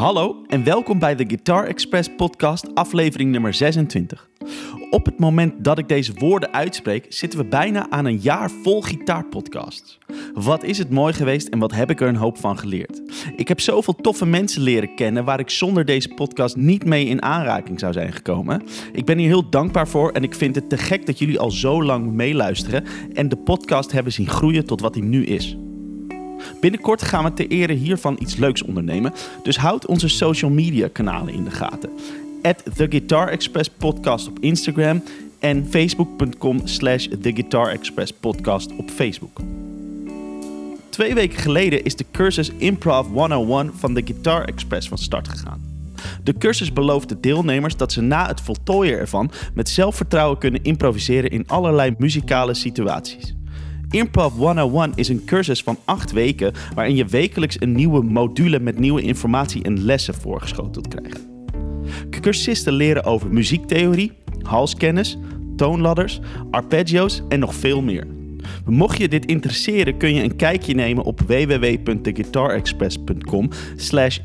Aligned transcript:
Hallo 0.00 0.42
en 0.46 0.64
welkom 0.64 0.98
bij 0.98 1.14
de 1.14 1.24
Guitar 1.26 1.66
Express 1.66 2.08
podcast, 2.16 2.74
aflevering 2.74 3.30
nummer 3.30 3.54
26. 3.54 4.28
Op 4.90 5.04
het 5.04 5.18
moment 5.18 5.64
dat 5.64 5.78
ik 5.78 5.88
deze 5.88 6.12
woorden 6.18 6.52
uitspreek, 6.52 7.06
zitten 7.08 7.38
we 7.38 7.44
bijna 7.44 7.90
aan 7.90 8.04
een 8.04 8.18
jaar 8.18 8.50
vol 8.50 8.82
gitaarpodcasts. 8.82 9.98
Wat 10.34 10.62
is 10.62 10.78
het 10.78 10.90
mooi 10.90 11.12
geweest 11.12 11.48
en 11.48 11.58
wat 11.58 11.72
heb 11.72 11.90
ik 11.90 12.00
er 12.00 12.08
een 12.08 12.16
hoop 12.16 12.38
van 12.38 12.58
geleerd. 12.58 13.02
Ik 13.36 13.48
heb 13.48 13.60
zoveel 13.60 13.94
toffe 13.94 14.26
mensen 14.26 14.62
leren 14.62 14.94
kennen 14.94 15.24
waar 15.24 15.40
ik 15.40 15.50
zonder 15.50 15.84
deze 15.84 16.08
podcast 16.08 16.56
niet 16.56 16.84
mee 16.84 17.06
in 17.06 17.22
aanraking 17.22 17.80
zou 17.80 17.92
zijn 17.92 18.12
gekomen. 18.12 18.62
Ik 18.92 19.04
ben 19.04 19.18
hier 19.18 19.28
heel 19.28 19.50
dankbaar 19.50 19.88
voor 19.88 20.10
en 20.12 20.22
ik 20.22 20.34
vind 20.34 20.54
het 20.54 20.68
te 20.68 20.78
gek 20.78 21.06
dat 21.06 21.18
jullie 21.18 21.38
al 21.38 21.50
zo 21.50 21.82
lang 21.82 22.12
meeluisteren 22.12 22.84
en 23.12 23.28
de 23.28 23.36
podcast 23.36 23.92
hebben 23.92 24.12
zien 24.12 24.28
groeien 24.28 24.64
tot 24.64 24.80
wat 24.80 24.94
hij 24.94 25.04
nu 25.04 25.24
is. 25.24 25.56
Binnenkort 26.60 27.02
gaan 27.02 27.24
we 27.24 27.32
ter 27.32 27.48
ere 27.48 27.72
hiervan 27.72 28.16
iets 28.20 28.36
leuks 28.36 28.62
ondernemen, 28.62 29.12
dus 29.42 29.56
houd 29.56 29.86
onze 29.86 30.08
social 30.08 30.50
media 30.50 30.88
kanalen 30.92 31.34
in 31.34 31.44
de 31.44 31.50
gaten. 31.50 31.90
At 32.42 32.62
The 32.76 32.86
Guitar 32.90 33.28
Express 33.28 33.70
Podcast 33.78 34.28
op 34.28 34.38
Instagram 34.38 35.02
en 35.38 35.66
facebook.com 35.70 36.60
slash 36.64 37.06
The 37.20 37.32
Guitar 37.32 37.68
Express 37.68 38.12
Podcast 38.12 38.76
op 38.76 38.90
Facebook. 38.90 39.40
Twee 40.88 41.14
weken 41.14 41.38
geleden 41.38 41.84
is 41.84 41.96
de 41.96 42.04
cursus 42.12 42.50
Improv 42.56 43.06
101 43.06 43.70
van 43.74 43.94
The 43.94 44.02
Guitar 44.04 44.44
Express 44.44 44.88
van 44.88 44.98
start 44.98 45.28
gegaan. 45.28 45.70
De 46.22 46.38
cursus 46.38 46.72
belooft 46.72 47.08
de 47.08 47.20
deelnemers 47.20 47.76
dat 47.76 47.92
ze 47.92 48.00
na 48.00 48.26
het 48.26 48.40
voltooien 48.40 48.98
ervan 48.98 49.30
met 49.54 49.68
zelfvertrouwen 49.68 50.38
kunnen 50.38 50.62
improviseren 50.62 51.30
in 51.30 51.44
allerlei 51.46 51.94
muzikale 51.98 52.54
situaties. 52.54 53.34
Improv 53.90 54.36
101 54.36 54.92
is 54.94 55.08
een 55.08 55.24
cursus 55.24 55.62
van 55.62 55.78
8 55.84 56.12
weken 56.12 56.52
waarin 56.74 56.96
je 56.96 57.04
wekelijks 57.04 57.60
een 57.60 57.72
nieuwe 57.72 58.02
module 58.02 58.60
met 58.60 58.78
nieuwe 58.78 59.02
informatie 59.02 59.62
en 59.62 59.84
lessen 59.84 60.14
voorgeschoteld 60.14 60.88
krijgt. 60.88 61.28
Cursisten 62.10 62.72
leren 62.72 63.04
over 63.04 63.32
muziektheorie, 63.32 64.12
halskennis, 64.42 65.18
toonladders, 65.56 66.20
arpeggio's 66.50 67.22
en 67.28 67.38
nog 67.38 67.54
veel 67.54 67.82
meer. 67.82 68.06
Mocht 68.64 68.98
je 68.98 69.08
dit 69.08 69.26
interesseren 69.26 69.96
kun 69.96 70.14
je 70.14 70.22
een 70.22 70.36
kijkje 70.36 70.74
nemen 70.74 71.04
op 71.04 71.20
www.theguitarexpress.com 71.20 73.48
slash 73.76 74.18
improv101. 74.18 74.24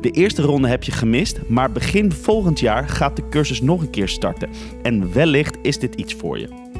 De 0.00 0.10
eerste 0.10 0.42
ronde 0.42 0.68
heb 0.68 0.82
je 0.82 0.92
gemist, 0.92 1.40
maar 1.48 1.72
begin 1.72 2.12
volgend 2.12 2.60
jaar 2.60 2.88
gaat 2.88 3.16
de 3.16 3.28
cursus 3.28 3.60
nog 3.60 3.80
een 3.80 3.90
keer 3.90 4.08
starten. 4.08 4.48
En 4.82 5.12
wellicht 5.12 5.58
is 5.62 5.78
dit 5.78 5.94
iets 5.94 6.14
voor 6.14 6.38
je. 6.38 6.77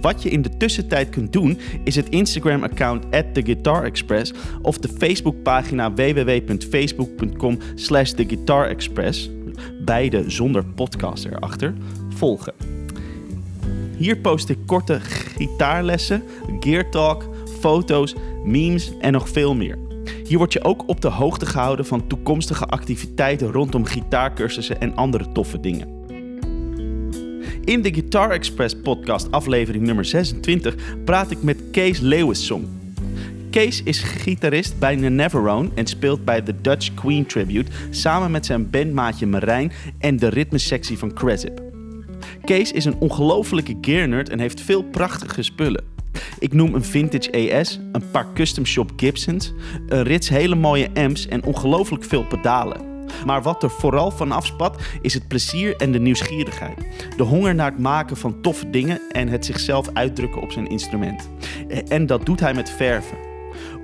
Wat 0.00 0.22
je 0.22 0.30
in 0.30 0.42
de 0.42 0.56
tussentijd 0.56 1.08
kunt 1.08 1.32
doen, 1.32 1.58
is 1.84 1.96
het 1.96 2.08
Instagram-account 2.08 3.04
TheGuitarExpress 3.10 4.32
of 4.62 4.78
de 4.78 4.88
Facebookpagina 4.88 5.94
www.facebook.com 5.94 7.58
slash 7.74 8.10
TheGuitarExpress, 8.10 9.30
beide 9.84 10.30
zonder 10.30 10.64
podcast 10.64 11.24
erachter, 11.24 11.74
volgen. 12.08 12.54
Hier 13.96 14.16
post 14.16 14.48
ik 14.48 14.58
korte 14.66 15.00
gitaarlessen, 15.00 16.22
gear 16.60 16.90
talk, 16.90 17.28
foto's, 17.60 18.14
memes 18.44 18.92
en 19.00 19.12
nog 19.12 19.28
veel 19.28 19.54
meer. 19.54 19.78
Hier 20.24 20.38
word 20.38 20.52
je 20.52 20.64
ook 20.64 20.88
op 20.88 21.00
de 21.00 21.08
hoogte 21.08 21.46
gehouden 21.46 21.86
van 21.86 22.06
toekomstige 22.06 22.66
activiteiten 22.66 23.52
rondom 23.52 23.84
gitaarcursussen 23.84 24.80
en 24.80 24.96
andere 24.96 25.32
toffe 25.32 25.60
dingen. 25.60 25.97
In 27.68 27.82
de 27.82 27.92
Guitar 27.92 28.30
Express 28.30 28.74
podcast 28.82 29.30
aflevering 29.30 29.84
nummer 29.84 30.04
26 30.04 30.74
praat 31.04 31.30
ik 31.30 31.42
met 31.42 31.56
Kees 31.70 31.98
Leeuwissong. 32.00 32.66
Kees 33.50 33.82
is 33.82 34.02
gitarist 34.02 34.78
bij 34.78 34.96
The 34.96 35.08
Neverone 35.08 35.68
en 35.74 35.86
speelt 35.86 36.24
bij 36.24 36.40
The 36.40 36.60
Dutch 36.60 36.94
Queen 36.94 37.26
Tribute 37.26 37.70
samen 37.90 38.30
met 38.30 38.46
zijn 38.46 38.70
bandmaatje 38.70 39.26
Marijn 39.26 39.72
en 39.98 40.16
de 40.16 40.28
ritmesectie 40.28 40.98
van 40.98 41.14
Cresip. 41.14 41.62
Kees 42.44 42.72
is 42.72 42.84
een 42.84 42.98
ongelofelijke 42.98 43.76
gearnerd 43.80 44.28
en 44.28 44.38
heeft 44.38 44.60
veel 44.60 44.82
prachtige 44.82 45.42
spullen. 45.42 45.84
Ik 46.38 46.52
noem 46.52 46.74
een 46.74 46.84
vintage 46.84 47.30
ES, 47.30 47.80
een 47.92 48.10
paar 48.10 48.26
custom 48.34 48.66
shop 48.66 48.92
Gibsons, 48.96 49.52
een 49.88 50.02
rits 50.02 50.28
hele 50.28 50.54
mooie 50.54 50.90
amps 50.94 51.26
en 51.26 51.44
ongelooflijk 51.44 52.04
veel 52.04 52.24
pedalen. 52.24 52.87
Maar 53.26 53.42
wat 53.42 53.62
er 53.62 53.70
vooral 53.70 54.10
van 54.10 54.32
afspat 54.32 54.82
is 55.00 55.14
het 55.14 55.28
plezier 55.28 55.76
en 55.76 55.92
de 55.92 56.00
nieuwsgierigheid. 56.00 56.86
De 57.16 57.22
honger 57.22 57.54
naar 57.54 57.70
het 57.70 57.80
maken 57.80 58.16
van 58.16 58.40
toffe 58.40 58.70
dingen 58.70 59.00
en 59.12 59.28
het 59.28 59.44
zichzelf 59.44 59.88
uitdrukken 59.92 60.42
op 60.42 60.52
zijn 60.52 60.66
instrument. 60.66 61.28
En 61.88 62.06
dat 62.06 62.26
doet 62.26 62.40
hij 62.40 62.54
met 62.54 62.70
verven. 62.70 63.16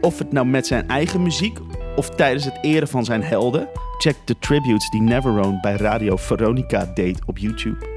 Of 0.01 0.19
het 0.19 0.33
nou 0.33 0.47
met 0.47 0.67
zijn 0.67 0.89
eigen 0.89 1.23
muziek 1.23 1.59
of 1.97 2.11
tijdens 2.11 2.45
het 2.45 2.59
eren 2.63 2.89
van 2.89 3.05
zijn 3.05 3.23
helden. 3.23 3.69
Check 3.99 4.17
de 4.25 4.39
tributes 4.39 4.91
die 4.91 5.01
Neverone 5.01 5.61
bij 5.61 5.77
Radio 5.77 6.17
Veronica 6.17 6.91
deed 6.95 7.19
op 7.27 7.39
YouTube. 7.39 7.93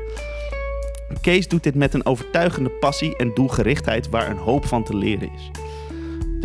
Kees 1.21 1.47
doet 1.47 1.63
dit 1.63 1.75
met 1.75 1.93
een 1.93 2.05
overtuigende 2.05 2.69
passie 2.69 3.15
en 3.15 3.33
doelgerichtheid 3.33 4.09
waar 4.09 4.29
een 4.29 4.37
hoop 4.37 4.65
van 4.65 4.83
te 4.83 4.95
leren 4.95 5.29
is. 5.33 5.51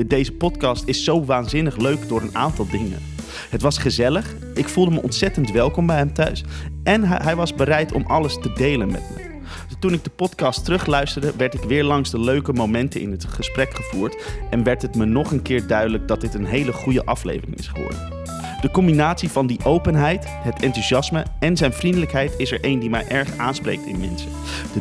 Deze 0.06 0.32
podcast 0.32 0.88
is 0.88 1.04
zo 1.04 1.24
waanzinnig 1.24 1.76
leuk 1.76 2.08
door 2.08 2.22
een 2.22 2.36
aantal 2.36 2.66
dingen. 2.70 3.11
Het 3.52 3.62
was 3.62 3.78
gezellig, 3.78 4.34
ik 4.54 4.68
voelde 4.68 4.90
me 4.90 5.02
ontzettend 5.02 5.50
welkom 5.50 5.86
bij 5.86 5.96
hem 5.96 6.12
thuis 6.12 6.44
en 6.82 7.04
hij 7.04 7.36
was 7.36 7.54
bereid 7.54 7.92
om 7.92 8.04
alles 8.06 8.38
te 8.40 8.52
delen 8.52 8.90
met 8.90 9.02
me. 9.14 9.30
Toen 9.78 9.92
ik 9.92 10.04
de 10.04 10.10
podcast 10.10 10.64
terugluisterde, 10.64 11.32
werd 11.36 11.54
ik 11.54 11.62
weer 11.62 11.84
langs 11.84 12.10
de 12.10 12.20
leuke 12.20 12.52
momenten 12.52 13.00
in 13.00 13.10
het 13.10 13.24
gesprek 13.24 13.74
gevoerd 13.74 14.24
en 14.50 14.62
werd 14.62 14.82
het 14.82 14.94
me 14.94 15.04
nog 15.04 15.30
een 15.30 15.42
keer 15.42 15.66
duidelijk 15.66 16.08
dat 16.08 16.20
dit 16.20 16.34
een 16.34 16.44
hele 16.44 16.72
goede 16.72 17.04
aflevering 17.04 17.58
is 17.58 17.68
geworden. 17.68 18.12
De 18.60 18.70
combinatie 18.70 19.28
van 19.28 19.46
die 19.46 19.64
openheid, 19.64 20.24
het 20.28 20.62
enthousiasme 20.62 21.24
en 21.38 21.56
zijn 21.56 21.72
vriendelijkheid 21.72 22.34
is 22.36 22.52
er 22.52 22.60
één 22.60 22.78
die 22.78 22.90
mij 22.90 23.08
erg 23.08 23.36
aanspreekt 23.36 23.86
in 23.86 24.00
mensen. 24.00 24.30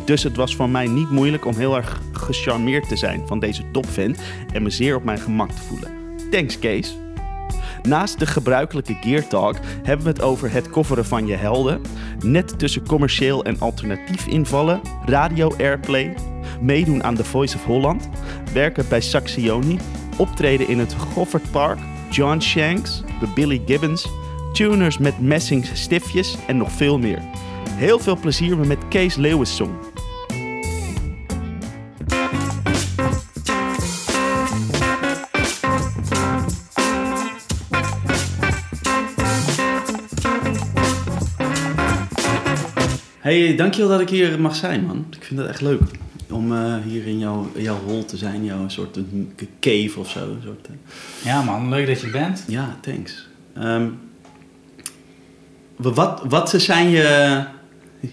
Dus 0.06 0.24
het 0.24 0.36
was 0.36 0.56
voor 0.56 0.70
mij 0.70 0.88
niet 0.88 1.10
moeilijk 1.10 1.46
om 1.46 1.56
heel 1.56 1.76
erg 1.76 2.02
gecharmeerd 2.12 2.90
te 2.90 2.96
zijn 2.96 3.28
van 3.28 3.40
deze 3.40 3.72
topfan 3.72 4.16
en 4.54 4.64
me 4.64 4.70
zeer 4.70 4.96
op 4.96 5.04
mijn 5.04 5.20
gemak 5.20 5.52
te 5.52 5.62
voelen. 5.62 5.92
Thanks 6.30 6.60
Kees. 6.60 6.96
Naast 7.84 8.20
de 8.20 8.26
gebruikelijke 8.26 8.98
Gear 9.02 9.28
Talk 9.28 9.56
hebben 9.84 10.06
we 10.06 10.12
het 10.12 10.22
over 10.22 10.52
het 10.52 10.70
coveren 10.70 11.06
van 11.06 11.28
je 11.28 11.36
helden, 11.36 11.82
net 12.24 12.60
tussen 12.60 12.88
commercieel 12.88 13.44
en 13.44 13.60
alternatief 13.60 14.28
invallen, 14.28 14.82
radio 15.06 15.56
airplay, 15.58 16.16
meedoen 16.62 17.04
aan 17.04 17.16
The 17.16 17.24
Voice 17.24 17.56
of 17.56 17.66
Holland, 17.66 18.10
werken 18.54 18.86
bij 18.90 19.02
Saxioni, 19.02 19.80
optreden 20.18 20.68
in 20.68 20.80
het 20.80 20.94
Goffert 20.94 21.52
Park, 21.52 21.80
John 22.10 22.40
Shanks, 22.40 23.04
de 23.20 23.28
Billy 23.36 23.62
Gibbons, 23.66 24.08
tuners 24.54 24.98
met 24.98 25.20
messing 25.20 25.66
stiftjes 25.74 26.38
en 26.48 26.58
nog 26.58 26.72
veel 26.72 27.00
meer. 27.00 27.22
Heel 27.70 28.00
veel 28.00 28.18
plezier 28.18 28.58
met 28.58 28.88
Kees 28.90 29.16
Leeuwissong. 29.16 29.91
Hey, 43.22 43.56
dankjewel 43.56 43.90
dat 43.90 44.02
ik 44.02 44.10
hier 44.10 44.40
mag 44.40 44.56
zijn, 44.56 44.86
man. 44.86 45.06
Ik 45.18 45.24
vind 45.24 45.40
het 45.40 45.50
echt 45.50 45.62
leuk 45.62 45.82
om 46.30 46.52
uh, 46.52 46.76
hier 46.84 47.08
in 47.08 47.20
jouw, 47.20 47.52
jouw 47.56 47.80
hol 47.86 48.06
te 48.06 48.18
zijn, 48.18 48.46
jouw 48.46 48.68
soort 48.68 48.96
een 48.96 49.36
cave 49.60 50.00
of 50.00 50.10
zo. 50.10 50.20
Een 50.20 50.42
soort, 50.44 50.68
uh... 50.70 50.76
Ja, 51.24 51.42
man, 51.42 51.70
leuk 51.70 51.88
dat 51.88 52.02
je 52.02 52.10
bent. 52.10 52.44
Ja, 52.48 52.78
thanks. 52.82 53.28
Um, 53.58 54.00
wat, 55.76 56.24
wat 56.28 56.50
zijn 56.50 56.90
je, 56.90 57.44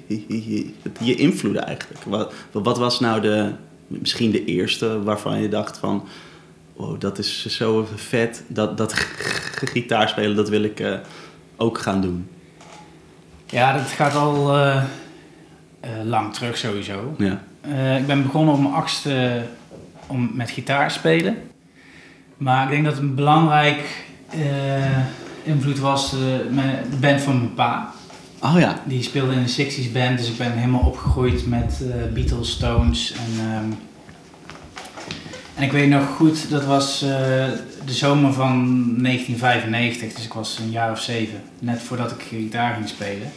je 1.00 1.14
invloeden 1.14 1.66
eigenlijk? 1.66 2.04
Wat, 2.04 2.34
wat 2.52 2.78
was 2.78 3.00
nou 3.00 3.20
de, 3.20 3.52
misschien 3.86 4.30
de 4.30 4.44
eerste 4.44 5.02
waarvan 5.02 5.40
je 5.40 5.48
dacht 5.48 5.78
van... 5.78 6.08
Wow, 6.76 7.00
dat 7.00 7.18
is 7.18 7.46
zo 7.46 7.88
vet, 7.94 8.44
dat, 8.46 8.76
dat 8.76 8.92
gitaar 9.72 10.08
spelen, 10.08 10.36
dat 10.36 10.48
wil 10.48 10.62
ik 10.62 10.80
uh, 10.80 10.98
ook 11.56 11.78
gaan 11.78 12.00
doen. 12.00 12.26
Ja, 13.50 13.72
dat 13.72 13.86
gaat 13.86 14.14
al 14.14 14.58
uh, 14.58 14.84
lang 16.04 16.34
terug 16.34 16.56
sowieso. 16.56 17.14
Ja. 17.18 17.40
Uh, 17.66 17.98
ik 17.98 18.06
ben 18.06 18.22
begonnen 18.22 18.54
op 18.54 18.60
mijn 18.60 18.74
achtste 18.74 19.42
om 20.06 20.30
met 20.34 20.50
gitaar 20.50 20.90
spelen. 20.90 21.36
Maar 22.36 22.64
ik 22.64 22.70
denk 22.70 22.84
dat 22.84 22.98
een 22.98 23.14
belangrijk 23.14 24.04
uh, 24.34 24.98
invloed 25.42 25.78
was 25.78 26.10
de 26.10 26.96
band 27.00 27.20
van 27.20 27.38
mijn 27.38 27.54
pa. 27.54 27.92
Oh 28.42 28.58
ja. 28.58 28.82
Die 28.84 29.02
speelde 29.02 29.32
in 29.32 29.44
de 29.44 29.66
60s 29.66 29.92
band, 29.92 30.18
dus 30.18 30.30
ik 30.30 30.38
ben 30.38 30.52
helemaal 30.52 30.86
opgegroeid 30.86 31.46
met 31.46 31.82
Beatles, 32.14 32.50
Stones 32.50 33.12
en... 33.12 33.44
Um, 33.64 33.78
en 35.54 35.64
ik 35.64 35.72
weet 35.72 35.88
nog 35.88 36.08
goed, 36.08 36.50
dat 36.50 36.64
was 36.64 36.98
de 36.98 37.92
zomer 37.92 38.32
van 38.32 38.64
1995, 39.02 40.12
dus 40.12 40.24
ik 40.24 40.32
was 40.32 40.58
een 40.58 40.70
jaar 40.70 40.90
of 40.90 41.00
zeven, 41.00 41.40
net 41.58 41.82
voordat 41.82 42.10
ik 42.10 42.22
gitaar 42.22 42.74
ging 42.74 42.88
spelen 42.88 43.30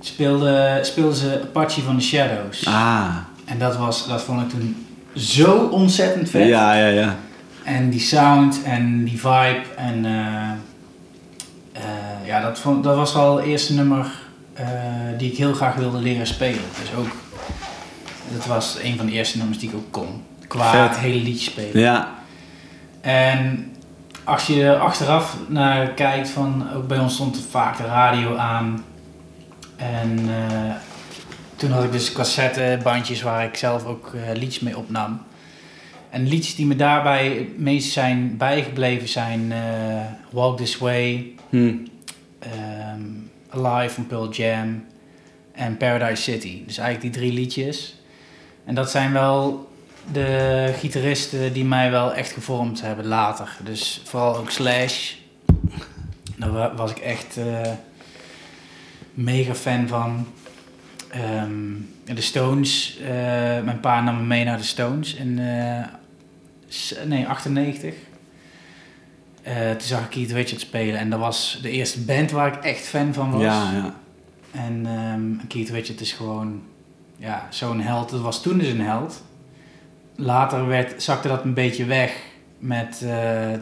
speelde, 0.00 0.78
speelden 0.82 1.14
ze 1.16 1.40
Apache 1.42 1.80
van 1.82 1.98
the 1.98 2.04
Shadows. 2.04 2.66
Ah. 2.66 3.16
En 3.44 3.58
dat, 3.58 3.76
was, 3.76 4.06
dat 4.06 4.22
vond 4.22 4.40
ik 4.42 4.48
toen 4.48 4.86
zo 5.14 5.68
ontzettend 5.70 6.30
vet. 6.30 6.46
Ja, 6.46 6.74
ja, 6.74 6.86
ja. 6.86 7.16
En 7.64 7.90
die 7.90 8.00
sound 8.00 8.62
en 8.62 9.04
die 9.04 9.20
vibe 9.20 9.62
en 9.76 10.04
uh, 10.04 10.50
ja 12.24 12.40
dat, 12.40 12.58
vond, 12.58 12.84
dat 12.84 12.96
was 12.96 13.14
al 13.14 13.36
het 13.36 13.46
eerste 13.46 13.74
nummer 13.74 14.06
eh, 14.52 14.66
die 15.18 15.30
ik 15.30 15.36
heel 15.36 15.52
graag 15.52 15.74
wilde 15.74 15.98
leren 15.98 16.26
spelen. 16.26 16.60
Dus 16.80 16.94
ook, 16.98 17.08
dat 18.32 18.46
was 18.46 18.78
een 18.82 18.96
van 18.96 19.06
de 19.06 19.12
eerste 19.12 19.38
nummers 19.38 19.58
die 19.58 19.68
ik 19.68 19.74
ook 19.74 19.90
kon. 19.90 20.22
Qua 20.46 20.70
Vet. 20.70 20.88
het 20.88 20.98
hele 20.98 21.22
liedje 21.22 21.50
spelen. 21.50 21.80
Ja. 21.80 22.08
En 23.00 23.72
als 24.24 24.46
je 24.46 24.64
er 24.64 24.78
achteraf 24.78 25.36
naar 25.48 25.88
kijkt, 25.88 26.28
van, 26.28 26.66
ook 26.74 26.88
bij 26.88 26.98
ons 26.98 27.14
stond 27.14 27.46
vaak 27.50 27.76
de 27.76 27.84
radio 27.84 28.36
aan. 28.36 28.84
En 29.80 30.18
eh, 30.28 30.74
toen 31.56 31.70
had 31.70 31.84
ik 31.84 31.92
dus 31.92 32.12
cassettebandjes 32.12 33.22
waar 33.22 33.44
ik 33.44 33.56
zelf 33.56 33.84
ook 33.84 34.14
eh, 34.14 34.20
liedjes 34.38 34.60
mee 34.62 34.76
opnam. 34.78 35.22
En 36.10 36.26
liedjes 36.28 36.54
die 36.54 36.66
me 36.66 36.76
daarbij 36.76 37.28
het 37.28 37.58
meest 37.58 37.92
zijn 37.92 38.36
bijgebleven 38.36 39.08
zijn 39.08 39.52
eh, 39.52 39.58
Walk 40.30 40.56
This 40.56 40.78
Way, 40.78 41.32
Hm. 41.50 41.74
ehm, 42.38 43.00
Alive 43.48 43.94
van 43.94 44.06
Pearl 44.06 44.30
Jam 44.30 44.84
en 45.52 45.76
Paradise 45.76 46.22
City. 46.22 46.62
Dus 46.66 46.78
eigenlijk 46.78 47.14
die 47.14 47.22
drie 47.22 47.32
liedjes. 47.40 47.94
En 48.64 48.74
dat 48.74 48.90
zijn 48.90 49.12
wel 49.12 49.68
de 50.12 50.72
gitaristen 50.78 51.52
die 51.52 51.64
mij 51.64 51.90
wel 51.90 52.14
echt 52.14 52.32
gevormd 52.32 52.80
hebben 52.80 53.06
later. 53.06 53.56
Dus 53.64 54.02
vooral 54.04 54.36
ook 54.36 54.50
Slash. 54.50 55.12
Daar 56.36 56.52
wa- 56.52 56.74
was 56.74 56.90
ik 56.90 56.98
echt 56.98 57.36
mega 59.14 59.54
fan 59.54 59.88
van. 59.88 60.26
Ehm, 61.10 61.72
de 62.14 62.20
Stones. 62.20 62.98
eh, 63.02 63.08
mijn 63.64 63.80
pa 63.80 64.00
nam 64.00 64.16
me 64.16 64.22
mee 64.22 64.44
naar 64.44 64.56
de 64.56 64.62
Stones 64.62 65.14
in 65.14 65.40
s- 66.68 66.94
nee, 67.06 67.26
98. 67.28 67.94
Eh, 69.42 69.70
toen 69.70 69.80
zag 69.80 70.00
ik 70.00 70.10
Keith 70.10 70.30
Richards 70.30 70.62
spelen 70.64 70.98
en 71.00 71.10
dat 71.10 71.18
was 71.18 71.58
de 71.62 71.70
eerste 71.70 72.00
band 72.00 72.30
waar 72.30 72.46
ik 72.56 72.64
echt 72.64 72.86
fan 72.88 73.14
van 73.14 73.30
was. 73.30 73.42
Ja, 73.42 73.72
ja. 73.72 73.94
En 74.50 74.86
ehm, 74.86 75.46
Keith 75.48 75.68
Richards 75.70 76.02
is 76.02 76.12
gewoon 76.12 76.62
ja, 77.16 77.46
zo'n 77.50 77.80
held. 77.80 78.10
Dat 78.10 78.20
was 78.20 78.42
toen 78.42 78.58
dus 78.58 78.68
een 78.68 78.80
held. 78.80 79.22
Later 80.16 80.66
werd, 80.66 81.02
zakte 81.02 81.28
dat 81.28 81.44
een 81.44 81.54
beetje 81.54 81.84
weg. 81.84 82.12
Met, 82.58 83.04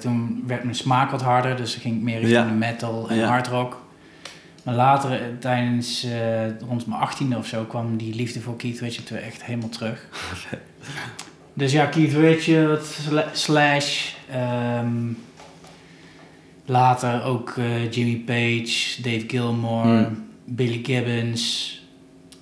toen 0.01 0.43
werd 0.47 0.63
mijn 0.63 0.75
smaak 0.77 1.11
wat 1.11 1.23
harder, 1.23 1.57
dus 1.57 1.75
ging 1.75 1.97
ik 1.97 2.03
meer 2.03 2.19
richting 2.19 2.39
Ja. 2.43 2.47
de 2.49 2.55
metal 2.55 3.09
en 3.11 3.23
hard 3.25 3.47
rock. 3.47 3.87
Maar 4.69 4.77
later, 4.77 5.13
eh, 5.13 5.19
tijdens 5.41 6.05
eh, 6.05 6.59
rond 6.69 6.87
mijn 6.87 7.01
achttiende 7.01 7.37
of 7.37 7.47
zo, 7.47 7.65
kwam 7.65 7.97
die 7.97 8.15
liefde 8.15 8.41
voor 8.41 8.57
Keith 8.57 8.81
Richards 8.81 9.11
weer 9.11 9.23
echt 9.23 9.45
helemaal 9.45 9.69
terug. 9.69 10.09
dus 11.55 11.73
ja, 11.73 11.87
Keith 11.87 12.13
Richards, 12.13 13.03
Sla- 13.05 13.29
Slash, 13.33 14.13
ehm, 14.31 14.89
later 16.65 17.23
ook 17.23 17.55
eh, 17.57 17.91
Jimmy 17.93 18.17
Page, 18.17 19.03
Dave 19.03 19.25
Gilmore, 19.29 19.89
Hmm. 20.05 20.25
Billy 20.45 20.81
Gibbons, 20.85 21.75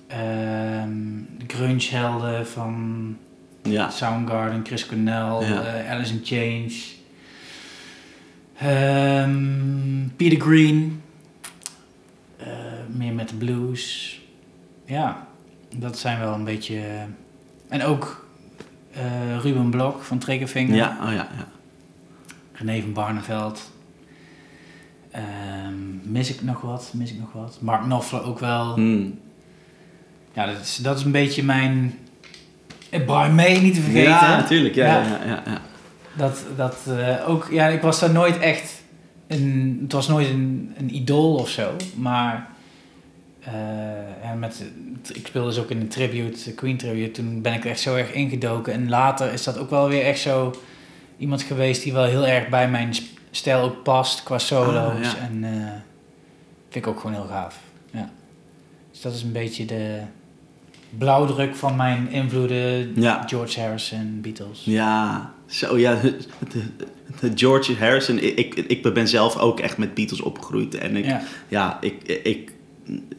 ehm, 0.07 0.89
de 1.37 1.45
grunge 1.47 1.87
helden 1.89 2.47
van 2.47 3.17
Ja. 3.63 3.89
Soundgarden, 3.89 4.65
Chris 4.65 4.85
Cornell, 4.85 5.47
Ja. 5.49 5.85
Alice 5.89 6.13
in 6.13 6.21
Chains, 6.23 6.95
ehm, 8.57 10.07
Peter 10.15 10.39
Green, 10.41 11.01
meer 12.97 13.13
met 13.13 13.29
de 13.29 13.35
blues. 13.35 14.19
Ja, 14.85 15.27
dat 15.75 15.97
zijn 15.97 16.19
wel 16.19 16.33
een 16.33 16.43
beetje... 16.43 16.81
en 17.67 17.83
ook 17.83 18.27
eh, 18.93 19.41
Ruben 19.41 19.69
Blok 19.69 20.03
van 20.03 20.17
Triggerfinger, 20.17 20.75
Ja, 20.75 20.97
oh 21.01 21.11
ja, 21.11 21.27
ja. 21.37 21.47
René 22.51 22.81
van 22.81 22.93
Barneveld. 22.93 23.71
Ehm, 25.11 26.11
mis 26.11 26.29
ik 26.29 26.41
nog 26.41 26.61
wat? 26.61 26.91
Mis 26.93 27.11
ik 27.11 27.19
nog 27.19 27.33
wat? 27.33 27.57
Mark 27.61 27.81
Knopfler 27.81 28.23
ook 28.23 28.39
wel. 28.39 28.73
Hm. 28.73 29.09
Ja, 30.33 30.45
dat 30.45 30.61
is, 30.61 30.75
dat 30.75 30.97
is 30.97 31.03
een 31.03 31.11
beetje 31.11 31.43
mijn... 31.43 31.99
Eh, 32.89 33.05
Brian 33.05 33.35
May 33.35 33.59
niet 33.59 33.73
te 33.73 33.81
vergeten. 33.81 34.11
Ja, 34.11 34.35
natuurlijk. 34.35 34.75
Ja, 34.75 34.85
ja. 34.85 35.01
Ja. 35.01 35.07
Ja, 35.07 35.25
ja, 35.25 35.41
ja. 35.45 35.61
Dat, 36.17 36.43
dat 36.55 36.77
eh, 36.87 37.29
ook, 37.29 37.47
ja, 37.51 37.67
ik 37.67 37.81
was 37.81 37.99
daar 37.99 38.11
nooit 38.11 38.39
echt 38.39 38.81
een, 39.27 39.77
het 39.81 39.91
was 39.91 40.07
nooit 40.07 40.29
een, 40.29 40.73
een 40.77 40.95
idool 40.95 41.35
of 41.35 41.49
zo, 41.49 41.75
maar 41.95 42.49
eh, 43.53 44.23
ja, 44.23 44.33
met, 44.33 44.63
ik 45.13 45.27
speelde 45.27 45.47
dus 45.47 45.59
ook 45.59 45.69
in 45.69 45.79
een 45.79 45.87
tribute, 45.87 46.53
Queen 46.53 46.77
tribute, 46.77 47.11
toen 47.11 47.41
ben 47.41 47.53
ik 47.53 47.63
er 47.63 47.69
echt 47.69 47.79
zo 47.79 47.95
erg 47.95 48.11
ingedoken 48.13 48.73
en 48.73 48.89
later 48.89 49.33
is 49.33 49.43
dat 49.43 49.57
ook 49.57 49.69
wel 49.69 49.87
weer 49.89 50.03
echt 50.03 50.19
zo 50.19 50.53
iemand 51.17 51.41
geweest 51.43 51.83
die 51.83 51.93
wel 51.93 52.03
heel 52.05 52.25
erg 52.27 52.49
bij 52.49 52.69
mijn 52.69 52.93
stijl 53.31 53.61
ook 53.61 53.83
past 53.83 54.23
qua 54.23 54.37
solo's 54.37 54.75
Ah, 54.95 55.01
ja. 55.03 55.17
en 55.17 55.43
eh, 55.43 55.71
vind 56.69 56.85
ik 56.85 56.87
ook 56.87 56.99
gewoon 56.99 57.15
heel 57.15 57.27
gaaf. 57.29 57.59
Ja. 57.91 58.09
Dus 58.91 59.01
dat 59.01 59.13
is 59.13 59.23
een 59.23 59.31
beetje 59.31 59.65
de 59.65 59.99
blauwdruk 60.97 61.55
van 61.55 61.75
mijn 61.75 62.09
invloeden, 62.11 63.01
Ja. 63.01 63.23
George 63.27 63.59
Harrison, 63.61 64.19
Beatles. 64.21 64.61
Ja, 64.65 65.31
zo 65.45 65.77
ja. 65.77 65.95
de- 65.95 66.17
de- 66.51 66.85
de 67.19 67.31
George 67.35 67.75
Harrison, 67.75 68.17
ik, 68.19 68.37
ik, 68.39 68.53
ik 68.55 68.93
ben 68.93 69.07
zelf 69.07 69.37
ook 69.37 69.59
echt 69.59 69.77
met 69.77 69.93
Beatles 69.93 70.21
opgegroeid. 70.21 70.75
En 70.75 70.95
ik, 70.95 71.05
ja, 71.05 71.21
Ja. 71.47 71.77
ik, 71.81 72.03
ik, 72.23 72.51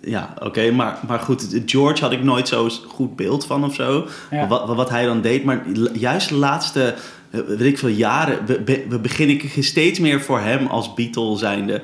ja, 0.02 0.34
oké, 0.42 0.70
maar, 0.70 0.98
maar 1.06 1.18
goed, 1.18 1.60
George 1.66 2.02
had 2.02 2.12
ik 2.12 2.22
nooit 2.22 2.48
zo'n 2.48 2.70
goed 2.70 3.16
beeld 3.16 3.46
van 3.46 3.64
of 3.64 3.74
zo. 3.74 4.06
Ja. 4.30 4.46
Wat, 4.46 4.66
wat 4.74 4.90
hij 4.90 5.04
dan 5.04 5.20
deed, 5.20 5.44
maar 5.44 5.62
juist 5.92 6.28
de 6.28 6.34
laatste, 6.34 6.94
eh, 7.30 7.40
weet 7.46 7.60
ik 7.60 7.78
veel, 7.78 7.88
jaren, 7.88 8.44
be, 8.46 8.60
be- 8.60 8.84
be- 8.88 8.98
begin 8.98 9.28
ik 9.28 9.56
steeds 9.60 9.98
meer 9.98 10.20
voor 10.20 10.40
hem 10.40 10.66
als 10.66 10.94
Beatle 10.94 11.36
zijnde. 11.36 11.82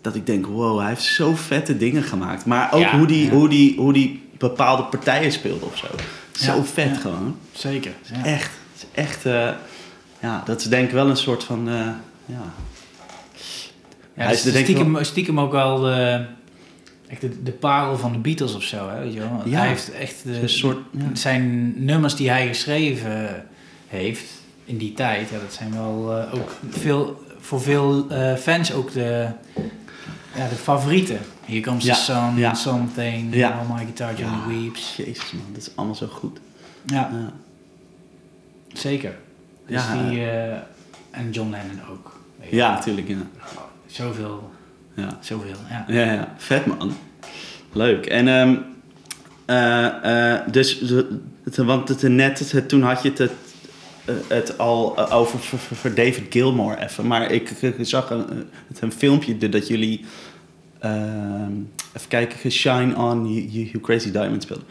Dat 0.00 0.14
ik 0.14 0.26
denk, 0.26 0.46
wow, 0.46 0.78
hij 0.78 0.88
heeft 0.88 1.02
zo 1.02 1.34
vette 1.34 1.76
dingen 1.76 2.02
gemaakt. 2.02 2.44
Maar 2.46 2.72
ook 2.72 2.80
Ja, 2.80 2.96
hoe, 2.98 3.06
die, 3.06 3.24
ja. 3.24 3.30
hoe, 3.30 3.48
die, 3.48 3.76
hoe 3.78 3.92
die 3.92 4.22
bepaalde 4.38 4.82
partijen 4.82 5.32
speelde 5.32 5.64
of 5.64 5.76
zo. 5.76 5.86
Zo 6.32 6.62
vet 6.72 6.96
gewoon. 6.98 7.36
Zeker. 7.52 7.92
Ja. 8.12 8.24
Echt, 8.24 8.50
echt, 8.94 9.26
eh, 9.26 9.48
ja, 10.20 10.42
dat 10.44 10.60
is 10.60 10.66
denk 10.66 10.86
ik 10.86 10.92
wel 10.94 11.08
een 11.08 11.16
soort 11.16 11.44
van, 11.44 11.68
eh, 11.68 11.74
ja. 12.26 12.52
Hij 14.14 14.32
is 14.32 14.46
ik 14.46 14.62
stiekem, 14.64 15.04
stiekem 15.04 15.40
ook 15.40 15.52
wel 15.52 15.80
de, 15.80 16.24
echt 17.08 17.20
de, 17.20 17.42
de 17.42 17.52
parel 17.52 17.96
van 17.98 18.12
de 18.12 18.18
Beatles 18.18 18.54
of 18.54 18.62
zo. 18.62 18.88
Hè, 18.88 18.98
weet 19.02 19.12
je 19.12 19.18
wel? 19.20 19.42
Ja. 19.44 19.58
Hij 19.58 19.68
heeft 19.68 19.90
echt 19.92 20.24
de, 20.24 20.40
Een 20.40 20.48
soort, 20.48 20.78
ja. 20.90 21.00
zijn 21.14 21.72
nummers 21.84 22.14
die 22.16 22.30
hij 22.30 22.46
geschreven 22.46 23.44
heeft 23.86 24.24
in 24.64 24.76
die 24.78 24.92
tijd. 24.92 25.28
Ja, 25.28 25.38
dat 25.38 25.52
zijn 25.52 25.72
wel 25.72 26.16
eh, 26.18 26.34
ook 26.34 26.56
veel, 26.68 27.22
voor 27.38 27.60
veel 27.60 28.10
eh, 28.10 28.34
fans 28.34 28.72
ook 28.72 28.92
de, 28.92 29.28
ja, 30.34 30.48
de 30.48 30.54
favorieten. 30.54 31.18
Here 31.44 31.60
comes 31.60 31.84
Ja, 31.84 31.94
the 31.94 32.00
sun, 32.00 32.36
ja. 32.36 32.54
something, 32.54 33.34
Ja. 33.34 33.62
My 33.74 33.78
Guitar 33.84 34.18
Ja. 34.18 34.46
Weeps. 34.48 34.96
Jezus 34.96 35.32
man, 35.32 35.42
dat 35.52 35.62
is 35.62 35.70
allemaal 35.74 35.94
zo 35.96 36.06
goed. 36.06 36.38
Ja, 36.86 37.10
Ja. 37.12 37.32
zeker. 38.72 39.16
Dus 39.66 39.82
Ja. 39.82 40.08
die, 40.08 40.30
eh, 40.30 40.52
en 41.10 41.30
John 41.30 41.50
Lennon 41.50 41.80
ook. 41.90 42.20
Ja, 42.50 42.70
natuurlijk, 42.72 43.08
ja. 43.08 43.16
Zoveel, 43.86 44.50
Ja, 44.98 45.18
zoveel, 45.20 45.56
ja. 45.70 45.84
ja, 45.88 46.12
ja. 46.12 46.34
vet 46.36 46.66
man. 46.66 46.92
Leuk. 47.72 48.06
En, 48.06 48.28
ehm, 48.28 48.56
eh, 49.46 50.34
eh, 50.34 50.40
dus, 50.50 50.82
want 51.56 51.88
het, 51.88 52.02
net, 52.02 52.50
het, 52.52 52.68
toen 52.68 52.82
had 52.82 53.02
je 53.02 53.08
het, 53.08 53.18
het, 53.18 53.32
eh, 54.04 54.14
het 54.28 54.58
al 54.58 55.10
over 55.10 55.38
voor, 55.38 55.94
David 55.94 56.26
Gilmore 56.30 56.82
even. 56.82 57.06
Maar 57.06 57.30
ik, 57.30 57.50
ik 57.50 57.74
zag 57.80 58.10
een, 58.10 58.26
het 58.68 58.80
een 58.80 58.92
filmpje 58.92 59.48
dat 59.48 59.68
jullie, 59.68 60.04
ehm, 60.78 61.52
even 61.96 62.08
kijken, 62.08 62.50
Shine 62.50 62.96
On, 62.96 63.32
You 63.50 63.80
Crazy 63.80 64.10
Diamond 64.10 64.42
speelden. 64.42 64.66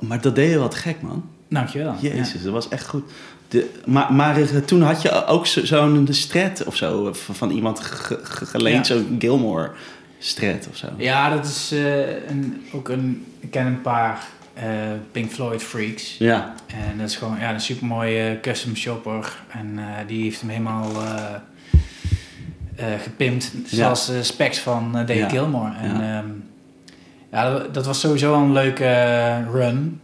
Maar 0.00 0.20
dat 0.20 0.34
deed 0.34 0.50
je 0.50 0.58
wat 0.58 0.74
gek, 0.74 1.02
man. 1.02 1.30
Dankjewel. 1.52 1.94
Ja. 2.00 2.14
Jezus, 2.14 2.42
dat 2.42 2.52
was 2.52 2.68
echt 2.68 2.86
goed. 2.86 3.10
De, 3.48 3.70
maar, 3.86 4.12
maar 4.12 4.36
eh, 4.36 4.46
toen 4.56 4.82
had 4.82 5.02
je 5.02 5.26
ook 5.26 5.46
zo- 5.46 5.64
zo'n 5.64 6.08
stret 6.10 6.64
of 6.64 6.76
zo 6.76 7.06
eh, 7.08 7.14
van, 7.14 7.50
iemand 7.50 7.80
ge- 7.80 8.18
ge- 8.22 8.46
geleend, 8.46 8.86
Ja. 8.86 8.94
zo'n 8.96 9.16
Gilmore 9.18 9.70
stret 10.18 10.66
of 10.70 10.76
zo. 10.76 10.86
Ja, 10.96 11.30
dat 11.30 11.44
is 11.44 11.72
eh, 11.72 12.28
een, 12.28 12.62
ook 12.72 12.88
een. 12.88 13.24
Ik 13.40 13.50
ken 13.50 13.66
een 13.66 13.80
paar 13.80 14.26
Pink 15.12 15.30
Floyd 15.32 15.62
freaks. 15.62 16.16
Ja, 16.18 16.54
En 16.66 16.98
dat 16.98 17.08
is 17.08 17.16
gewoon 17.16 17.38
ja, 17.40 17.52
een 17.52 17.60
supermooie 17.60 18.38
custom 18.40 18.76
shopper. 18.76 19.32
En 19.48 19.78
die 20.06 20.22
heeft 20.22 20.40
hem 20.40 20.50
helemaal 20.50 20.90
gepimpt. 23.02 23.52
Zoals 23.66 24.06
de 24.06 24.22
specs 24.22 24.58
van 24.58 25.04
Ja. 25.06 25.28
Gilmore. 25.28 25.72
En 25.76 25.96
Ja. 25.96 26.02
ja, 26.02 26.24
ja 27.32 27.50
dat, 27.52 27.74
dat 27.74 27.86
was 27.86 28.00
sowieso 28.00 28.34
een 28.42 28.52
leuke 28.52 28.84
run. 29.52 30.00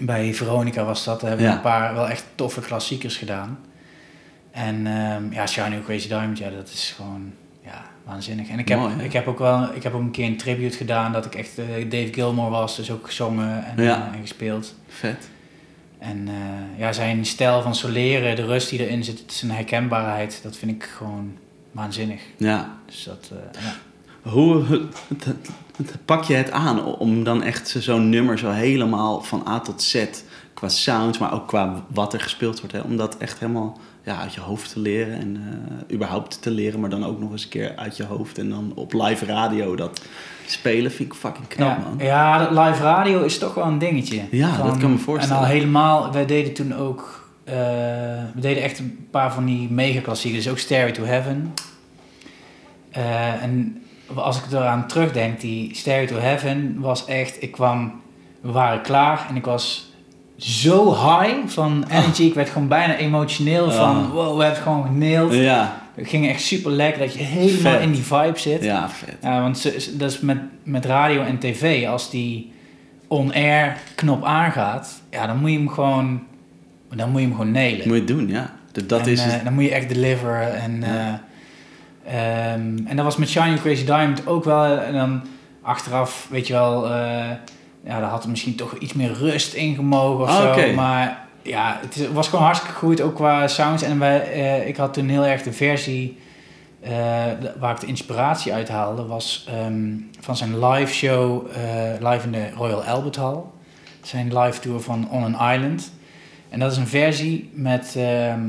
Bij 0.00 0.34
Veronica 0.34 0.84
was 0.84 1.04
dat. 1.04 1.20
Daar 1.20 1.28
hebben 1.28 1.46
we 1.46 1.52
Ja. 1.52 1.56
een 1.58 1.62
paar 1.64 1.94
wel 1.94 2.08
echt 2.08 2.24
toffe 2.34 2.60
klassiekers 2.60 3.16
gedaan. 3.16 3.58
En 4.50 4.86
ehm 4.86 5.32
ja, 5.32 5.46
Shiny 5.46 5.80
Crazy 5.84 6.08
Diamond, 6.08 6.38
ja, 6.38 6.50
dat 6.50 6.68
is 6.68 6.92
gewoon 6.96 7.32
ja, 7.64 7.84
waanzinnig. 8.04 8.48
En 8.48 8.58
ik 8.58 8.68
heb, 8.68 8.78
Mooi, 8.78 8.94
ik 9.02 9.12
heb 9.12 9.26
ook 9.26 9.38
wel 9.38 9.68
ik 9.74 9.82
heb 9.82 9.94
ook 9.94 10.00
een 10.00 10.10
keer 10.10 10.26
een 10.26 10.36
tribute 10.36 10.76
gedaan 10.76 11.12
dat 11.12 11.24
ik 11.24 11.34
echt 11.34 11.58
eh, 11.58 11.66
Dave 11.90 12.12
Gilmore 12.12 12.50
was. 12.50 12.76
Dus 12.76 12.90
ook 12.90 13.06
gezongen 13.06 13.64
en, 13.64 13.82
Ja. 13.84 14.08
eh, 14.08 14.14
en 14.14 14.20
gespeeld. 14.20 14.74
vet. 14.88 15.28
En 15.98 16.28
eh, 16.28 16.78
ja, 16.78 16.92
zijn 16.92 17.24
stijl 17.26 17.62
van 17.62 17.74
soleren, 17.74 18.36
de 18.36 18.44
rust 18.46 18.68
die 18.70 18.86
erin 18.86 19.04
zit, 19.04 19.22
zijn 19.26 19.50
herkenbaarheid, 19.50 20.40
dat 20.42 20.56
vind 20.56 20.70
ik 20.70 20.82
gewoon 20.96 21.36
waanzinnig. 21.72 22.20
Ja. 22.36 22.76
Dus 22.86 23.04
dat, 23.04 23.30
ja. 23.60 23.72
Hoe 24.24 24.62
pak 26.04 26.24
je 26.24 26.34
het 26.34 26.50
aan 26.50 26.84
om 26.84 27.24
dan 27.24 27.42
echt 27.42 27.76
zo'n 27.78 28.08
nummer 28.08 28.38
zo 28.38 28.50
helemaal 28.50 29.22
van 29.22 29.42
A 29.48 29.60
tot 29.60 29.82
Z, 29.82 30.06
qua 30.54 30.68
sound, 30.68 31.18
maar 31.18 31.32
ook 31.32 31.48
qua 31.48 31.84
wat 31.88 32.12
er 32.12 32.20
gespeeld 32.20 32.60
wordt, 32.60 32.74
hè, 32.74 32.80
om 32.80 32.96
dat 32.96 33.16
echt 33.16 33.38
helemaal 33.38 33.78
ja, 34.02 34.18
uit 34.20 34.34
je 34.34 34.40
hoofd 34.40 34.72
te 34.72 34.80
leren 34.80 35.18
en 35.18 35.36
eh, 35.88 35.94
überhaupt 35.94 36.42
te 36.42 36.50
leren, 36.50 36.80
maar 36.80 36.90
dan 36.90 37.04
ook 37.04 37.20
nog 37.20 37.30
eens 37.30 37.42
een 37.42 37.48
keer 37.48 37.72
uit 37.76 37.96
je 37.96 38.04
hoofd 38.04 38.38
en 38.38 38.48
dan 38.50 38.72
op 38.74 38.92
live 38.92 39.24
radio 39.24 39.76
dat 39.76 40.00
spelen, 40.46 40.90
vind 40.90 41.12
ik 41.12 41.18
fucking 41.18 41.48
knap, 41.48 41.78
ja, 41.78 41.84
man. 41.88 42.06
ja, 42.06 42.38
dat 42.38 42.50
live 42.50 42.82
radio 42.82 43.22
is 43.22 43.38
toch 43.38 43.54
wel 43.54 43.64
een 43.64 43.78
dingetje. 43.78 44.22
Ja, 44.30 44.62
dat 44.62 44.78
kan 44.78 44.90
me 44.90 44.98
voorstellen. 44.98 45.42
En 45.42 45.48
al 45.48 45.54
helemaal, 45.54 46.12
wij 46.12 46.26
deden 46.26 46.52
toen 46.52 46.74
ook, 46.74 47.28
eh, 47.44 47.54
we 48.34 48.40
deden 48.40 48.62
echt 48.62 48.78
een 48.78 49.06
paar 49.10 49.32
van 49.32 49.44
die 49.44 49.70
megaklassiekers, 49.70 50.44
dus 50.44 50.52
ook 50.52 50.58
Stairway 50.58 50.92
to 50.92 51.04
Heaven. 51.04 51.54
Eh, 52.90 53.42
en 53.42 53.83
als 54.14 54.36
ik 54.38 54.42
eraan 54.52 54.86
terugdenk, 54.86 55.40
die 55.40 55.74
Stairway 55.74 56.06
to 56.06 56.16
Heaven 56.26 56.76
was 56.80 57.04
echt, 57.04 57.42
ik 57.42 57.50
kwam, 57.52 57.92
we 58.40 58.50
waren 58.52 58.80
klaar 58.80 59.26
en 59.28 59.36
ik 59.36 59.44
was 59.44 59.92
zo 60.36 60.90
high 60.94 61.34
van 61.46 61.84
energy, 61.90 62.22
ik 62.22 62.34
werd 62.34 62.48
gewoon 62.50 62.68
bijna 62.68 62.96
emotioneel 62.96 63.70
van, 63.70 64.10
wow, 64.10 64.22
we 64.36 64.42
hebben 64.42 64.46
het 64.46 64.58
gewoon 64.58 64.84
geneeld. 64.84 65.34
Ja, 65.34 65.80
Het 65.94 66.08
ging 66.08 66.28
echt 66.28 66.40
super 66.42 66.70
lekker 66.70 67.00
dat 67.00 67.14
je 67.14 67.22
helemaal 67.22 67.72
Vet. 67.72 67.82
in 67.82 67.92
die 67.92 68.02
vibe 68.02 68.38
zit. 68.38 68.64
ja, 68.64 68.88
vet. 68.88 69.16
Ja, 69.22 69.40
want 69.40 69.62
dat 69.98 70.10
is 70.10 70.20
met, 70.20 70.38
met 70.62 70.84
radio 70.84 71.22
en 71.22 71.38
tv. 71.38 71.86
Als 71.88 72.10
die 72.10 72.52
on-air 73.08 73.76
knop 73.94 74.24
aangaat, 74.24 75.00
ja, 75.10 75.26
dan 75.26 75.38
moet 75.38 75.50
je 75.50 75.56
hem 75.56 75.68
gewoon, 75.68 76.22
dan 76.94 77.10
moet 77.10 77.20
je 77.20 77.26
hem 77.26 77.36
gewoon 77.36 77.50
nailen. 77.52 77.78
Moet 77.88 77.94
je 77.96 78.02
het 78.02 78.08
doen, 78.08 78.28
ja. 78.28 78.52
Dat 78.72 78.88
dat 78.88 79.00
en, 79.00 79.12
is 79.12 79.20
eh, 79.24 79.44
dan 79.44 79.54
moet 79.54 79.64
je 79.64 79.70
echt 79.74 79.88
deliveren. 79.88 80.54
En, 80.60 80.80
Ja. 80.80 80.86
eh, 81.08 81.12
ehm, 82.06 82.76
en 82.86 82.96
dat 82.96 83.04
was 83.04 83.16
met 83.16 83.28
Shiny 83.28 83.56
Crazy 83.56 83.84
Diamond 83.84 84.26
ook 84.26 84.44
wel. 84.44 84.64
En 84.78 84.92
dan 84.92 85.22
achteraf, 85.62 86.26
weet 86.30 86.46
je 86.46 86.52
wel, 86.52 86.84
eh, 86.84 86.90
ja, 87.84 88.00
daar 88.00 88.02
had 88.10 88.24
er 88.24 88.30
misschien 88.30 88.54
toch 88.56 88.74
iets 88.78 88.92
meer 88.92 89.12
rust 89.12 89.52
in 89.54 89.74
gemogen 89.74 90.24
of 90.24 90.30
Ah, 90.30 90.54
zo. 90.58 90.72
Maar 90.74 91.26
ja, 91.42 91.78
het 91.80 91.96
is- 91.96 92.08
was 92.12 92.28
gewoon 92.28 92.44
hartstikke 92.44 92.76
goed, 92.76 93.00
ook 93.00 93.14
qua 93.14 93.46
sounds. 93.48 93.82
En 93.82 93.98
wij, 93.98 94.32
eh, 94.32 94.68
ik 94.68 94.76
had 94.76 94.94
toen 94.94 95.08
heel 95.08 95.26
erg 95.26 95.42
de 95.42 95.52
versie 95.52 96.18
eh, 96.80 96.92
waar 97.58 97.74
ik 97.74 97.80
de 97.80 97.86
inspiratie 97.86 98.52
uit 98.52 98.68
haalde, 98.68 99.06
was 99.06 99.46
ehm, 99.48 99.84
van 100.20 100.36
zijn 100.36 100.64
live 100.66 100.92
show, 100.92 101.46
live 102.00 102.24
in 102.26 102.32
de 102.32 102.50
Royal 102.56 102.84
Albert 102.84 103.16
Hall. 103.16 103.36
Zijn 104.02 104.38
live 104.38 104.60
tour 104.60 104.80
van 104.80 105.08
On 105.10 105.34
an 105.34 105.52
Island. 105.54 105.92
En 106.48 106.58
dat 106.58 106.72
is 106.72 106.76
een 106.78 106.86
versie 106.86 107.50
met 107.54 107.94
ehm, 107.96 108.40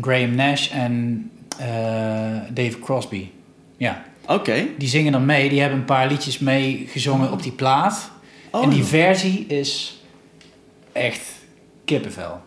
Graham 0.00 0.34
Nash 0.34 0.70
en 0.72 1.30
Dave 2.54 2.78
Crosby. 2.80 3.26
Ja, 3.76 4.02
Oké. 4.26 4.64
die 4.78 4.88
zingen 4.88 5.12
dan 5.12 5.24
mee. 5.24 5.48
Die 5.48 5.60
hebben 5.60 5.78
een 5.78 5.84
paar 5.84 6.08
liedjes 6.08 6.38
mee 6.38 6.84
gezongen 6.88 7.32
op 7.32 7.42
die 7.42 7.52
plaat. 7.52 8.10
Oh, 8.50 8.62
en 8.62 8.70
die 8.70 8.84
versie 8.84 9.46
is 9.46 10.00
echt 10.92 11.20
kippenvel. 11.84 12.40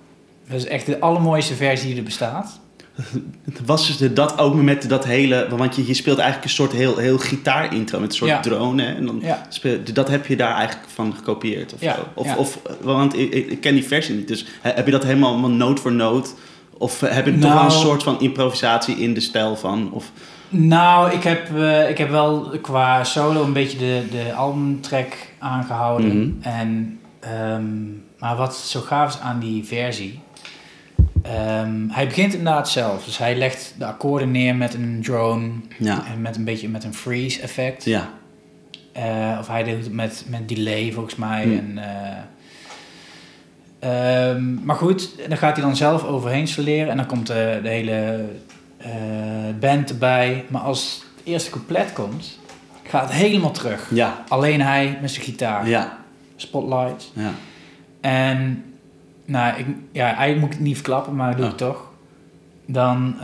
Dat 0.48 0.58
is 0.58 0.66
echt 0.66 0.86
de 0.86 1.00
allermooiste 1.00 1.56
versie 1.56 1.88
die 1.90 1.98
er 1.98 2.04
bestaat. 2.04 2.60
Was 3.66 3.98
dus 3.98 4.14
dat 4.14 4.38
ook 4.40 4.56
met 4.56 4.90
dat 4.90 5.06
hele... 5.06 5.48
Want 5.50 5.76
je, 5.76 5.88
je 5.88 5.94
speelt 5.94 6.18
eigenlijk 6.18 6.50
een 6.50 6.56
soort 6.56 6.72
heel, 6.72 6.98
heel 6.98 7.18
gitaar-intro 7.18 8.00
met 8.00 8.10
een 8.10 8.16
soort 8.16 8.30
Ja. 8.30 8.40
drone. 8.40 8.84
Hè? 8.84 8.96
En 8.96 9.06
dan 9.06 9.20
Ja. 9.22 9.46
speel, 9.50 9.78
dat 9.94 10.08
heb 10.08 10.26
je 10.28 10.36
daar 10.36 10.56
eigenlijk 10.56 10.90
van 10.90 11.14
gekopieerd? 11.16 11.74
Of, 11.74 11.82
Ja, 11.82 11.96
zo? 11.96 12.02
of, 12.14 12.36
of 12.38 12.60
Want 12.82 13.18
ik, 13.18 13.34
ik 13.34 13.62
ken 13.62 13.74
die 13.74 13.84
versie 13.84 14.16
niet. 14.16 14.28
Dus 14.28 14.46
he- 14.62 14.72
heb 14.74 14.86
je 14.86 14.92
dat 14.92 15.04
helemaal 15.04 15.50
noot 15.50 15.80
voor 15.80 15.92
noot? 15.94 16.34
Of 16.78 17.02
eh, 17.02 17.14
heb 17.14 17.26
je 17.26 17.32
toch 17.40 17.54
wel 17.54 17.62
een 17.62 17.68
Nou- 17.68 17.72
soort 17.86 18.04
van 18.04 18.20
improvisatie 18.20 18.96
in 18.96 19.14
de 19.14 19.20
stijl 19.20 19.56
van? 19.56 19.92
Of, 19.92 20.12
Nou, 20.50 21.12
ik 21.12 21.24
heb, 21.24 21.58
eh, 21.58 21.90
ik 21.90 21.98
heb 21.98 22.10
wel 22.10 22.52
qua 22.62 23.04
solo 23.04 23.44
een 23.44 23.54
beetje 23.54 23.78
de, 23.78 24.04
de 24.12 24.34
albumtrack 24.34 25.16
aangehouden. 25.40 26.18
Mhm. 26.18 26.48
En, 26.48 27.00
ehm, 27.20 27.66
maar 28.20 28.36
wat 28.36 28.56
zo 28.56 28.82
gaaf 28.82 29.14
is 29.14 29.20
aan 29.20 29.40
die 29.40 29.64
versie... 29.64 30.20
ehm, 31.22 31.88
hij 31.90 32.08
begint 32.08 32.34
inderdaad 32.34 32.70
zelf. 32.70 33.06
Dus 33.06 33.18
hij 33.18 33.36
legt 33.38 33.76
de 33.78 33.86
akkoorden 33.86 34.32
neer 34.32 34.56
met 34.56 34.74
een 34.74 35.02
drone... 35.04 35.50
ja. 35.80 36.04
en 36.14 36.22
met 36.22 36.36
een 36.36 36.44
beetje 36.44 36.70
met 36.70 36.84
een 36.84 36.94
freeze 36.94 37.42
effect. 37.42 37.86
Ja. 37.86 38.10
Eh, 38.92 39.38
of 39.40 39.48
hij 39.48 39.64
doet 39.64 39.84
het 39.84 39.92
met, 39.94 40.26
met 40.28 40.50
delay 40.50 40.92
volgens 40.92 41.16
mij. 41.16 41.44
Hmm. 41.44 41.78
En, 41.78 41.80
ehm, 43.90 44.64
maar 44.64 44.76
goed, 44.76 45.10
dan 45.30 45.38
gaat 45.38 45.56
hij 45.56 45.66
dan 45.66 45.76
zelf 45.76 46.04
overheen 46.04 46.48
soleren. 46.48 46.90
En 46.90 46.98
dan 46.98 47.06
komt 47.06 47.28
de, 47.28 47.60
de 47.64 47.70
hele 47.70 48.26
eh, 48.78 48.90
band 49.60 49.90
erbij. 49.90 50.46
Maar 50.48 50.62
als 50.62 51.04
het 51.16 51.26
eerste 51.26 51.50
couplet 51.50 51.94
komt, 51.94 52.40
gaat 52.84 53.04
het 53.04 53.12
helemaal 53.12 53.52
terug. 53.52 53.90
Ja. 53.94 54.24
Alleen 54.28 54.62
hij 54.62 54.98
met 55.02 55.12
zijn 55.12 55.26
gitaar. 55.26 55.68
Ja. 55.68 55.98
Spotlight. 56.36 57.12
Ja. 57.14 57.32
En 58.02 58.64
nou, 59.26 59.58
ik, 59.60 59.66
ja, 59.92 60.06
eigenlijk 60.06 60.40
moet 60.40 60.50
ik 60.50 60.56
het 60.56 60.66
niet 60.66 60.76
verklappen, 60.76 61.16
maar 61.16 61.28
dat 61.28 61.38
doe 61.38 61.46
ik 61.46 61.52
Oh. 61.52 61.58
toch. 61.58 61.92
Dan 62.66 63.16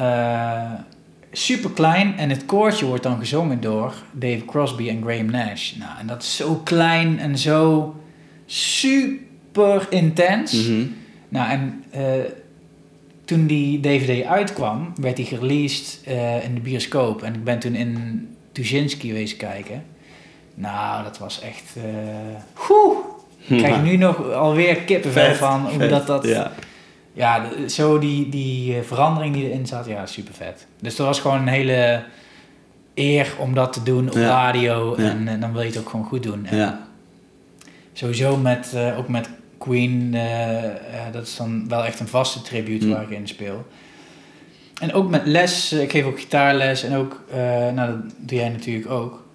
super 1.31 1.69
klein 1.71 2.17
en 2.17 2.29
het 2.29 2.45
koortje 2.45 2.85
wordt 2.85 3.03
dan 3.03 3.19
gezongen 3.19 3.61
door 3.61 3.93
Dave 4.11 4.45
Crosby 4.45 4.89
en 4.89 5.01
Graham 5.03 5.25
Nash. 5.25 5.73
Nou, 5.75 5.91
en 5.99 6.07
dat 6.07 6.21
is 6.21 6.35
zo 6.35 6.55
klein 6.63 7.19
en 7.19 7.37
zo 7.37 7.95
super 8.45 9.19
intens. 9.89 10.67
Mhm. 10.67 10.85
Nou, 11.29 11.49
en 11.49 11.83
eh, 11.89 12.03
toen 13.25 13.47
die 13.47 13.79
DVD 13.79 14.25
uitkwam, 14.25 14.93
werd 14.95 15.15
die 15.15 15.25
gereleased 15.25 15.99
eh, 16.05 16.43
in 16.43 16.53
de 16.55 16.61
bioscoop. 16.61 17.23
En 17.23 17.33
ik 17.33 17.43
ben 17.43 17.59
toen 17.59 17.75
in 17.75 18.27
Tuschinski 18.51 19.07
geweest 19.07 19.37
kijken. 19.37 19.83
Nou, 20.55 21.03
dat 21.03 21.17
was 21.17 21.41
echt... 21.41 21.73
Oeh, 22.69 22.97
ik 23.47 23.57
krijg 23.57 23.83
nu 23.83 23.97
nog 23.97 24.31
alweer 24.31 24.75
kippenvel 24.75 25.25
Vet, 25.25 25.37
van 25.37 25.61
hoe 25.61 25.79
vet. 25.79 25.89
dat... 25.89 26.07
dat 26.07 26.27
Ja. 27.13 27.45
zo 27.67 27.99
die, 27.99 28.29
die 28.29 28.81
verandering 28.81 29.33
die 29.33 29.49
erin 29.49 29.65
zat, 29.65 29.85
ja, 29.85 30.05
super 30.05 30.33
vet. 30.33 30.67
Dus 30.79 30.95
dat 30.95 31.07
was 31.07 31.19
gewoon 31.19 31.37
een 31.37 31.47
hele 31.47 32.03
eer 32.93 33.33
om 33.39 33.53
dat 33.53 33.73
te 33.73 33.83
doen 33.83 34.07
op 34.09 34.15
Ja. 34.15 34.27
radio. 34.27 34.95
En, 34.95 35.39
dan 35.39 35.51
wil 35.53 35.61
je 35.61 35.67
het 35.67 35.77
ook 35.77 35.89
gewoon 35.89 36.05
goed 36.05 36.23
doen. 36.23 36.45
En. 36.45 36.79
Sowieso 37.93 38.37
met, 38.37 38.73
ook 38.97 39.07
met 39.07 39.29
Queen, 39.61 40.13
eh, 40.13 40.65
eh, 40.65 40.73
dat 41.11 41.27
is 41.27 41.35
dan 41.35 41.67
wel 41.67 41.85
echt 41.85 41.99
een 41.99 42.07
vaste 42.07 42.41
tribute 42.41 42.85
Mm. 42.85 42.91
waar 42.91 43.03
ik 43.03 43.09
in 43.09 43.27
speel. 43.27 43.65
En 44.81 44.93
ook 44.93 45.09
met 45.09 45.25
les, 45.25 45.71
eh, 45.71 45.81
ik 45.81 45.91
geef 45.91 46.05
ook 46.05 46.19
gitaarles 46.19 46.83
en 46.83 46.95
ook, 46.95 47.21
nou 47.73 47.91
dat 47.91 48.13
doe 48.17 48.37
jij 48.37 48.49
natuurlijk 48.49 48.89
ook. 48.89 49.25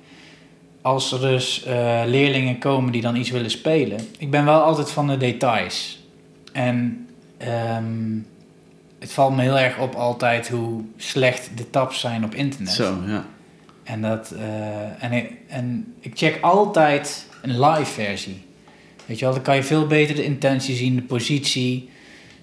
Als 0.83 1.13
er 1.13 1.21
dus 1.21 1.65
leerlingen 2.07 2.59
komen 2.59 2.93
die 2.93 3.03
dan 3.03 3.17
iets 3.17 3.31
willen 3.31 3.51
spelen. 3.51 3.99
Ik 4.19 4.31
ben 4.31 4.45
wel 4.45 4.61
altijd 4.61 4.91
van 4.91 5.07
de 5.07 5.17
details. 5.17 6.05
En 6.53 7.07
ehm, 7.37 8.19
het 8.99 9.13
valt 9.13 9.37
me 9.37 9.43
heel 9.43 9.59
erg 9.59 9.79
op 9.79 9.95
altijd 9.95 10.49
hoe 10.49 10.85
slecht 10.97 11.51
de 11.57 11.71
tabs 11.71 12.01
zijn 12.01 12.25
op 12.25 12.35
internet. 12.35 12.73
Zo, 12.73 12.97
ja. 13.07 13.25
En, 13.83 14.03
dat, 14.03 14.35
en, 14.99 15.13
ik, 15.13 15.33
en 15.49 15.95
ik 16.01 16.13
check 16.15 16.39
altijd 16.41 17.27
een 17.43 17.61
live 17.61 17.93
versie. 17.93 18.45
Weet 19.07 19.19
je 19.19 19.25
wel, 19.25 19.35
dan 19.35 19.43
kan 19.43 19.57
je 19.57 19.63
veel 19.63 19.87
beter 19.87 20.15
de 20.15 20.25
intentie 20.25 20.77
zien, 20.77 20.95
de 20.95 21.03
positie, 21.03 21.91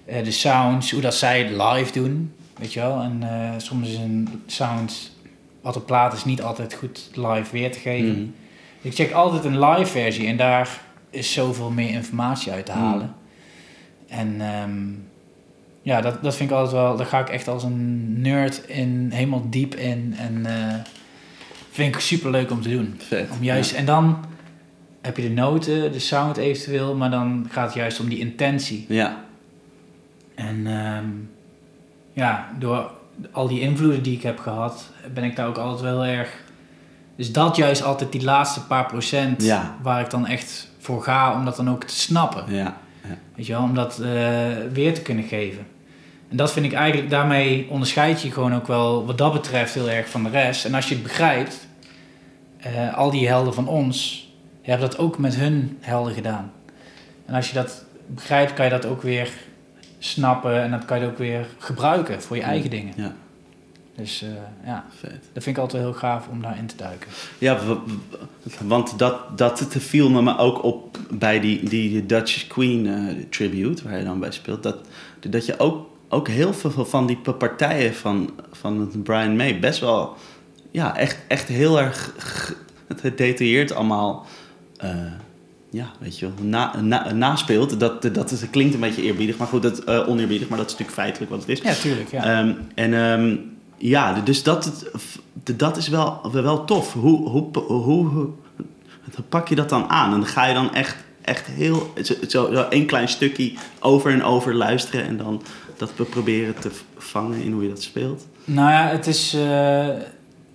eh, 0.04 0.24
de 0.24 0.30
sounds, 0.30 0.90
hoe 0.90 1.00
dat 1.00 1.14
zij 1.14 1.38
het 1.38 1.50
live 1.50 1.92
doen. 1.92 2.32
Weet 2.58 2.72
je 2.72 2.80
wel, 2.80 3.00
en 3.00 3.18
eh, 3.22 3.50
soms 3.56 3.88
is 3.88 3.96
een 3.96 4.42
sound 4.46 5.12
wat 5.60 5.76
op 5.76 5.86
plaat 5.86 6.12
is 6.12 6.24
niet 6.24 6.42
altijd 6.42 6.74
goed 6.74 7.10
live 7.14 7.52
weer 7.52 7.72
te 7.72 7.78
geven. 7.78 8.10
Mhm. 8.10 8.28
Ik 8.80 8.94
check 8.94 9.12
altijd 9.12 9.44
een 9.44 9.58
live 9.58 9.90
versie 9.90 10.26
en 10.26 10.36
daar 10.36 10.80
is 11.10 11.32
zoveel 11.32 11.70
meer 11.70 11.90
informatie 11.90 12.52
uit 12.52 12.66
te 12.66 12.72
halen. 12.72 13.14
En 14.08 14.40
ehm, 14.40 14.80
ja, 15.82 16.00
dat, 16.00 16.22
dat 16.22 16.36
vind 16.36 16.50
ik 16.50 16.56
altijd 16.56 16.74
wel, 16.74 16.96
daar 16.96 17.06
ga 17.06 17.20
ik 17.20 17.28
echt 17.28 17.48
als 17.48 17.62
een 17.62 18.20
nerd 18.20 18.66
in, 18.66 19.10
helemaal 19.12 19.46
diep 19.50 19.74
in. 19.74 20.14
En 20.18 20.46
eh, 20.46 20.74
vind 21.70 21.94
ik 21.94 22.00
super 22.00 22.30
leuk 22.30 22.50
om 22.50 22.62
te 22.62 22.68
doen. 22.68 22.94
Vet. 22.98 23.30
Om 23.30 23.44
juist, 23.44 23.72
En 23.72 23.84
dan 23.84 24.24
heb 25.04 25.16
je 25.16 25.22
de 25.22 25.34
noten, 25.34 25.92
de 25.92 25.98
sound 25.98 26.36
eventueel, 26.36 26.94
maar 26.94 27.10
dan 27.10 27.46
gaat 27.50 27.64
het 27.66 27.74
juist 27.74 28.00
om 28.00 28.08
die 28.08 28.18
intentie. 28.18 28.84
Ja. 28.88 29.24
En 30.34 30.66
ehm, 30.66 31.06
ja, 32.12 32.48
door 32.58 32.90
al 33.32 33.48
die 33.48 33.60
invloeden 33.60 34.02
die 34.02 34.16
ik 34.16 34.22
heb 34.22 34.38
gehad, 34.38 34.90
ben 35.14 35.24
ik 35.24 35.36
daar 35.36 35.46
ook 35.46 35.58
altijd 35.58 35.80
wel 35.80 36.04
erg. 36.04 36.42
Dus 37.16 37.32
dat 37.32 37.56
juist 37.56 37.82
altijd 37.82 38.12
die 38.12 38.24
laatste 38.24 38.66
paar 38.66 38.86
procent 38.86 39.42
Ja. 39.42 39.76
waar 39.82 40.00
ik 40.00 40.10
dan 40.10 40.26
echt 40.26 40.68
voor 40.78 41.02
ga 41.02 41.34
om 41.34 41.44
dat 41.44 41.56
dan 41.56 41.70
ook 41.70 41.84
te 41.84 41.94
snappen. 41.94 42.54
Ja. 42.54 42.76
Weet 43.34 43.46
je 43.46 43.52
wel, 43.52 43.62
om 43.62 43.74
dat 43.74 43.98
eh, 43.98 44.08
weer 44.72 44.94
te 44.94 45.02
kunnen 45.02 45.24
geven. 45.24 45.66
En 46.30 46.36
dat 46.36 46.52
vind 46.52 46.66
ik 46.66 46.72
eigenlijk, 46.72 47.10
daarmee 47.10 47.66
onderscheid 47.70 48.22
je 48.22 48.30
gewoon 48.30 48.54
ook 48.54 48.66
wel 48.66 49.06
wat 49.06 49.18
dat 49.18 49.32
betreft 49.32 49.74
heel 49.74 49.90
erg 49.90 50.08
van 50.08 50.22
de 50.22 50.30
rest. 50.30 50.64
En 50.64 50.74
als 50.74 50.88
je 50.88 50.94
het 50.94 51.02
begrijpt, 51.02 51.66
eh, 52.56 52.96
al 52.96 53.10
die 53.10 53.28
helden 53.28 53.54
van 53.54 53.68
ons 53.68 54.23
hebben 54.70 54.90
dat 54.90 54.98
ook 54.98 55.18
met 55.18 55.34
hun 55.34 55.78
helden 55.80 56.14
gedaan. 56.14 56.52
En 57.26 57.34
als 57.34 57.48
je 57.48 57.54
dat 57.54 57.84
begrijpt, 58.06 58.54
kan 58.54 58.64
je 58.64 58.70
dat 58.70 58.86
ook 58.86 59.02
weer 59.02 59.32
snappen 59.98 60.62
en 60.62 60.70
dat 60.70 60.84
kan 60.84 61.00
je 61.00 61.06
ook 61.06 61.18
weer 61.18 61.46
gebruiken 61.58 62.22
voor 62.22 62.36
je 62.36 62.42
eigen 62.42 62.70
dingen. 62.70 62.92
Ja. 62.96 63.14
Dus 63.96 64.22
eh, 64.22 64.28
ja, 64.64 64.84
Vet. 64.98 65.22
dat 65.32 65.42
vind 65.42 65.56
ik 65.56 65.62
altijd 65.62 65.82
heel 65.82 65.92
gaaf 65.92 66.28
om 66.28 66.42
daarin 66.42 66.66
te 66.66 66.76
duiken. 66.76 67.10
Ja, 67.38 67.58
want 68.64 68.98
dat, 68.98 69.38
dat 69.38 69.66
viel 69.68 70.10
me 70.10 70.38
ook 70.38 70.62
op 70.62 70.98
bij 71.10 71.40
die, 71.40 71.68
die 71.68 72.06
Dutch 72.06 72.46
Queen 72.46 72.86
eh, 72.86 73.24
tribute, 73.30 73.82
waar 73.84 73.98
je 73.98 74.04
dan 74.04 74.20
bij 74.20 74.30
speelt. 74.30 74.62
Dat, 74.62 74.76
dat 75.20 75.46
je 75.46 75.58
ook, 75.58 75.86
ook 76.08 76.28
heel 76.28 76.54
veel 76.54 76.84
van 76.84 77.06
die 77.06 77.18
partijen 77.38 77.94
van, 77.94 78.30
van 78.52 79.02
Brian 79.02 79.36
May 79.36 79.58
best 79.58 79.80
wel, 79.80 80.16
ja, 80.70 80.96
echt, 80.96 81.18
echt 81.28 81.48
heel 81.48 81.80
erg 81.80 82.12
gedetailleerd 82.88 83.72
allemaal, 83.72 84.26
eh, 84.90 85.12
ja, 85.70 85.90
weet 85.98 86.18
je 86.18 86.26
wel, 86.26 86.46
na, 86.46 86.80
na, 86.80 87.12
naspeelt. 87.12 87.80
Dat, 87.80 88.02
dat, 88.02 88.30
het 88.30 88.50
klinkt 88.50 88.74
een 88.74 88.80
beetje 88.80 89.02
eerbiedig, 89.02 89.36
maar 89.36 89.46
goed, 89.46 89.62
dat, 89.62 89.78
eh, 89.78 90.08
oneerbiedig, 90.08 90.48
maar 90.48 90.58
dat 90.58 90.66
is 90.66 90.72
natuurlijk 90.72 90.98
feitelijk 91.00 91.30
wat 91.30 91.40
het 91.40 91.48
is. 91.48 91.60
Ja, 91.60 91.72
tuurlijk. 91.74 92.10
Ja. 92.10 92.24
Ehm, 92.24 92.52
en 92.74 92.94
ehm, 92.94 93.36
ja, 93.76 94.20
dus 94.20 94.42
dat, 94.42 94.84
dat 95.56 95.76
is 95.76 95.88
wel, 95.88 96.30
wel 96.32 96.64
tof. 96.64 96.92
Hoe, 96.92 97.28
hoe, 97.28 97.58
hoe, 97.58 98.06
hoe 98.06 98.30
pak 99.28 99.48
je 99.48 99.54
dat 99.54 99.68
dan 99.68 99.88
aan? 99.88 100.12
En 100.12 100.20
dan 100.20 100.28
ga 100.28 100.46
je 100.46 100.54
dan 100.54 100.74
echt, 100.74 100.96
echt 101.22 101.46
heel, 101.46 101.92
zo, 102.28 102.52
zo 102.52 102.66
één 102.70 102.86
klein 102.86 103.08
stukje 103.08 103.52
over 103.80 104.12
en 104.12 104.22
over 104.22 104.54
luisteren 104.54 105.04
en 105.06 105.16
dan 105.16 105.42
dat 105.76 105.92
we 105.96 106.04
proberen 106.04 106.54
te 106.58 106.70
vangen 106.96 107.42
in 107.42 107.52
hoe 107.52 107.62
je 107.62 107.68
dat 107.68 107.82
speelt. 107.82 108.26
Nou 108.44 108.70
ja, 108.70 108.88
het 108.88 109.06
is. 109.06 109.34
eh, 109.34 109.88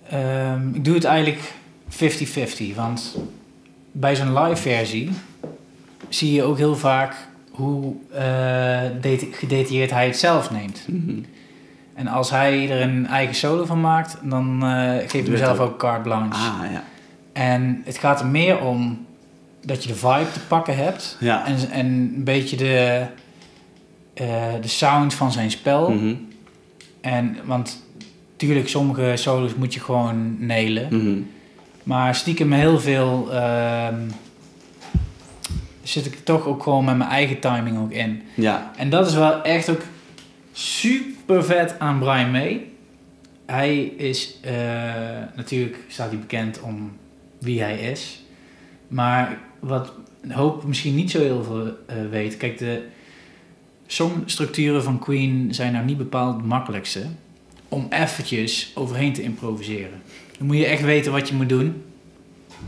ehm, 0.08 0.74
ik 0.74 0.84
doe 0.84 0.94
het 0.94 1.04
eigenlijk 1.04 1.54
50-50. 1.88 2.74
Want 2.74 3.16
bij 3.92 4.16
zo'n 4.16 4.38
live 4.38 4.62
versie 4.62 5.10
zie 6.08 6.32
je 6.32 6.42
ook 6.42 6.56
heel 6.58 6.76
vaak 6.76 7.14
hoe 7.50 7.94
eh, 8.12 8.80
deta- 9.00 9.26
gedetailleerd 9.32 9.90
hij 9.90 10.06
het 10.06 10.16
zelf 10.18 10.50
neemt. 10.50 10.84
Mhm. 10.88 11.18
En 11.94 12.06
als 12.06 12.30
hij 12.30 12.70
er 12.70 12.80
een 12.80 13.06
eigen 13.06 13.34
solo 13.34 13.64
van 13.64 13.80
maakt, 13.80 14.16
dan 14.22 14.62
eh 14.64 14.98
geeft 14.98 15.12
hij 15.12 15.22
mezelf 15.22 15.58
ook. 15.58 15.78
carte 15.78 16.02
blanche. 16.02 16.38
Ah, 16.38 16.70
ja. 16.72 16.84
En 17.32 17.82
het 17.84 17.98
gaat 17.98 18.20
er 18.20 18.26
meer 18.26 18.60
om 18.60 19.06
dat 19.64 19.82
je 19.82 19.88
de 19.88 19.94
vibe 19.94 20.30
te 20.32 20.40
pakken 20.48 20.76
hebt. 20.76 21.16
Ja. 21.20 21.46
En, 21.46 21.56
en 21.70 21.86
een 21.86 22.24
beetje 22.24 22.56
de, 22.56 23.06
eh, 24.14 24.26
de 24.60 24.68
sound 24.68 25.14
van 25.14 25.32
zijn 25.32 25.50
spel. 25.50 25.90
Mhm. 25.90 26.14
En, 27.00 27.36
want 27.44 27.82
tuurlijk, 28.36 28.68
sommige 28.68 29.12
solos 29.14 29.54
moet 29.54 29.74
je 29.74 29.80
gewoon 29.80 30.46
nailen. 30.46 30.86
Mhm. 30.90 31.18
Maar 31.90 32.14
stiekem 32.14 32.52
heel 32.52 32.80
veel 32.80 33.32
ehm, 33.32 34.08
zit 35.82 36.06
ik 36.06 36.24
toch 36.24 36.46
ook 36.46 36.62
gewoon 36.62 36.84
met 36.84 36.96
mijn 36.96 37.10
eigen 37.10 37.40
timing 37.40 37.78
ook 37.78 37.90
in. 37.90 38.22
Ja. 38.34 38.72
En 38.76 38.90
dat 38.90 39.06
is 39.06 39.14
wel 39.14 39.42
echt 39.42 39.70
ook 39.70 39.82
super 40.52 41.44
vet 41.44 41.78
aan 41.78 41.98
Brian 41.98 42.30
May. 42.30 42.66
Hij 43.46 43.82
is 43.82 44.36
eh, 44.40 44.52
natuurlijk 45.34 45.78
staat 45.88 46.10
hij 46.10 46.18
bekend 46.18 46.60
om 46.60 46.96
wie 47.38 47.60
hij 47.60 47.78
is. 47.78 48.22
Maar 48.88 49.38
wat 49.58 49.92
een 50.20 50.32
hoop 50.32 50.64
misschien 50.64 50.94
niet 50.94 51.10
zo 51.10 51.18
heel 51.18 51.44
veel 51.44 51.66
eh, 51.86 51.96
weet. 52.10 52.36
Kijk, 52.36 52.58
de 52.58 52.82
songstructuren 53.86 54.82
van 54.82 54.98
Queen 54.98 55.54
zijn 55.54 55.72
nou 55.72 55.84
niet 55.84 55.98
bepaald 55.98 56.36
het 56.36 56.46
makkelijkste 56.46 57.02
om 57.68 57.86
eventjes 57.90 58.72
overheen 58.74 59.12
te 59.12 59.22
improviseren. 59.22 60.02
Dan 60.40 60.48
moet 60.48 60.58
je 60.58 60.66
echt 60.66 60.82
weten 60.82 61.12
wat 61.12 61.28
je 61.28 61.34
moet 61.34 61.48
doen. 61.48 61.82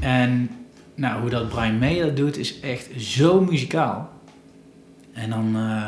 En 0.01 0.51
nou, 0.95 1.21
hoe 1.21 1.31
dat 1.31 1.49
Brian 1.49 1.79
May 1.79 2.01
dat 2.01 2.17
doet, 2.17 2.37
is 2.37 2.61
echt 2.61 2.89
zo 2.97 3.41
muzikaal. 3.41 4.11
En 5.13 5.31
dan, 5.31 5.57
eh, 5.57 5.87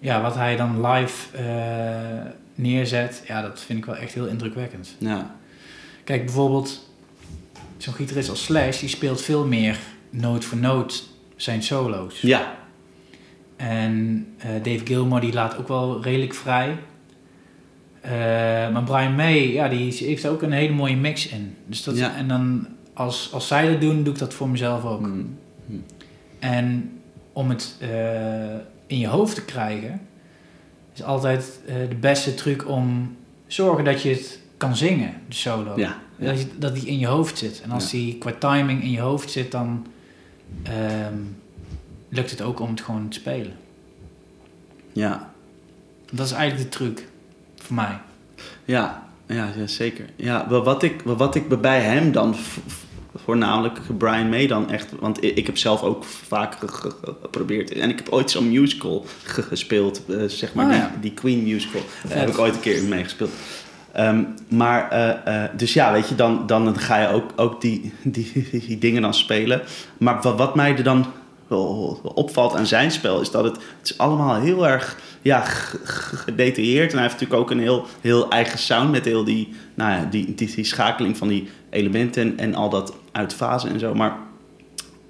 ja, 0.00 0.22
wat 0.22 0.34
hij 0.34 0.56
dan 0.56 0.86
live 0.86 1.36
eh, 1.36 2.30
neerzet, 2.54 3.22
ja, 3.26 3.42
dat 3.42 3.60
vind 3.60 3.78
ik 3.78 3.84
wel 3.84 3.96
echt 3.96 4.14
heel 4.14 4.26
indrukwekkend. 4.26 4.96
Ja. 4.98 5.34
Kijk, 6.04 6.24
bijvoorbeeld, 6.24 6.90
zo'n 7.76 7.94
gitarist 7.94 8.30
als 8.30 8.44
Slash, 8.44 8.80
die 8.80 8.88
speelt 8.88 9.22
veel 9.22 9.46
meer 9.46 9.78
noot 10.10 10.44
voor 10.44 10.58
noot 10.58 11.08
zijn 11.36 11.62
solo's. 11.62 12.20
Ja. 12.20 12.56
En 13.56 14.26
eh, 14.38 14.50
Dave 14.62 14.86
Gilmore, 14.86 15.20
die 15.20 15.32
laat 15.32 15.56
ook 15.56 15.68
wel 15.68 16.02
redelijk 16.02 16.34
vrij. 16.34 16.78
Eh, 18.00 18.10
maar 18.72 18.82
Brian 18.84 19.14
May, 19.14 19.52
ja, 19.52 19.68
die 19.68 19.92
heeft 19.92 20.26
ook 20.26 20.42
een 20.42 20.52
hele 20.52 20.72
mooie 20.72 20.96
mix 20.96 21.28
in. 21.28 21.56
Dus 21.66 21.84
dat, 21.84 21.96
Ja. 21.96 22.16
En 22.16 22.28
dan, 22.28 22.66
als, 22.92 23.32
als 23.32 23.46
zij 23.46 23.70
dat 23.70 23.80
doen, 23.80 24.02
doe 24.02 24.12
ik 24.12 24.18
dat 24.18 24.34
voor 24.34 24.48
mezelf 24.48 24.84
ook. 24.84 25.00
Mhm. 25.00 25.20
En 26.38 26.92
om 27.32 27.48
het 27.48 27.76
eh, 27.78 28.54
in 28.86 28.98
je 28.98 29.06
hoofd 29.06 29.34
te 29.34 29.44
krijgen, 29.44 30.00
is 30.94 31.02
altijd 31.02 31.60
eh, 31.66 31.74
de 31.88 31.94
beste 31.94 32.34
truc 32.34 32.68
om 32.68 33.16
zorgen 33.46 33.84
dat 33.84 34.02
je 34.02 34.08
het 34.08 34.40
kan 34.56 34.76
zingen, 34.76 35.12
de 35.28 35.34
solo. 35.34 35.72
Ja. 35.76 35.98
Dat, 36.16 36.40
je, 36.40 36.46
dat 36.58 36.74
die 36.74 36.86
in 36.86 36.98
je 36.98 37.06
hoofd 37.06 37.38
zit. 37.38 37.60
En 37.62 37.70
als 37.70 37.90
die 37.90 38.18
qua 38.18 38.32
timing 38.32 38.82
in 38.82 38.90
je 38.90 39.00
hoofd 39.00 39.30
zit, 39.30 39.50
dan 39.50 39.86
ehm, 40.62 41.18
lukt 42.08 42.30
het 42.30 42.42
ook 42.42 42.60
om 42.60 42.70
het 42.70 42.80
gewoon 42.80 43.08
te 43.08 43.18
spelen. 43.18 43.52
Ja. 44.92 45.32
Dat 46.12 46.26
is 46.26 46.32
eigenlijk 46.32 46.70
de 46.70 46.76
truc 46.76 47.08
voor 47.74 47.84
mij. 47.84 47.98
Ja, 48.64 49.02
ja, 49.26 49.48
ja 49.56 49.66
zeker. 49.66 50.04
Ja, 50.16 50.48
wat 50.48 50.82
ik, 50.82 51.02
wat 51.04 51.34
ik 51.34 51.60
bij 51.60 51.80
hem 51.80 52.12
dan 52.12 52.34
voornamelijk 53.14 53.80
Brian 53.98 54.28
May 54.28 54.46
dan 54.46 54.70
echt, 54.70 54.88
want 55.00 55.24
ik, 55.24 55.46
heb 55.46 55.58
zelf 55.58 55.82
ook 55.82 56.04
vaak 56.04 56.54
ge- 56.58 56.68
ge- 56.68 56.90
ge- 57.02 57.14
geprobeerd 57.22 57.72
en 57.72 57.90
ik 57.90 57.96
heb 57.98 58.08
ooit 58.08 58.30
zo'n 58.30 58.48
musical 58.48 59.06
ge- 59.22 59.42
gespeeld, 59.42 60.02
eh, 60.08 60.22
zeg 60.26 60.54
maar 60.54 60.64
Oh, 60.64 60.70
die, 60.70 60.80
ja. 60.80 60.92
die 61.00 61.14
Queen 61.14 61.42
musical. 61.42 61.80
Daar 62.08 62.18
heb 62.18 62.28
ik 62.28 62.38
ooit 62.38 62.54
een 62.54 62.60
keer 62.60 62.82
meegespeeld. 62.84 63.30
Ehm, 63.92 64.22
maar, 64.48 64.90
eh, 64.90 65.44
eh, 65.44 65.50
dus 65.56 65.72
ja, 65.72 65.92
weet 65.92 66.08
je, 66.08 66.14
dan, 66.14 66.46
dan 66.46 66.78
ga 66.78 67.00
je 67.00 67.08
ook, 67.08 67.30
ook 67.36 67.60
die, 67.60 67.92
die, 68.02 68.48
die 68.66 68.78
dingen 68.78 69.02
dan 69.02 69.14
spelen. 69.14 69.62
Maar 69.98 70.22
wat, 70.22 70.38
wat 70.38 70.54
mij 70.54 70.76
er 70.76 70.82
dan 70.82 71.06
wel 71.50 72.00
opvalt 72.14 72.54
aan 72.54 72.66
zijn 72.66 72.90
spel, 72.90 73.20
is 73.20 73.30
dat 73.30 73.44
het, 73.44 73.54
het 73.56 73.90
is 73.90 73.98
allemaal 73.98 74.40
heel 74.40 74.68
erg 74.68 74.96
ja, 75.22 75.40
gedetailleerd. 75.44 76.90
En 76.90 76.98
hij 76.98 77.06
heeft 77.06 77.20
natuurlijk 77.20 77.40
ook 77.40 77.50
een 77.50 77.60
heel, 77.60 77.86
heel 78.00 78.30
eigen 78.30 78.58
sound 78.58 78.90
met 78.90 79.04
heel 79.04 79.24
die, 79.24 79.48
nou 79.74 79.90
ja, 79.92 80.04
die, 80.10 80.34
die, 80.34 80.54
die 80.54 80.64
schakeling 80.64 81.16
van 81.16 81.28
die 81.28 81.48
elementen 81.70 82.22
en, 82.22 82.38
en 82.38 82.54
al 82.54 82.68
dat 82.68 82.94
uitfasen 83.12 83.70
en 83.70 83.78
zo. 83.78 83.94
Maar 83.94 84.16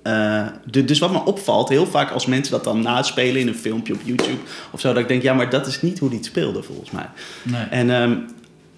eh, 0.02 0.46
de- 0.70 0.84
dus 0.84 0.98
wat 0.98 1.12
me 1.12 1.24
opvalt, 1.24 1.68
heel 1.68 1.86
vaak 1.86 2.10
als 2.10 2.26
mensen 2.26 2.52
dat 2.52 2.64
dan 2.64 2.82
naspelen 2.82 3.40
in 3.40 3.48
een 3.48 3.54
filmpje 3.54 3.92
op 3.94 4.00
YouTube 4.04 4.38
of 4.70 4.80
zo, 4.80 4.88
dat 4.92 5.02
ik 5.02 5.08
denk, 5.08 5.22
ja, 5.22 5.34
maar 5.34 5.50
dat 5.50 5.66
is 5.66 5.82
niet 5.82 5.98
hoe 5.98 6.08
die 6.08 6.18
het 6.18 6.26
speelde 6.26 6.62
volgens 6.62 6.90
mij. 6.90 7.06
Nee. 7.42 7.64
En 7.70 7.90
ehm, 7.90 8.16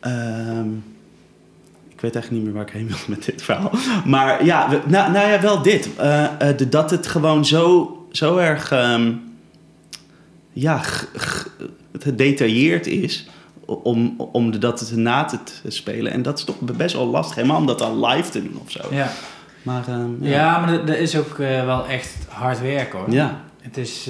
ehm, 0.01 0.69
weet 2.03 2.15
eigenlijk 2.15 2.31
niet 2.31 2.45
meer 2.45 2.53
waar 2.63 2.73
ik 2.73 2.79
heen 2.79 2.89
wil 2.89 2.97
met 3.17 3.25
dit 3.25 3.43
verhaal. 3.43 3.71
Maar 4.05 4.45
ja, 4.45 4.69
we- 4.71 4.81
nou, 4.87 5.13
nou 5.13 5.29
ja, 5.31 5.41
wel 5.41 5.63
dit. 5.63 5.89
De- 6.57 6.69
dat 6.69 6.91
het 6.91 7.07
gewoon 7.07 7.45
zo, 7.47 7.97
zo 8.13 8.37
erg 8.37 8.71
ehm, 8.71 9.13
ja, 10.53 10.81
gedetailleerd 11.99 12.87
is 12.87 13.27
om, 13.65 14.15
om 14.33 14.51
de- 14.51 14.59
dat 14.59 14.81
het 14.81 14.97
na 14.97 15.25
te 15.25 15.39
spelen. 15.69 16.13
En 16.13 16.23
dat 16.23 16.39
is 16.39 16.45
toch 16.45 16.59
best 16.61 16.95
wel 16.95 17.07
lastig, 17.07 17.35
helemaal 17.37 17.57
om 17.59 17.67
dat 17.67 17.79
dan 17.79 18.05
live 18.07 18.31
te 18.31 18.43
doen 18.43 18.59
of 18.65 18.71
zo. 18.71 18.81
Ja, 18.91 19.11
Maar 19.63 19.89
ehm, 19.89 20.25
ja. 20.25 20.59
maar 20.59 20.73
dat, 20.73 20.87
dat 20.87 20.97
is 20.97 21.17
ook 21.17 21.39
eh, 21.39 21.65
wel 21.65 21.87
echt 21.87 22.17
hard 22.29 22.61
werk 22.61 22.93
hoor. 22.93 23.11
Ja, 23.11 23.41
Het 23.61 23.77
is 23.77 24.09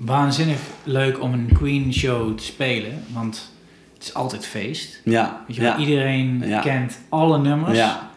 waanzinnig 0.00 0.58
leuk 0.84 1.22
om 1.22 1.32
een 1.32 1.50
Queen 1.54 1.94
show 1.94 2.36
te 2.36 2.44
spelen, 2.44 3.02
want 3.12 3.50
het 3.98 4.06
is 4.06 4.14
altijd 4.14 4.46
feest. 4.46 5.00
ja, 5.04 5.44
Weet 5.46 5.56
je 5.56 5.62
wel, 5.62 5.70
ja. 5.72 5.78
iedereen 5.78 6.42
Ja. 6.46 6.60
kent 6.60 6.98
alle 7.08 7.38
nummers. 7.38 7.76
Ja, 7.78 8.10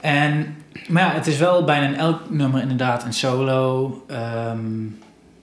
En, 0.00 0.56
maar 0.88 1.02
ja, 1.02 1.12
het 1.12 1.26
is 1.26 1.38
wel 1.38 1.64
bijna 1.64 1.86
in 1.86 1.94
elk 1.96 2.30
nummer 2.30 2.60
inderdaad 2.62 3.04
een 3.04 3.12
solo. 3.12 4.04
ehm, 4.08 4.58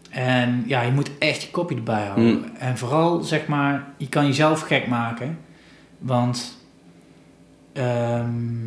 en 0.09 0.63
ja, 0.67 0.81
je 0.81 0.91
moet 0.91 1.09
echt 1.19 1.41
je 1.41 1.49
kopje 1.51 1.75
erbij 1.75 2.03
houden. 2.05 2.25
Mm. 2.33 2.43
En 2.59 2.77
vooral, 2.77 3.21
zeg 3.23 3.47
maar, 3.47 3.85
je 3.97 4.09
kan 4.09 4.25
jezelf 4.25 4.61
gek 4.61 4.87
maken. 4.87 5.37
Want, 5.97 6.57
ehm, 7.73 8.65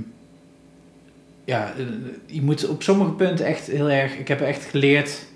ja, 1.44 1.73
eh, 1.79 1.85
je 2.27 2.42
moet 2.42 2.68
op 2.68 2.83
sommige 2.83 3.11
punten 3.11 3.46
echt 3.46 3.66
heel 3.66 3.90
erg... 3.90 4.16
Ik 4.18 4.29
heb 4.29 4.40
echt 4.40 4.64
geleerd 4.64 5.27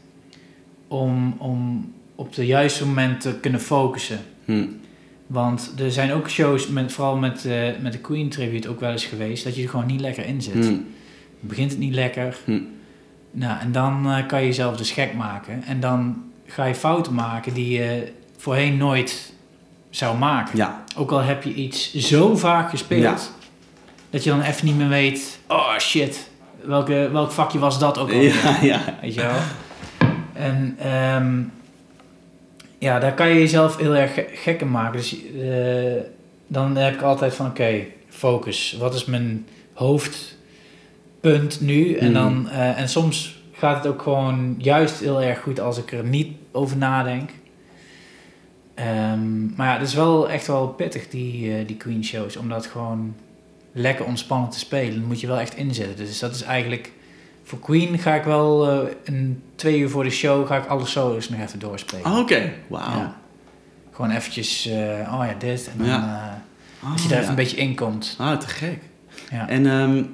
om, 0.88 1.34
om 1.38 1.92
op 2.14 2.34
de 2.34 2.46
juiste 2.46 2.86
moment 2.86 3.20
te 3.20 3.34
kunnen 3.40 3.60
focussen. 3.60 4.18
hm, 4.44 4.66
Want 5.26 5.72
er 5.78 5.92
zijn 5.92 6.12
ook 6.12 6.30
shows, 6.30 6.68
met, 6.68 6.92
vooral 6.92 7.16
met, 7.16 7.44
eh, 7.44 7.56
met 7.80 7.92
de 7.92 7.98
Queen 7.98 8.28
Tribute 8.28 8.68
ook 8.68 8.80
wel 8.80 8.90
eens 8.90 9.04
geweest, 9.04 9.44
dat 9.44 9.56
je 9.56 9.62
er 9.62 9.68
gewoon 9.68 9.86
niet 9.86 10.00
lekker 10.00 10.26
in 10.26 10.42
zit. 10.42 10.66
hm, 10.66 10.74
Begint 11.40 11.70
het 11.70 11.80
niet 11.80 11.94
lekker. 11.94 12.36
Hm. 12.44 12.58
Nou, 13.30 13.60
en 13.60 13.72
dan 13.72 14.10
eh, 14.10 14.26
kan 14.26 14.40
je 14.40 14.46
jezelf 14.46 14.76
dus 14.76 14.90
gek 14.90 15.14
maken. 15.14 15.62
En 15.66 15.80
dan 15.80 16.22
ga 16.46 16.64
je 16.64 16.74
fouten 16.74 17.14
maken 17.14 17.54
die 17.54 17.68
je 17.78 18.12
voorheen 18.36 18.76
nooit 18.76 19.32
zou 19.90 20.18
maken. 20.18 20.56
ja, 20.56 20.84
Ook 20.96 21.10
al 21.10 21.20
heb 21.20 21.42
je 21.42 21.54
iets 21.54 21.94
zo 21.94 22.36
vaak 22.36 22.70
gespeeld, 22.70 23.02
Ja. 23.02 23.16
dat 24.10 24.24
je 24.24 24.30
dan 24.30 24.40
even 24.42 24.66
niet 24.66 24.76
meer 24.76 24.88
weet, 24.88 25.38
oh 25.48 25.78
shit, 25.78 26.30
welke, 26.64 27.08
welk 27.12 27.30
vakje 27.30 27.58
was 27.58 27.78
dat 27.78 27.98
ook 27.98 28.08
alweer? 28.10 28.34
ja, 28.44 28.58
ja. 28.62 28.80
Weet 29.00 29.14
je 29.14 29.20
wel? 29.20 29.38
En 30.32 30.76
ehm, 30.78 31.40
ja, 32.84 32.98
daar 32.98 33.14
kan 33.14 33.28
je 33.28 33.34
jezelf 33.38 33.76
heel 33.76 33.94
erg 33.96 34.14
ge- 34.14 34.28
gek 34.32 34.60
in 34.60 34.70
maken. 34.70 34.96
Dus 34.96 35.16
eh, 35.40 36.02
dan 36.46 36.76
heb 36.76 36.94
ik 36.94 37.02
altijd 37.02 37.34
van, 37.34 37.46
oké, 37.46 37.84
focus. 38.08 38.76
Wat 38.78 38.94
is 38.94 39.04
mijn 39.04 39.46
hoofdpunt 39.72 41.60
nu? 41.60 41.94
En, 41.94 42.04
Mhm. 42.10 42.14
dan, 42.14 42.48
eh, 42.48 42.78
en 42.80 42.88
soms 42.88 43.42
gaat 43.52 43.76
het 43.84 43.92
ook 43.92 44.02
gewoon 44.02 44.54
juist 44.58 45.00
heel 45.00 45.22
erg 45.22 45.40
goed 45.40 45.60
als 45.60 45.78
ik 45.78 45.92
er 45.92 46.04
niet 46.04 46.28
over 46.52 46.76
nadenk. 46.76 47.30
Ehm, 48.74 49.54
maar 49.56 49.66
ja, 49.66 49.78
het 49.78 49.88
is 49.88 49.94
wel 49.94 50.30
echt 50.30 50.46
wel 50.46 50.68
pittig, 50.68 51.08
die, 51.08 51.56
eh, 51.56 51.66
die 51.66 51.76
Queen 51.76 52.04
shows. 52.04 52.36
Om 52.36 52.48
dat 52.48 52.66
gewoon 52.66 53.14
lekker 53.72 54.04
ontspannen 54.04 54.50
te 54.50 54.58
spelen. 54.58 54.94
Dan 54.98 55.08
moet 55.08 55.20
je 55.20 55.26
wel 55.26 55.38
echt 55.38 55.56
inzetten. 55.56 55.96
Dus 55.96 56.18
dat 56.18 56.34
is 56.34 56.42
eigenlijk... 56.42 56.92
Voor 57.44 57.58
Queen 57.58 57.98
ga 57.98 58.14
ik 58.14 58.24
wel 58.24 58.70
eh, 58.70 58.88
een 59.04 59.42
twee 59.54 59.78
uur 59.78 59.90
voor 59.90 60.04
de 60.04 60.10
show... 60.10 60.46
ga 60.46 60.56
ik 60.56 60.66
alle 60.66 60.86
solos 60.86 61.28
nog 61.28 61.40
even 61.40 61.58
doorspelen. 61.58 62.06
Oh, 62.06 62.18
Oké, 62.18 62.52
wauw. 62.66 62.98
Ja. 62.98 63.16
Gewoon 63.92 64.10
eventjes... 64.10 64.66
eh, 64.66 65.14
oh 65.14 65.26
ja, 65.26 65.34
dit. 65.38 65.70
En 65.72 65.78
dan... 65.78 65.86
Ja. 65.86 66.40
eh, 66.82 66.90
als 66.92 67.02
je 67.02 67.08
daar 67.08 67.16
Oh, 67.16 67.22
even 67.22 67.30
een 67.30 67.44
beetje 67.44 67.56
in 67.56 67.74
komt. 67.74 68.14
Ah, 68.18 68.38
te 68.38 68.48
gek. 68.48 68.78
Ja. 69.30 69.48
En, 69.48 69.66
ehm, 69.66 70.04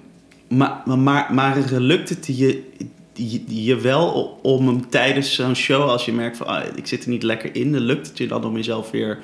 maar, 0.59 0.83
maar, 0.85 0.99
maar, 0.99 1.35
maar 1.35 1.57
lukt 1.71 2.09
het 2.09 2.27
je, 2.27 2.71
je, 3.12 3.64
je 3.64 3.77
wel 3.77 4.38
om 4.43 4.66
hem 4.66 4.88
tijdens 4.88 5.35
zo'n 5.35 5.55
show, 5.55 5.88
als 5.88 6.05
je 6.05 6.12
merkt 6.12 6.37
van 6.37 6.47
ah, 6.47 6.64
ik 6.75 6.87
zit 6.87 7.05
er 7.05 7.11
niet 7.11 7.23
lekker 7.23 7.55
in, 7.55 7.73
dan 7.73 7.81
lukt 7.81 8.07
het 8.07 8.19
je 8.19 8.27
dan 8.27 8.45
om 8.45 8.57
jezelf 8.57 8.90
weer 8.90 9.19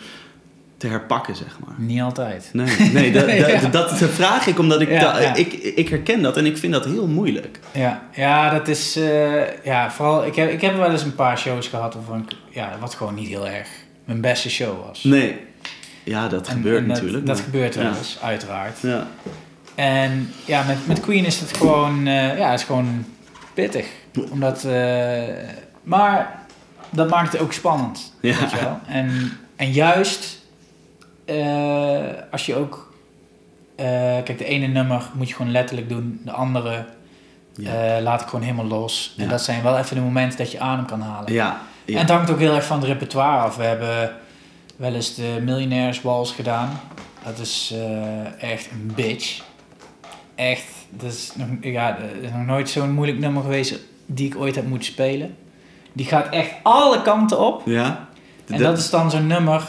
te 0.77 0.87
herpakken, 0.87 1.37
zeg 1.37 1.59
maar? 1.65 1.75
Niet 1.79 2.01
altijd. 2.01 2.51
Nee, 2.53 2.77
nee 2.93 3.13
dat, 3.13 3.27
dat, 3.29 3.37
Ja. 3.63 3.69
dat, 3.69 3.93
vraag 3.99 4.47
ik 4.47 4.59
omdat 4.59 4.81
ik, 4.81 4.89
Ja, 4.91 5.13
dat- 5.13 5.23
ja. 5.23 5.35
ik, 5.35 5.53
ik 5.53 5.89
herken 5.89 6.23
dat 6.23 6.37
en 6.37 6.47
ik 6.47 6.57
vind 6.59 6.73
dat 6.73 6.85
heel 6.85 7.07
moeilijk. 7.07 7.61
Ja, 7.73 8.03
ja 8.13 8.51
dat 8.51 8.69
is... 8.69 8.97
eh, 8.97 9.65
ja, 9.65 9.91
vooral... 9.91 10.27
Ik 10.27 10.35
heb, 10.37 10.51
ik 10.51 10.61
heb 10.61 10.77
wel 10.77 10.91
eens 10.91 11.03
een 11.03 11.15
paar 11.15 11.39
shows 11.39 11.69
gehad... 11.69 11.95
waarvan 11.95 12.19
ik, 12.29 12.37
ja, 12.51 12.73
wat 12.81 12.95
gewoon 12.95 13.15
niet 13.15 13.29
heel 13.29 13.49
erg 13.49 13.69
mijn 14.05 14.21
beste 14.21 14.51
show 14.51 14.87
was. 14.87 15.05
Nee. 15.05 15.37
Ja, 16.05 16.29
dat 16.29 16.47
En- 16.49 16.53
gebeurt 16.55 16.83
en 16.83 16.89
dat, 16.89 16.97
natuurlijk. 16.97 17.27
Dat 17.27 17.37
maar- 17.37 17.45
gebeurt 17.45 17.75
wel 17.75 17.87
eens, 17.99 18.19
uiteraard. 18.23 18.79
Ja. 18.81 19.07
En 19.75 20.31
ja, 20.45 20.63
met, 20.67 20.87
met 20.87 21.01
Queen 21.01 21.25
is 21.25 21.41
het 21.41 21.57
gewoon, 21.57 22.07
eh, 22.07 22.39
ja, 22.39 22.51
het 22.51 22.61
is 22.61 22.67
gewoon 22.67 23.05
pittig. 23.55 23.87
Omdat, 24.31 24.65
eh, 24.65 25.23
maar 25.83 26.45
dat 26.91 27.09
maakt 27.11 27.33
het 27.33 27.41
ook 27.41 27.53
spannend, 27.53 28.13
Ja. 28.21 28.39
weet 28.41 28.51
je 28.51 28.57
wel. 28.61 28.79
En, 28.89 29.33
en 29.57 29.73
juist 29.73 30.45
eh, 31.27 32.05
als 32.31 32.47
je 32.47 32.55
ook, 32.55 32.93
eh, 33.77 33.87
kijk, 34.25 34.39
de 34.39 34.45
ene 34.45 34.67
nummer 34.67 35.03
moet 35.15 35.29
je 35.29 35.35
gewoon 35.35 35.53
letterlijk 35.53 35.89
doen, 35.89 36.21
de 36.25 36.31
andere 36.33 36.85
Ja. 37.55 37.97
eh, 37.97 38.03
laat 38.03 38.21
ik 38.21 38.27
gewoon 38.29 38.45
helemaal 38.45 38.67
los. 38.67 39.15
En 39.19 39.29
dat 39.29 39.41
zijn 39.43 39.63
wel 39.63 39.79
even 39.79 39.97
de 39.97 40.03
momenten 40.03 40.39
dat 40.39 40.51
je 40.53 40.61
adem 40.61 40.87
kan 40.87 41.01
halen. 41.01 41.33
Ja. 41.33 41.61
ja. 41.85 41.95
En 41.95 42.01
het 42.01 42.11
hangt 42.11 42.31
ook 42.31 42.39
heel 42.39 42.55
erg 42.55 42.65
van 42.65 42.79
het 42.79 42.87
repertoire 42.87 43.43
af. 43.43 43.57
We 43.57 43.63
hebben 43.65 44.13
wel 44.77 44.95
eens 44.95 45.15
de 45.15 45.39
Millionaires 45.43 46.03
Waltz 46.03 46.35
gedaan. 46.35 46.81
Dat 47.25 47.39
is 47.39 47.75
echt 48.39 48.71
een 48.71 48.93
bitch. 48.95 49.43
Echt, 50.35 50.65
dat 50.91 51.13
is 51.13 51.33
nog, 51.35 51.49
ja, 51.61 51.97
is 52.23 52.31
nog 52.31 52.47
nooit 52.47 52.69
zo'n 52.71 52.91
moeilijk 52.93 53.19
nummer 53.19 53.43
geweest 53.43 53.79
die 54.07 54.27
ik 54.27 54.37
ooit 54.37 54.55
heb 54.55 54.67
moeten 54.67 54.89
spelen. 54.93 55.37
Die 55.93 56.07
gaat 56.07 56.29
echt 56.29 56.51
alle 56.63 57.03
kanten 57.03 57.39
op. 57.41 57.63
ja. 57.65 58.09
En 58.47 58.59
dat 58.63 58.79
is 58.79 58.91
dan 58.91 59.11
zo'n 59.11 59.27
nummer, 59.27 59.63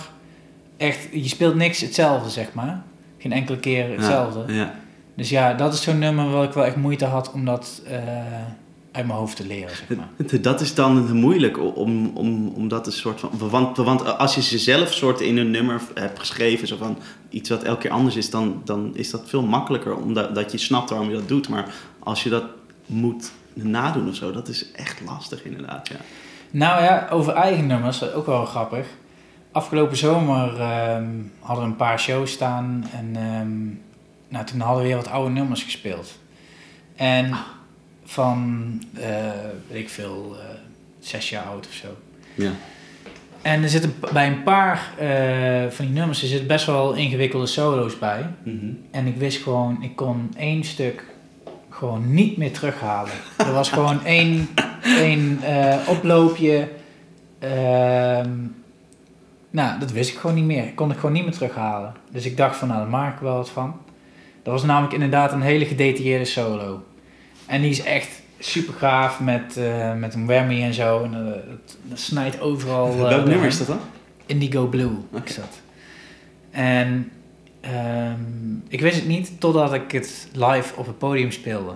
echt, 0.78 1.08
je 1.12 1.28
speelt 1.28 1.56
niks 1.56 1.82
hetzelfde, 1.82 2.30
zeg 2.30 2.54
maar. 2.54 2.84
Geen 3.18 3.32
enkele 3.32 3.58
keer 3.58 3.92
hetzelfde. 3.92 4.54
Ja. 4.54 4.74
Dus 5.16 5.30
ja, 5.30 5.54
dat 5.54 5.74
is 5.74 5.82
zo'n 5.82 6.00
nummer 6.00 6.30
waar 6.30 6.44
ik 6.44 6.52
wel 6.52 6.66
echt 6.66 6.76
moeite 6.76 7.06
had 7.06 7.32
om 7.32 7.46
dat 7.46 7.82
eh, 7.88 7.98
uit 8.92 9.06
mijn 9.06 9.20
hoofd 9.20 9.36
te 9.36 9.48
leren, 9.48 9.76
zeg 9.76 9.98
maar. 9.98 10.42
Dat 10.42 10.62
is 10.62 10.76
dan 10.76 11.16
moeilijk 11.16 11.76
om, 11.76 12.12
om, 12.13 12.48
om 12.48 12.68
dat 12.68 12.86
een 12.86 12.92
soort 12.92 13.20
van. 13.20 13.32
Want, 13.38 13.78
want 13.78 14.18
als 14.18 14.36
je 14.36 14.42
ze 14.42 14.58
zelf 14.58 14.94
soort 14.94 15.22
in 15.22 15.38
een 15.38 15.52
nummer 15.52 15.82
hebt 15.94 16.20
geschreven, 16.20 16.68
zo 16.68 16.78
van 16.78 16.98
iets 17.30 17.50
wat 17.50 17.63
elke 17.63 17.82
keer 17.82 17.92
anders 17.92 18.16
is, 18.16 18.30
dan, 18.30 18.62
dan 18.66 18.92
is 18.96 19.10
dat 19.10 19.22
veel 19.26 19.44
makkelijker 19.44 19.96
omdat 19.96 20.36
dat 20.36 20.52
je 20.52 20.58
snapt 20.58 20.90
waarom 20.90 21.10
je 21.10 21.16
dat 21.16 21.28
doet. 21.28 21.50
Maar 21.50 21.74
als 22.00 22.24
je 22.24 22.30
dat 22.30 22.44
moet 22.86 23.32
nadoen 23.54 24.10
of 24.10 24.16
zo, 24.16 24.32
dat 24.32 24.48
is 24.48 24.72
echt 24.72 25.02
lastig 25.06 25.44
inderdaad. 25.44 25.88
Ja. 25.88 25.96
Nou 26.52 26.84
ja, 26.84 27.08
over 27.12 27.34
eigen 27.34 27.68
nummers, 27.68 28.13
ook 28.13 28.26
wel 28.26 28.46
grappig. 28.46 28.88
Afgelopen 29.58 29.98
zomer 29.98 30.60
ehm, 30.60 31.06
hadden 31.39 31.65
we 31.65 31.72
een 31.72 31.76
paar 31.76 32.00
shows 32.00 32.32
staan 32.32 32.86
en 32.93 33.15
ehm, 33.15 33.65
nou, 34.28 34.46
toen 34.46 34.60
hadden 34.60 34.82
we 34.82 34.88
weer 34.88 34.98
wat 34.98 35.08
oude 35.08 35.32
nummers 35.32 35.63
gespeeld. 35.63 36.20
En 36.96 37.34
van, 38.06 38.72
eh, 38.93 39.10
weet 39.67 39.82
ik 39.82 39.89
veel, 39.89 40.36
eh, 40.39 40.46
zes 41.00 41.30
jaar 41.30 41.43
oud 41.43 41.67
of 41.67 41.74
zo. 41.74 41.88
Ja. 42.36 42.52
En 43.41 43.63
er 43.63 43.70
zitten 43.70 43.96
bij 44.13 44.28
een 44.28 44.43
paar 44.43 44.93
eh, 44.98 45.72
van 45.72 45.86
die 45.86 45.93
nummers 45.93 46.22
er 46.22 46.28
zitten 46.28 46.48
best 46.48 46.65
wel 46.65 46.93
ingewikkelde 46.93 47.48
solo's 47.48 48.00
bij. 48.00 48.30
Mhm. 48.43 48.65
En 48.91 49.08
ik 49.08 49.15
wist 49.15 49.43
gewoon, 49.43 49.84
ik 49.84 49.96
kon 49.96 50.34
één 50.38 50.63
stuk 50.63 51.04
gewoon 51.70 52.13
niet 52.13 52.38
meer 52.38 52.52
terughalen. 52.52 53.13
Er 53.38 53.54
was 53.54 53.70
gewoon 53.70 54.06
één, 54.06 54.50
één 54.84 55.39
oploopje. 55.88 56.70
ehm, 57.39 58.30
nou, 59.58 59.80
dat 59.80 59.91
wist 59.91 60.10
ik 60.10 60.17
gewoon 60.17 60.36
niet 60.36 60.46
meer. 60.46 60.63
Ik 60.63 60.76
kon 60.76 60.89
het 60.89 61.00
gewoon 61.00 61.15
niet 61.15 61.24
meer 61.24 61.34
terughalen. 61.34 61.93
Dus 62.12 62.26
ik 62.26 62.38
dacht 62.38 62.58
van, 62.58 62.67
nou, 62.67 62.80
daar 62.80 62.89
maak 62.89 63.13
ik 63.13 63.20
wel 63.20 63.36
wat 63.36 63.50
van. 63.50 63.76
Dat 64.43 64.54
was 64.54 64.63
namelijk 64.63 64.93
inderdaad 64.93 65.32
een 65.32 65.41
hele 65.41 65.65
gedetailleerde 65.65 66.26
solo. 66.26 66.84
En 67.46 67.62
die 67.62 67.70
is 67.70 67.84
echt 67.84 68.22
super 68.39 68.74
gaaf 68.74 69.20
met, 69.20 69.58
eh, 69.58 69.93
met 69.93 70.13
een 70.13 70.26
whammy 70.26 70.62
en 70.63 70.74
zo. 70.74 71.04
En 71.04 71.13
eh, 71.13 71.50
dat, 71.50 71.78
dat 71.84 72.00
snijdt 72.00 72.39
overal. 72.39 72.88
eh, 72.91 72.98
Welk 72.98 73.10
nummer 73.10 73.30
doorheen. 73.30 73.48
is 73.48 73.58
dat 73.58 73.67
dan? 73.67 73.80
Indigo 74.26 74.67
Blue 74.67 74.91
Oké. 75.12 75.30
is 75.30 75.36
dat. 75.36 75.62
En 76.52 77.12
ehm, 77.62 78.56
ik 78.67 78.82
wist 78.82 78.96
het 78.96 79.08
niet 79.08 79.39
totdat 79.39 79.74
ik 79.74 79.91
het 79.91 80.28
live 80.34 80.76
op 80.76 80.86
het 80.86 80.98
podium 80.98 81.32
speelde. 81.32 81.74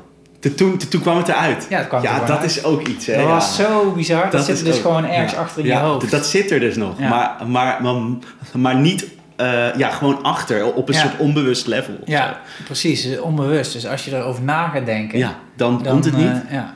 Toen, 0.55 0.77
toen 0.77 1.01
kwam 1.01 1.17
het 1.17 1.27
eruit. 1.27 1.65
Ja, 1.69 1.77
het 1.77 1.87
kwam 1.87 2.03
er 2.03 2.09
Ja, 2.09 2.19
dat 2.19 2.29
uit. 2.37 2.43
is 2.43 2.63
ook 2.63 2.87
iets. 2.87 3.05
Hè? 3.05 3.13
Dat 3.15 3.23
ja. 3.23 3.29
was 3.29 3.55
zo 3.55 3.91
bizar. 3.91 4.29
Dat, 4.31 4.45
zit 4.45 4.55
is 4.55 4.63
dus 4.63 4.75
ook- 4.75 4.81
gewoon 4.81 5.05
ergens 5.05 5.31
ja. 5.31 5.37
achter 5.39 5.59
in 5.61 5.67
je 5.67 5.75
hoofd. 5.75 6.11
Dat 6.11 6.25
zit 6.25 6.51
er 6.51 6.59
dus 6.59 6.75
nog. 6.75 6.99
Maar, 6.99 7.35
maar, 7.47 7.81
maar, 7.81 7.95
maar 8.55 8.75
niet 8.75 9.07
eh, 9.35 9.75
ja, 9.75 9.89
gewoon 9.89 10.23
achter, 10.23 10.73
op 10.73 10.87
een 10.87 10.93
Ja. 10.93 10.99
soort 10.99 11.17
onbewust 11.17 11.67
level. 11.67 11.93
ja, 12.05 12.39
precies. 12.65 13.05
eh, 13.05 13.21
Onbewust. 13.23 13.73
Dus 13.73 13.87
als 13.87 14.05
je 14.05 14.15
erover 14.17 14.43
na 14.43 14.67
gaat 14.67 14.85
denken, 14.85 15.19
ja 15.19 15.35
dan, 15.55 15.83
dan 15.83 15.91
komt 15.93 16.05
het 16.05 16.17
niet. 16.17 16.25
eh, 16.47 16.51
ja. 16.53 16.73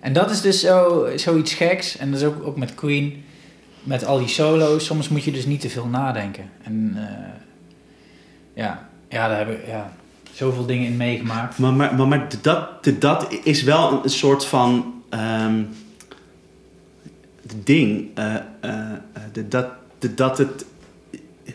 En 0.00 0.12
dat 0.12 0.30
is 0.30 0.40
dus 0.40 0.60
zo, 0.60 1.06
zoiets 1.16 1.54
geks. 1.54 1.96
En 1.96 2.10
dat 2.10 2.20
is 2.20 2.26
ook, 2.26 2.46
ook 2.46 2.56
met 2.56 2.74
Queen. 2.74 3.24
Met 3.82 4.04
al 4.06 4.18
die 4.18 4.28
solo's. 4.28 4.84
Soms 4.84 5.08
moet 5.08 5.24
je 5.24 5.30
dus 5.32 5.46
niet 5.46 5.60
te 5.60 5.68
veel 5.70 5.86
nadenken. 5.86 6.44
En 6.62 6.92
eh, 6.96 7.02
ja, 8.64 8.88
ja, 9.08 9.28
daar 9.28 9.36
hebben 9.36 9.58
ja, 9.66 9.92
zoveel 10.36 10.66
dingen 10.66 10.86
in 10.86 10.96
meegemaakt. 10.96 11.58
Maar, 11.58 11.72
maar, 11.72 11.94
maar, 11.94 12.08
maar 12.08 12.26
dat, 12.42 12.68
dat 12.98 13.26
is 13.44 13.62
wel 13.62 14.00
een, 14.04 14.10
soort 14.10 14.44
van 14.44 14.94
ehm, 15.10 15.62
ding. 17.64 18.08
eh, 18.14 18.34
de- 19.32 19.48
dat, 19.48 19.66
de- 19.98 20.14
dat 20.14 20.38
het. 20.38 20.64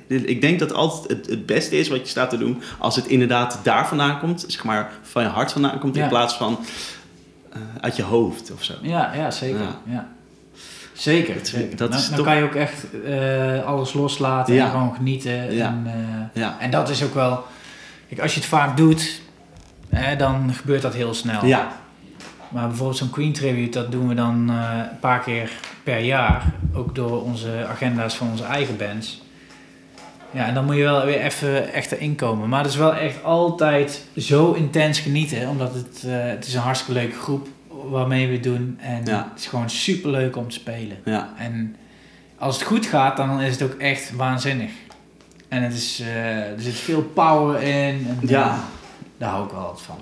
Ik 0.07 0.41
denk 0.41 0.59
dat 0.59 0.73
altijd 0.73 1.09
het, 1.17 1.29
het 1.29 1.45
beste 1.45 1.77
is 1.77 1.87
wat 1.87 1.99
je 1.99 2.07
staat 2.07 2.29
te 2.29 2.37
doen. 2.37 2.61
Als 2.77 2.95
het 2.95 3.07
inderdaad 3.07 3.59
daar 3.63 3.87
vandaan 3.87 4.19
komt, 4.19 4.43
zeg 4.47 4.63
maar 4.63 4.91
van 5.01 5.23
je 5.23 5.29
hart 5.29 5.51
vandaan 5.51 5.79
komt, 5.79 5.95
Ja. 5.95 6.03
in 6.03 6.09
plaats 6.09 6.33
van 6.33 6.59
uit 7.81 7.95
je 7.95 8.03
hoofd 8.03 8.51
of 8.51 8.63
zo. 8.63 8.73
Ja, 8.81 9.13
ja 9.13 9.31
zeker. 9.31 9.59
Ja. 9.59 9.79
Ja. 9.85 10.07
Zeker, 10.93 11.33
Dat- 11.33 11.47
zeker. 11.47 11.77
dat 11.77 11.91
dan, 11.91 11.99
is 11.99 12.07
dan 12.07 12.15
toch- 12.17 12.25
kan 12.25 12.37
je 12.37 12.43
ook 12.43 12.55
echt 12.55 12.85
alles 13.65 13.93
loslaten 13.93 14.53
Ja. 14.53 14.65
en 14.65 14.71
gewoon 14.71 14.95
genieten. 14.95 15.53
Ja. 15.53 15.67
En, 15.67 16.29
Ja. 16.33 16.55
en 16.59 16.71
dat 16.71 16.89
is 16.89 17.03
ook 17.03 17.13
wel... 17.13 17.43
Kijk, 18.11 18.21
als 18.23 18.33
je 18.33 18.39
het 18.39 18.49
vaak 18.49 18.77
doet, 18.77 19.21
hè, 19.89 20.15
dan 20.15 20.53
gebeurt 20.53 20.81
dat 20.81 20.93
heel 20.93 21.13
snel. 21.13 21.45
Ja, 21.45 21.71
Maar 22.49 22.67
bijvoorbeeld 22.67 22.97
zo'n 22.97 23.09
Queen 23.09 23.33
Tribute, 23.33 23.79
dat 23.79 23.91
doen 23.91 24.07
we 24.07 24.13
dan 24.13 24.49
eh, 24.49 24.79
een 24.91 24.99
paar 24.99 25.19
keer 25.19 25.51
per 25.83 25.99
jaar. 25.99 26.45
Ook 26.73 26.95
door 26.95 27.23
onze 27.23 27.65
agenda's 27.69 28.15
van 28.15 28.29
onze 28.31 28.43
eigen 28.43 28.77
bands. 28.77 29.21
Ja, 30.31 30.45
en 30.45 30.53
dan 30.53 30.65
moet 30.65 30.75
je 30.75 30.81
wel 30.83 31.05
weer 31.05 31.19
even 31.21 31.73
echt 31.73 31.91
erin 31.91 32.15
komen. 32.15 32.49
Maar 32.49 32.61
het 32.63 32.71
is 32.71 32.77
wel 32.77 32.95
echt 32.95 33.23
altijd 33.23 34.05
zo 34.17 34.51
intens 34.51 34.99
genieten. 34.99 35.49
Omdat 35.49 35.73
het, 35.73 36.03
eh, 36.05 36.11
het 36.23 36.47
is 36.47 36.53
een 36.53 36.61
hartstikke 36.61 36.99
leuke 37.01 37.15
groep 37.15 37.47
waarmee 37.89 38.27
we 38.27 38.39
doen. 38.39 38.77
En 38.81 39.05
Ja. 39.05 39.27
het 39.31 39.39
is 39.39 39.47
gewoon 39.47 39.69
super 39.69 40.09
leuk 40.11 40.35
om 40.37 40.47
te 40.49 40.55
spelen. 40.55 40.97
ja. 41.05 41.29
En 41.37 41.75
als 42.37 42.55
het 42.59 42.67
goed 42.67 42.85
gaat, 42.85 43.17
dan 43.17 43.41
is 43.41 43.51
het 43.51 43.61
ook 43.71 43.79
echt 43.79 44.15
waanzinnig. 44.15 44.71
En 45.51 45.63
het 45.63 45.73
is, 45.73 45.99
eh, 45.99 46.35
er 46.35 46.61
zit 46.61 46.73
veel 46.73 47.01
power 47.13 47.61
in. 47.61 48.07
En, 48.09 48.17
Ja. 48.21 48.43
eh, 48.47 48.53
daar 49.17 49.29
hou 49.29 49.45
ik 49.45 49.51
wel 49.51 49.61
wat 49.61 49.81
van. 49.85 49.95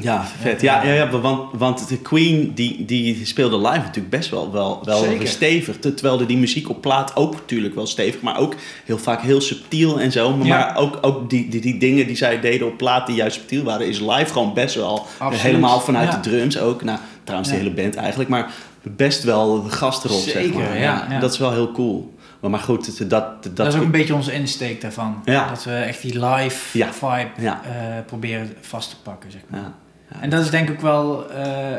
Ja, 0.00 0.24
vet. 0.40 0.60
Ja, 0.60 0.82
ja, 0.84 0.92
ja 0.92 1.08
want, 1.20 1.52
want 1.52 1.88
de 1.88 1.98
Queen 1.98 2.52
die, 2.54 2.84
die 2.84 3.26
speelde 3.26 3.56
live 3.56 3.78
natuurlijk 3.78 4.10
best 4.10 4.30
wel, 4.30 4.52
wel, 4.52 4.80
wel 4.84 4.98
Zeker. 5.02 5.26
stevig. 5.28 5.78
Terwijl 5.78 6.16
de, 6.16 6.26
die 6.26 6.36
muziek 6.36 6.68
op 6.68 6.80
plaat 6.80 7.16
ook 7.16 7.32
natuurlijk 7.32 7.74
wel 7.74 7.86
stevig, 7.86 8.20
maar 8.20 8.38
ook 8.38 8.54
heel 8.84 8.98
vaak 8.98 9.20
heel 9.22 9.40
subtiel 9.40 10.00
en 10.00 10.12
zo. 10.12 10.36
Maar, 10.36 10.46
Ja. 10.46 10.58
maar 10.58 10.76
ook, 10.76 10.98
ook 11.00 11.30
die, 11.30 11.48
die, 11.48 11.60
die 11.60 11.78
dingen 11.78 12.06
die 12.06 12.16
zij 12.16 12.40
deden 12.40 12.66
op 12.66 12.76
plaat 12.76 13.06
die 13.06 13.16
juist 13.16 13.36
subtiel 13.36 13.62
waren, 13.64 13.86
is 13.88 14.00
live 14.00 14.32
gewoon 14.32 14.54
best 14.54 14.74
wel. 14.74 15.06
Absoluut. 15.18 15.40
Helemaal 15.42 15.80
vanuit 15.80 16.12
Ja. 16.12 16.18
de 16.20 16.30
drums 16.30 16.58
ook. 16.58 16.82
Nou, 16.82 16.98
trouwens 17.24 17.50
de 17.50 17.56
Ja. 17.56 17.62
hele 17.62 17.74
band 17.74 17.94
eigenlijk, 17.96 18.30
maar 18.30 18.50
best 18.82 19.22
wel 19.24 19.62
de 19.62 19.70
gastrol, 19.70 20.18
zeg 20.18 20.32
Zeker, 20.32 20.58
maar. 20.60 20.78
ja, 20.78 21.06
ja. 21.10 21.20
Dat 21.20 21.32
is 21.32 21.38
wel 21.38 21.52
heel 21.52 21.72
cool. 21.72 22.14
Maar, 22.40 22.50
maar 22.50 22.60
goed, 22.60 22.98
dat... 23.10 23.42
Dat, 23.42 23.56
dat 23.56 23.66
is 23.66 23.74
ook 23.74 23.82
een 23.84 23.90
beetje 23.90 24.14
onze 24.14 24.32
insteek 24.32 24.80
daarvan. 24.80 25.22
Ja. 25.24 25.48
Dat 25.48 25.64
we 25.64 25.74
echt 25.74 26.02
die 26.02 26.24
live 26.26 26.78
Ja. 26.78 26.92
vibe 26.92 27.28
Ja. 27.42 27.60
eh, 27.64 28.04
proberen 28.06 28.54
vast 28.60 28.90
te 28.90 28.96
pakken, 29.02 29.30
zeg 29.30 29.40
maar. 29.48 29.72
En 30.20 30.30
dat 30.30 30.44
is 30.44 30.50
denk 30.50 30.68
ik 30.68 30.74
ook 30.74 30.80
wel 30.80 31.30
eh, 31.30 31.76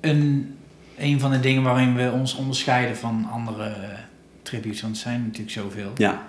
een, 0.00 0.56
een 0.98 1.20
van 1.20 1.30
de 1.30 1.40
dingen 1.40 1.62
waarin 1.62 1.94
we 1.94 2.10
ons 2.10 2.34
onderscheiden 2.34 2.96
van 2.96 3.28
andere 3.32 3.64
eh, 3.64 3.88
tributes. 4.42 4.82
Want 4.82 4.94
er 4.96 5.00
zijn 5.02 5.22
natuurlijk 5.22 5.50
zoveel. 5.50 5.90
Ja, 5.94 6.22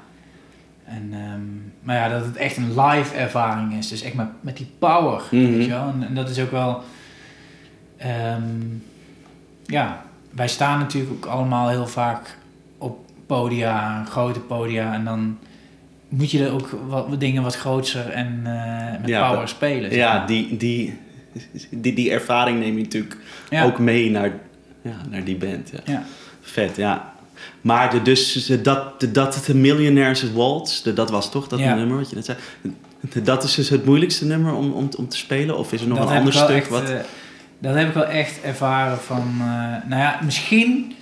En, 0.86 1.10
ehm, 1.12 1.42
maar 1.82 1.96
ja, 1.96 2.10
dat 2.10 2.26
het 2.26 2.36
echt 2.36 2.58
een 2.58 2.80
live 2.82 3.16
ervaring 3.16 3.74
is. 3.74 3.88
Dus 3.88 4.02
echt 4.02 4.14
met, 4.14 4.28
met 4.42 4.58
die 4.58 4.72
power, 4.80 5.22
Mhm. 5.32 5.52
weet 5.52 5.64
je 5.66 5.70
wel. 5.72 5.88
En, 5.88 6.04
en 6.08 6.16
dat 6.16 6.30
is 6.30 6.40
ook 6.40 6.52
wel... 6.52 6.84
ehm, 7.98 8.44
ja, 9.66 10.02
wij 10.30 10.48
staan 10.48 10.80
natuurlijk 10.80 11.12
ook 11.14 11.26
allemaal 11.26 11.70
heel 11.70 11.88
vaak 11.88 12.38
podia, 13.38 14.04
grote 14.10 14.40
podia. 14.40 14.94
En 14.94 15.04
dan 15.06 15.38
moet 16.10 16.32
je 16.32 16.46
er 16.46 16.52
ook 16.54 16.70
wat, 16.88 17.20
dingen 17.20 17.44
wat 17.44 17.56
groter 17.56 18.10
en 18.10 18.42
eh, 18.46 19.00
met 19.02 19.10
Ja, 19.10 19.32
power 19.32 19.48
spelen. 19.48 19.90
zeg 19.92 20.00
ja 20.00 20.26
die, 20.26 20.58
die, 20.58 20.98
die, 21.70 21.94
die 21.94 22.12
ervaring 22.12 22.60
neem 22.60 22.78
je 22.78 22.84
natuurlijk 22.84 23.18
Ja. 23.50 23.64
ook 23.64 23.80
mee 23.80 24.10
naar, 24.12 24.32
ja, 24.82 24.96
naar 25.10 25.24
die 25.24 25.36
band. 25.36 25.70
Ja. 25.74 25.80
Ja. 25.94 26.04
Vet, 26.42 26.76
ja. 26.76 27.14
Maar 27.62 27.92
de, 27.92 28.02
dus 28.02 28.46
de- 28.46 28.62
dat, 28.62 29.00
de, 29.00 29.12
dat 29.12 29.44
de 29.46 29.56
Millionaires 29.56 30.32
Waltz, 30.34 30.82
de, 30.82 30.94
dat 30.94 31.10
was 31.10 31.32
toch 31.32 31.48
dat 31.48 31.60
nummer 31.60 31.98
wat 31.98 32.10
je 32.10 32.16
net 32.16 32.26
zei? 32.26 32.38
Dat 33.24 33.44
is 33.44 33.56
dus 33.56 33.70
het 33.70 33.86
moeilijkste 33.86 34.26
nummer 34.26 34.54
om, 34.54 34.72
om, 34.72 34.90
om 34.98 35.08
te 35.08 35.18
spelen? 35.18 35.58
Of 35.58 35.74
is 35.74 35.82
er 35.82 35.88
nog 35.88 35.98
Dat 35.98 36.10
een 36.10 36.18
ander 36.18 36.34
stuk? 36.34 36.50
echt, 36.50 36.70
wat... 36.70 36.90
eh, 36.90 36.96
dat 37.60 37.76
heb 37.76 37.88
ik 37.88 37.94
wel 37.94 38.06
echt 38.06 38.42
ervaren 38.42 38.98
van... 38.98 39.34
eh, 39.40 39.46
nou 39.90 40.02
ja, 40.02 40.20
misschien 40.24 40.94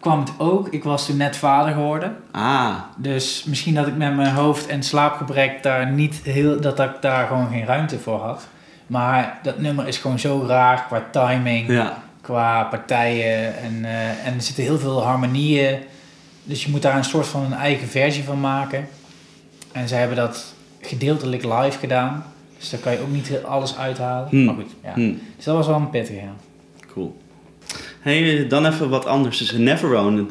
kwam 0.00 0.20
het 0.20 0.32
ook... 0.38 0.68
Ik 0.68 0.84
was 0.84 1.06
toen 1.06 1.16
net 1.16 1.36
vader 1.36 1.72
geworden. 1.74 2.16
ah, 2.30 2.74
Dus 2.96 3.44
misschien 3.44 3.74
dat 3.74 3.86
ik 3.86 3.96
met 3.96 4.16
mijn 4.16 4.34
hoofd 4.34 4.66
en 4.66 4.82
slaapgebrek 4.82 5.62
daar 5.62 5.90
niet 5.90 6.20
heel... 6.24 6.60
Dat 6.60 6.80
ik 6.80 6.90
daar 7.00 7.26
gewoon 7.26 7.48
geen 7.50 7.64
ruimte 7.64 7.98
voor 7.98 8.18
had. 8.18 8.46
Maar 8.86 9.38
dat 9.42 9.58
nummer 9.58 9.86
is 9.86 9.96
gewoon 9.96 10.18
zo 10.18 10.44
raar 10.46 10.84
qua 10.86 11.04
timing, 11.12 11.68
ja. 11.68 12.02
qua 12.20 12.62
partijen. 12.62 13.56
En, 13.58 13.84
eh, 13.84 14.26
en 14.26 14.34
er 14.34 14.42
zitten 14.42 14.64
heel 14.64 14.78
veel 14.78 15.02
harmonieën. 15.02 15.78
Dus 16.44 16.64
je 16.64 16.70
moet 16.70 16.82
daar 16.82 16.96
een 16.96 17.04
soort 17.04 17.26
van 17.26 17.44
een 17.44 17.52
eigen 17.52 17.88
versie 17.88 18.24
van 18.24 18.40
maken. 18.40 18.88
En 19.72 19.88
zij 19.88 19.98
hebben 19.98 20.16
dat 20.16 20.54
gedeeltelijk 20.80 21.42
live 21.44 21.78
gedaan. 21.78 22.24
Dus 22.58 22.70
daar 22.70 22.80
kan 22.80 22.92
je 22.92 23.00
ook 23.00 23.10
niet 23.10 23.32
alles 23.44 23.76
uithalen. 23.76 24.28
Hmm. 24.28 24.44
Maar 24.44 24.54
goed, 24.54 24.70
ja. 24.84 24.92
Hm, 24.92 25.12
Dus 25.36 25.44
dat 25.44 25.56
was 25.56 25.66
wel 25.66 25.76
een 25.76 25.90
pittige, 25.90 26.18
ja. 26.20 26.32
cool. 26.92 27.16
Hey, 28.00 28.46
dan 28.46 28.66
even 28.66 28.88
wat 28.88 29.06
anders. 29.06 29.38
Dus 29.38 29.52
Neverone, 29.52 30.26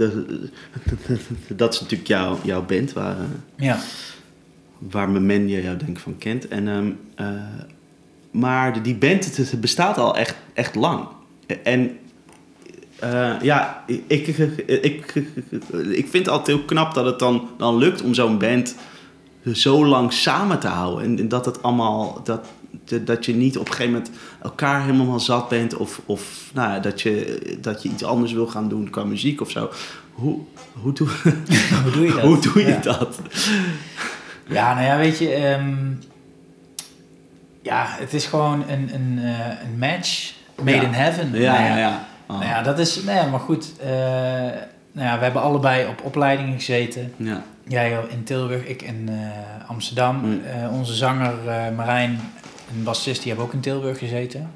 dat 1.48 1.74
is 1.74 1.80
natuurlijk 1.80 2.10
jouw, 2.10 2.38
jouw 2.44 2.66
band 2.66 2.94
waar, 2.94 3.18
eh, 3.18 3.26
Ja, 3.56 3.80
waar 4.78 5.10
men 5.10 5.48
je 5.48 5.62
jou 5.62 5.78
denk 5.78 5.90
ik 5.90 6.00
van 6.00 6.18
kent. 6.18 6.48
En, 6.48 6.68
ehm, 6.68 6.92
eh, 7.16 7.42
maar 8.32 8.84
die 8.84 8.96
band 8.96 9.38
het, 9.38 9.62
bestaat 9.62 9.98
al 9.98 10.18
echt, 10.18 10.36
echt 10.54 10.76
lang. 10.76 11.08
En 11.64 11.98
eh, 13.00 13.34
ja, 13.42 13.84
ik, 13.86 14.28
ik, 14.28 14.38
ik, 14.68 15.14
ik 15.92 16.08
vind 16.10 16.26
het 16.26 16.28
altijd 16.28 16.58
heel 16.58 16.66
knap 16.66 16.94
dat 16.94 17.06
het 17.06 17.20
dan, 17.20 17.50
dan 17.58 17.78
lukt 17.78 18.02
om 18.02 18.14
zo'n 18.14 18.38
band 18.38 18.76
zo 19.54 19.86
lang 19.86 20.14
samen 20.14 20.60
te 20.60 20.68
houden. 20.68 21.04
En, 21.04 21.20
en 21.20 21.28
dat 21.28 21.46
het 21.46 21.64
allemaal, 21.64 22.22
dat, 22.24 22.48
dat 23.02 23.26
je 23.26 23.36
niet 23.36 23.58
op 23.58 23.68
een 23.68 23.74
gegeven 23.74 23.94
moment 23.94 24.12
elkaar 24.44 24.82
helemaal 24.82 25.20
zat 25.20 25.50
bent. 25.50 25.76
Of, 25.76 26.02
of 26.06 26.50
nou, 26.54 26.72
ja, 26.72 26.80
dat, 26.80 27.02
je, 27.02 27.40
dat 27.62 27.84
je 27.84 27.90
iets 27.90 28.04
anders 28.04 28.32
wil 28.32 28.48
gaan 28.48 28.70
doen 28.70 28.90
qua 28.90 29.04
muziek 29.04 29.42
of 29.42 29.50
zo. 29.50 29.70
Hoe, 30.12 30.40
hoe, 30.74 30.94
doe, 30.94 31.08
hoe 31.84 31.92
doe 31.92 32.06
je 32.06 32.12
dat? 32.16 32.22
hoe 32.24 32.40
doe 32.42 32.62
je 32.62 32.68
ja. 32.68 32.80
dat? 32.80 33.20
Ja, 34.48 34.74
nou 34.74 34.86
ja, 34.86 34.98
weet 34.98 35.18
je... 35.18 35.34
ehm, 35.34 35.76
ja, 37.62 37.86
het 37.88 38.14
is 38.14 38.26
gewoon 38.26 38.64
een, 38.70 38.90
een, 38.94 39.20
eh, 39.24 39.40
een 39.64 39.78
match 39.80 40.34
made 40.64 40.72
Ja. 40.78 40.82
in 40.84 40.94
heaven. 40.94 41.32
Ja, 41.40 41.52
Nou 41.54 41.64
ja, 41.66 41.78
ja. 41.78 42.08
Ah. 42.26 42.36
Nou 42.40 42.50
ja, 42.50 42.62
dat 42.62 42.80
is... 42.80 43.04
Nou 43.04 43.18
ja, 43.18 43.26
maar 43.26 43.40
goed. 43.40 43.74
eh, 43.80 43.90
nou 44.92 45.08
ja, 45.10 45.18
we 45.18 45.24
hebben 45.24 45.42
allebei 45.42 45.88
op 45.88 46.02
opleidingen 46.04 46.54
gezeten. 46.56 47.14
ja. 47.18 47.44
Jij 47.70 47.98
in 48.10 48.24
Tilburg, 48.24 48.66
ik 48.66 48.82
in 48.82 49.10
eh, 49.10 49.70
Amsterdam. 49.70 50.16
Mm. 50.26 50.42
Onze 50.72 50.94
zanger 50.94 51.34
Marijn, 51.76 52.20
een 52.76 52.84
bassist, 52.84 53.18
die 53.22 53.28
hebben 53.28 53.46
ook 53.48 53.54
in 53.54 53.60
Tilburg 53.60 53.98
gezeten. 54.00 54.52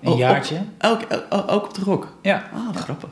Een 0.00 0.12
Oh, 0.12 0.18
jaartje. 0.18 0.62
Ook, 0.80 1.00
ook, 1.30 1.50
ook 1.50 1.64
op 1.64 1.74
de 1.74 1.80
rock? 1.80 2.16
Ja. 2.22 2.44
Ah, 2.54 2.76
grappig. 2.76 3.10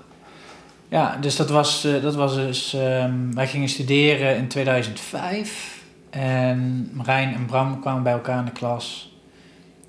Ja, 0.89 1.17
dus 1.21 1.37
dat 1.37 1.51
was, 1.51 1.85
eh, 1.85 2.03
dat 2.03 2.15
was 2.15 2.35
dus... 2.35 2.75
ehm, 2.75 3.35
wij 3.35 3.47
gingen 3.49 3.69
studeren 3.69 4.37
in 4.37 4.49
2005. 4.49 5.79
En 6.11 6.91
Marijn 6.93 7.35
en 7.35 7.47
Bram 7.47 7.81
kwamen 7.81 8.03
bij 8.03 8.13
elkaar 8.13 8.39
in 8.39 8.45
de 8.45 8.51
klas. 8.51 9.15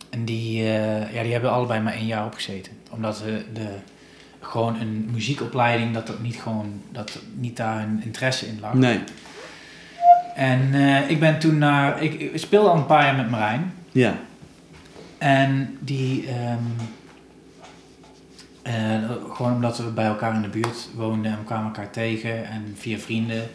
En 0.09 0.25
die, 0.25 0.63
eh, 0.63 1.13
ja, 1.13 1.23
die 1.23 1.31
hebben 1.31 1.51
allebei 1.51 1.81
maar 1.81 1.93
één 1.93 2.05
jaar 2.05 2.25
opgezeten. 2.25 2.71
Omdat 2.89 3.21
de, 3.25 3.43
de, 3.53 3.67
gewoon 4.39 4.79
een 4.79 5.09
muziekopleiding, 5.11 5.93
dat, 5.93 6.07
dat, 6.07 6.21
niet 6.21 6.35
gewoon, 6.35 6.81
dat 6.91 7.19
niet 7.35 7.57
daar 7.57 7.79
hun 7.79 8.01
interesse 8.03 8.47
in 8.47 8.59
lag. 8.61 8.73
Nee. 8.73 8.99
En 10.35 10.73
eh, 10.73 11.09
ik 11.09 11.19
ben 11.19 11.39
toen 11.39 11.57
naar... 11.57 12.03
Ik, 12.03 12.13
ik 12.13 12.37
speelde 12.39 12.69
al 12.69 12.75
een 12.75 12.85
paar 12.85 13.05
jaar 13.05 13.15
met 13.15 13.29
Marijn. 13.29 13.73
Ja. 13.91 14.15
En 15.21 15.77
die... 15.79 16.27
ehm, 16.27 16.63
eh, 18.62 19.12
gewoon 19.34 19.53
omdat 19.53 19.77
we 19.77 19.84
bij 19.84 20.05
elkaar 20.05 20.36
in 20.36 20.41
de 20.41 20.47
buurt 20.47 20.89
woonden 20.95 21.31
en 21.31 21.38
we 21.38 21.43
kwamen 21.43 21.65
elkaar 21.65 21.89
tegen 21.89 22.45
en 22.45 22.75
via 22.77 22.97
vrienden. 22.97 23.49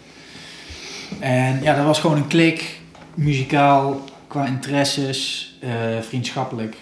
En 1.20 1.62
ja, 1.62 1.76
dat 1.76 1.84
was 1.84 2.00
gewoon 2.00 2.16
een 2.16 2.26
klik, 2.26 2.80
muzikaal, 3.14 4.04
qua 4.26 4.46
interesses, 4.46 5.54
eh, 5.60 6.00
vriendschappelijk. 6.00 6.76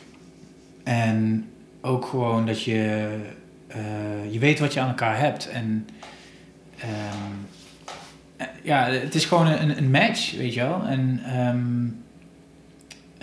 En 0.83 1.49
ook 1.81 2.07
gewoon 2.07 2.47
dat 2.47 2.63
je, 2.63 3.09
eh, 3.67 4.33
je 4.33 4.39
weet 4.39 4.59
wat 4.59 4.73
je 4.73 4.81
aan 4.81 4.89
elkaar 4.89 5.19
hebt. 5.19 5.49
En 5.49 5.89
ehm, 6.79 7.33
eh, 8.37 8.47
ja, 8.63 8.91
het 8.91 9.15
is 9.15 9.25
gewoon 9.25 9.47
een, 9.47 9.79
een 9.79 9.91
match, 9.91 10.37
weet 10.37 10.55
je 10.55 10.61
wel. 10.61 10.83
En 10.87 11.21
ehm, 11.25 12.04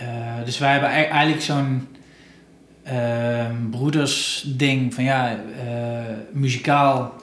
eh, 0.08 0.46
dus 0.46 0.58
wij 0.58 0.72
hebben 0.72 0.90
ei- 0.90 1.06
eigenlijk 1.06 1.42
zo'n 1.44 1.88
ehm 2.84 3.70
broedersding 3.70 4.94
van 4.94 5.04
ja, 5.04 5.30
eh, 5.32 6.16
muzikaal 6.32 7.14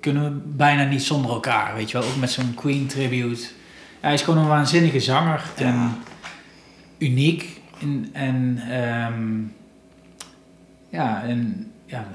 kunnen 0.00 0.24
we 0.24 0.40
bijna 0.56 0.84
niet 0.84 1.02
zonder 1.02 1.30
elkaar, 1.30 1.74
weet 1.74 1.90
je 1.90 1.98
wel. 1.98 2.08
Ook 2.08 2.16
met 2.16 2.30
zo'n 2.30 2.54
Queen 2.54 2.86
tribute. 2.86 3.48
Hij 4.00 4.14
is 4.14 4.22
gewoon 4.22 4.42
een 4.42 4.48
waanzinnige 4.48 5.00
zanger 5.00 5.42
Ja. 5.58 5.64
en 5.64 5.90
uniek. 6.98 7.60
En, 7.80 8.08
en 8.12 8.62
ehm, 8.70 9.38
ja, 10.88 11.22
en 11.22 11.70
ja, 11.86 12.06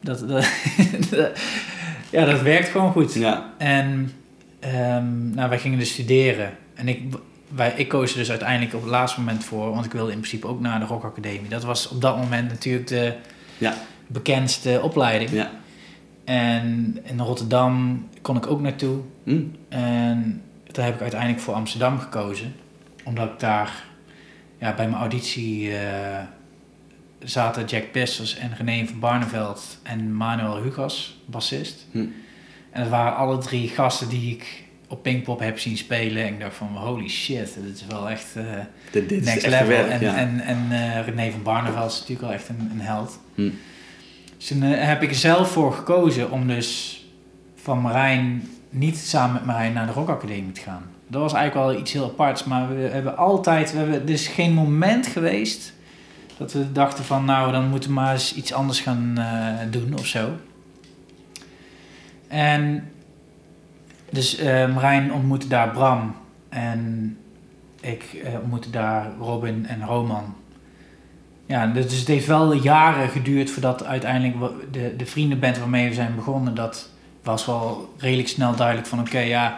dat, 0.00 0.28
dat, 1.10 1.30
ja, 2.10 2.24
dat 2.24 2.42
werkt 2.42 2.68
gewoon 2.68 2.92
goed. 2.92 3.14
Ja. 3.14 3.50
En 3.58 4.12
ehm, 4.60 5.30
nou, 5.34 5.48
wij 5.48 5.58
gingen 5.58 5.78
dus 5.78 5.92
studeren. 5.92 6.50
En 6.74 6.88
ik, 6.88 7.00
wij, 7.54 7.72
ik 7.76 7.88
koos 7.88 8.10
er 8.10 8.16
dus 8.18 8.30
uiteindelijk 8.30 8.74
op 8.74 8.80
het 8.80 8.90
laatste 8.90 9.20
moment 9.20 9.44
voor, 9.44 9.70
want 9.70 9.84
ik 9.84 9.92
wilde 9.92 10.12
in 10.12 10.18
principe 10.18 10.46
ook 10.46 10.60
naar 10.60 10.80
de 10.80 10.86
Rock 10.86 11.04
Academie. 11.04 11.48
Dat 11.48 11.64
was 11.64 11.88
op 11.88 12.00
dat 12.00 12.16
moment 12.16 12.48
natuurlijk 12.48 12.86
de 12.86 13.14
Ja. 13.58 13.74
bekendste 14.06 14.80
opleiding. 14.82 15.30
Ja. 15.30 15.50
En 16.24 16.98
in 17.02 17.20
Rotterdam 17.20 18.04
kon 18.22 18.36
ik 18.36 18.46
ook 18.46 18.60
naartoe. 18.60 18.98
Hm. 19.24 19.42
En 19.68 20.42
toen 20.72 20.84
heb 20.84 20.94
ik 20.94 21.00
uiteindelijk 21.00 21.40
voor 21.40 21.54
Amsterdam 21.54 21.98
gekozen. 21.98 22.54
Omdat 23.04 23.28
ik 23.30 23.38
daar 23.38 23.84
ja, 24.58 24.74
bij 24.74 24.88
mijn 24.88 25.00
auditie 25.00 25.76
eh, 25.76 26.22
zaten 27.18 27.64
Jack 27.64 27.92
Pisters 27.92 28.36
en 28.36 28.54
René 28.56 28.86
van 28.86 28.98
Barneveld 28.98 29.78
en 29.82 30.14
Manuel 30.16 30.62
Hugas, 30.62 31.20
bassist. 31.26 31.86
Hm. 31.90 31.98
En 32.70 32.80
dat 32.82 32.88
waren 32.88 33.16
alle 33.16 33.38
drie 33.38 33.68
gasten 33.68 34.08
die 34.08 34.30
ik 34.34 34.63
op 34.94 35.02
Pinkpop 35.02 35.40
heb 35.40 35.58
zien 35.58 35.76
spelen. 35.76 36.22
En 36.22 36.32
ik 36.32 36.40
dacht 36.40 36.56
van 36.56 36.66
holy 36.66 37.08
shit, 37.08 37.54
dit 37.64 37.74
is 37.74 37.86
wel 37.86 38.10
echt 38.10 38.34
Dit, 38.90 39.08
dit 39.08 39.20
is 39.20 39.26
next 39.26 39.46
level. 39.46 39.66
werk, 39.66 39.90
en 39.90 40.00
ja. 40.00 40.16
en, 40.16 40.40
en 40.40 40.66
eh, 40.70 41.06
René 41.06 41.30
van 41.30 41.42
Barneveld 41.42 41.90
is 41.90 41.98
natuurlijk 41.98 42.20
wel 42.20 42.32
echt 42.32 42.48
een, 42.48 42.70
een 42.72 42.80
held. 42.80 43.18
Hm. 43.34 43.50
Dus 44.36 44.46
toen 44.46 44.62
eh, 44.62 44.86
heb 44.86 45.02
ik 45.02 45.10
er 45.10 45.16
zelf 45.16 45.50
voor 45.50 45.72
gekozen 45.72 46.30
om 46.30 46.46
dus 46.46 47.00
van 47.54 47.80
Marijn 47.80 48.48
niet 48.70 48.96
samen 48.96 49.32
met 49.32 49.44
Marijn 49.44 49.72
naar 49.72 49.86
de 49.86 49.92
Rock 49.92 50.08
Academie 50.08 50.52
te 50.52 50.60
gaan. 50.60 50.82
Dat 51.06 51.20
was 51.20 51.32
eigenlijk 51.32 51.66
wel 51.66 51.80
iets 51.80 51.92
heel 51.92 52.04
aparts, 52.04 52.44
maar 52.44 52.76
we 52.76 52.80
hebben 52.80 53.16
altijd, 53.16 53.72
we 53.72 53.78
hebben, 53.78 54.02
er 54.02 54.10
is 54.10 54.26
geen 54.26 54.52
moment 54.52 55.06
geweest 55.06 55.72
dat 56.38 56.52
we 56.52 56.72
dachten 56.72 57.04
van 57.04 57.24
nou 57.24 57.52
dan 57.52 57.68
moeten 57.68 57.88
we 57.88 57.94
maar 57.94 58.12
eens 58.12 58.34
iets 58.34 58.52
anders 58.52 58.80
gaan 58.80 59.18
doen 59.70 59.98
of 59.98 60.06
zo. 60.06 60.30
En 62.28 62.92
dus 64.14 64.36
eh, 64.36 64.74
Marijn 64.74 65.12
ontmoette 65.12 65.48
daar 65.48 65.70
Bram 65.70 66.14
en 66.48 67.16
ik 67.80 68.20
eh, 68.24 68.34
ontmoette 68.34 68.70
daar 68.70 69.12
Robin 69.18 69.66
en 69.66 69.84
Roman. 69.84 70.34
Ja, 71.46 71.66
dus 71.66 71.98
het 71.98 72.08
heeft 72.08 72.26
wel 72.26 72.52
jaren 72.52 73.08
geduurd 73.08 73.50
voordat 73.50 73.84
uiteindelijk 73.84 74.52
de, 74.72 74.94
de 74.96 75.06
vriendenband 75.06 75.58
waarmee 75.58 75.88
we 75.88 75.94
zijn 75.94 76.14
begonnen, 76.14 76.54
dat 76.54 76.88
was 77.22 77.46
wel 77.46 77.94
redelijk 77.98 78.28
snel 78.28 78.56
duidelijk 78.56 78.86
van 78.86 79.00
oké, 79.00 79.18
ja, 79.18 79.54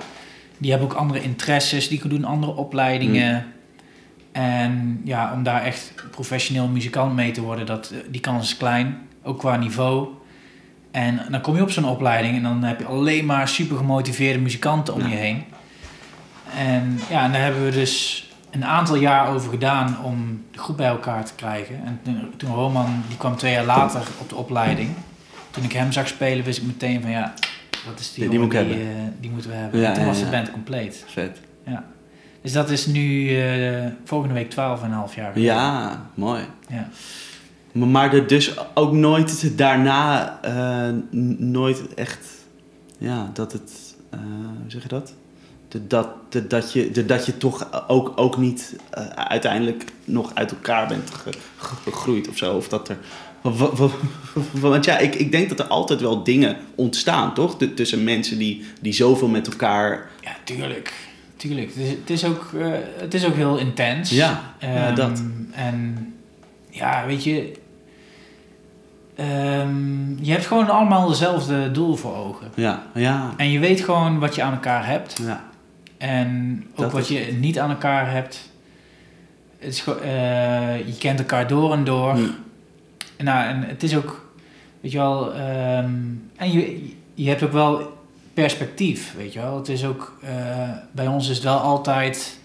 die 0.59 0.71
hebben 0.71 0.89
ook 0.89 0.97
andere 0.97 1.23
interesses, 1.23 1.89
die 1.89 2.09
doen 2.09 2.25
andere 2.25 2.55
opleidingen. 2.55 3.47
En 4.33 5.01
ja, 5.05 5.33
om 5.33 5.43
daar 5.43 5.63
echt 5.63 5.95
professioneel 6.11 6.69
muzikant 6.69 7.15
mee 7.15 7.31
te 7.31 7.41
worden, 7.41 7.67
dat, 7.67 7.93
die 8.11 8.21
kans 8.21 8.51
is 8.51 8.57
klein, 8.57 8.99
ook 9.23 9.39
qua 9.39 9.57
niveau. 9.57 10.09
En 10.97 11.21
dan 11.31 11.41
kom 11.41 11.57
je 11.57 11.63
op 11.63 11.71
zo'n 11.71 11.85
opleiding 11.85 12.37
en 12.37 12.43
dan 12.43 12.63
heb 12.63 12.79
je 12.79 12.87
alleen 12.87 13.25
maar 13.25 13.49
super 13.49 13.77
gemotiveerde 13.77 14.39
muzikanten 14.39 14.95
om 14.95 15.01
Ja. 15.01 15.07
je 15.09 15.15
heen. 15.15 15.45
En 16.57 17.01
ja, 17.11 17.25
en 17.25 17.33
daar 17.33 17.41
hebben 17.43 17.65
we 17.65 17.71
dus 17.71 18.25
een 18.51 18.65
aantal 18.65 18.97
jaar 18.97 19.29
over 19.29 19.51
gedaan 19.51 19.97
om 20.05 20.45
de 20.53 20.59
groep 20.59 20.77
bij 20.77 20.87
elkaar 20.87 21.25
te 21.25 21.33
krijgen. 21.35 21.81
En 21.85 22.01
toen, 22.03 22.33
toen 22.37 22.55
Roman, 22.55 23.03
die 23.09 23.17
kwam 23.17 23.37
twee 23.37 23.53
jaar 23.53 23.65
later 23.65 24.01
op 24.19 24.29
de 24.29 24.35
opleiding. 24.37 24.91
Toen 25.51 25.65
ik 25.65 25.73
hem 25.73 25.93
zag 25.93 26.09
spelen, 26.09 26.45
wist 26.45 26.59
ik 26.59 26.65
meteen 26.67 27.01
van 27.03 27.11
ja, 27.11 27.35
dat 27.87 28.01
is 28.01 28.13
die, 28.15 28.29
Die- 28.29 28.39
moet 28.39 28.51
die, 28.51 28.61
eh, 28.61 28.77
die 29.21 29.31
moeten 29.31 29.51
we 29.51 29.57
hebben. 29.57 29.81
Ja, 29.81 29.87
en 29.89 29.93
toen 29.95 30.03
ja, 30.03 30.09
was 30.09 30.19
de 30.19 30.25
ja. 30.25 30.31
band 30.31 30.51
compleet. 30.51 31.05
Vet. 31.07 31.41
Dus 32.43 32.53
dat 32.55 32.71
is 32.71 32.87
nu 32.87 33.37
eh, 33.41 33.87
volgende 34.05 34.35
week 34.35 34.51
12,5 34.51 35.15
jaar. 35.15 35.39
Ja, 35.39 36.01
mooi. 36.15 36.43
Ja. 36.69 36.89
Maar, 37.77 38.15
er 38.15 38.27
dus 38.27 38.55
ook 38.75 38.93
nooit 38.93 39.59
daarna, 39.59 40.39
eh, 40.43 40.95
nooit 41.39 41.95
echt, 41.95 42.27
ja, 42.99 43.31
dat 43.33 43.53
het, 43.53 43.73
eh, 44.11 44.19
hoe 44.63 44.71
zeg 44.71 44.83
je 44.83 44.89
dat? 44.89 45.15
De- 45.69 45.87
Dat, 45.87 46.09
de- 46.29 46.47
dat, 46.47 46.73
je, 46.73 46.91
de- 46.91 47.05
dat 47.07 47.27
je 47.27 47.37
toch 47.37 47.89
ook, 47.89 48.13
ook 48.17 48.37
niet 48.37 48.77
eh, 48.91 49.07
uiteindelijk 49.07 49.85
nog 50.05 50.35
uit 50.35 50.51
elkaar 50.51 50.89
bent 50.89 51.11
ge- 51.11 51.33
ge- 51.57 51.91
gegroeid 51.91 52.29
of 52.29 52.37
zo. 52.37 52.57
Of 52.57 52.69
dat 52.69 52.89
er, 52.89 52.97
wa- 53.41 53.51
wa- 53.53 53.71
wa- 53.75 53.91
want 54.71 54.85
ja, 54.85 54.99
ik, 54.99 55.15
ik 55.15 55.33
denk 55.33 55.49
dat 55.49 55.59
er 55.59 55.67
altijd 55.67 56.01
wel 56.01 56.23
dingen 56.23 56.57
ontstaan, 56.75 57.35
toch? 57.35 57.57
De- 57.57 57.75
tussen 57.75 58.05
mensen 58.05 58.39
die, 58.39 58.65
die 58.81 58.93
zoveel 58.93 59.29
met 59.29 59.47
elkaar... 59.49 60.11
Ja, 60.21 60.37
tuurlijk. 60.45 60.93
Tuurlijk. 61.37 61.69
Het 61.75 61.77
is, 61.85 61.91
het 61.91 62.11
is, 62.11 62.25
ook, 62.25 62.51
het 62.99 63.15
is 63.15 63.25
ook 63.27 63.35
heel 63.35 63.57
intens. 63.59 64.11
Ja, 64.11 64.55
ja, 64.61 64.87
Ehm, 64.87 64.95
dat. 64.95 65.23
En 65.53 66.13
ja, 66.71 67.07
weet 67.07 67.25
je... 67.25 67.53
ehm, 69.17 70.25
je 70.25 70.33
hebt 70.33 70.47
gewoon 70.47 70.71
allemaal 70.71 71.09
dezelfde 71.09 71.71
doel 71.71 71.97
voor 71.97 72.17
ogen. 72.17 72.51
Ja, 72.55 72.83
ja, 72.95 73.35
En 73.37 73.51
je 73.51 73.59
weet 73.59 73.81
gewoon 73.81 74.19
wat 74.19 74.35
je 74.35 74.43
aan 74.43 74.53
elkaar 74.53 74.87
hebt. 74.87 75.19
ja. 75.23 75.45
En 75.99 76.63
ook 76.71 76.77
Dat 76.77 76.93
wat 76.93 77.01
is 77.01 77.09
je 77.09 77.33
niet 77.33 77.59
aan 77.59 77.71
elkaar 77.71 78.11
hebt. 78.13 78.51
Het 79.59 79.73
is 79.73 79.85
eh, 79.85 80.87
je 80.87 80.97
kent 80.99 81.19
elkaar 81.19 81.47
door 81.47 81.73
en 81.73 81.85
door. 81.85 82.17
Nou, 83.19 83.47
en 83.49 83.63
het 83.63 83.83
is 83.83 83.97
ook, 83.97 84.27
weet 84.81 84.93
je 84.93 84.99
wel, 84.99 85.35
ehm, 85.35 85.91
en 86.37 86.53
je, 86.53 86.93
je 87.15 87.29
hebt 87.29 87.43
ook 87.43 87.53
wel 87.53 87.99
perspectief, 88.35 89.15
weet 89.17 89.33
je 89.33 89.41
wel. 89.41 89.57
Het 89.57 89.69
is 89.69 89.85
ook, 89.85 90.19
eh, 90.23 90.33
bij 90.93 91.07
ons 91.07 91.29
is 91.29 91.35
het 91.35 91.45
wel 91.45 91.59
altijd, 91.59 92.39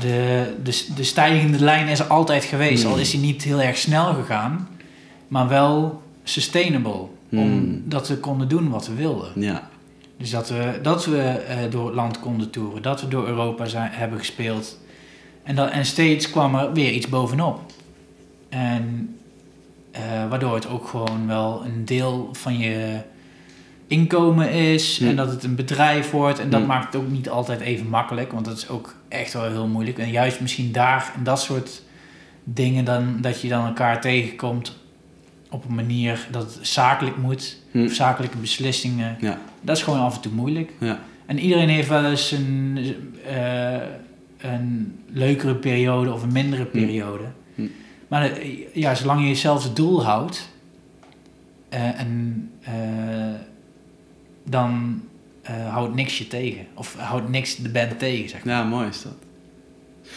de, 0.00 0.44
de, 0.62 0.86
de 0.96 1.04
stijgende 1.04 1.60
lijn 1.64 1.88
is 1.88 1.98
er 1.98 2.06
altijd 2.06 2.44
geweest. 2.44 2.84
Al 2.84 2.96
is 2.96 3.10
die 3.10 3.20
niet 3.20 3.42
heel 3.42 3.60
erg 3.60 3.76
snel 3.76 4.14
gegaan, 4.14 4.68
maar 5.30 5.48
wel 5.48 6.02
sustainable. 6.22 7.06
Hmm. 7.28 7.38
Omdat 7.38 8.08
we 8.08 8.16
konden 8.16 8.48
doen 8.48 8.70
wat 8.70 8.86
we 8.86 8.94
wilden. 8.94 9.40
Ja, 9.40 9.68
Dus 10.16 10.30
dat 10.30 10.48
we, 10.48 10.78
dat 10.82 11.04
we 11.04 11.20
eh, 11.20 11.56
door 11.70 11.86
het 11.86 11.94
land 11.94 12.20
konden 12.20 12.50
toeren, 12.50 12.82
dat 12.82 13.00
we 13.00 13.08
door 13.08 13.26
Europa 13.26 13.64
zijn, 13.64 13.90
hebben 13.92 14.18
gespeeld. 14.18 14.78
En, 15.42 15.54
dat, 15.54 15.70
en 15.70 15.86
steeds 15.86 16.30
kwam 16.30 16.54
er 16.54 16.72
weer 16.72 16.92
iets 16.92 17.08
bovenop. 17.08 17.60
En 18.48 19.16
eh, 19.90 20.28
waardoor 20.28 20.54
het 20.54 20.68
ook 20.68 20.88
gewoon 20.88 21.26
wel 21.26 21.62
een 21.64 21.84
deel 21.84 22.28
van 22.32 22.58
je 22.58 22.98
inkomen 23.86 24.50
is. 24.50 25.00
En 25.00 25.16
dat 25.16 25.30
het 25.30 25.44
een 25.44 25.54
bedrijf 25.54 26.10
wordt. 26.10 26.38
En 26.38 26.50
dat 26.50 26.66
maakt 26.66 26.92
het 26.92 27.02
ook 27.02 27.10
niet 27.10 27.28
altijd 27.28 27.60
even 27.60 27.88
makkelijk. 27.88 28.32
Want 28.32 28.44
dat 28.44 28.56
is 28.56 28.68
ook 28.68 28.94
echt 29.08 29.32
wel 29.32 29.44
heel 29.44 29.66
moeilijk. 29.66 29.98
En 29.98 30.10
juist 30.10 30.40
misschien 30.40 30.72
daar 30.72 31.12
en 31.16 31.24
dat 31.24 31.40
soort 31.40 31.82
dingen 32.44 32.84
dan, 32.84 33.18
dat 33.20 33.40
je 33.40 33.48
dan 33.48 33.66
elkaar 33.66 34.00
tegenkomt 34.00 34.79
op 35.50 35.64
een 35.68 35.74
manier 35.74 36.28
dat 36.30 36.54
het 36.54 36.66
zakelijk 36.66 37.16
moet. 37.16 37.56
Hm. 37.70 37.84
Of 37.84 37.92
zakelijke 37.92 38.36
beslissingen. 38.36 39.16
Ja. 39.20 39.38
Dat 39.60 39.76
is 39.76 39.82
gewoon 39.82 40.00
af 40.00 40.14
en 40.14 40.20
toe 40.20 40.32
moeilijk. 40.32 40.72
Ja. 40.78 41.00
En 41.26 41.38
iedereen 41.38 41.68
heeft 41.68 41.88
wel 41.88 42.04
eens 42.04 42.30
een, 42.30 42.78
eh, 43.26 43.80
een 44.38 44.98
leukere 45.06 45.54
periode 45.54 46.12
of 46.12 46.22
een 46.22 46.32
mindere 46.32 46.64
periode. 46.64 47.24
Hm. 47.54 47.62
Maar 48.08 48.30
eh, 48.30 48.74
ja, 48.74 48.94
zolang 48.94 49.20
je 49.20 49.26
jezelf 49.26 49.62
het 49.62 49.76
doel 49.76 50.04
houdt, 50.04 50.48
eh, 51.68 52.00
en, 52.00 52.50
dan 54.44 55.02
houdt 55.70 55.94
niks 55.94 56.18
je 56.18 56.26
tegen. 56.26 56.66
Of 56.74 56.94
houdt 56.94 57.28
niks 57.28 57.56
de 57.56 57.68
band 57.68 57.98
tegen, 57.98 58.28
zeg 58.28 58.44
maar. 58.44 58.54
ja, 58.54 58.64
mooi 58.64 58.88
is 58.88 59.02
dat. 59.02 59.14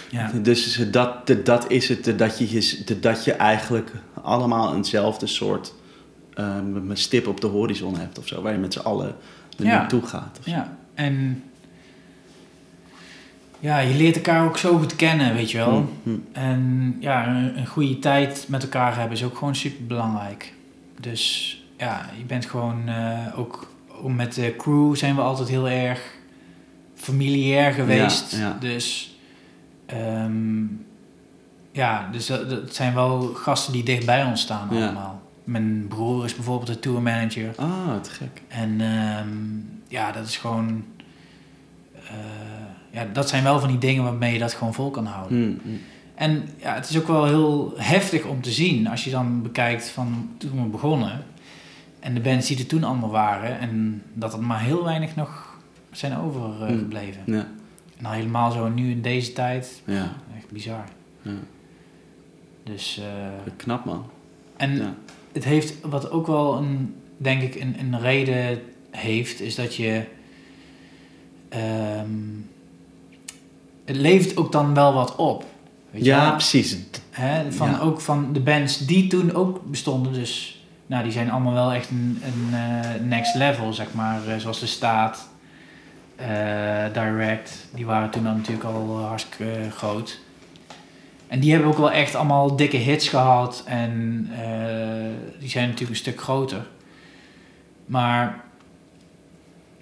Ja. 0.10 0.32
Dus 0.42 0.86
dat, 0.92 1.34
dat 1.44 1.72
is 1.72 1.90
het, 1.90 2.14
dat 2.20 2.38
je, 2.38 2.84
dat 3.00 3.24
je 3.24 3.34
eigenlijk 3.34 3.92
allemaal 4.22 4.76
eenzelfde 4.76 5.28
soort 5.28 5.74
ehm, 6.34 6.94
stip 6.94 7.28
op 7.28 7.42
de 7.42 7.48
horizon 7.48 7.98
hebt 7.98 8.18
of 8.20 8.28
zo, 8.28 8.42
waar 8.42 8.52
je 8.52 8.58
met 8.60 8.74
z'n 8.74 8.80
allen 8.80 9.16
er 9.58 9.66
Ja. 9.66 9.78
naartoe 9.78 10.06
gaat. 10.06 10.40
Ja, 10.44 10.78
en 10.94 11.44
ja, 13.60 13.80
je 13.80 13.96
leert 13.96 14.16
elkaar 14.16 14.46
ook 14.46 14.58
zo 14.58 14.78
goed 14.78 14.96
kennen, 14.96 15.34
weet 15.34 15.52
je 15.52 15.58
wel. 15.58 15.90
Hm, 16.04 16.10
hm. 16.10 16.18
En 16.32 16.96
ja, 17.00 17.28
een, 17.28 17.58
een 17.58 17.68
goede 17.68 18.00
tijd 18.00 18.46
met 18.48 18.64
elkaar 18.64 18.98
hebben 18.98 19.18
is 19.18 19.24
ook 19.24 19.38
gewoon 19.38 19.56
super 19.56 19.86
belangrijk. 19.86 20.54
Dus 21.00 21.58
ja, 21.78 22.10
je 22.18 22.24
bent 22.24 22.46
gewoon 22.46 22.88
eh, 22.88 23.40
ook, 23.40 23.72
ook 24.02 24.12
met 24.12 24.34
de 24.34 24.56
crew 24.58 24.96
zijn 24.96 25.16
we 25.16 25.22
altijd 25.22 25.50
heel 25.50 25.70
erg 25.70 26.02
familiair 26.96 27.72
geweest. 27.74 28.32
Ja, 28.32 28.40
ja. 28.40 28.58
Dus 28.60 29.13
ehm, 29.98 30.64
ja, 31.72 32.10
dus 32.12 32.26
dat, 32.26 32.50
dat 32.50 32.76
zijn 32.76 32.94
wel 32.94 33.22
gasten 33.22 33.74
die 33.74 33.84
dicht 33.84 34.06
bij 34.06 34.24
ons 34.26 34.42
staan 34.42 34.68
Ja. 34.72 34.84
allemaal. 34.86 35.22
Mijn 35.44 35.86
broer 35.88 36.26
is 36.26 36.36
bijvoorbeeld 36.36 36.68
de 36.68 36.80
tourmanager. 36.80 37.54
Ah, 37.58 37.96
te 38.02 38.10
gek. 38.10 38.42
En 38.48 38.82
ehm, 38.82 39.28
ja, 39.88 40.12
dat 40.12 40.26
is 40.28 40.38
gewoon. 40.38 40.84
eh, 42.08 42.14
ja, 42.92 43.06
dat 43.14 43.30
zijn 43.30 43.44
wel 43.44 43.60
van 43.60 43.70
die 43.70 43.78
dingen 43.78 44.04
waarmee 44.04 44.34
je 44.34 44.40
dat 44.40 44.54
gewoon 44.54 44.74
vol 44.74 44.92
kan 44.92 45.06
houden. 45.06 45.38
Hm, 45.62 45.70
hm. 45.70 45.76
En 46.16 46.44
ja, 46.58 46.74
het 46.74 46.90
is 46.90 46.98
ook 46.98 47.08
wel 47.08 47.26
heel 47.26 47.74
heftig 47.78 48.26
om 48.26 48.42
te 48.42 48.52
zien 48.52 48.88
als 48.88 49.04
je 49.04 49.12
dan 49.12 49.42
bekijkt 49.42 49.90
van 49.90 50.30
toen 50.38 50.64
we 50.64 50.70
begonnen. 50.70 51.24
En 52.00 52.14
de 52.14 52.20
bands 52.20 52.48
die 52.48 52.58
er 52.60 52.66
toen 52.66 52.84
allemaal 52.84 53.10
waren. 53.10 53.60
En 53.60 54.02
dat 54.14 54.34
er 54.34 54.40
maar 54.44 54.60
heel 54.62 54.84
weinig 54.84 55.16
nog 55.16 55.58
zijn 55.92 56.18
overgebleven. 56.18 57.22
Ja, 57.26 57.48
Dan 58.04 58.12
helemaal 58.12 58.52
zo 58.52 58.70
nu 58.70 58.92
in 58.92 59.02
deze 59.02 59.34
tijd. 59.34 59.82
ja, 59.86 60.16
Echt 60.38 60.52
bizar. 60.52 60.84
ja. 61.22 61.32
Dus, 62.64 62.98
eh, 63.00 63.52
knap 63.56 63.86
man. 63.86 64.06
en 64.58 64.76
Ja. 64.78 64.94
het 65.32 65.44
heeft, 65.44 65.74
wat 65.82 66.12
ook 66.12 66.28
wel 66.28 66.58
een, 66.58 66.96
denk 67.18 67.42
ik, 67.42 67.56
een, 67.56 67.76
een 67.80 68.00
reden 68.00 68.62
heeft, 68.92 69.42
is 69.42 69.56
dat 69.56 69.76
je. 69.76 70.04
ehm, 71.50 72.08
het 73.86 73.96
levert 73.96 74.38
ook 74.38 74.52
dan 74.52 74.74
wel 74.74 74.94
wat 74.94 75.16
op. 75.16 75.46
Weet 75.92 76.06
Ja, 76.06 76.32
precies. 76.32 76.78
Van, 77.50 77.70
Ja. 77.70 77.80
Ook 77.80 78.02
van 78.02 78.34
de 78.34 78.40
bands 78.40 78.78
die 78.86 79.08
toen 79.08 79.34
ook 79.34 79.62
bestonden. 79.66 80.14
Dus 80.14 80.64
nou, 80.86 81.04
die 81.04 81.12
zijn 81.12 81.32
allemaal 81.32 81.54
wel 81.54 81.72
echt 81.74 81.90
een, 81.90 82.22
een 82.24 82.54
eh, 82.54 83.02
next 83.02 83.36
level, 83.36 83.74
zeg 83.74 83.94
maar. 83.94 84.28
eh, 84.28 84.38
zoals 84.38 84.60
de 84.60 84.66
Staat, 84.66 85.30
Direct. 86.94 87.68
Die 87.74 87.86
waren 87.86 88.10
toen 88.10 88.24
dan 88.24 88.36
natuurlijk 88.36 88.66
al 88.66 88.98
eh, 89.00 89.08
hartstikke 89.08 89.52
eh, 89.52 89.72
groot. 89.72 90.20
En 91.28 91.40
die 91.40 91.52
hebben 91.52 91.70
ook 91.70 91.78
wel 91.78 91.92
echt 91.92 92.16
allemaal 92.16 92.56
dikke 92.56 92.78
hits 92.78 93.08
gehad. 93.10 93.64
En 93.66 94.28
eh, 94.32 95.40
die 95.40 95.50
zijn 95.50 95.64
natuurlijk 95.66 95.90
een 95.92 95.96
stuk 95.96 96.22
groter. 96.22 96.66
Maar 97.86 98.42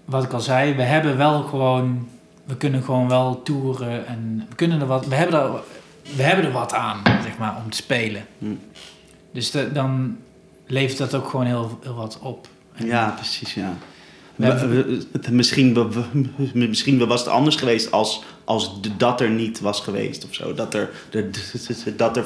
wat 0.06 0.24
ik 0.24 0.34
al 0.34 0.40
zei, 0.40 0.74
we 0.74 0.82
hebben 0.84 1.18
wel 1.18 1.42
gewoon... 1.44 2.08
We 2.46 2.58
kunnen 2.58 2.84
gewoon 2.84 3.08
wel 3.08 3.42
toeren 3.44 4.08
en 4.08 4.46
we 4.50 4.56
kunnen 4.56 4.82
er 4.82 4.88
wat... 4.88 5.06
We 5.06 5.16
hebben 5.16 5.40
er, 5.40 5.52
we 6.16 6.24
hebben 6.24 6.46
er 6.46 6.52
wat 6.52 6.74
aan, 6.74 7.02
zeg 7.24 7.38
maar, 7.38 7.56
om 7.64 7.70
te 7.70 7.78
spelen. 7.78 8.26
Hm. 8.38 8.46
Dus 9.34 9.52
de- 9.52 9.72
dan 9.72 10.18
levert 10.66 10.98
dat 10.98 11.16
ook 11.16 11.30
gewoon 11.30 11.46
heel, 11.46 11.80
heel 11.84 11.94
wat 11.96 12.20
op. 12.22 12.48
En- 12.76 12.86
Ja, 12.86 13.10
precies, 13.10 13.54
ja. 13.54 13.74
We 14.42 15.32
misschien, 15.32 15.74
we- 15.74 16.68
misschien 16.68 17.08
was 17.08 17.20
het 17.20 17.30
anders 17.30 17.56
geweest 17.56 17.92
als, 17.92 18.24
als 18.46 18.80
dat 18.98 19.22
er 19.22 19.30
niet 19.30 19.60
was 19.60 19.80
geweest 19.82 20.26
of 20.26 20.34
zo. 20.34 20.54
Dat, 20.54 20.74
er, 20.74 20.90
dat, 21.96 22.18
er, 22.18 22.26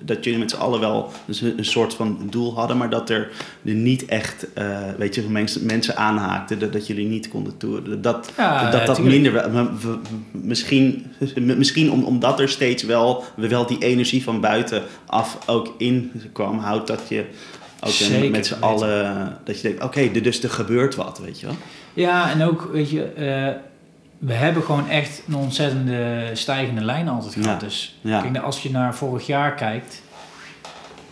dat 0.00 0.24
jullie 0.24 0.38
met 0.38 0.50
z'n 0.50 0.56
allen 0.56 0.80
wel 0.80 1.12
een 1.40 1.64
soort 1.64 1.94
van 1.94 2.18
doel 2.30 2.54
hadden, 2.54 2.76
maar 2.76 2.90
dat 2.90 3.10
er, 3.10 3.30
niet 3.62 4.04
echt 4.04 4.52
eh, 4.52 4.78
weet 4.98 5.14
je, 5.14 5.22
mensen, 5.22 5.66
mensen 5.66 5.96
aanhaakten, 5.96 6.58
dat, 6.58 6.72
dat 6.72 6.86
jullie 6.86 7.06
niet 7.06 7.28
konden 7.28 7.56
toeren. 7.56 8.02
Dat, 8.02 8.32
Ja, 8.36 8.70
dat, 8.70 8.86
dat 8.86 8.98
minder. 9.02 9.50
Misschien, 10.30 11.06
misschien 11.36 11.90
om, 11.90 12.02
omdat 12.04 12.40
er 12.40 12.48
steeds 12.48 12.82
wel, 12.82 13.24
wel 13.36 13.66
die 13.66 13.78
energie 13.78 14.22
van 14.22 14.40
buitenaf 14.40 15.38
ook 15.46 15.74
in 15.78 16.12
kwam, 16.32 16.58
houdt 16.58 16.86
dat 16.86 17.00
je 17.08 17.24
Ook 17.84 17.92
Zeker 17.92 18.30
met 18.30 18.46
z'n 18.46 18.60
allen, 18.60 19.38
dat 19.44 19.60
je 19.60 19.68
denkt, 19.68 19.82
oké, 19.84 20.10
dus 20.20 20.42
er 20.42 20.50
gebeurt 20.50 20.94
wat, 20.94 21.18
weet 21.18 21.40
je 21.40 21.46
wel. 21.46 21.56
Ja, 21.94 22.30
en 22.30 22.42
ook, 22.42 22.68
weet 22.72 22.90
je, 22.90 23.02
eh, 23.04 23.60
we 24.18 24.32
hebben 24.32 24.62
gewoon 24.62 24.88
echt 24.88 25.22
een 25.28 25.34
ontzettende 25.34 26.30
stijgende 26.32 26.84
lijn 26.84 27.08
altijd 27.08 27.32
gehad. 27.32 27.60
Ja. 27.60 27.66
Dus 27.66 27.98
Ja. 28.00 28.20
kijk, 28.20 28.36
als 28.36 28.62
je 28.62 28.70
naar 28.70 28.94
vorig 28.94 29.26
jaar 29.26 29.54
kijkt, 29.54 30.02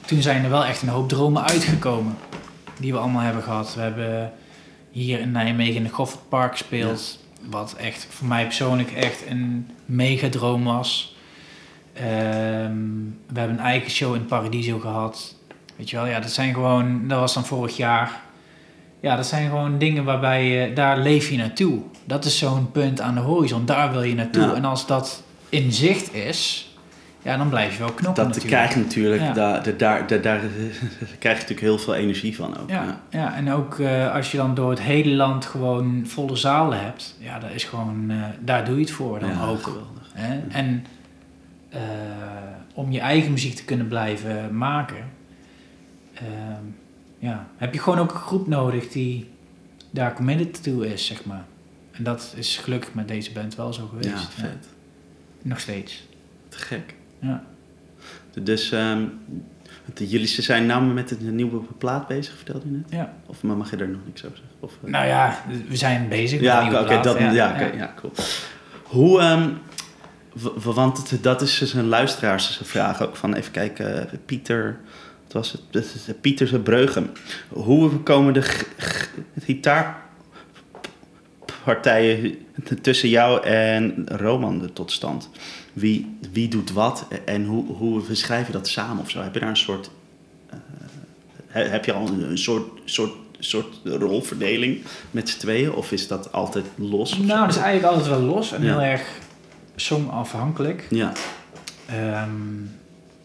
toen 0.05 0.23
zijn 0.23 0.45
er 0.45 0.51
wel 0.51 0.65
echt 0.65 0.83
een 0.83 0.89
hoop 0.89 1.09
dromen 1.09 1.45
uitgekomen. 1.45 2.17
Die 2.79 2.93
we 2.93 2.99
allemaal 2.99 3.23
hebben 3.23 3.43
gehad. 3.43 3.75
We 3.75 3.81
hebben 3.81 4.33
hier 4.91 5.21
in 5.21 5.31
Nijmegen 5.33 5.75
in 5.75 5.83
de 5.85 5.89
Goffert 5.89 6.29
Park 6.29 6.53
gespeeld. 6.53 7.19
Wat 7.51 7.75
echt 7.79 8.07
voor 8.11 8.27
mij 8.27 8.45
persoonlijk 8.45 8.91
echt 8.93 9.23
een 9.29 9.69
mega 9.87 10.29
droom 10.29 10.65
was. 10.65 11.17
Ehm, 11.93 12.77
we 13.29 13.39
hebben 13.39 13.59
een 13.59 13.65
eigen 13.65 13.91
show 13.91 14.15
in 14.15 14.25
Paradiso 14.27 14.79
gehad. 14.79 15.35
Weet 15.83 15.91
je 15.91 15.97
wel, 15.97 16.07
ja, 16.07 16.21
dat 16.21 16.31
zijn 16.31 16.55
gewoon, 16.55 17.09
dat 17.09 17.19
was 17.19 17.35
dan 17.35 17.45
vorig 17.45 17.77
jaar. 17.77 18.21
Ja, 19.01 19.17
dat 19.17 19.27
zijn 19.27 19.49
gewoon 19.49 19.79
dingen 19.79 20.05
waarbij 20.05 20.45
je, 20.47 20.73
daar 20.73 20.99
leef 20.99 21.31
je 21.31 21.37
naartoe. 21.37 21.81
Dat 22.05 22.25
is 22.25 22.39
zo'n 22.39 22.71
punt 22.71 23.01
aan 23.01 23.15
de 23.15 23.21
horizon, 23.21 23.67
daar 23.67 23.93
wil 23.93 24.03
je 24.03 24.15
naartoe. 24.15 24.43
Ja. 24.43 24.55
En 24.55 24.65
als 24.65 24.87
dat 24.87 25.23
in 25.49 25.73
zicht 25.73 26.15
is, 26.15 26.71
ja, 27.23 27.37
dan 27.37 27.49
blijf 27.49 27.73
je 27.73 27.79
wel 27.79 27.93
knoppen 27.93 28.25
Dat 28.25 28.35
natuurlijk. 28.35 28.55
krijg 28.63 28.75
je 28.75 28.81
natuurlijk, 28.81 29.23
Ja. 29.23 29.33
daar, 29.33 29.63
daar, 29.63 29.77
daar, 29.77 30.07
daar, 30.07 30.23
daar 30.23 30.41
krijg 31.19 31.37
je 31.37 31.43
natuurlijk 31.43 31.61
heel 31.61 31.79
veel 31.79 31.95
energie 31.95 32.37
van 32.37 32.59
ook. 32.59 32.71
Ja, 32.71 33.01
ja, 33.11 33.35
en 33.35 33.53
ook 33.53 33.79
eh, 33.79 34.15
als 34.15 34.31
je 34.31 34.37
dan 34.37 34.55
door 34.55 34.71
het 34.71 34.81
hele 34.81 35.15
land 35.15 35.45
gewoon 35.47 36.03
volle 36.07 36.37
zalen 36.37 36.81
hebt, 36.85 37.17
ja, 37.19 37.39
dat 37.39 37.51
is 37.51 37.65
gewoon, 37.65 38.05
eh, 38.11 38.17
daar 38.41 38.65
doe 38.65 38.75
je 38.75 38.81
het 38.81 38.91
voor 38.91 39.19
dan 39.19 39.31
Ja, 39.31 39.45
ook. 39.47 39.63
geweldig. 39.63 40.11
Hè? 40.13 40.41
En 40.49 40.87
eh, 41.69 41.81
om 42.75 42.93
je 42.93 43.01
eigen 43.01 43.33
muziek 43.33 43.55
te 43.57 43.65
kunnen 43.65 43.89
blijven 43.89 44.57
maken, 44.57 45.21
ja, 47.19 47.49
heb 47.57 47.75
je 47.75 47.81
gewoon 47.81 47.99
ook 47.99 48.11
een 48.11 48.21
groep 48.21 48.47
nodig 48.47 48.89
die 48.89 49.31
daar 49.91 50.15
committed 50.15 50.63
toe 50.63 50.93
is, 50.93 51.07
zeg 51.07 51.25
maar. 51.25 51.45
En 51.91 52.05
dat 52.05 52.35
is 52.37 52.57
gelukkig 52.57 52.95
met 52.95 53.09
deze 53.09 53.33
band 53.33 53.55
wel 53.55 53.73
zo 53.73 53.87
geweest. 53.87 54.09
Ja, 54.09 54.19
vet. 54.19 54.69
Nog 55.43 55.61
steeds. 55.61 56.09
Te 56.49 56.59
gek. 56.59 56.95
Ja. 57.19 57.45
Dus 58.43 58.73
ehm, 58.73 59.05
want 59.85 60.11
jullie 60.11 60.27
ze 60.27 60.43
zijn 60.43 60.67
nou 60.67 60.85
met 60.85 61.11
een 61.11 61.35
nieuwe 61.35 61.61
plaat 61.79 62.07
bezig, 62.07 62.37
vertelde 62.37 62.61
je 62.65 62.71
net? 62.71 62.87
Ja. 62.91 63.15
Of 63.27 63.43
maar 63.43 63.57
mag 63.57 63.71
je 63.71 63.77
daar 63.77 63.89
nog 63.89 64.01
niks 64.07 64.25
over 64.25 64.37
zeggen? 64.37 64.57
Of, 64.61 64.73
eh? 64.85 64.91
Nou 64.91 65.07
ja, 65.07 65.43
we 65.69 65.77
zijn 65.77 66.09
bezig 66.09 66.41
met 66.41 66.49
ja, 66.49 66.61
een 66.61 66.67
oké, 66.67 66.71
nieuwe 66.71 66.87
plaat. 66.87 67.05
dat, 67.05 67.35
ja, 67.35 67.53
oké, 67.53 67.65
ja. 67.65 67.95
cool. 67.97 68.13
Hoe, 68.83 69.21
ehm, 69.21 69.49
want 70.75 71.11
het, 71.11 71.23
dat 71.23 71.43
is 71.43 71.59
dus 71.59 71.73
een 71.73 71.89
luisteraarsvraag 71.89 73.03
ook 73.03 73.17
van, 73.17 73.35
even 73.35 73.53
kijken, 73.53 74.11
eh, 74.11 74.19
Pieter, 74.25 74.79
was 75.33 75.53
het? 75.53 75.61
Dat 75.71 75.85
is 75.85 76.09
eh, 76.09 76.15
Pieter 76.21 76.61
Breugem. 76.61 77.11
Hoe 77.49 77.91
komen 77.99 78.33
de 78.33 78.43
gitaarpartijen 81.63 82.37
tussen 82.83 83.09
jou 83.09 83.43
en 83.47 84.05
Roman 84.09 84.71
tot 84.73 84.93
stand? 84.93 85.31
Wie, 85.73 86.17
wie 86.33 86.49
doet 86.49 86.73
wat 86.73 87.07
en 87.25 87.45
hoe, 87.45 87.65
hoe 87.77 88.03
je 88.47 88.53
dat 88.53 88.69
samen 88.69 89.03
of 89.03 89.11
zo? 89.11 89.23
Heb 89.23 89.35
je 89.35 89.41
daar 89.41 89.49
een 89.49 89.57
soort, 89.57 89.91
eh, 90.51 90.57
he- 91.47 91.69
heb 91.69 91.85
je 91.85 91.93
al 91.93 92.07
een, 92.09 92.31
een 92.31 92.39
soort, 92.39 92.81
soort, 92.85 93.13
soort 93.39 93.81
rolverdeling 93.85 94.81
met 95.11 95.29
z'n 95.29 95.39
tweeën? 95.39 95.73
Of 95.73 95.93
is 95.93 96.09
dat 96.09 96.33
altijd 96.33 96.65
los? 96.75 97.19
Nou, 97.19 97.41
dat 97.47 97.57
is 97.57 97.63
eigenlijk 97.63 97.95
altijd 97.95 98.09
wel 98.19 98.27
los 98.35 98.53
en 98.53 98.63
Ja. 98.63 98.71
heel 98.71 98.83
erg 98.83 99.03
songafhankelijk. 99.77 100.87
Ja, 100.91 101.13
Ehm, 101.87 102.31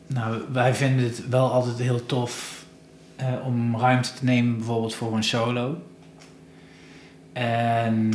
nou, 0.07 0.41
wij 0.51 0.73
vinden 0.73 1.05
het 1.05 1.29
wel 1.29 1.51
altijd 1.51 1.77
heel 1.77 2.05
tof 2.05 2.65
eh, 3.15 3.27
om 3.45 3.77
ruimte 3.77 4.13
te 4.13 4.25
nemen, 4.25 4.57
bijvoorbeeld 4.57 4.95
voor 4.95 5.15
een 5.15 5.23
solo. 5.23 5.77
En, 7.33 8.11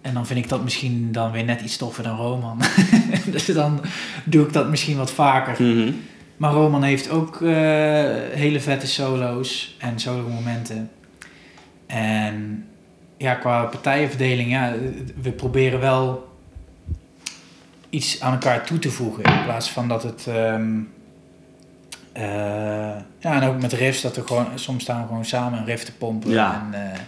en 0.00 0.14
dan 0.14 0.26
vind 0.26 0.38
ik 0.38 0.48
dat 0.48 0.64
misschien 0.64 1.12
dan 1.12 1.32
weer 1.32 1.44
net 1.44 1.60
iets 1.60 1.76
toffer 1.76 2.02
dan 2.04 2.16
Roman. 2.16 2.58
dus 3.32 3.46
dan 3.46 3.80
doe 4.24 4.46
ik 4.46 4.52
dat 4.52 4.68
misschien 4.68 4.96
wat 4.96 5.10
vaker. 5.10 5.64
Mhm. 5.64 5.92
Maar 6.36 6.52
Roman 6.52 6.82
heeft 6.82 7.10
ook 7.10 7.42
eh, 7.42 7.50
hele 8.32 8.60
vette 8.60 8.86
solo's 8.86 9.76
en 9.78 9.98
solo 9.98 10.28
momenten. 10.28 10.90
En 11.86 12.64
ja, 13.16 13.34
qua 13.34 13.64
partijenverdeling, 13.64 14.50
ja, 14.50 14.74
we 15.22 15.32
proberen 15.32 15.80
wel 15.80 16.27
iets 17.90 18.20
aan 18.20 18.32
elkaar 18.32 18.64
toe 18.66 18.78
te 18.78 18.90
voegen. 18.90 19.22
In 19.24 19.44
plaats 19.44 19.70
van 19.70 19.88
dat 19.88 20.02
het. 20.02 20.26
ehm, 20.28 20.70
eh, 22.12 22.24
ja, 23.18 23.40
en 23.42 23.42
ook 23.48 23.60
met 23.60 23.72
riffs, 23.72 24.00
dat 24.00 24.16
we 24.16 24.26
gewoon, 24.26 24.46
soms 24.54 24.82
staan 24.82 25.00
we 25.00 25.06
gewoon 25.06 25.24
samen 25.24 25.58
een 25.58 25.64
riff 25.64 25.84
te 25.84 25.92
pompen. 25.92 26.30
Ja. 26.30 26.68
En, 26.72 26.92
eh, 26.92 26.98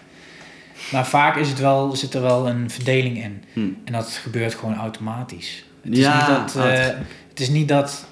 maar 0.92 1.06
vaak 1.06 1.36
is 1.36 1.48
het 1.48 1.58
wel, 1.58 1.96
zit 1.96 2.14
er 2.14 2.22
wel 2.22 2.48
een 2.48 2.70
verdeling 2.70 3.22
in. 3.22 3.44
Hm. 3.52 3.60
En 3.84 3.92
dat 3.92 4.08
gebeurt 4.08 4.54
gewoon 4.54 4.76
automatisch. 4.76 5.64
Het 5.82 5.92
is 5.92 5.98
Ja, 5.98 6.16
niet 6.40 6.54
dat. 6.54 6.64
eh, 6.66 6.84
het 7.28 7.40
is 7.40 7.48
niet 7.48 7.68
dat. 7.68 8.06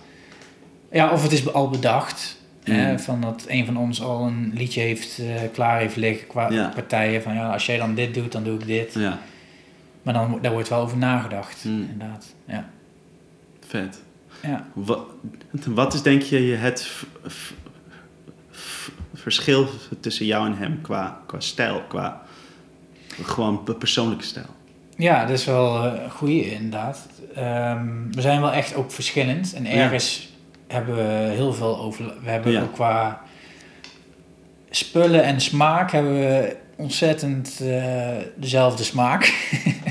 Ja, 0.93 1.11
of 1.11 1.23
het 1.23 1.33
is 1.33 1.53
al 1.53 1.69
bedacht. 1.71 2.37
Hè, 2.65 2.91
Mm. 2.93 2.99
van 2.99 3.21
dat 3.21 3.45
een 3.47 3.67
van 3.67 3.77
ons 3.77 4.03
al 4.03 4.27
een 4.27 4.51
liedje 4.55 4.81
heeft, 4.81 5.21
klaar 5.53 5.79
heeft 5.79 5.97
liggen 5.97 6.27
qua 6.27 6.51
Ja. 6.51 6.71
partijen. 6.75 7.23
Van 7.23 7.35
ja, 7.35 7.53
als 7.53 7.67
jij 7.67 7.77
dan 7.79 7.95
dit 7.95 8.15
doet, 8.15 8.33
dan 8.33 8.45
doe 8.45 8.59
ik 8.59 8.67
dit. 8.67 8.95
Ja, 8.95 9.19
Maar 10.09 10.17
dan, 10.17 10.39
daar 10.43 10.53
wordt 10.53 10.69
wel 10.69 10.81
over 10.81 10.97
nagedacht. 10.97 11.65
Mm. 11.65 11.89
Inderdaad. 11.91 12.35
Ja. 12.47 12.69
vet. 13.67 14.01
Ja. 14.43 14.67
Wat, 14.73 15.01
wat 15.67 15.95
is 15.95 16.03
denk 16.03 16.23
je 16.23 16.37
het 16.39 16.85
v- 16.87 17.03
v- 17.27 17.51
v- 18.51 18.89
verschil 19.15 19.69
tussen 20.01 20.27
jou 20.27 20.47
en 20.47 20.57
hem 20.59 20.81
qua, 20.83 21.21
qua 21.27 21.41
stijl, 21.41 21.83
qua 21.89 22.23
gewoon 23.23 23.63
pe- 23.65 23.75
persoonlijke 23.75 24.25
stijl? 24.25 24.47
ja, 24.97 25.21
dat 25.27 25.39
is 25.39 25.45
wel 25.45 25.85
eh, 25.85 26.03
een 26.03 26.11
goede 26.11 26.51
inderdaad. 26.51 27.07
Ehm, 27.35 28.11
we 28.11 28.21
zijn 28.21 28.41
wel 28.41 28.53
echt 28.53 28.75
ook 28.75 28.93
verschillend. 28.93 29.55
En 29.55 29.65
Ja. 29.65 29.71
ergens 29.71 30.29
hebben 30.67 30.97
we 30.97 31.33
heel 31.35 31.53
veel 31.53 31.79
over. 31.79 32.05
We 32.23 32.31
hebben 32.31 32.53
Ja. 32.53 32.63
ook 32.63 32.73
qua 32.75 33.23
spullen 34.71 35.23
en 35.23 35.41
smaak 35.41 35.91
hebben 35.91 36.13
we 36.13 36.57
ontzettend 36.77 37.61
eh, 37.61 38.17
dezelfde 38.37 38.85
smaak. 38.85 39.25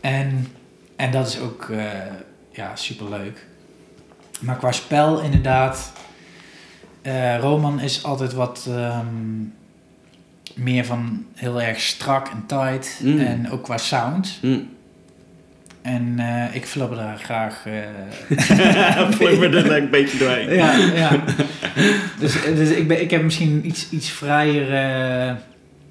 en, 0.00 0.46
en 0.96 1.10
dat 1.10 1.26
is 1.26 1.40
ook 1.40 1.68
eh, 1.70 1.84
ja, 2.50 2.76
superleuk. 2.76 3.46
Maar 4.40 4.56
qua 4.56 4.72
spel 4.72 5.20
inderdaad... 5.20 5.92
eh, 7.02 7.38
Roman 7.38 7.80
is 7.80 8.04
altijd 8.04 8.32
wat 8.32 8.66
ehm, 8.68 9.06
meer 10.54 10.84
van 10.84 11.26
heel 11.34 11.62
erg 11.62 11.80
strak 11.80 12.28
en 12.28 12.44
tight. 12.46 13.00
Mm. 13.02 13.18
En 13.18 13.50
ook 13.50 13.62
qua 13.64 13.76
sound. 13.78 14.38
Hm. 14.40 14.58
En 15.82 16.14
eh, 16.18 16.54
ik 16.54 16.66
flubber 16.66 16.96
daar 16.96 17.18
graag... 17.18 17.66
eh, 17.66 19.10
Flipper 19.16 19.56
er 19.56 19.76
een 19.76 19.90
beetje 19.90 20.18
doorheen. 20.18 20.54
ja, 20.54 20.76
ja. 20.76 21.24
Dus, 22.18 22.42
dus 22.42 22.70
ik, 22.70 22.88
ben, 22.88 23.00
ik 23.00 23.10
heb 23.10 23.22
misschien 23.22 23.66
iets, 23.66 23.90
iets 23.90 24.10
vrijer 24.10 24.74
eh, 24.74 25.34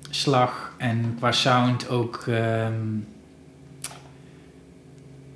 slag 0.10 0.74
en 0.78 1.16
qua 1.18 1.32
sound 1.32 1.90
ook. 1.90 2.24
ehm, 2.28 2.74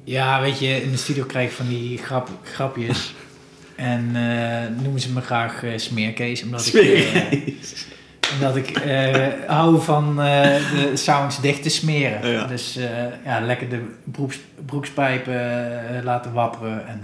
ja, 0.04 0.42
weet 0.42 0.60
je, 0.60 0.84
in 0.84 0.92
de 0.92 0.98
studio 0.98 1.24
krijg 1.24 1.50
ik 1.50 1.56
van 1.56 1.68
die 1.68 1.98
grap, 1.98 2.30
grapjes. 2.44 3.14
En 3.76 4.12
eh, 4.16 4.82
noemen 4.84 5.02
ze 5.02 5.12
me 5.12 5.22
graag 5.22 5.64
eh, 5.64 5.72
smeerkees, 5.76 6.44
omdat 6.44 6.66
ik, 6.66 6.74
eh, 6.74 7.40
omdat 8.34 8.56
ik 8.56 8.70
eh, 8.70 9.28
hou 9.48 9.82
van 9.82 10.16
de 10.16 10.92
sounds 10.94 11.42
dicht 11.42 11.64
te 11.64 11.70
smeren. 11.70 12.32
Ja. 12.32 12.46
Dus 12.46 12.80
ja, 13.26 13.40
lekker 13.40 13.70
de 13.70 13.84
broeks, 14.04 14.40
broekspijpen 14.66 16.04
laten 16.04 16.34
wapperen. 16.34 16.88
En, 16.88 17.02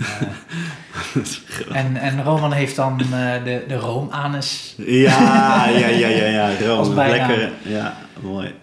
en, 1.85 1.97
en 1.97 2.23
Roman 2.23 2.53
heeft 2.53 2.75
dan 2.75 2.97
de, 2.97 3.63
de 3.67 3.75
roomanus. 3.75 4.75
Ja, 4.77 5.67
ja, 5.69 5.87
ja, 5.87 6.07
ja, 6.07 6.25
ja. 6.25 6.49
Bijnaam. 6.95 7.09
lekker. 7.09 7.51
Ja, 7.61 7.97
mooi. 8.21 8.53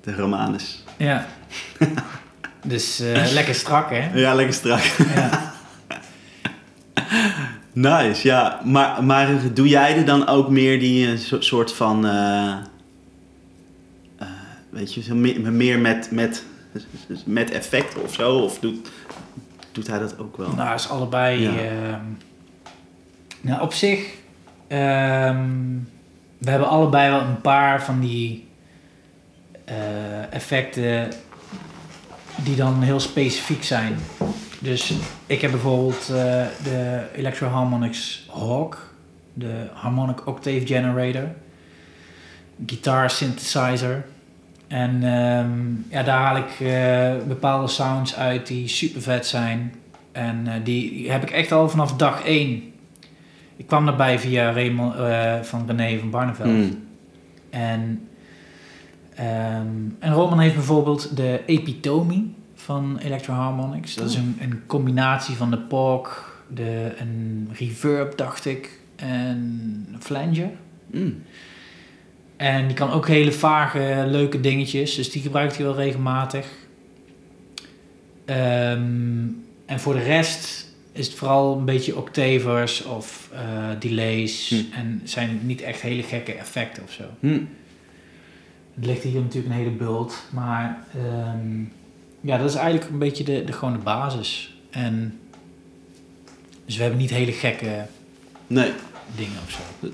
De 0.00 0.14
Romanus. 0.14 0.84
Ja. 0.96 1.26
Dus 2.66 3.00
eh, 3.00 3.32
lekker 3.32 3.54
strak, 3.54 3.90
hè? 3.90 4.10
Ja, 4.14 4.34
lekker 4.34 4.54
strak. 4.54 4.82
Ja. 5.14 5.44
Nice, 7.72 8.26
ja. 8.28 8.60
Maar, 8.64 9.04
maar 9.04 9.28
doe 9.54 9.68
jij 9.68 9.96
er 9.96 10.04
dan 10.04 10.26
ook 10.26 10.48
meer 10.50 10.78
die 10.78 11.10
eh, 11.12 11.16
so- 11.18 11.40
soort 11.40 11.72
van... 11.72 12.06
eh, 12.06 12.54
weet 14.70 14.94
je, 14.94 15.14
meer, 15.14 15.78
met, 15.78 16.10
met, 16.10 16.44
met 17.24 17.50
effecten 17.50 18.02
of 18.02 18.14
zo? 18.14 18.38
Of 18.38 18.58
doet, 18.58 18.90
doet 19.72 19.86
hij 19.86 19.98
dat 19.98 20.18
ook 20.18 20.36
wel? 20.36 20.52
Nou, 20.54 20.74
is 20.74 20.88
allebei. 20.88 21.40
Ja. 21.42 21.50
ehm, 21.50 22.00
nou, 23.40 23.60
op 23.62 23.72
zich. 23.72 24.08
ehm, 24.68 25.48
we 26.38 26.50
hebben 26.50 26.68
allebei 26.68 27.10
wel 27.10 27.20
een 27.20 27.40
paar 27.40 27.82
van 27.84 28.00
die 28.00 28.46
effecten 30.30 31.08
die 32.44 32.56
dan 32.56 32.82
heel 32.82 33.00
specifiek 33.00 33.64
zijn. 33.64 33.96
Dus 34.58 34.92
ik 35.26 35.40
heb 35.40 35.50
bijvoorbeeld 35.50 36.00
eh, 36.00 36.44
de 36.62 37.02
Electro 37.14 37.48
Harmonics 37.48 38.28
Hawk. 38.32 38.94
de 39.34 39.66
Harmonic 39.72 40.26
Octave 40.26 40.66
Generator. 40.66 41.28
Guitar 42.66 43.10
synthesizer. 43.10 44.04
En 44.66 45.02
ehm, 45.02 45.94
ja, 45.96 46.02
daar 46.02 46.18
haal 46.18 46.36
ik 46.36 46.60
eh, 46.60 47.26
bepaalde 47.28 47.68
sounds 47.68 48.16
uit 48.16 48.46
die 48.46 48.68
super 48.68 49.02
vet 49.02 49.26
zijn. 49.26 49.74
En 50.12 50.46
eh, 50.46 50.54
die 50.64 51.10
heb 51.10 51.22
ik 51.22 51.30
echt 51.30 51.52
al 51.52 51.68
vanaf 51.68 51.92
dag 51.92 52.24
1. 52.24 52.72
Ik 53.56 53.66
kwam 53.66 53.86
daarbij 53.86 54.18
via 54.18 54.52
Raymond, 54.52 54.94
van 55.46 55.64
René 55.66 55.98
van 55.98 56.10
Barneveld. 56.10 56.48
Mm. 56.48 56.84
En, 57.50 58.05
ehm, 59.16 59.66
en 59.98 60.12
Roman 60.12 60.38
heeft 60.38 60.54
bijvoorbeeld 60.54 61.16
de 61.16 61.42
Epitome 61.46 62.24
van 62.54 62.98
Electro 62.98 63.34
Harmonics. 63.34 63.94
Dat 63.94 64.08
is 64.08 64.14
een, 64.14 64.36
een 64.40 64.62
combinatie 64.66 65.34
van 65.34 65.50
de 65.50 65.58
POG, 65.58 66.34
de, 66.48 66.94
een 66.98 67.48
reverb, 67.52 68.16
dacht 68.16 68.44
ik, 68.44 68.80
en 68.96 69.96
flanger. 69.98 70.50
Mm. 70.86 71.22
En 72.36 72.66
die 72.66 72.76
kan 72.76 72.90
ook 72.90 73.08
hele 73.08 73.32
vage, 73.32 74.04
leuke 74.06 74.40
dingetjes. 74.40 74.94
Dus 74.94 75.10
die 75.10 75.22
gebruikt 75.22 75.56
hij 75.56 75.64
wel 75.64 75.74
regelmatig. 75.74 76.46
Ehm, 78.24 79.26
en 79.66 79.80
voor 79.80 79.94
de 79.94 80.02
rest 80.02 80.66
is 80.92 81.06
het 81.06 81.16
vooral 81.16 81.58
een 81.58 81.64
beetje 81.64 81.96
octavers 81.96 82.84
of 82.84 83.30
eh, 83.32 83.40
delays. 83.78 84.48
Hm. 84.48 84.78
En 84.78 85.00
zijn 85.04 85.40
niet 85.42 85.60
echt 85.60 85.80
hele 85.80 86.02
gekke 86.02 86.32
effecten 86.32 86.82
of 86.82 86.92
zo. 86.92 87.04
Mm. 87.20 87.48
Er 88.80 88.86
ligt 88.86 89.02
hier 89.02 89.20
natuurlijk 89.20 89.46
een 89.54 89.58
hele 89.58 89.70
bult. 89.76 90.14
Maar 90.30 90.84
ehm, 90.94 91.60
ja, 92.20 92.38
dat 92.38 92.48
is 92.50 92.54
eigenlijk 92.54 92.90
een 92.90 92.98
beetje 92.98 93.24
de, 93.24 93.44
de, 93.44 93.52
gewoon 93.52 93.72
de 93.74 93.82
basis. 93.82 94.54
En 94.70 95.18
dus 96.64 96.76
we 96.76 96.82
hebben 96.82 97.00
niet 97.00 97.10
hele 97.10 97.32
gekke 97.32 97.86
Nee. 98.46 98.72
dingen 99.16 99.36
of 99.46 99.50
zo. 99.50 99.88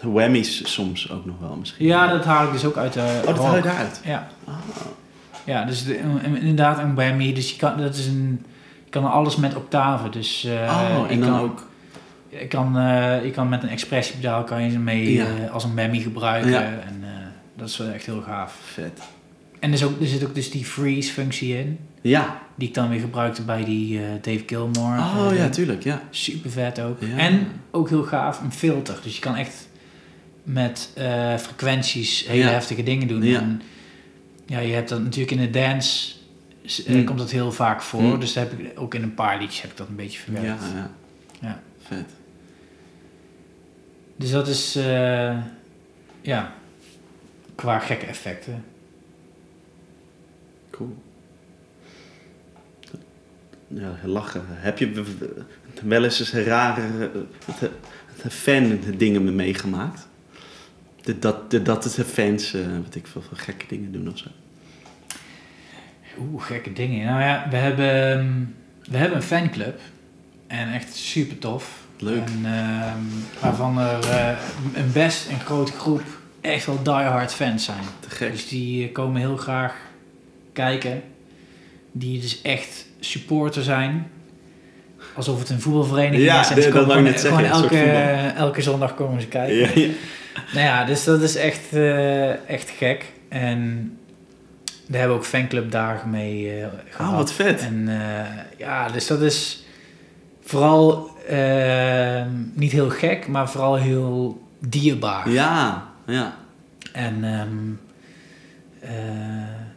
De 0.00 0.10
whammies 0.10 0.72
soms 0.72 1.10
ook 1.10 1.24
nog 1.26 1.38
wel 1.40 1.56
misschien. 1.56 1.86
Ja, 1.86 2.06
dat 2.06 2.24
haal 2.24 2.46
ik 2.46 2.52
dus 2.52 2.64
ook 2.64 2.76
uit 2.76 2.92
de 2.92 3.00
Oh, 3.20 3.26
dat 3.26 3.36
rock. 3.36 3.44
haal 3.46 3.56
je 3.56 3.62
daaruit? 3.62 4.00
Ja. 4.04 4.28
Ah. 4.44 4.54
Ja, 5.44 5.64
dus 5.64 5.84
de, 5.84 5.98
inderdaad 6.24 6.78
een 6.78 6.94
whammy. 6.94 7.32
Dus 7.32 7.50
je 7.50 7.56
kan, 7.56 7.78
dat 7.78 7.94
is 7.94 8.06
een, 8.06 8.44
je 8.84 8.90
kan 8.90 9.10
alles 9.10 9.36
met 9.36 9.54
octaven. 9.56 10.10
Dus 10.10 10.44
eh, 10.44 10.52
oh, 10.52 11.10
en 11.10 11.20
dan 11.20 11.28
kan, 11.30 11.40
ook... 11.40 11.68
Je 12.40 12.46
kan, 12.46 12.78
eh, 12.78 13.24
je 13.24 13.30
kan 13.30 13.48
met 13.48 13.62
een 13.62 13.68
expressiepedaal 13.68 14.44
kan 14.44 14.62
je 14.62 14.70
ze 14.70 14.78
mee 14.78 15.12
Ja. 15.12 15.26
eh, 15.26 15.50
als 15.50 15.64
een 15.64 15.74
whammy 15.74 16.00
gebruiken. 16.00 16.50
Ja. 16.50 16.62
En 16.62 16.98
eh, 17.02 17.08
dat 17.56 17.68
is 17.68 17.76
wel 17.76 17.88
echt 17.88 18.06
heel 18.06 18.20
gaaf. 18.22 18.58
Vet. 18.62 19.00
En 19.60 19.68
er, 19.68 19.74
is 19.74 19.84
ook, 19.84 20.00
er 20.00 20.06
zit 20.06 20.24
ook 20.24 20.34
dus 20.34 20.50
die 20.50 20.64
freeze 20.64 21.12
functie 21.12 21.58
in. 21.58 21.78
Ja. 22.00 22.40
Die 22.54 22.68
ik 22.68 22.74
dan 22.74 22.88
weer 22.88 23.00
gebruikte 23.00 23.42
bij 23.42 23.64
die 23.64 24.00
Dave 24.20 24.42
Gilmore. 24.46 24.98
Oh 24.98 25.28
ja, 25.36 25.48
tuurlijk, 25.48 25.82
ja. 25.84 26.02
Super 26.10 26.50
vet 26.50 26.80
ook. 26.80 26.96
Ja. 27.00 27.16
En 27.16 27.46
ook 27.70 27.88
heel 27.88 28.02
gaaf, 28.02 28.40
een 28.40 28.52
filter. 28.52 28.98
Dus 29.02 29.14
je 29.14 29.20
kan 29.20 29.34
echt 29.36 29.68
met 30.42 30.88
frequenties 31.38 32.26
hele 32.26 32.44
heftige 32.48 32.82
dingen 32.82 33.08
doen. 33.08 33.22
Ja. 33.22 33.40
En, 33.40 33.62
ja, 34.46 34.58
je 34.58 34.72
hebt 34.72 34.88
dat 34.88 35.02
natuurlijk 35.02 35.30
in 35.30 35.38
de 35.38 35.50
dance. 35.50 36.12
s- 36.64 36.84
eh, 36.84 36.94
Mm. 36.94 37.04
komt 37.04 37.18
dat 37.18 37.30
heel 37.30 37.52
vaak 37.52 37.82
voor. 37.82 38.02
Mm. 38.02 38.20
Dus 38.20 38.34
heb 38.34 38.52
ik 38.52 38.80
ook 38.80 38.94
in 38.94 39.02
een 39.02 39.14
paar 39.14 39.38
liedjes 39.38 39.62
heb 39.62 39.70
ik 39.70 39.76
dat 39.76 39.88
een 39.88 39.96
beetje 39.96 40.18
verwerkt. 40.18 40.46
Ja, 40.46 40.68
ja. 40.76 40.90
Ja. 41.48 41.60
Vet. 41.82 42.04
Dus 44.16 44.30
dat 44.30 44.48
is, 44.48 44.76
eh, 44.76 45.38
ja, 46.20 46.54
qua 47.54 47.78
gekke 47.78 48.06
effecten. 48.06 48.64
Cool. 50.70 50.96
Ja, 53.68 53.96
lachen. 54.04 54.42
Heb 54.48 54.78
je 54.78 55.02
wel 55.82 56.04
eens 56.04 56.18
eens 56.20 56.32
rare 56.32 57.10
fan 58.28 58.78
dingen 58.96 59.24
mee 59.24 59.32
meegemaakt? 59.34 60.08
De- 61.02 61.18
Dat, 61.18 61.50
de- 61.50 61.62
dat 61.62 61.82
de 61.82 62.04
fans, 62.04 62.54
eh, 62.54 62.60
wat 62.84 62.94
ik 62.94 63.06
veel, 63.06 63.22
veel 63.22 63.36
gekke 63.36 63.64
dingen 63.68 63.92
doen 63.92 64.08
of 64.10 64.18
zo. 64.18 64.26
Oeh, 66.18 66.42
gekke 66.44 66.72
dingen. 66.72 67.06
Nou 67.06 67.20
ja, 67.20 67.46
we 67.50 67.56
hebben, 67.56 68.18
ehm, 68.18 68.32
we 68.90 68.96
hebben 68.96 69.16
een 69.16 69.22
fanclub. 69.24 69.80
En 70.46 70.72
echt 70.72 70.94
super 70.94 71.38
tof. 71.38 71.81
Leuk. 72.02 72.26
En, 72.26 72.44
ehm, 72.44 72.98
waarvan 73.40 73.78
er 73.78 74.08
eh, 74.08 74.38
een 74.74 74.92
best 74.92 75.28
een 75.28 75.40
grote 75.40 75.72
groep 75.72 76.02
echt 76.40 76.66
wel 76.66 76.82
diehard 76.82 77.34
fans 77.34 77.64
zijn. 77.64 77.84
Te 78.00 78.10
gek. 78.10 78.32
Dus 78.32 78.48
die 78.48 78.86
eh, 78.86 78.92
komen 78.92 79.20
heel 79.20 79.36
graag 79.36 79.74
kijken. 80.52 81.02
Die 81.92 82.20
dus 82.20 82.42
echt 82.42 82.86
supporter 83.00 83.62
zijn. 83.62 84.10
Alsof 85.14 85.38
het 85.38 85.50
een 85.50 85.60
voetbalvereniging 85.60 86.22
Ja, 86.22 86.40
is. 86.40 86.46
Ze 86.46 86.54
dat 86.54 86.68
komen 86.68 86.86
wou 86.86 86.98
ik 86.98 87.04
net 87.04 87.20
zeggen, 87.20 87.44
elke, 87.44 87.76
voetbal. 87.76 88.34
elke 88.36 88.62
zondag 88.62 88.94
komen 88.94 89.20
ze 89.20 89.26
kijken. 89.26 89.56
Ja, 89.56 89.68
ja. 89.74 89.92
Nou 90.52 90.66
ja, 90.66 90.84
dus 90.84 91.04
dat 91.04 91.22
is 91.22 91.36
echt, 91.36 91.72
eh, 91.72 92.48
echt 92.50 92.70
gek. 92.70 93.04
En 93.28 93.90
daar 94.86 94.98
hebben 95.00 95.16
we 95.16 95.22
ook 95.22 95.28
fanclubdagen 95.28 96.10
mee 96.10 96.60
eh 96.60 96.66
gehad. 96.90 97.10
Oh, 97.10 97.16
wat 97.16 97.32
vet. 97.32 97.60
En 97.60 97.88
eh, 97.88 98.58
ja, 98.58 98.88
dus 98.88 99.06
dat 99.06 99.20
is 99.20 99.64
vooral 100.42 101.11
eh, 101.28 102.26
niet 102.52 102.72
heel 102.72 102.90
gek, 102.90 103.28
maar 103.28 103.50
vooral 103.50 103.74
heel 103.74 104.42
dierbaar. 104.58 105.30
Ja, 105.30 105.88
ja. 106.06 106.36
En 106.92 107.24
ehm, 107.24 107.72
eh, 108.80 108.92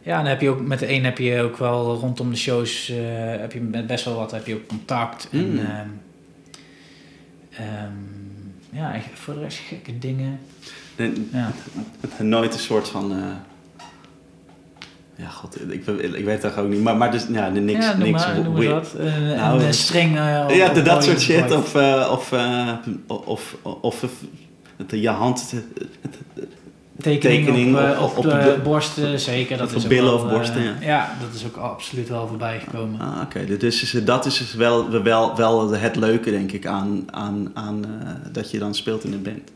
ja, 0.02 0.16
dan 0.16 0.26
heb 0.26 0.40
je 0.40 0.48
ook 0.48 0.60
met 0.60 0.78
de 0.78 0.92
een 0.92 1.04
heb 1.04 1.18
je 1.18 1.40
ook 1.40 1.56
wel 1.56 1.94
rondom 1.94 2.30
de 2.30 2.36
shows 2.36 2.88
eh, 2.88 2.96
heb 3.40 3.52
je 3.52 3.60
met 3.60 3.86
best 3.86 4.04
wel 4.04 4.16
wat 4.16 4.30
heb 4.30 4.46
je 4.46 4.54
ook 4.54 4.66
contact. 4.66 5.28
Mm. 5.30 5.40
En 5.40 5.58
ehm, 5.58 5.88
ehm, 7.50 7.92
ja, 8.70 9.00
voor 9.14 9.34
de 9.34 9.40
rest 9.40 9.58
gekke 9.58 9.98
dingen. 9.98 10.40
Ja. 11.32 11.52
Nooit 12.18 12.54
een 12.54 12.60
soort 12.60 12.88
van... 12.88 13.12
eh, 15.16 15.24
ja, 15.24 15.30
god, 15.30 15.58
ik, 15.72 15.86
ik 16.14 16.24
weet 16.24 16.42
het 16.42 16.56
ook 16.58 16.68
niet. 16.68 16.82
Maar, 16.82 16.96
maar 16.96 17.10
dus, 17.10 17.26
ja, 17.30 17.48
niks... 17.48 17.84
ja, 17.86 17.96
niks 17.96 18.24
maar, 18.26 18.40
noem 18.42 18.54
weird. 18.54 18.92
wat. 18.92 19.00
Een, 19.00 19.36
Nou, 19.36 19.72
string. 19.72 20.16
eh, 20.16 20.42
op- 20.44 20.50
Ja, 20.54 20.68
op 20.68 20.74
de- 20.74 20.82
dat 20.82 21.04
soort 21.04 21.20
shit. 21.20 21.50
Of, 21.52 21.74
eh, 21.74 22.08
of, 22.12 22.32
eh, 22.32 22.68
of, 23.06 23.26
of, 23.26 23.56
of 23.80 24.00
het- 24.76 25.00
je 25.00 25.08
hand... 25.08 25.54
tekening, 27.00 27.44
tekening 27.44 27.74
op, 27.76 27.80
eh, 27.82 28.02
op- 28.02 28.10
op, 28.10 28.16
op 28.16 28.22
de, 28.30 28.60
borsten, 28.64 29.20
zeker. 29.20 29.58
Dat 29.58 29.66
Of 29.68 29.74
is 29.74 29.86
billen 29.86 30.04
wel, 30.12 30.14
of 30.24 30.30
borsten, 30.30 30.76
eh, 30.80 30.86
ja. 30.86 31.16
dat 31.20 31.34
is 31.34 31.44
ook 31.46 31.56
absoluut 31.56 32.08
wel 32.08 32.26
voorbij 32.28 32.60
gekomen. 32.60 33.00
Ah, 33.00 33.20
oké. 33.22 33.56
Dus 33.58 33.82
is- 33.82 34.04
dat 34.04 34.26
is 34.26 34.38
dus 34.38 34.54
wel, 34.54 35.02
wel, 35.02 35.36
wel 35.36 35.70
het 35.70 35.96
leuke, 35.96 36.30
denk 36.30 36.52
ik, 36.52 36.66
aan, 36.66 37.02
aan, 37.10 37.50
aan 37.54 37.84
eh, 37.84 38.08
dat 38.32 38.50
je 38.50 38.58
dan 38.58 38.74
speelt 38.74 39.04
in 39.04 39.12
een 39.12 39.22
band. 39.22 39.50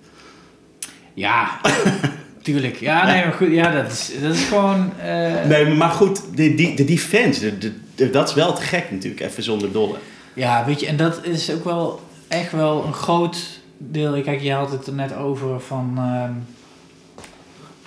Ja, 1.14 1.50
tuurlijk. 2.42 2.76
Ja, 2.76 3.06
nee, 3.06 3.24
maar 3.24 3.32
goed. 3.32 3.50
Ja, 3.52 3.70
dat 3.82 3.92
is, 3.92 4.10
dat 4.22 4.34
is 4.34 4.42
gewoon... 4.44 4.92
eh, 5.00 5.44
Nee, 5.48 5.66
maar 5.74 5.90
goed, 5.90 6.20
die, 6.34 6.54
die, 6.54 6.84
die 6.84 6.98
fans, 6.98 7.38
de, 7.38 7.58
de- 7.58 7.72
de- 7.94 8.10
dat 8.10 8.28
is 8.28 8.34
wel 8.34 8.52
te 8.54 8.62
gek 8.62 8.90
natuurlijk, 8.90 9.20
even 9.22 9.42
zonder 9.42 9.72
dolle. 9.72 9.96
Ja, 10.34 10.64
weet 10.64 10.80
je, 10.80 10.86
en 10.86 10.96
dat 10.96 11.24
is 11.24 11.50
ook 11.52 11.64
wel 11.64 12.00
echt 12.28 12.52
wel 12.52 12.84
een 12.84 12.92
groot 12.94 13.38
deel. 13.78 14.22
Kijk, 14.22 14.40
je 14.40 14.52
had 14.52 14.70
het 14.70 14.86
er 14.86 14.92
net 14.92 15.14
over 15.16 15.60
van... 15.60 15.92
ehm, 15.96 16.32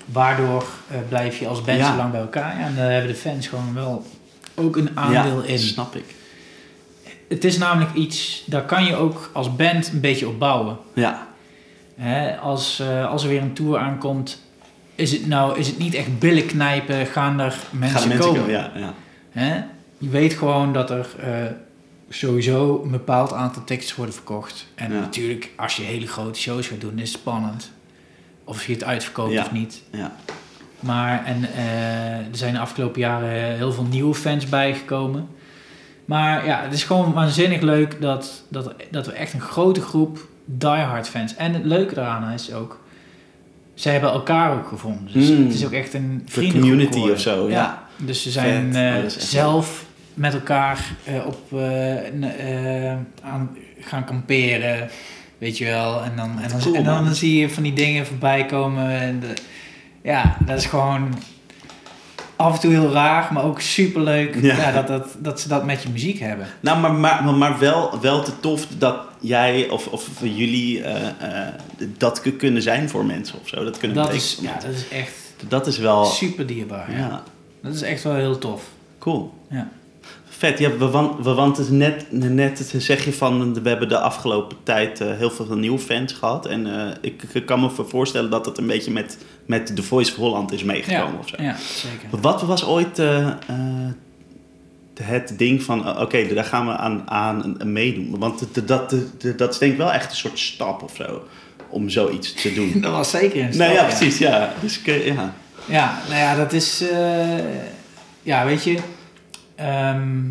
waardoor 0.05 0.65
eh, 0.89 0.97
blijf 1.09 1.37
je 1.39 1.47
als 1.47 1.61
band 1.61 1.77
Ja. 1.79 1.91
zo 1.91 1.97
lang 1.97 2.11
bij 2.11 2.21
elkaar? 2.21 2.59
Ja, 2.59 2.65
en 2.65 2.75
daar 2.75 2.91
hebben 2.91 3.11
de 3.11 3.17
fans 3.17 3.47
gewoon 3.47 3.73
wel 3.73 4.05
ook 4.55 4.75
een 4.75 4.89
aandeel 4.97 5.41
ja, 5.43 5.47
in. 5.47 5.59
snap 5.59 5.95
ik. 5.95 6.15
Het 7.29 7.43
is 7.43 7.57
namelijk 7.57 7.93
iets, 7.93 8.43
daar 8.45 8.65
kan 8.65 8.85
je 8.85 8.95
ook 8.95 9.29
als 9.33 9.55
band 9.55 9.87
een 9.93 9.99
beetje 9.99 10.27
op 10.27 10.39
bouwen. 10.39 10.77
Ja, 10.93 11.27
als, 12.41 12.79
eh, 12.79 13.11
als 13.11 13.23
er 13.23 13.29
weer 13.29 13.41
een 13.41 13.53
tour 13.53 13.77
aankomt, 13.79 14.41
is 14.95 15.11
het 15.11 15.27
nou 15.27 15.59
is 15.59 15.67
het 15.67 15.77
niet 15.77 15.93
echt 15.93 16.19
billen 16.19 16.45
knijpen, 16.45 17.05
gaan 17.05 17.39
er 17.39 17.55
mensen, 17.71 17.99
gaan 17.99 18.07
mensen 18.07 18.27
komen. 18.33 18.49
Ja, 18.49 18.71
ja. 18.75 18.93
Hè? 19.31 19.55
Je 19.97 20.09
weet 20.09 20.33
gewoon 20.33 20.73
dat 20.73 20.89
er 20.89 21.07
eh, 21.19 21.33
sowieso 22.09 22.81
een 22.83 22.91
bepaald 22.91 23.33
aantal 23.33 23.63
tickets 23.63 23.95
worden 23.95 24.15
verkocht. 24.15 24.67
En 24.75 24.93
Ja. 24.93 24.99
natuurlijk, 24.99 25.49
als 25.57 25.75
je 25.75 25.83
hele 25.83 26.07
grote 26.07 26.39
shows 26.39 26.67
gaat 26.67 26.81
doen, 26.81 26.99
is 26.99 27.11
het 27.11 27.19
spannend. 27.19 27.71
Of 28.43 28.65
je 28.65 28.73
het 28.73 28.83
uitverkoopt 28.83 29.39
of 29.39 29.51
niet. 29.51 29.81
ja. 29.91 30.11
Maar 30.79 31.25
en, 31.25 31.43
eh, 31.55 32.17
er 32.17 32.25
zijn 32.31 32.53
de 32.53 32.59
afgelopen 32.59 32.99
jaren 33.01 33.55
heel 33.55 33.71
veel 33.71 33.83
nieuwe 33.83 34.13
fans 34.15 34.45
bijgekomen. 34.49 35.27
Maar 36.05 36.45
ja, 36.45 36.61
het 36.61 36.73
is 36.73 36.83
gewoon 36.83 37.13
waanzinnig 37.13 37.61
leuk 37.61 38.01
dat, 38.01 38.43
dat, 38.49 38.73
dat 38.91 39.05
we 39.05 39.11
echt 39.11 39.33
een 39.33 39.41
grote 39.41 39.81
groep 39.81 40.27
diehard 40.45 41.09
fans. 41.09 41.35
En 41.35 41.53
het 41.53 41.65
leuke 41.65 41.93
daaraan 41.93 42.31
is 42.31 42.53
ook, 42.53 42.79
zij 43.73 43.91
hebben 43.91 44.11
elkaar 44.11 44.53
ook 44.57 44.67
gevonden. 44.67 45.13
Dus 45.13 45.29
Mm. 45.29 45.43
het 45.45 45.53
is 45.53 45.65
ook 45.65 45.71
echt 45.71 45.93
een 45.93 46.21
De 46.25 46.31
vriendengroep 46.31 46.69
community 46.69 46.91
geworden. 46.93 47.15
of 47.15 47.21
zo, 47.21 47.49
ja. 47.49 47.83
Dus 47.97 48.21
ze 48.21 48.31
zijn 48.31 48.75
eh, 48.75 49.03
Oh, 49.03 49.09
zelf 49.09 49.85
met 50.13 50.33
elkaar 50.33 50.79
eh, 51.03 51.25
op, 51.25 51.59
eh, 51.59 52.91
aan, 53.23 53.57
gaan 53.79 54.05
kamperen. 54.05 54.89
Weet 55.37 55.57
je 55.57 55.65
wel. 55.65 56.03
En 56.03 56.11
dan, 56.15 56.39
en 56.41 56.49
dan, 56.49 56.59
Cool, 56.61 56.75
en 56.75 56.83
dan, 56.83 57.03
man. 57.03 57.15
zie 57.15 57.39
je 57.39 57.49
van 57.49 57.63
die 57.63 57.73
dingen 57.73 58.05
voorbij 58.05 58.45
komen. 58.45 58.89
En 58.99 59.19
de- 59.19 59.33
ja, 60.03 60.37
dat 60.45 60.57
is 60.57 60.65
gewoon... 60.65 61.13
af 62.35 62.53
en 62.53 62.59
toe 62.59 62.71
heel 62.71 62.91
raar, 62.91 63.33
maar 63.33 63.43
ook 63.43 63.61
superleuk 63.61 64.35
Ja. 64.41 64.55
ja. 64.57 64.71
dat, 64.71 64.87
dat, 64.87 65.07
dat 65.17 65.39
ze 65.39 65.47
dat 65.47 65.65
met 65.65 65.83
je 65.83 65.89
muziek 65.89 66.19
hebben. 66.19 66.47
Nou, 66.59 66.79
maar, 66.79 66.93
maar, 66.93 67.23
maar, 67.23 67.33
maar 67.33 67.59
wel, 67.59 67.99
wel 68.01 68.23
te 68.23 68.39
tof 68.39 68.67
dat 68.77 68.97
jij 69.19 69.69
of, 69.69 69.87
of 69.87 70.09
jullie 70.21 70.83
eh, 70.83 71.07
eh, 71.07 71.53
dat 71.97 72.21
kunnen 72.37 72.61
zijn 72.61 72.89
voor 72.89 73.05
mensen 73.05 73.39
of 73.41 73.47
zo. 73.47 73.63
Dat 73.63 73.77
kunnen 73.77 73.97
Dat 73.97 74.13
is, 74.13 74.37
ja, 74.41 74.53
dat 74.53 74.73
is 74.73 74.87
echt 74.89 75.21
dat 75.47 75.67
is 75.67 75.77
wel... 75.77 76.05
super 76.05 76.45
dierbaar. 76.47 76.91
Ja. 76.91 76.97
Ja, 76.97 77.23
Dat 77.61 77.73
is 77.73 77.81
echt 77.81 78.03
wel 78.03 78.15
heel 78.15 78.37
tof. 78.37 78.63
cool. 78.99 79.33
Ja. 79.49 79.69
Vet, 80.43 80.59
ja, 80.59 80.77
we, 80.77 80.89
wan- 80.89 81.15
we 81.21 81.33
want 81.33 81.57
het 81.57 81.69
net, 81.71 82.05
net 82.09 82.59
het 82.59 82.83
zeg 82.83 83.05
je 83.05 83.13
van, 83.13 83.61
we 83.63 83.69
hebben 83.69 83.89
de 83.89 83.97
afgelopen 83.99 84.57
tijd 84.63 85.01
eh, 85.01 85.07
heel 85.17 85.31
veel 85.31 85.55
nieuwe 85.57 85.79
fans 85.79 86.13
gehad. 86.13 86.45
En 86.45 86.79
eh, 86.79 86.87
ik, 87.01 87.23
ik 87.33 87.45
kan 87.45 87.59
me 87.59 87.69
voorstellen 87.69 88.29
dat 88.29 88.45
het 88.45 88.57
een 88.57 88.67
beetje 88.67 88.91
met, 88.91 89.17
met 89.45 89.75
The 89.75 89.83
Voice 89.83 90.11
of 90.11 90.17
Holland 90.17 90.51
is 90.51 90.63
meegekomen 90.63 91.13
Ja, 91.13 91.19
of 91.19 91.27
zo. 91.27 91.35
ja, 91.39 91.55
zeker. 91.57 92.19
Wat 92.21 92.41
was 92.41 92.65
ooit 92.65 92.99
eh, 92.99 93.27
eh, 93.27 93.35
het 95.01 95.33
ding 95.37 95.63
van, 95.63 95.99
oké, 95.99 96.33
daar 96.33 96.43
gaan 96.45 96.65
we 96.67 96.77
aan, 96.77 97.09
aan 97.09 97.57
meedoen? 97.63 98.19
Want 98.19 98.39
dat, 98.53 98.67
dat, 98.67 98.89
dat, 98.89 99.37
dat 99.37 99.53
is 99.53 99.57
denk 99.57 99.71
ik 99.71 99.77
wel 99.77 99.91
echt 99.91 100.09
een 100.09 100.17
soort 100.17 100.39
stap 100.39 100.81
of 100.83 100.95
zo, 100.95 101.23
om 101.69 101.89
zoiets 101.89 102.33
te 102.33 102.53
doen. 102.53 102.71
Dat 102.81 102.91
was 102.91 103.09
zeker 103.09 103.41
een 103.43 103.53
stap, 103.53 103.67
nou 103.67 103.73
ja, 103.79 103.87
ja. 103.87 103.95
precies, 103.95 104.17
ja. 104.17 104.53
Dus 104.61 104.81
ja. 104.85 105.33
Ja, 105.65 105.99
nou 106.07 106.19
ja, 106.19 106.35
dat 106.35 106.53
is... 106.53 106.81
eh, 106.91 107.37
ja, 108.21 108.45
weet 108.45 108.63
je... 108.63 108.77
ehm, 109.67 110.21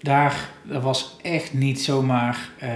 daar 0.00 0.48
dat 0.62 0.82
was 0.82 1.16
echt 1.22 1.52
niet 1.52 1.80
zomaar 1.80 2.48
eh, 2.58 2.70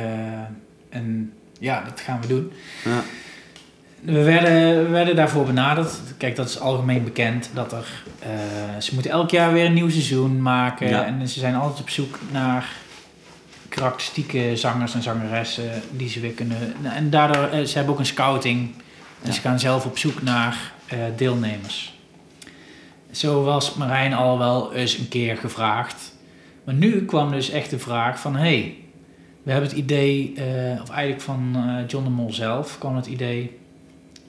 een... 0.91 1.33
Ja, 1.59 1.83
dat 1.85 2.01
gaan 2.01 2.21
we 2.21 2.27
doen. 2.27 2.53
ja. 2.85 3.03
We 4.01 4.23
werden, 4.23 4.85
we 4.85 4.89
werden 4.91 5.17
daarvoor 5.17 5.45
benaderd. 5.45 5.93
Kijk, 6.19 6.37
dat 6.37 6.49
is 6.49 6.61
algemeen 6.61 7.05
bekend. 7.05 7.51
Dat 7.55 7.73
er, 7.73 7.87
eh, 8.19 8.29
ze 8.81 8.95
moeten 8.95 9.11
elk 9.13 9.31
jaar 9.31 9.53
weer 9.53 9.65
een 9.65 9.73
nieuw 9.73 9.91
seizoen 9.91 10.43
maken. 10.43 10.89
Ja. 10.89 11.05
En 11.05 11.29
ze 11.29 11.39
zijn 11.39 11.55
altijd 11.55 11.81
op 11.81 11.89
zoek 11.91 12.19
naar 12.33 12.69
karakteristieke 13.69 14.57
zangers 14.57 14.95
en 14.95 15.03
zangeressen 15.03 15.83
die 15.91 16.09
ze 16.09 16.21
weer 16.21 16.31
kunnen... 16.33 16.75
En 16.95 17.11
daardoor, 17.11 17.45
eh, 17.49 17.65
ze 17.65 17.77
hebben 17.77 17.93
ook 17.95 18.01
een 18.01 18.07
scouting. 18.07 18.71
En 19.23 19.29
Ja. 19.29 19.33
ze 19.33 19.41
gaan 19.41 19.59
zelf 19.61 19.85
op 19.85 19.99
zoek 19.99 20.23
naar 20.23 20.73
deelnemers. 21.17 21.94
Zo 23.15 23.43
was 23.43 23.75
Marijn 23.75 24.15
al 24.15 24.39
wel 24.39 24.73
eens 24.73 24.99
een 24.99 25.09
keer 25.09 25.37
gevraagd. 25.37 26.13
Maar 26.65 26.75
nu 26.75 27.05
kwam 27.05 27.31
dus 27.31 27.51
echt 27.51 27.71
de 27.71 27.79
vraag 27.79 28.21
van... 28.21 28.37
hey, 28.37 28.77
we 29.43 29.51
hebben 29.51 29.71
het 29.71 29.79
idee, 29.79 30.33
eh, 30.37 30.83
of 30.83 30.91
eigenlijk 30.91 31.21
van 31.23 31.51
eh, 31.55 31.89
John 31.89 32.05
de 32.05 32.11
Mol 32.11 32.33
zelf 32.33 32.79
kwam 32.79 32.97
het 32.97 33.07
idee... 33.07 33.59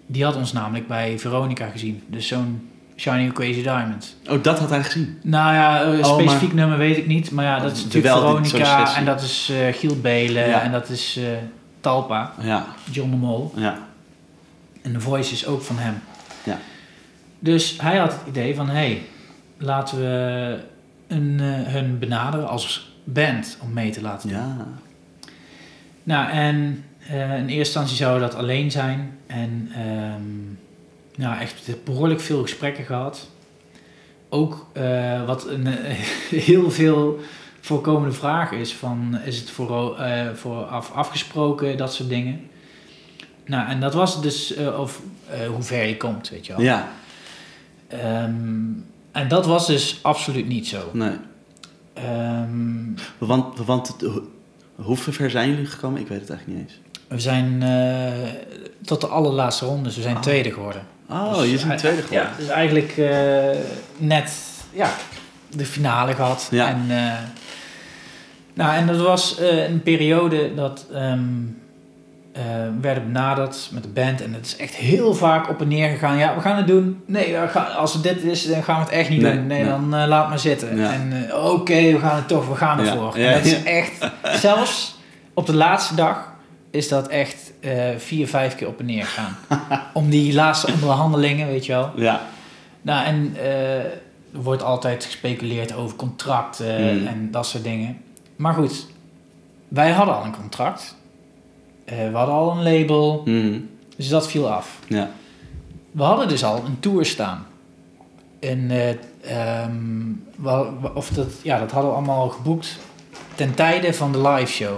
Die 0.07 0.23
had 0.23 0.36
ons 0.36 0.53
namelijk 0.53 0.88
bij 0.88 1.19
Veronica 1.19 1.67
gezien. 1.67 2.03
Dus 2.07 2.27
zo'n 2.27 2.69
Shiny 2.95 3.31
Crazy 3.31 3.61
Diamond. 3.61 4.15
Oh, 4.29 4.43
dat 4.43 4.59
had 4.59 4.69
hij 4.69 4.83
gezien. 4.83 5.19
Nou 5.21 5.53
ja, 5.53 5.83
een 5.83 6.05
Oh, 6.05 6.13
specifiek 6.13 6.53
nummer 6.53 6.77
weet 6.77 6.97
ik 6.97 7.07
niet. 7.07 7.31
Maar 7.31 7.45
ja, 7.45 7.59
dat 7.59 7.71
is 7.71 7.83
natuurlijk 7.83 8.15
Veronica. 8.15 8.95
En 8.95 9.05
dat 9.05 9.21
is 9.21 9.49
eh, 9.51 9.73
Giel 9.73 9.99
Belen. 10.01 10.47
Ja. 10.47 10.61
En 10.61 10.71
dat 10.71 10.89
is 10.89 11.17
eh, 11.17 11.23
Talpa. 11.81 12.33
Ja, 12.41 12.65
John 12.91 13.09
de 13.09 13.15
Mol. 13.15 13.51
ja. 13.55 13.77
En 14.81 14.93
de 14.93 14.99
voice 14.99 15.33
is 15.33 15.45
ook 15.45 15.61
van 15.61 15.77
hem. 15.77 16.01
Dus 17.45 17.77
hij 17.81 17.97
had 17.97 18.11
het 18.11 18.21
idee 18.27 18.55
van... 18.55 18.67
Hé, 18.67 18.73
hey, 18.73 19.01
laten 19.57 19.97
we 19.97 20.57
een, 21.07 21.39
eh, 21.39 21.73
hun 21.73 21.99
benaderen 21.99 22.47
als 22.47 22.95
band 23.03 23.57
om 23.61 23.73
mee 23.73 23.91
te 23.91 24.01
laten 24.01 24.29
doen. 24.29 24.37
Ja. 24.37 24.67
Nou, 26.03 26.29
en 26.29 26.83
eh, 27.07 27.37
in 27.37 27.47
eerste 27.47 27.53
instantie 27.55 27.95
zou 27.95 28.19
dat 28.19 28.35
alleen 28.35 28.71
zijn. 28.71 29.17
En 29.27 29.69
ehm, 29.73 30.21
nou, 31.15 31.39
echt 31.39 31.83
behoorlijk 31.83 32.21
veel 32.21 32.41
gesprekken 32.41 32.83
gehad. 32.83 33.29
Ook 34.29 34.67
eh, 34.73 35.25
wat 35.25 35.47
een 35.47 35.67
heel 36.49 36.71
veel 36.71 37.19
voorkomende 37.61 38.15
vraag 38.15 38.51
is: 38.51 38.73
van, 38.73 39.19
is 39.25 39.39
het 39.39 39.49
voor, 39.49 39.97
vooraf 40.33 40.91
afgesproken, 40.91 41.77
dat 41.77 41.93
soort 41.93 42.09
dingen. 42.09 42.49
Nou, 43.45 43.69
en 43.69 43.79
dat 43.79 43.93
was 43.93 44.21
dus 44.21 44.55
of, 44.57 45.01
hoe 45.49 45.63
ver 45.63 45.85
je 45.85 45.97
komt, 45.97 46.29
weet 46.29 46.45
je 46.45 46.53
wel. 46.53 46.61
Ja, 46.61 46.91
Ehm, 47.88 48.33
en 49.11 49.27
dat 49.27 49.45
was 49.45 49.67
dus 49.67 49.99
absoluut 50.01 50.47
niet 50.47 50.67
zo. 50.67 50.89
nee. 50.93 51.11
Ehm, 51.93 52.91
Want, 53.17 53.57
want 53.59 53.88
het, 53.88 54.01
hoe- 54.01 54.97
ver 54.97 55.29
zijn 55.29 55.49
jullie 55.49 55.65
gekomen? 55.65 56.01
Ik 56.01 56.07
weet 56.07 56.19
het 56.21 56.29
eigenlijk 56.29 56.59
niet 56.59 56.69
eens. 56.69 56.79
we 57.07 57.19
zijn 57.19 57.63
eh, 57.63 58.29
tot 58.86 59.01
de 59.01 59.07
allerlaatste 59.07 59.65
ronde, 59.65 59.83
dus 59.83 59.95
we 59.95 60.01
zijn 60.01 60.15
Oh. 60.15 60.21
tweede 60.21 60.51
geworden. 60.51 60.81
Oh, 61.09 61.38
Dus 61.38 61.61
je 61.61 61.67
bent 61.67 61.79
tweede 61.79 62.01
geworden. 62.01 62.29
Ja, 62.31 62.38
dus 62.38 62.47
eigenlijk 62.47 62.97
eh, 62.97 63.49
net 63.97 64.31
ja, 64.73 64.89
de 65.49 65.65
finale 65.65 66.13
gehad. 66.13 66.47
Ja. 66.51 66.67
En, 66.69 66.86
eh, 66.89 67.13
nou, 68.53 68.75
en 68.75 68.88
dat 68.88 68.97
was 68.97 69.38
een 69.39 69.81
periode 69.83 70.53
dat 70.55 70.86
ehm 70.93 71.23
we 72.43 72.71
werden 72.81 73.03
benaderd 73.05 73.69
met 73.71 73.83
de 73.83 73.89
band. 73.89 74.21
En 74.21 74.33
het 74.33 74.45
is 74.45 74.55
echt 74.55 74.75
heel 74.75 75.13
vaak 75.13 75.49
op 75.49 75.61
en 75.61 75.67
neer 75.67 75.89
gegaan. 75.89 76.17
Ja, 76.17 76.36
we 76.36 76.41
gaan 76.41 76.57
het 76.57 76.67
doen. 76.67 77.01
Nee, 77.05 77.36
gaan, 77.47 77.75
als 77.75 77.93
het 77.93 78.03
dit 78.03 78.23
is, 78.23 78.47
dan 78.47 78.63
gaan 78.63 78.75
we 78.75 78.81
het 78.86 78.91
echt 78.93 79.09
niet 79.09 79.21
Nee, 79.21 79.33
doen. 79.33 79.47
Nee, 79.47 79.61
nee. 79.61 79.69
dan 79.69 79.95
eh, 79.95 80.07
laat 80.07 80.29
maar 80.29 80.39
zitten. 80.39 80.77
Ja. 80.77 80.91
En 80.93 81.29
eh, 81.29 81.51
oké, 81.51 81.91
we 81.91 81.99
gaan 81.99 82.15
het 82.15 82.27
toch, 82.27 82.47
we 82.47 82.55
gaan 82.55 82.79
ervoor. 82.79 83.19
ja, 83.19 83.27
en 83.29 83.33
dat 83.38 83.45
is 83.45 83.63
echt, 83.63 84.11
zelfs 84.23 84.95
op 85.33 85.45
de 85.45 85.53
laatste 85.55 85.95
dag 85.95 86.33
is 86.71 86.88
dat 86.88 87.07
echt 87.07 87.51
vier, 87.97 88.27
vijf 88.27 88.55
keer 88.55 88.67
op 88.67 88.79
en 88.79 88.86
neer 88.86 89.05
gegaan. 89.05 89.38
Om 89.93 90.09
die 90.09 90.33
laatste 90.33 90.71
onderhandelingen, 90.73 91.47
weet 91.47 91.65
je 91.65 91.71
wel. 91.71 91.91
Ja, 91.95 92.21
Nou, 92.81 93.05
en 93.05 93.36
er 94.33 94.41
wordt 94.41 94.63
altijd 94.63 95.05
gespeculeerd 95.05 95.75
over 95.75 95.95
contracten 95.95 96.99
Mm. 97.01 97.07
en 97.07 97.27
dat 97.31 97.47
soort 97.47 97.63
dingen. 97.63 97.97
Maar 98.36 98.53
goed, 98.53 98.86
wij 99.67 99.91
hadden 99.91 100.15
al 100.15 100.25
een 100.25 100.36
contract. 100.36 100.95
Eh, 101.86 101.97
we 101.97 102.15
hadden 102.17 102.36
al 102.36 102.51
een 102.51 102.63
label, 102.79 103.21
Mhm. 103.25 103.59
dus 103.97 104.07
dat 104.09 104.27
viel 104.27 104.51
af. 104.51 104.79
ja. 104.88 105.09
We 105.91 106.03
hadden 106.03 106.27
dus 106.27 106.43
al 106.43 106.63
een 106.65 106.79
tour 106.79 107.05
staan. 107.05 107.45
En, 108.39 108.71
eh, 108.71 108.89
ehm, 109.61 110.11
of 110.93 111.09
dat, 111.09 111.27
ja, 111.43 111.59
dat 111.59 111.71
hadden 111.71 111.89
we 111.91 111.97
allemaal 111.97 112.21
al 112.21 112.29
geboekt 112.29 112.77
ten 113.36 113.53
tijde 113.53 113.93
van 113.93 114.11
de 114.11 114.21
live 114.27 114.51
show. 114.51 114.75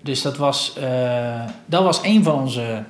Dus 0.00 0.22
dat 0.22 0.36
was, 0.36 0.76
eh, 0.78 1.44
dat 1.66 1.82
was 1.82 2.00
een 2.02 2.22
van 2.24 2.34
onze 2.40 2.82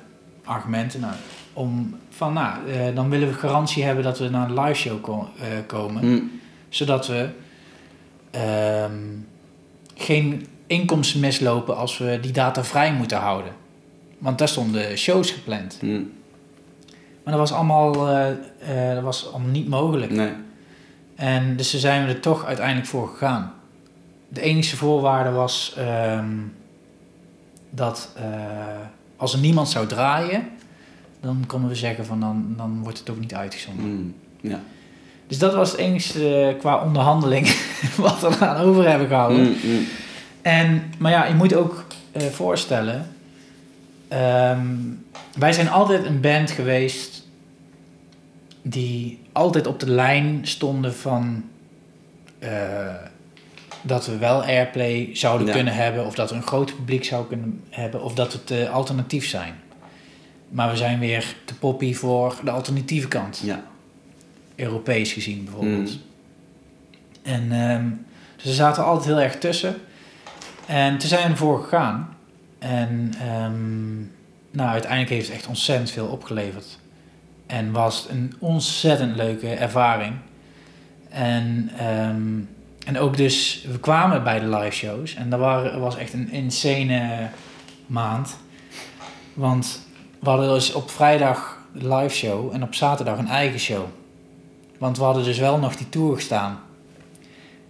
argumenten. 0.44 1.00
Nou, 1.00 1.12
om 1.52 1.96
van, 2.10 2.32
nou, 2.32 2.58
dan 2.94 3.10
willen 3.10 3.28
we 3.28 3.34
garantie 3.34 3.84
hebben 3.84 4.04
dat 4.04 4.18
we 4.18 4.28
naar 4.28 4.50
een 4.50 4.60
live 4.60 4.74
show 4.80 5.00
ko- 5.02 5.28
komen. 5.66 6.10
Mhm. 6.12 6.22
Zodat 6.68 7.06
we 7.06 7.28
ehm, 8.30 8.92
geen 9.94 10.46
inkomsten 10.66 11.20
mislopen 11.20 11.76
als 11.76 11.98
we 11.98 12.18
die 12.20 12.32
data 12.32 12.64
vrij 12.64 12.92
moeten 12.92 13.18
houden. 13.18 13.52
Want 14.18 14.38
daar 14.38 14.48
stonden 14.48 14.98
shows 14.98 15.30
gepland. 15.30 15.78
Mhm. 15.82 16.02
Maar 17.22 17.34
dat 17.34 17.48
was 17.48 17.52
allemaal, 17.52 18.08
eh, 18.08 18.30
eh, 18.30 18.94
dat 18.94 19.02
was 19.02 19.32
allemaal 19.32 19.50
niet 19.50 19.68
mogelijk. 19.68 20.12
Nee. 20.12 20.32
En 21.14 21.56
dus 21.56 21.74
zijn 21.74 22.06
we 22.06 22.12
er 22.12 22.20
toch 22.20 22.44
uiteindelijk 22.44 22.86
voor 22.86 23.08
gegaan. 23.08 23.52
De 24.28 24.40
enige 24.40 24.76
voorwaarde 24.76 25.30
was 25.30 25.74
ehm, 25.76 26.28
dat 27.70 28.12
eh, 28.16 28.24
als 29.16 29.32
er 29.32 29.38
niemand 29.38 29.68
zou 29.68 29.86
draaien, 29.86 30.48
dan 31.20 31.44
konden 31.46 31.68
we 31.68 31.74
zeggen 31.74 32.06
van 32.06 32.20
dan, 32.20 32.54
dan 32.56 32.82
wordt 32.82 32.98
het 32.98 33.10
ook 33.10 33.20
niet 33.20 33.34
uitgezonden. 33.34 33.94
Mhm. 33.94 34.50
Ja. 34.50 34.60
Dus 35.26 35.38
dat 35.38 35.54
was 35.54 35.70
het 35.70 35.80
enige 35.80 36.56
qua 36.58 36.84
onderhandeling 36.84 37.46
wat 37.96 38.20
we 38.20 38.26
eraan 38.26 38.56
over 38.56 38.88
hebben 38.88 39.08
gehouden. 39.08 39.42
Mhm. 39.42 39.82
En, 40.46 40.82
maar 40.98 41.10
ja, 41.12 41.24
je 41.24 41.34
moet 41.34 41.54
ook 41.54 41.84
eh, 42.12 42.22
voorstellen. 42.26 43.06
ehm, 44.08 44.66
wij 45.38 45.52
zijn 45.52 45.68
altijd 45.68 46.04
een 46.04 46.20
band 46.20 46.50
geweest 46.50 47.26
die 48.62 49.18
altijd 49.32 49.66
op 49.66 49.80
de 49.80 49.90
lijn 49.90 50.40
stonden 50.46 50.94
van 50.94 51.44
eh, 52.38 52.94
dat 53.82 54.06
we 54.06 54.18
wel 54.18 54.42
airplay 54.42 55.10
zouden 55.12 55.46
Ja. 55.46 55.52
kunnen 55.52 55.74
hebben, 55.74 56.06
of 56.06 56.14
dat 56.14 56.30
we 56.30 56.36
een 56.36 56.42
groot 56.42 56.76
publiek 56.76 57.04
zouden 57.04 57.28
kunnen 57.30 57.62
hebben, 57.70 58.02
of 58.02 58.14
dat 58.14 58.32
we 58.32 58.44
te 58.44 58.68
alternatief 58.68 59.26
zijn. 59.28 59.54
Maar 60.48 60.70
we 60.70 60.76
zijn 60.76 60.98
weer 60.98 61.34
te 61.44 61.54
poppy 61.54 61.94
voor 61.94 62.34
de 62.44 62.50
alternatieve 62.50 63.08
kant, 63.08 63.40
Ja. 63.44 63.62
Europees 64.56 65.12
gezien 65.12 65.44
bijvoorbeeld. 65.44 65.90
Mm. 65.90 66.00
En 67.22 67.52
ehm, 67.52 67.84
dus 68.36 68.44
we 68.44 68.52
zaten 68.52 68.84
altijd 68.84 69.06
heel 69.06 69.20
erg 69.20 69.38
tussen. 69.38 69.74
En 70.66 70.98
toen 70.98 71.08
zijn 71.08 71.22
we 71.22 71.30
ervoor 71.30 71.62
gegaan. 71.62 72.16
En 72.58 73.12
ehm, 73.20 73.96
nou, 74.50 74.70
uiteindelijk 74.70 75.10
heeft 75.10 75.26
het 75.26 75.36
echt 75.36 75.46
ontzettend 75.46 75.90
veel 75.90 76.06
opgeleverd. 76.06 76.78
En 77.46 77.72
was 77.72 78.06
een 78.10 78.34
ontzettend 78.38 79.16
leuke 79.16 79.48
ervaring. 79.48 80.14
En, 81.08 81.70
ehm, 81.78 82.38
en 82.86 82.98
ook 82.98 83.16
dus, 83.16 83.66
we 83.70 83.78
kwamen 83.78 84.24
bij 84.24 84.40
de 84.40 84.48
live 84.48 84.76
shows. 84.76 85.14
En 85.14 85.30
dat 85.30 85.40
waren, 85.40 85.80
was 85.80 85.96
echt 85.96 86.12
een 86.12 86.30
insane 86.30 87.28
maand. 87.86 88.36
Want 89.34 89.80
we 90.18 90.28
hadden 90.28 90.48
dus 90.48 90.72
op 90.72 90.90
vrijdag 90.90 91.58
live 91.72 92.14
show 92.14 92.54
en 92.54 92.62
op 92.62 92.74
zaterdag 92.74 93.18
een 93.18 93.28
eigen 93.28 93.60
show. 93.60 93.84
Want 94.78 94.98
we 94.98 95.04
hadden 95.04 95.24
dus 95.24 95.38
wel 95.38 95.58
nog 95.58 95.76
die 95.76 95.88
tour 95.88 96.14
gestaan. 96.14 96.60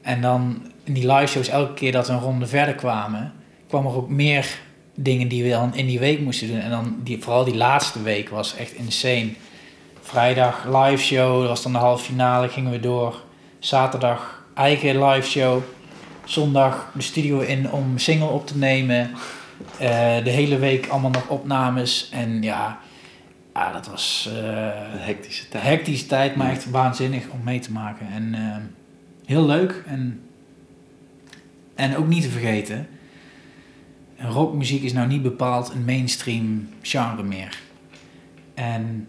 En 0.03 0.20
dan 0.20 0.62
in 0.87 0.95
die 0.95 1.12
live 1.12 1.26
shows, 1.26 1.49
elke 1.49 1.74
keer 1.74 1.93
dat 1.93 2.07
we 2.07 2.12
een 2.12 2.20
ronde 2.20 2.47
verder 2.47 2.74
kwamen, 2.74 3.32
kwam 3.68 3.87
er 3.87 3.97
ook 3.97 4.09
meer 4.09 4.59
dingen 4.95 5.28
die 5.28 5.43
we 5.43 5.51
dan 5.51 5.74
in 5.74 5.87
die 5.87 5.99
week 5.99 6.20
moesten 6.20 6.49
doen. 6.49 6.61
En 6.61 6.70
dan 6.70 6.97
die, 7.03 7.22
vooral 7.22 7.45
die 7.45 7.57
laatste 7.57 8.03
week 8.03 8.28
was 8.28 8.57
echt 8.57 8.72
insane. 8.72 9.30
Vrijdag 10.01 10.64
live 10.64 11.03
show, 11.03 11.41
dat 11.41 11.49
was 11.49 11.62
dan 11.62 11.72
de 11.72 11.78
halve 11.78 12.05
finale, 12.05 12.49
gingen 12.49 12.72
we 12.72 12.80
door. 12.80 13.22
Zaterdag 13.59 14.45
eigen 14.55 15.05
live 15.05 15.28
show. 15.28 15.62
Zondag 16.24 16.91
de 16.95 17.03
studio 17.03 17.39
in 17.39 17.70
om 17.72 17.99
single 17.99 18.28
op 18.28 18.47
te 18.47 18.59
nemen. 18.59 19.11
Eh, 19.78 20.24
de 20.24 20.30
hele 20.30 20.59
week 20.59 20.89
allemaal 20.89 21.11
nog 21.11 21.28
opnames. 21.28 22.09
En 22.12 22.43
ja, 22.43 22.78
ja 23.55 23.72
dat 23.72 23.87
was 23.87 24.28
uh, 24.32 24.37
een 24.93 24.99
hectische 24.99 25.49
tijd. 25.49 25.64
hectische 25.64 26.07
tijd, 26.07 26.37
maar 26.37 26.51
echt 26.51 26.70
waanzinnig 26.70 27.28
om 27.28 27.41
mee 27.45 27.59
te 27.59 27.72
maken. 27.72 28.07
En 28.12 28.34
uh, 28.34 28.57
heel 29.26 29.47
leuk. 29.47 29.82
En, 29.87 30.26
en 31.77 31.97
ook 31.97 32.07
niet 32.07 32.22
te 32.22 32.29
vergeten, 32.29 32.89
rockmuziek 34.18 34.83
is 34.83 34.93
nou 34.93 35.09
niet 35.09 35.22
bepaald 35.22 35.70
een 35.70 35.85
mainstream 35.85 36.68
genre 36.83 37.22
meer. 37.22 37.61
En 38.55 39.09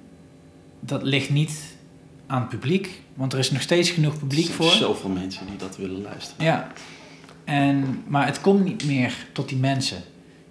dat 0.79 1.03
ligt 1.03 1.29
niet 1.29 1.75
aan 2.27 2.39
het 2.41 2.49
publiek, 2.49 3.01
want 3.13 3.33
er 3.33 3.39
is 3.39 3.51
nog 3.51 3.61
steeds 3.61 3.89
genoeg 3.89 4.19
publiek 4.19 4.47
voor. 4.47 4.65
Er 4.65 4.71
zijn 4.71 4.83
zoveel 4.83 5.09
mensen 5.09 5.45
die 5.47 5.55
dat 5.55 5.77
willen 5.77 6.01
luisteren. 6.01 6.45
Ja, 6.45 6.71
en, 7.43 8.03
maar 8.07 8.25
het 8.25 8.41
komt 8.41 8.63
niet 8.63 8.85
meer 8.85 9.13
tot 9.31 9.49
die 9.49 9.57
mensen. 9.57 9.97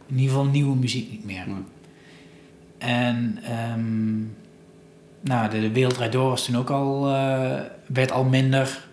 In 0.07 0.19
ieder 0.19 0.35
geval 0.35 0.51
nieuwe 0.51 0.77
muziek 0.77 1.11
niet 1.11 1.25
meer. 1.25 1.47
En 2.79 3.39
um, 3.73 4.37
nou, 5.21 5.51
de, 5.51 5.61
de 5.61 5.73
Wereld 5.73 6.13
Door 6.13 6.29
was 6.29 6.45
toen 6.45 6.57
ook 6.57 6.71
al, 6.71 7.09
uh, 7.09 7.61
werd 7.87 8.13
al 8.13 8.25
minder. 8.25 8.85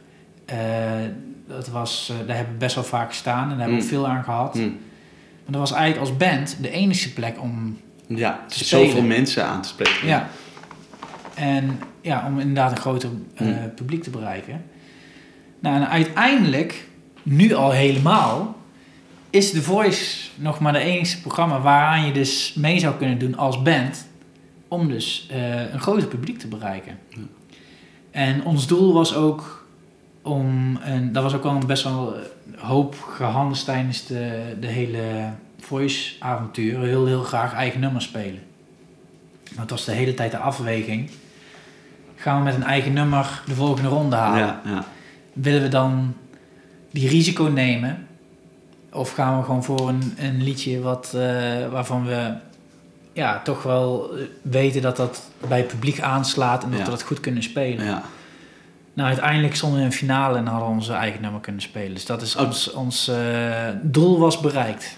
Uh, 0.54 0.58
dat 1.56 1.68
was, 1.68 2.10
uh, 2.12 2.28
daar 2.28 2.36
hebben 2.36 2.54
we 2.54 2.60
best 2.60 2.76
wel 2.76 2.84
vaak 2.84 3.10
gestaan 3.10 3.44
en 3.44 3.50
daar 3.50 3.58
hebben 3.58 3.78
we 3.78 3.84
mm. 3.84 3.90
veel 3.90 4.08
aan 4.08 4.24
gehad. 4.24 4.56
Mm. 4.56 4.62
Maar 5.44 5.52
dat 5.52 5.60
was 5.60 5.72
eigenlijk 5.72 6.10
als 6.10 6.18
band 6.18 6.58
de 6.62 6.70
enige 6.70 7.14
plek 7.14 7.42
om 7.42 7.80
ja, 8.08 8.46
te 8.48 8.66
zoveel 8.66 9.02
mensen 9.02 9.46
aan 9.46 9.62
te 9.62 9.68
spreken. 9.68 10.08
Ja. 10.08 10.30
En 11.36 11.80
ja, 12.02 12.26
om 12.28 12.40
inderdaad 12.40 12.72
een 12.72 12.78
groter 12.78 13.10
mm. 13.38 13.74
publiek 13.76 14.04
te 14.04 14.10
bereiken. 14.10 14.64
Nou, 15.60 15.76
en 15.76 15.90
uiteindelijk, 15.90 16.88
nu 17.24 17.54
al 17.54 17.72
helemaal, 17.72 18.56
is 19.30 19.52
The 19.52 19.62
Voice 19.62 20.30
nog 20.36 20.60
maar 20.60 20.74
de 20.74 20.80
enige 20.80 21.22
programma 21.22 21.62
waaraan 21.62 22.06
je 22.06 22.12
dus 22.12 22.54
mee 22.54 22.80
zou 22.80 22.96
kunnen 22.96 23.18
doen 23.18 23.38
als 23.38 23.62
band. 23.62 24.08
Om 24.68 24.88
dus 24.88 25.30
uh, 25.32 25.74
een 25.74 25.80
groter 25.80 26.08
publiek 26.08 26.40
te 26.40 26.48
bereiken. 26.48 27.00
En 28.12 28.44
ons 28.44 28.68
doel 28.68 28.94
was 28.94 29.16
ook 29.16 29.63
om, 30.24 30.78
en 30.84 31.14
dat 31.14 31.24
was 31.24 31.34
ook 31.34 31.44
wel 31.44 31.58
best 31.58 31.84
wel 31.84 32.16
hoop 32.58 32.96
gehandeld 33.02 33.66
tijdens 33.66 34.06
de, 34.06 34.56
de 34.60 34.68
hele 34.68 35.30
Voice 35.60 36.16
avontuur. 36.20 36.80
We 36.80 36.88
wilden 36.88 37.08
heel 37.08 37.24
graag 37.24 37.54
eigen 37.54 37.80
nummers 37.80 38.06
spelen. 38.06 38.42
Maar 39.52 39.62
het 39.62 39.70
was 39.70 39.86
de 39.86 39.92
hele 39.92 40.14
tijd 40.14 40.32
de 40.32 40.38
afweging. 40.38 41.10
Gaan 42.16 42.38
we 42.38 42.44
met 42.44 42.56
een 42.56 42.64
eigen 42.64 42.94
nummer 42.94 43.42
de 43.46 43.56
volgende 43.56 43.90
ronde 43.90 44.16
halen? 44.16 44.40
Ja, 44.40 44.62
ja. 44.66 44.86
Willen 45.34 45.62
we 45.62 45.68
dan 45.68 46.14
die 46.92 47.10
risico 47.10 47.44
nemen 47.44 48.08
of 48.92 49.12
gaan 49.12 49.38
we 49.38 49.44
gewoon 49.44 49.64
voor 49.64 49.90
een, 49.90 50.14
een 50.18 50.44
liedje 50.44 50.82
wat, 50.82 51.12
uh, 51.16 51.22
waarvan 51.72 52.06
we 52.06 52.34
ja, 53.14 53.42
toch 53.42 53.64
wel 53.64 54.12
weten 54.42 54.82
dat 54.82 54.98
dat 54.98 55.22
bij 55.48 55.58
het 55.58 55.68
publiek 55.68 56.02
aanslaat 56.02 56.64
en 56.64 56.72
dat 56.72 56.80
we 56.80 56.90
dat 56.90 57.04
goed 57.04 57.20
kunnen 57.20 57.44
spelen. 57.44 58.02
Nou, 58.94 59.10
uiteindelijk 59.10 59.56
stonden 59.56 59.80
we 59.80 59.86
in 59.86 59.92
een 59.92 59.98
finale 59.98 60.38
en 60.38 60.46
hadden 60.46 60.68
we 60.68 60.76
onze 60.76 60.94
eigen 60.94 61.22
nummer 61.22 61.42
kunnen 61.42 61.62
spelen. 61.62 61.94
Dus 61.94 62.06
dat 62.06 62.22
is 62.22 62.36
oh. 62.36 62.46
ons, 62.46 62.72
ons 62.72 63.10
uh, 63.10 63.68
doel 63.82 64.20
was 64.20 64.40
bereikt. 64.40 64.98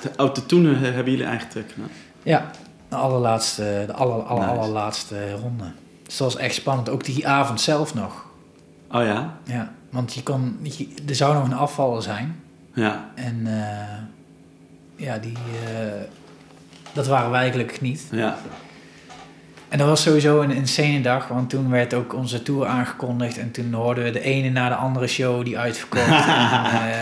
De, 0.00 0.10
oh, 0.16 0.30
toen 0.30 0.64
hebben 0.74 1.12
jullie 1.12 1.26
eigen 1.26 1.48
track 1.48 1.66
Ja, 2.22 2.50
de 2.88 2.96
allerlaatste, 2.96 3.84
de 3.86 3.92
aller, 3.92 4.22
aller, 4.22 4.46
nice. 4.46 4.58
allerlaatste 4.58 5.32
ronde. 5.32 5.72
Dus 6.02 6.16
dat 6.16 6.32
was 6.32 6.42
echt 6.42 6.54
spannend. 6.54 6.88
Ook 6.88 7.04
die 7.04 7.28
avond 7.28 7.60
zelf 7.60 7.94
nog. 7.94 8.26
Oh 8.90 9.04
ja? 9.04 9.36
Ja, 9.44 9.72
want 9.90 10.14
je 10.14 10.22
kon, 10.22 10.58
je, 10.62 10.88
er 11.08 11.14
zou 11.14 11.34
nog 11.34 11.44
een 11.44 11.52
afvaller 11.52 12.02
zijn. 12.02 12.42
Ja. 12.74 13.10
En 13.14 13.40
uh, 13.46 15.06
ja, 15.06 15.18
die, 15.18 15.32
uh, 15.32 16.02
dat 16.92 17.06
waren 17.06 17.30
wij 17.30 17.40
eigenlijk 17.40 17.80
niet. 17.80 18.08
Ja. 18.10 18.36
En 19.72 19.78
dat 19.78 19.86
was 19.86 20.02
sowieso 20.02 20.40
een 20.40 20.50
insane 20.50 21.00
dag, 21.00 21.28
want 21.28 21.50
toen 21.50 21.70
werd 21.70 21.94
ook 21.94 22.14
onze 22.14 22.42
tour 22.42 22.66
aangekondigd 22.66 23.38
en 23.38 23.50
toen 23.50 23.72
hoorden 23.72 24.04
we 24.04 24.10
de 24.10 24.20
ene 24.20 24.50
na 24.50 24.68
de 24.68 24.74
andere 24.74 25.06
show 25.06 25.44
die 25.44 25.58
uitverkocht. 25.58 26.06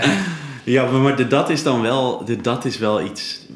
en, 0.01 0.11
uh, 0.11 0.16
ja, 0.64 0.91
maar 0.91 1.29
dat 1.29 1.51
is 1.51 1.62
dan 1.62 1.81
wel, 1.81 2.25
dat 2.43 2.64
is 2.64 2.79
wel 2.79 3.05
iets 3.05 3.47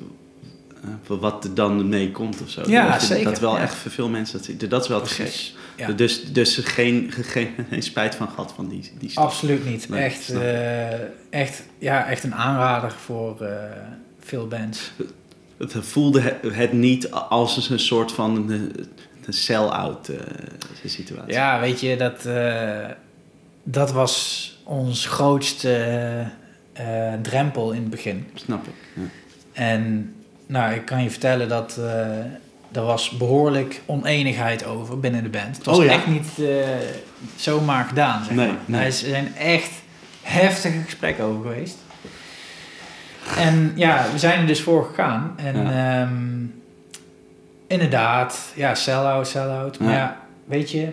wat 1.07 1.45
er 1.45 1.55
dan 1.55 1.89
mee 1.89 2.11
komt 2.11 2.43
of 2.43 2.51
zo. 2.51 2.63
Ja, 2.67 2.93
dat, 2.93 3.03
zeker. 3.03 3.25
Dat 3.25 3.41
wel 3.41 3.57
ja. 3.57 3.63
echt 3.63 3.75
voor 3.75 3.91
veel 3.91 4.09
mensen, 4.09 4.59
dat, 4.59 4.71
dat 4.71 4.83
is 4.83 4.89
wel 4.89 5.03
te 5.03 5.11
gek. 5.15 5.53
Ja. 5.77 5.93
Dus, 5.93 6.33
dus 6.33 6.57
geen, 6.57 7.13
geen, 7.13 7.49
geen, 7.71 7.83
spijt 7.83 8.15
van 8.15 8.29
gehad 8.29 8.53
van 8.57 8.69
die, 8.69 8.91
die 8.99 9.11
stap. 9.11 9.25
Absoluut 9.25 9.65
niet. 9.65 9.89
Nee, 9.89 10.03
echt, 10.03 10.33
uh, 10.33 10.93
echt, 11.31 11.63
ja, 11.79 12.07
echt 12.07 12.25
een 12.25 12.35
aanrader 12.35 12.93
voor 12.93 13.37
uh, 13.43 13.49
veel 14.21 14.47
bands. 14.47 14.91
Het 15.73 15.87
voelde 15.87 16.39
het 16.53 16.73
niet 16.73 17.11
als 17.11 17.69
een 17.71 17.79
soort 17.79 18.13
van 18.13 18.51
een, 18.51 18.73
sell-out 19.29 20.09
uh, 20.09 20.17
situatie. 20.85 21.33
Ja, 21.33 21.61
weet 21.61 21.81
je, 21.81 21.97
dat, 21.97 22.29
dat 23.63 23.93
was 23.93 24.53
ons 24.65 25.07
grootste 25.07 26.27
drempel 27.23 27.73
in 27.73 27.81
het 27.81 27.91
begin. 27.91 28.27
Snap 28.35 28.67
ik. 28.67 28.73
Ja. 28.95 29.03
En 29.53 30.15
nou, 30.47 30.75
ik 30.75 30.85
kan 30.85 31.03
je 31.03 31.11
vertellen 31.11 31.49
dat 31.49 31.77
er 32.73 32.83
was 32.83 33.11
behoorlijk 33.11 33.83
oneenigheid 33.87 34.65
over 34.65 35.01
binnen 35.01 35.23
de 35.23 35.29
band. 35.29 35.57
Het 35.57 35.67
was 35.67 35.79
oh, 35.79 35.85
ja. 35.85 35.91
echt 35.91 36.07
niet 36.07 36.29
zomaar 37.37 37.85
gedaan, 37.85 38.25
zeg 38.25 38.35
nee, 38.35 38.47
maar. 38.47 38.57
Nee. 38.67 38.85
Er 38.85 38.93
zijn 38.93 39.37
echt 39.37 39.71
heftige 40.23 40.79
gesprekken 40.79 41.25
over 41.25 41.43
geweest. 41.43 41.77
En 43.37 43.73
ja, 43.75 44.07
we 44.13 44.19
zijn 44.19 44.41
er 44.41 44.47
dus 44.47 44.61
voor 44.61 44.85
gegaan. 44.85 45.35
En 45.37 45.57
ja. 45.57 46.03
um, 46.03 46.63
inderdaad, 47.67 48.53
ja, 48.55 48.75
sell-out, 48.75 49.29
sell-out. 49.29 49.79
Maar 49.79 49.93
ja, 49.93 50.17
weet 50.45 50.71
je... 50.71 50.89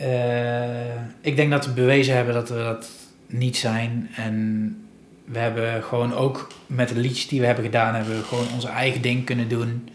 Uh, 0.00 1.00
ik 1.20 1.36
denk 1.36 1.50
dat 1.50 1.66
we 1.66 1.72
bewezen 1.72 2.14
hebben 2.14 2.34
dat 2.34 2.48
we 2.48 2.56
dat 2.56 2.88
niet 3.26 3.56
zijn. 3.56 4.10
En 4.16 4.76
we 5.24 5.38
hebben 5.38 5.82
gewoon 5.82 6.14
ook 6.14 6.48
met 6.66 6.88
de 6.88 6.96
liedjes 6.96 7.28
die 7.28 7.40
we 7.40 7.46
hebben 7.46 7.64
gedaan... 7.64 7.94
hebben 7.94 8.16
we 8.16 8.22
gewoon 8.24 8.46
onze 8.54 8.68
eigen 8.68 9.02
ding 9.02 9.24
kunnen 9.24 9.48
doen... 9.48 9.88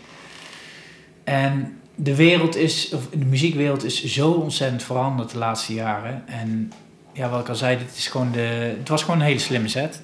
En 1.23 1.77
de 1.95 2.15
wereld 2.15 2.55
is, 2.55 2.93
of 2.93 3.09
de 3.09 3.25
muziekwereld 3.25 3.83
is 3.83 4.03
zo 4.03 4.31
ontzettend 4.31 4.83
veranderd 4.83 5.31
de 5.31 5.37
laatste 5.37 5.73
jaren. 5.73 6.23
En 6.27 6.71
ja, 7.13 7.29
wat 7.29 7.39
ik 7.39 7.49
al 7.49 7.55
zei, 7.55 7.77
dit 7.77 7.95
is 7.97 8.07
gewoon 8.07 8.31
de, 8.31 8.75
het 8.79 8.89
was 8.89 9.03
gewoon 9.03 9.19
een 9.19 9.25
hele 9.25 9.39
slimme 9.39 9.67
set. 9.67 10.01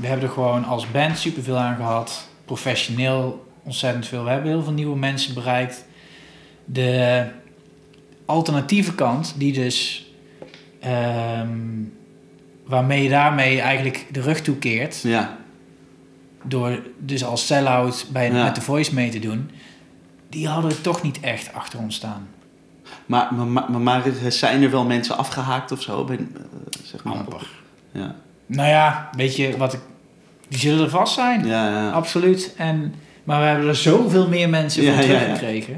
We 0.00 0.06
hebben 0.06 0.26
er 0.26 0.32
gewoon 0.32 0.64
als 0.64 0.90
band 0.90 1.18
superveel 1.18 1.56
aan 1.56 1.76
gehad. 1.76 2.28
Professioneel 2.44 3.46
ontzettend 3.62 4.06
veel. 4.06 4.24
We 4.24 4.30
hebben 4.30 4.50
heel 4.50 4.62
veel 4.62 4.72
nieuwe 4.72 4.98
mensen 4.98 5.34
bereikt. 5.34 5.84
De 6.64 7.26
alternatieve 8.24 8.94
kant, 8.94 9.34
die 9.36 9.52
dus... 9.52 10.06
Um, 11.40 11.92
waarmee 12.64 13.02
je 13.02 13.08
daarmee 13.08 13.60
eigenlijk 13.60 14.06
de 14.10 14.20
rug 14.20 14.40
toekeert. 14.40 15.02
Ja. 15.02 15.38
Door 16.42 16.82
dus 16.98 17.24
als 17.24 17.46
sell-out 17.46 18.06
bij, 18.12 18.32
ja. 18.32 18.44
met 18.44 18.54
de 18.54 18.60
voice 18.60 18.94
mee 18.94 19.10
te 19.10 19.18
doen 19.18 19.50
die 20.32 20.48
hadden 20.48 20.82
toch 20.82 21.02
niet 21.02 21.20
echt 21.20 21.52
achter 21.52 21.78
ons 21.78 21.94
staan. 21.94 22.28
Maar, 23.06 23.34
maar, 23.34 23.46
maar, 23.46 23.80
maar 23.80 24.02
zijn 24.28 24.62
er 24.62 24.70
wel 24.70 24.84
mensen 24.84 25.16
afgehaakt 25.16 25.72
of 25.72 25.82
zo? 25.82 26.04
Ben, 26.04 26.36
zeg 26.82 27.04
maar. 27.04 27.14
Amper. 27.14 27.50
Ja. 27.92 28.14
Nou 28.54 28.68
ja, 28.68 29.10
weet 29.16 29.36
je 29.36 29.56
wat 29.56 29.72
ik. 29.72 29.80
Die 30.48 30.58
zullen 30.58 30.84
er 30.84 30.90
vast 30.90 31.14
zijn. 31.14 31.46
Ja, 31.46 31.70
ja. 31.70 31.90
Absoluut. 31.90 32.54
En, 32.56 32.94
maar 33.24 33.40
we 33.40 33.46
hebben 33.46 33.68
er 33.68 33.76
zoveel 33.76 34.28
meer 34.28 34.48
mensen 34.48 34.84
voor 34.84 35.02
teruggekregen. 35.02 35.76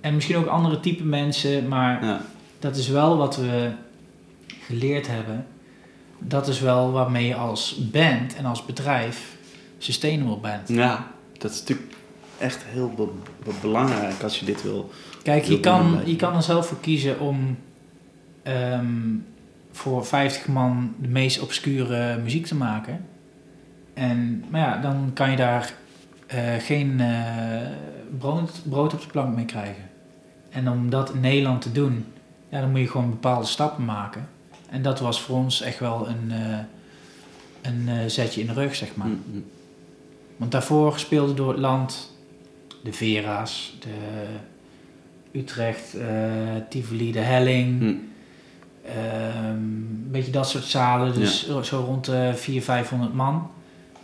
En 0.00 0.14
misschien 0.14 0.36
ook 0.36 0.46
andere 0.46 0.80
type 0.80 1.04
mensen. 1.04 1.68
Maar 1.68 2.20
dat 2.58 2.76
is 2.76 2.88
wel 2.88 3.16
wat 3.16 3.36
we 3.36 3.70
geleerd 4.66 5.06
hebben. 5.06 5.46
Dat 6.18 6.48
is 6.48 6.60
wel 6.60 6.92
waarmee 6.92 7.26
je 7.26 7.34
als 7.34 7.90
band 7.90 8.36
en 8.36 8.44
als 8.44 8.64
bedrijf 8.64 9.36
sustainable 9.78 10.38
bent. 10.38 10.68
Ja, 10.68 11.06
dat 11.38 11.50
is 11.50 11.60
natuurlijk 11.60 11.94
echt 12.38 12.64
heel 12.66 12.92
be 12.96 13.08
be 13.44 13.50
belangrijk 13.60 14.22
als 14.22 14.38
je 14.38 14.44
dit 14.44 14.62
wil. 14.62 14.90
Kijk, 15.22 15.44
je, 15.44 15.60
kan, 15.60 16.00
je 16.04 16.16
kan 16.16 16.36
er 16.36 16.42
zelf 16.42 16.66
voor 16.66 16.80
kiezen 16.80 17.20
om 17.20 17.58
um, 18.44 19.26
voor 19.72 20.06
50 20.06 20.48
man 20.48 20.94
de 20.98 21.08
meest 21.08 21.40
obscure 21.40 22.18
muziek 22.18 22.46
te 22.46 22.54
maken. 22.54 23.06
En, 23.94 24.44
maar 24.48 24.60
ja, 24.60 24.80
dan 24.80 25.10
kan 25.14 25.30
je 25.30 25.36
daar 25.36 25.72
uh, 26.34 26.54
geen 26.58 26.98
uh, 27.00 27.68
brood, 28.18 28.62
brood 28.68 28.94
op 28.94 29.00
de 29.00 29.06
plank 29.06 29.34
mee 29.36 29.44
krijgen. 29.44 29.88
En 30.50 30.68
om 30.68 30.90
dat 30.90 31.12
in 31.12 31.20
Nederland 31.20 31.62
te 31.62 31.72
doen 31.72 32.04
ja, 32.50 32.60
dan 32.60 32.70
moet 32.70 32.80
je 32.80 32.88
gewoon 32.88 33.10
bepaalde 33.10 33.46
stappen 33.46 33.84
maken. 33.84 34.28
En 34.70 34.82
dat 34.82 35.00
was 35.00 35.22
voor 35.22 35.36
ons 35.36 35.60
echt 35.60 35.78
wel 35.78 36.08
een, 36.08 36.30
eh, 36.30 36.58
een 37.62 37.88
eh, 37.88 38.06
zetje 38.06 38.40
in 38.40 38.46
de 38.46 38.52
rug, 38.52 38.74
zeg 38.74 38.96
maar. 38.96 39.06
Mm, 39.06 39.22
mm. 39.32 39.44
Want 40.36 40.52
daarvoor 40.52 40.98
speelde 40.98 41.34
door 41.34 41.48
het 41.48 41.58
land 41.58 42.16
de 42.82 42.92
Vera's, 42.92 43.76
de 43.80 44.26
Utrecht, 45.38 45.94
eh 45.94 46.08
Tivoli, 46.68 47.12
de 47.12 47.18
Helling. 47.18 47.80
Mm. 47.80 48.08
Ehm, 48.96 49.46
een 49.48 50.08
beetje 50.10 50.30
dat 50.32 50.48
soort 50.48 50.64
zalen, 50.64 51.14
dus 51.14 51.48
zo 51.62 51.78
rond 51.86 52.04
de 52.04 52.32
400, 52.34 52.64
500 52.64 53.14
man. 53.14 53.50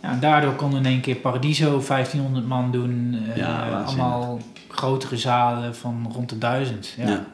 Ja, 0.01 0.09
en 0.11 0.19
daardoor 0.19 0.53
kon 0.53 0.75
in 0.75 0.85
één 0.85 1.01
keer 1.01 1.15
Paradiso 1.15 1.79
1500 1.87 2.47
man 2.47 2.71
doen. 2.71 3.19
eh, 3.29 3.35
Ja, 3.37 3.81
allemaal 3.85 4.39
grotere 4.69 5.17
zalen 5.17 5.75
van 5.75 6.11
rond 6.13 6.29
de 6.29 6.37
1000. 6.37 6.93
Ja. 6.97 7.25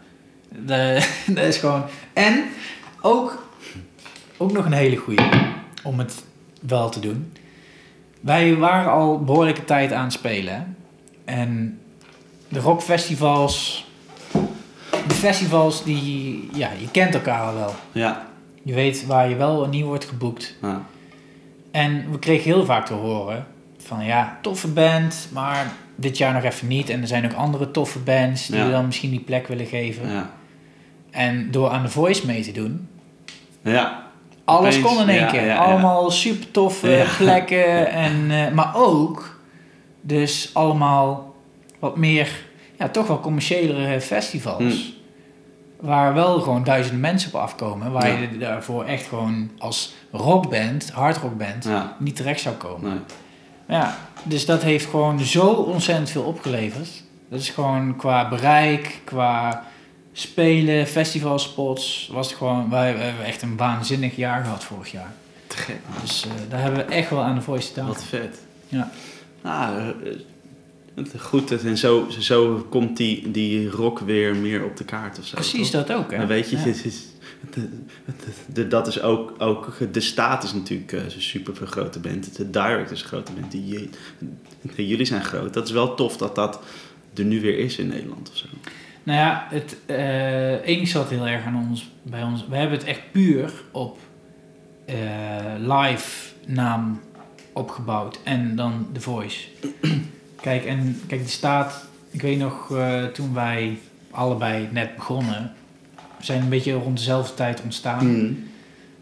De- 0.66 1.08
dat 1.36 1.44
is 1.46 1.58
gewoon. 1.58 1.84
En 2.14 2.44
ook, 3.02 3.48
ook 4.38 4.52
nog 4.52 4.66
een 4.66 4.72
hele 4.72 4.96
goede 4.96 5.24
om 5.84 6.00
het 6.00 6.24
wel 6.62 6.90
te 6.90 7.00
doen. 7.00 7.34
Wij 8.22 8.56
waren 8.56 8.92
al 8.92 9.24
behoorlijke 9.24 9.66
tijd 9.66 9.94
aan 9.94 10.04
het 10.04 10.14
spelen. 10.14 10.76
En 11.26 11.80
de 12.48 12.60
rockfestivals. 12.60 13.83
De 15.08 15.14
festivals 15.14 15.84
die. 15.84 16.50
Ja, 16.54 16.70
je 16.80 16.92
kent 16.92 17.14
elkaar 17.14 17.42
al 17.42 17.54
wel. 17.54 17.74
Ja. 17.92 18.26
Je 18.64 18.74
weet 18.74 19.06
waar 19.06 19.30
je 19.30 19.36
wel 19.36 19.64
en 19.64 19.70
niet 19.70 19.84
wordt 19.86 20.06
geboekt. 20.06 20.56
Ah. 20.62 20.76
En 21.72 22.12
we 22.12 22.20
kregen 22.20 22.44
heel 22.44 22.66
vaak 22.66 22.86
te 22.86 22.94
horen 22.94 23.46
van 23.78 24.06
ja, 24.06 24.38
toffe 24.42 24.68
band, 24.68 25.30
maar 25.34 25.72
dit 25.96 26.18
jaar 26.18 26.34
nog 26.34 26.44
even 26.44 26.68
niet. 26.68 26.90
En 26.90 27.02
er 27.02 27.08
zijn 27.08 27.26
ook 27.26 27.34
andere 27.34 27.72
toffe 27.72 28.00
bands 28.00 28.48
die 28.48 28.58
Ja. 28.58 28.66
we 28.66 28.72
dan 28.72 28.86
misschien 28.86 29.10
die 29.10 29.20
plek 29.20 29.48
willen 29.48 29.66
geven. 29.66 30.10
Ja. 30.12 30.30
En 31.12 31.52
door 31.52 31.70
aan 31.70 31.84
The 31.86 31.92
Voice 31.92 32.26
mee 32.26 32.42
te 32.44 32.52
doen, 32.52 32.88
Ja. 33.62 34.04
alles 34.46 34.78
Opeens, 34.78 34.86
kon 34.94 35.02
in 35.02 35.10
één 35.10 35.20
ja, 35.20 35.26
keer. 35.32 35.42
ja, 35.42 35.48
ja. 35.48 35.56
allemaal 35.58 36.12
super 36.12 36.52
toffe 36.52 36.90
Ja. 36.90 37.06
plekken. 37.18 37.92
En, 37.92 38.32
eh, 38.32 38.52
maar 38.52 38.72
ook 38.76 39.40
dus 40.02 40.50
allemaal 40.54 41.36
wat 41.80 41.98
meer, 41.98 42.46
ja, 42.78 42.90
toch 42.90 43.08
wel 43.08 43.20
commerciëlere 43.20 44.02
festivals. 44.02 44.58
Hmm. 44.64 45.02
Waar 45.80 46.14
wel 46.14 46.40
gewoon 46.42 46.64
duizenden 46.64 47.00
mensen 47.02 47.34
op 47.34 47.40
afkomen. 47.42 47.92
Waar 47.92 48.08
Ja. 48.08 48.18
je 48.32 48.38
daarvoor 48.38 48.86
echt 48.86 49.06
gewoon 49.08 49.50
als 49.58 49.94
rockband, 50.12 50.92
hardrockband, 50.92 51.64
Ja. 51.64 51.96
niet 52.00 52.16
terecht 52.16 52.42
zou 52.42 52.56
komen. 52.56 52.90
Nee. 52.90 53.00
Ja, 53.78 53.98
dus 54.24 54.46
dat 54.46 54.64
heeft 54.64 54.86
gewoon 54.86 55.20
zo 55.20 55.48
ontzettend 55.48 56.10
veel 56.10 56.24
opgeleverd. 56.24 56.90
Dat 57.30 57.40
is 57.40 57.50
gewoon 57.50 57.96
qua 57.96 58.30
bereik, 58.30 59.00
qua 59.04 59.64
spelen, 60.14 60.88
festivalspots, 60.88 62.10
was 62.14 62.28
het 62.28 62.38
gewoon, 62.38 62.70
wij, 62.70 62.94
wij 62.98 63.06
hebben 63.06 63.26
echt 63.26 63.42
een 63.42 63.58
waanzinnig 63.58 64.16
jaar 64.16 64.44
gehad 64.44 64.64
vorig 64.64 64.92
jaar. 64.92 65.14
Te 65.48 65.58
gek. 65.58 65.80
Dus 66.02 66.26
eh, 66.26 66.32
daar 66.50 66.62
hebben 66.62 66.86
we 66.88 66.94
echt 66.94 67.10
wel 67.10 67.22
aan 67.24 67.36
de 67.36 67.42
voice 67.42 67.68
gedaan. 67.68 67.88
Wat 67.88 68.04
vet. 68.04 68.40
Ja. 68.68 68.90
Nou, 69.44 69.78
eh, 69.78 70.10
goed. 71.18 71.64
En 71.64 71.78
zo, 71.78 72.06
zo 72.20 72.66
komt 72.70 72.98
die, 72.98 73.32
die 73.32 73.70
rock 73.70 74.00
weer 74.00 74.36
meer 74.36 74.64
op 74.66 74.78
de 74.78 74.84
kaart 74.86 75.20
of 75.20 75.26
zo. 75.26 75.36
Precies 75.36 75.70
toch? 75.70 75.86
dat 75.86 75.98
ook, 75.98 76.12
hè? 76.12 76.18
Dan 76.18 76.28
weet 76.28 76.50
je, 76.50 76.58
Ja. 76.58 76.64
het 76.64 76.86
is, 76.86 77.06
het- 77.56 77.68
de- 78.54 78.68
dat 78.68 78.88
is 78.88 79.02
ook, 79.02 79.34
ook... 79.38 79.78
De 79.92 80.02
staat 80.02 80.44
is 80.44 80.54
natuurlijk 80.54 80.92
eh, 80.92 81.04
een 81.04 81.12
super 81.22 81.68
grote 81.68 82.00
band. 82.00 82.38
De 82.38 82.50
Direct 82.50 82.92
is 82.92 83.02
een 83.02 83.08
grote 83.08 83.32
band. 83.32 83.52
Die, 83.52 83.90
jullie 84.76 85.06
zijn 85.06 85.24
groot. 85.24 85.54
Dat 85.54 85.66
is 85.68 85.72
wel 85.74 85.96
tof 85.96 86.18
dat 86.18 86.36
dat 86.36 86.60
er 87.16 87.24
nu 87.26 87.42
weer 87.42 87.58
is 87.60 87.78
in 87.78 87.88
Nederland 87.88 88.30
of 88.30 88.38
zo. 88.38 88.46
Nou 89.04 89.20
ja, 89.20 89.48
het 89.50 89.78
eh 89.86 90.68
enige 90.68 90.86
zat 90.92 91.10
heel 91.10 91.28
erg 91.28 91.46
aan 91.46 91.68
ons, 91.70 91.90
bij 92.02 92.24
ons. 92.24 92.46
We 92.50 92.56
hebben 92.56 92.78
het 92.78 92.88
echt 92.88 93.02
puur 93.12 93.52
op 93.72 93.98
eh, 94.86 94.96
live 95.58 96.30
naam 96.48 97.00
opgebouwd 97.54 98.20
en 98.24 98.56
dan 98.56 98.88
The 98.94 99.02
Voice. 99.02 99.40
Kijk, 100.44 100.66
en 100.66 101.02
kijk, 101.08 101.22
die 101.22 101.30
staat, 101.30 101.86
ik 102.12 102.22
weet 102.22 102.38
nog, 102.40 102.72
eh, 102.78 103.04
toen 103.04 103.34
wij 103.34 103.78
allebei 104.12 104.68
net 104.72 104.96
begonnen, 104.96 105.52
we 106.18 106.26
zijn 106.26 106.42
een 106.42 106.50
beetje 106.50 106.74
rond 106.74 106.98
dezelfde 106.98 107.34
tijd 107.34 107.62
ontstaan. 107.64 108.08
Mm. 108.08 108.44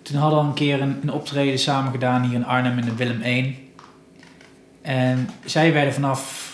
Toen 0.01 0.17
hadden 0.17 0.37
we 0.37 0.43
al 0.43 0.49
een 0.49 0.55
keer 0.55 0.81
een, 0.81 0.99
een 1.01 1.11
optreden 1.11 1.59
samen 1.59 1.91
gedaan 1.91 2.23
hier 2.23 2.33
in 2.33 2.45
Arnhem 2.45 2.77
in 2.77 2.85
de 2.85 2.95
Willem 2.95 3.21
1. 3.21 3.55
En 4.81 5.29
zij 5.45 5.73
werden 5.73 5.93
vanaf 5.93 6.49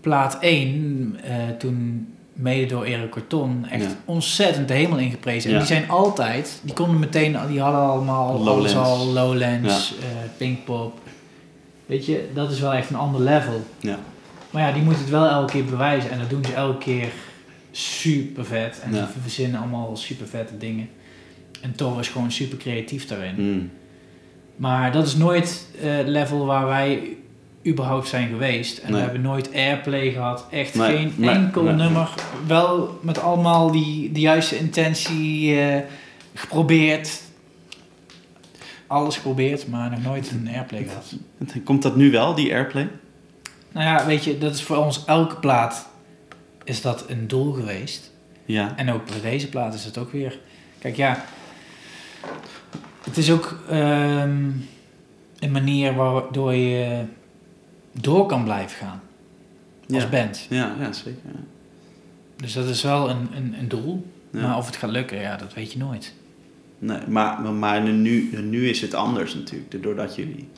plaat 0.00 0.36
1, 0.40 1.16
eh, 1.24 1.34
toen 1.58 2.08
mede 2.32 2.66
door 2.66 2.84
Erik 2.84 3.10
Corton, 3.10 3.66
echt 3.70 3.82
Ja. 3.84 3.90
ontzettend 4.04 4.68
de 4.68 4.74
hemel 4.74 4.98
ingeprezen. 4.98 5.50
Ja. 5.50 5.56
En 5.56 5.62
die 5.64 5.74
zijn 5.74 5.90
altijd, 5.90 6.60
die 6.62 6.74
konden 6.74 6.98
meteen, 6.98 7.36
die 7.48 7.60
hadden 7.60 7.80
allemaal 7.80 8.38
Lowlands. 8.42 8.76
al, 8.76 9.06
Lowlands, 9.06 9.94
eh, 9.98 10.04
Pinkpop. 10.36 10.98
Weet 11.86 12.06
je, 12.06 12.30
dat 12.34 12.50
is 12.50 12.60
wel 12.60 12.72
echt 12.72 12.90
een 12.90 12.96
ander 12.96 13.20
level. 13.20 13.64
Ja. 13.80 13.98
Maar 14.54 14.62
ja, 14.62 14.72
die 14.72 14.82
moeten 14.82 15.02
het 15.02 15.10
wel 15.10 15.28
elke 15.28 15.52
keer 15.52 15.64
bewijzen. 15.64 16.10
En 16.10 16.18
dat 16.18 16.30
doen 16.30 16.44
ze 16.44 16.52
elke 16.54 16.78
keer 16.78 17.08
super 17.70 18.44
vet. 18.44 18.80
En 18.84 18.94
Ja. 18.94 19.06
ze 19.12 19.20
verzinnen 19.20 19.60
allemaal 19.60 19.96
super 19.96 20.26
vette 20.26 20.58
dingen. 20.58 20.88
En 21.60 21.74
Thor 21.74 21.98
is 22.00 22.08
gewoon 22.08 22.32
super 22.32 22.58
creatief 22.58 23.06
daarin. 23.06 23.34
Mm. 23.38 23.70
Maar 24.56 24.92
dat 24.92 25.06
is 25.06 25.16
nooit 25.16 25.66
eh, 25.82 25.96
het 25.96 26.06
level 26.08 26.46
waar 26.46 26.66
wij 26.66 27.16
überhaupt 27.66 28.08
zijn 28.08 28.28
geweest. 28.28 28.78
En 28.78 28.84
Nee. 28.90 28.96
we 28.96 29.02
hebben 29.04 29.22
nooit 29.22 29.52
airplay 29.54 30.10
gehad. 30.12 30.46
Echt 30.50 30.74
Nee, 30.74 30.96
geen 30.96 31.12
nee, 31.16 31.30
enkel 31.30 31.62
nummer. 31.62 32.08
Wel 32.46 32.98
met 33.02 33.18
allemaal 33.18 33.70
die, 33.70 34.12
de 34.12 34.20
juiste 34.20 34.58
intentie 34.58 35.60
eh, 35.60 35.80
geprobeerd. 36.34 37.22
Alles 38.86 39.16
geprobeerd, 39.16 39.68
maar 39.68 39.90
nog 39.90 40.02
nooit 40.02 40.30
een 40.30 40.48
airplay 40.54 40.84
gehad. 40.84 41.14
Komt 41.64 41.82
dat 41.82 41.96
nu 41.96 42.10
wel, 42.10 42.34
die 42.34 42.52
airplay? 42.54 42.88
Nou 43.74 43.86
ja, 43.86 44.06
weet 44.06 44.24
je, 44.24 44.38
dat 44.38 44.54
is 44.54 44.62
voor 44.62 44.76
ons 44.76 45.04
elke 45.04 45.36
plaat 45.36 45.88
is 46.64 46.82
dat 46.82 47.04
een 47.08 47.28
doel 47.28 47.52
geweest. 47.52 48.10
Ja. 48.44 48.76
En 48.76 48.90
ook 48.90 49.06
bij 49.06 49.20
deze 49.20 49.48
plaat 49.48 49.74
is 49.74 49.84
het 49.84 49.98
ook 49.98 50.12
weer. 50.12 50.38
Kijk, 50.78 50.96
ja. 50.96 51.24
Het 53.04 53.16
is 53.16 53.30
ook 53.30 53.58
ehm, 53.68 54.50
een 55.38 55.50
manier 55.52 55.94
waardoor 55.94 56.54
je 56.54 57.04
door 57.92 58.26
kan 58.26 58.44
blijven 58.44 58.76
gaan. 58.76 59.00
Als 59.94 60.02
Ja. 60.02 60.08
band. 60.08 60.46
Ja, 60.50 60.74
ja 60.80 60.92
zeker. 60.92 61.20
ja. 61.24 61.40
Dus 62.36 62.52
dat 62.52 62.68
is 62.68 62.82
wel 62.82 63.10
een, 63.10 63.28
een, 63.36 63.54
een 63.58 63.68
doel. 63.68 64.06
Ja. 64.30 64.40
Maar 64.40 64.56
of 64.56 64.66
het 64.66 64.76
gaat 64.76 64.90
lukken, 64.90 65.20
ja, 65.20 65.36
dat 65.36 65.54
weet 65.54 65.72
je 65.72 65.78
nooit. 65.78 66.14
Nee, 66.78 66.98
maar, 67.08 67.40
maar, 67.42 67.52
maar 67.52 67.80
nu, 67.82 68.38
nu 68.42 68.68
is 68.68 68.80
het 68.80 68.94
anders 68.94 69.34
natuurlijk, 69.34 69.82
doordat 69.82 70.14
jullie... 70.14 70.48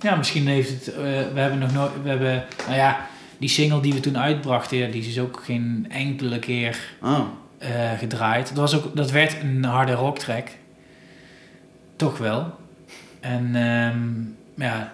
Ja, 0.00 0.14
misschien 0.16 0.46
heeft 0.46 0.70
het. 0.70 0.94
eh, 0.94 1.00
we 1.32 1.40
hebben 1.40 1.58
nog 1.58 1.72
nooit. 1.72 1.90
We 2.02 2.08
hebben. 2.08 2.44
Nou 2.66 2.76
ja, 2.78 3.06
die 3.38 3.48
single 3.48 3.80
die 3.80 3.92
we 3.92 4.00
toen 4.00 4.18
uitbrachten, 4.18 4.90
die 4.90 5.06
is 5.08 5.18
ook 5.18 5.42
geen 5.44 5.86
enkele 5.88 6.38
keer 6.38 6.78
Oh, 7.02 7.20
eh, 7.58 7.92
gedraaid. 7.98 8.48
Dat, 8.48 8.56
was 8.56 8.76
ook, 8.76 8.96
dat 8.96 9.10
werd 9.10 9.36
een 9.42 9.64
harde 9.64 9.92
rocktrack. 9.92 10.48
Toch 11.96 12.18
wel. 12.18 12.54
En 13.20 13.50
ehm, 13.54 14.64
ja, 14.64 14.92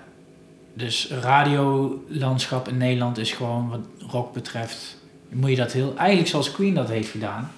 dus 0.74 1.08
radiolandschap 1.20 2.68
in 2.68 2.76
Nederland 2.76 3.18
is 3.18 3.32
gewoon 3.32 3.68
wat 3.68 4.10
rock 4.10 4.32
betreft. 4.32 5.02
Moet 5.28 5.50
je 5.50 5.56
dat 5.56 5.72
heel. 5.72 5.94
Eigenlijk 5.96 6.28
zoals 6.28 6.50
Queen 6.52 6.74
dat 6.74 6.88
heeft 6.88 7.10
gedaan. 7.10 7.50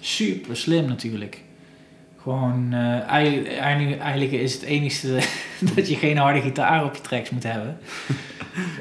Super 0.00 0.56
slim 0.56 0.86
natuurlijk. 0.88 1.42
Gewoon, 2.24 2.68
eh, 2.72 3.08
eigenlijk, 3.08 4.32
is 4.32 4.52
het 4.52 4.62
enigste 4.62 5.18
dat 5.74 5.88
je 5.88 5.96
geen 5.96 6.16
harde 6.18 6.40
gitaar 6.40 6.84
op 6.84 6.94
je 6.94 7.00
tracks 7.00 7.30
moet 7.30 7.42
hebben. 7.42 7.78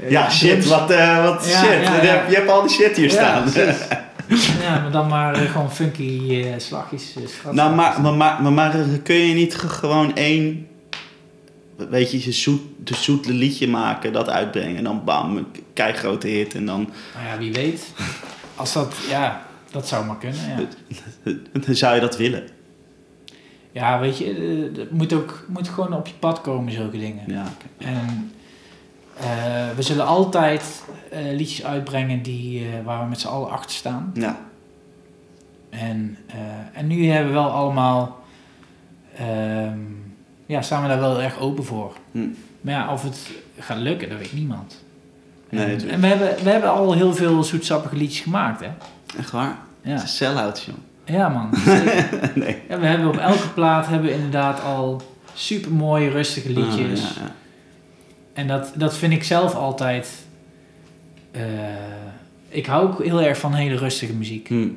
Ja, 0.09 0.29
shit, 0.29 0.49
drums- 0.49 0.65
wat, 0.67 0.91
eh, 0.91 1.23
wat 1.23 1.49
Ja, 1.49 1.57
shit. 1.63 1.83
ja, 1.83 1.95
Je, 1.95 2.01
ja. 2.05 2.13
hebt, 2.13 2.29
je 2.29 2.35
hebt 2.35 2.49
al 2.49 2.61
die 2.61 2.69
shit 2.71 2.95
hier 2.97 3.09
staan. 3.09 3.43
Ja, 4.61 4.79
maar 4.81 4.91
dan 4.91 5.07
maar 5.07 5.33
eh, 5.35 5.51
gewoon 5.51 5.71
funky 5.71 6.41
eh, 6.43 6.53
slagjes. 6.57 7.13
nou, 7.51 7.75
maar, 7.75 8.01
maar, 8.01 8.51
maar, 8.53 8.75
kun 9.03 9.15
je 9.15 9.33
niet 9.33 9.55
ge- 9.55 9.67
gewoon 9.69 10.15
één, 10.15 10.67
weet 11.89 12.11
je, 12.23 12.31
zoet, 12.31 12.61
de 12.83 12.95
zoete 12.95 13.33
liedje 13.33 13.67
maken, 13.67 14.13
dat 14.13 14.29
uitbrengen 14.29 14.77
en 14.77 14.83
dan 14.83 15.01
bam, 15.05 15.37
een 15.37 15.45
keigrote 15.73 16.27
hit 16.27 16.55
en 16.55 16.65
dan 16.65 16.89
Nou 17.15 17.27
ja, 17.27 17.37
wie 17.37 17.51
weet. 17.53 17.83
Als 18.55 18.73
dat, 18.73 18.95
ja, 19.09 19.45
dat 19.71 19.87
zou 19.87 20.05
maar 20.05 20.17
kunnen. 20.17 20.39
Ja, 21.23 21.33
dan 21.65 21.75
zou 21.75 21.95
je 21.95 22.01
dat 22.01 22.17
willen. 22.17 22.43
Ja 23.74 23.99
weet 23.99 24.17
je, 24.17 24.26
eh, 24.74 24.80
het 24.80 24.91
moet 24.91 25.13
ook 25.13 25.45
moet 25.47 25.67
gewoon 25.69 25.93
op 25.93 26.07
je 26.07 26.13
pad 26.19 26.41
komen, 26.41 26.71
zulke 26.74 26.97
dingen. 26.99 27.24
Ja. 27.28 27.45
En 27.78 28.32
eh, 29.17 29.76
we 29.76 29.82
zullen 29.82 30.05
altijd 30.05 30.84
eh, 31.11 31.19
liedjes 31.36 31.65
uitbrengen 31.65 32.21
die, 32.21 32.65
eh, 32.67 32.86
waar 32.86 33.03
we 33.03 33.09
met 33.09 33.19
z'n 33.19 33.28
allen 33.28 33.49
achter 33.49 33.76
staan. 33.76 34.11
ja. 34.13 34.38
En, 35.69 36.17
eh, 36.28 36.36
en 36.80 36.88
nu 36.88 37.07
hebben 37.09 37.28
we 37.34 37.39
wel 37.39 37.49
allemaal, 37.49 38.24
ehm, 39.17 39.80
ja, 40.45 40.61
staan 40.61 40.82
we 40.82 40.88
daar 40.88 40.99
wel 40.99 41.21
erg 41.21 41.39
open 41.39 41.63
voor. 41.63 41.93
Hm. 42.11 42.28
Maar 42.61 42.74
ja, 42.74 42.93
of 42.93 43.03
het 43.03 43.30
gaat 43.59 43.78
lukken, 43.78 44.09
dat 44.09 44.17
weet 44.17 44.34
niemand. 44.34 44.84
Nee, 45.49 45.76
en 45.76 45.99
we, 46.01 46.07
hebben, 46.07 46.43
we 46.43 46.49
hebben 46.49 46.69
al 46.71 46.93
heel 46.93 47.13
veel 47.13 47.43
zoetsappige 47.43 47.95
liedjes 47.95 48.19
gemaakt, 48.21 48.59
hè? 48.59 48.69
echt 49.17 49.32
waar. 49.32 49.57
Ja. 49.82 49.91
Het 49.91 50.03
is 50.03 50.15
sell-out, 50.17 50.61
joh. 50.61 50.76
Ja, 51.05 51.29
man. 51.29 51.49
nee. 52.35 52.57
ja, 52.69 52.79
we 52.79 52.85
hebben 52.85 53.07
op 53.07 53.17
elke 53.17 53.49
plaat 53.49 53.87
hebben 53.87 54.09
we 54.09 54.15
inderdaad 54.15 54.61
al 54.63 55.01
super 55.33 55.71
mooie, 55.71 56.09
rustige 56.09 56.49
liedjes. 56.49 57.03
Ah, 57.03 57.15
ja, 57.15 57.21
ja. 57.21 57.31
En 58.33 58.47
dat, 58.47 58.71
dat 58.75 58.97
vind 58.97 59.13
ik 59.13 59.23
zelf 59.23 59.55
altijd. 59.55 60.09
eh, 61.31 61.41
ik 62.49 62.65
hou 62.65 62.87
ook 62.87 63.03
heel 63.03 63.21
erg 63.21 63.37
van 63.37 63.53
hele 63.53 63.75
rustige 63.75 64.13
muziek. 64.13 64.47
Hm. 64.47 64.67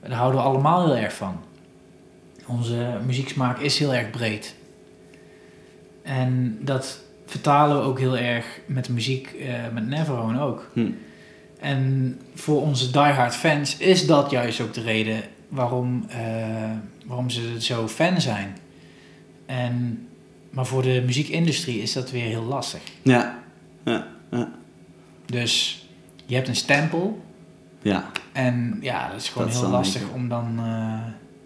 Daar 0.00 0.18
houden 0.18 0.40
we 0.40 0.46
allemaal 0.46 0.84
heel 0.86 0.96
erg 0.96 1.12
van. 1.14 1.40
Onze 2.46 2.98
muzieksmaak 3.06 3.58
is 3.58 3.78
heel 3.78 3.94
erg 3.94 4.10
breed. 4.10 4.54
En 6.02 6.58
dat 6.60 7.00
vertalen 7.26 7.76
we 7.78 7.82
ook 7.82 7.98
heel 7.98 8.16
erg 8.16 8.46
met 8.66 8.84
de 8.84 8.92
muziek, 8.92 9.26
eh, 9.40 9.54
met 9.72 9.86
Neverone 9.86 10.40
ook. 10.40 10.70
Hm. 10.72 10.90
En 11.60 12.18
voor 12.34 12.60
onze 12.62 12.90
diehard 12.90 13.34
fans 13.34 13.76
is 13.76 14.06
dat 14.06 14.30
juist 14.30 14.60
ook 14.60 14.74
de 14.74 14.82
reden 14.82 15.22
waarom, 15.48 16.04
eh, 16.08 16.70
waarom 17.06 17.30
ze 17.30 17.56
zo 17.58 17.88
fan 17.88 18.20
zijn. 18.20 18.56
En, 19.46 20.06
maar 20.50 20.66
voor 20.66 20.82
de 20.82 21.02
muziekindustrie 21.06 21.82
is 21.82 21.92
dat 21.92 22.10
weer 22.10 22.24
heel 22.24 22.42
lastig. 22.42 22.80
Ja. 23.02 23.38
Ja. 23.84 24.06
Ja. 24.30 24.48
Dus 25.26 25.84
je 26.26 26.34
hebt 26.34 26.48
een 26.48 26.56
stempel 26.56 27.22
Ja. 27.82 28.10
en 28.32 28.78
ja, 28.80 29.08
dat 29.10 29.20
is 29.20 29.28
gewoon 29.28 29.48
Dat 29.48 29.56
heel 29.60 29.68
lastig 29.70 30.02
om 30.14 30.28
dan... 30.28 30.46
eh, 30.58 30.64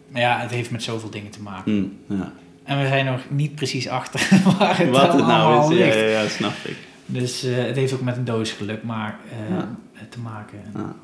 maar 0.08 0.20
ja, 0.20 0.38
het 0.40 0.50
heeft 0.50 0.70
met 0.70 0.82
zoveel 0.82 1.10
dingen 1.10 1.30
te 1.30 1.42
maken. 1.42 1.98
Hm. 2.06 2.14
ja. 2.14 2.32
En 2.64 2.78
we 2.80 2.86
zijn 2.86 3.04
nog 3.04 3.20
niet 3.30 3.54
precies 3.54 3.88
achter 3.88 4.28
waar 4.58 4.78
het, 4.78 4.88
Wat 4.88 5.12
het 5.12 5.26
nou 5.26 5.72
is, 5.72 5.78
ja, 5.78 5.84
ligt. 5.84 5.96
ja, 5.96 6.04
ja, 6.06 6.28
snap 6.28 6.52
ik. 6.64 6.76
Dus 7.06 7.42
eh, 7.44 7.56
het 7.56 7.76
heeft 7.76 7.92
ook 7.92 8.00
met 8.00 8.16
een 8.16 8.24
doosgeluk 8.24 8.82
maar, 8.82 9.18
eh, 9.30 9.56
Ja. 9.56 9.68
te 10.08 10.18
maken. 10.20 10.58
Ja. 10.74 10.94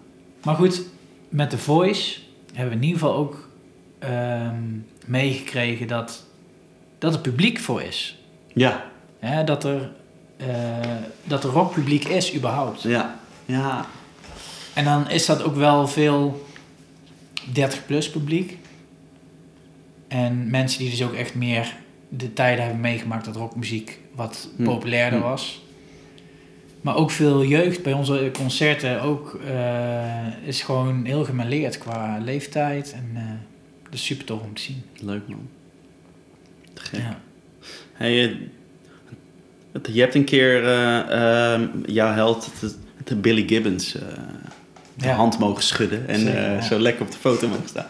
Maar 0.45 0.55
goed, 0.55 0.83
met 1.29 1.51
The 1.51 1.59
Voice 1.59 2.21
hebben 2.55 2.69
we 2.79 2.85
in 2.85 2.89
ieder 2.91 3.01
geval 3.01 3.17
ook 3.17 3.49
ehm, 3.99 4.63
meegekregen 5.07 5.87
dat, 5.87 6.25
dat 6.99 7.15
er 7.15 7.21
publiek 7.21 7.59
voor 7.59 7.83
is. 7.83 8.19
Ja. 8.55 8.85
Hè, 9.19 9.45
dat, 9.45 9.65
er, 9.65 9.91
eh, 10.37 10.47
dat 11.25 11.45
er 11.45 11.51
rockpubliek 11.51 12.05
is 12.05 12.35
überhaupt. 12.35 12.83
Ja. 12.83 13.19
Ja. 13.47 13.87
En 14.75 14.85
dan 14.85 15.11
is 15.11 15.27
dat 15.27 15.43
ook 15.43 15.55
wel 15.55 15.89
veel 15.89 16.47
30-plus 17.53 18.11
publiek. 18.11 18.59
En 20.09 20.51
mensen 20.51 20.79
die 20.79 20.91
dus 20.91 21.03
ook 21.03 21.15
echt 21.15 21.35
meer 21.35 21.75
de 22.09 22.33
tijden 22.33 22.63
hebben 22.65 22.81
meegemaakt 22.81 23.25
dat 23.25 23.37
rockmuziek 23.37 23.99
wat 24.15 24.49
Hm. 24.57 24.65
populairder 24.65 25.19
Hm. 25.19 25.25
was. 25.25 25.63
Maar 26.85 26.97
ook 26.97 27.11
veel 27.11 27.45
jeugd 27.45 27.83
bij 27.83 27.93
onze 27.93 28.31
concerten 28.33 29.03
ook 29.03 29.41
eh, 29.47 30.47
is 30.47 30.63
gewoon 30.63 31.05
heel 31.05 31.25
gemêleerd 31.25 31.79
qua 31.79 32.19
leeftijd. 32.25 32.93
En 32.93 33.11
eh 33.15 33.23
dat 33.85 33.93
is 33.93 34.05
super 34.05 34.25
tof 34.25 34.43
om 34.43 34.55
te 34.55 34.63
zien. 34.63 34.83
Leuk 35.01 35.29
man. 35.29 35.49
Te 36.73 36.83
gek. 36.83 37.01
Ja. 37.01 37.19
Hey, 37.93 38.23
eh, 38.23 38.35
je 39.95 40.01
hebt 40.01 40.15
een 40.15 40.25
keer 40.25 40.65
eh, 40.65 41.53
ehm, 41.53 41.67
jouw 41.87 42.13
held, 42.13 42.51
het 43.05 43.23
Billy 43.23 43.45
Gibbons, 43.49 43.93
de 43.93 44.01
Ja. 44.97 45.15
hand 45.15 45.39
mogen 45.39 45.63
schudden 45.63 46.09
en 46.09 46.21
Zeker, 46.21 46.53
ja. 46.53 46.61
zo 46.61 46.79
lekker 46.79 47.03
op 47.05 47.11
de 47.11 47.19
foto 47.19 47.49
mogen 47.49 47.69
staan. 47.69 47.87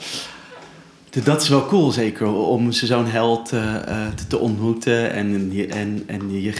Dat 1.23 1.43
is 1.43 1.49
wel 1.49 1.67
cool, 1.67 1.91
zeker, 1.91 2.27
om 2.27 2.73
zo'n 2.73 3.07
held 3.07 3.53
eh, 3.53 3.75
eh, 4.07 4.15
te, 4.15 4.27
te 4.27 4.39
ontmoeten 4.39 5.13
en 5.13 5.53
je, 5.53 5.67
en, 5.67 6.03
en 6.07 6.41
je 6.43 6.53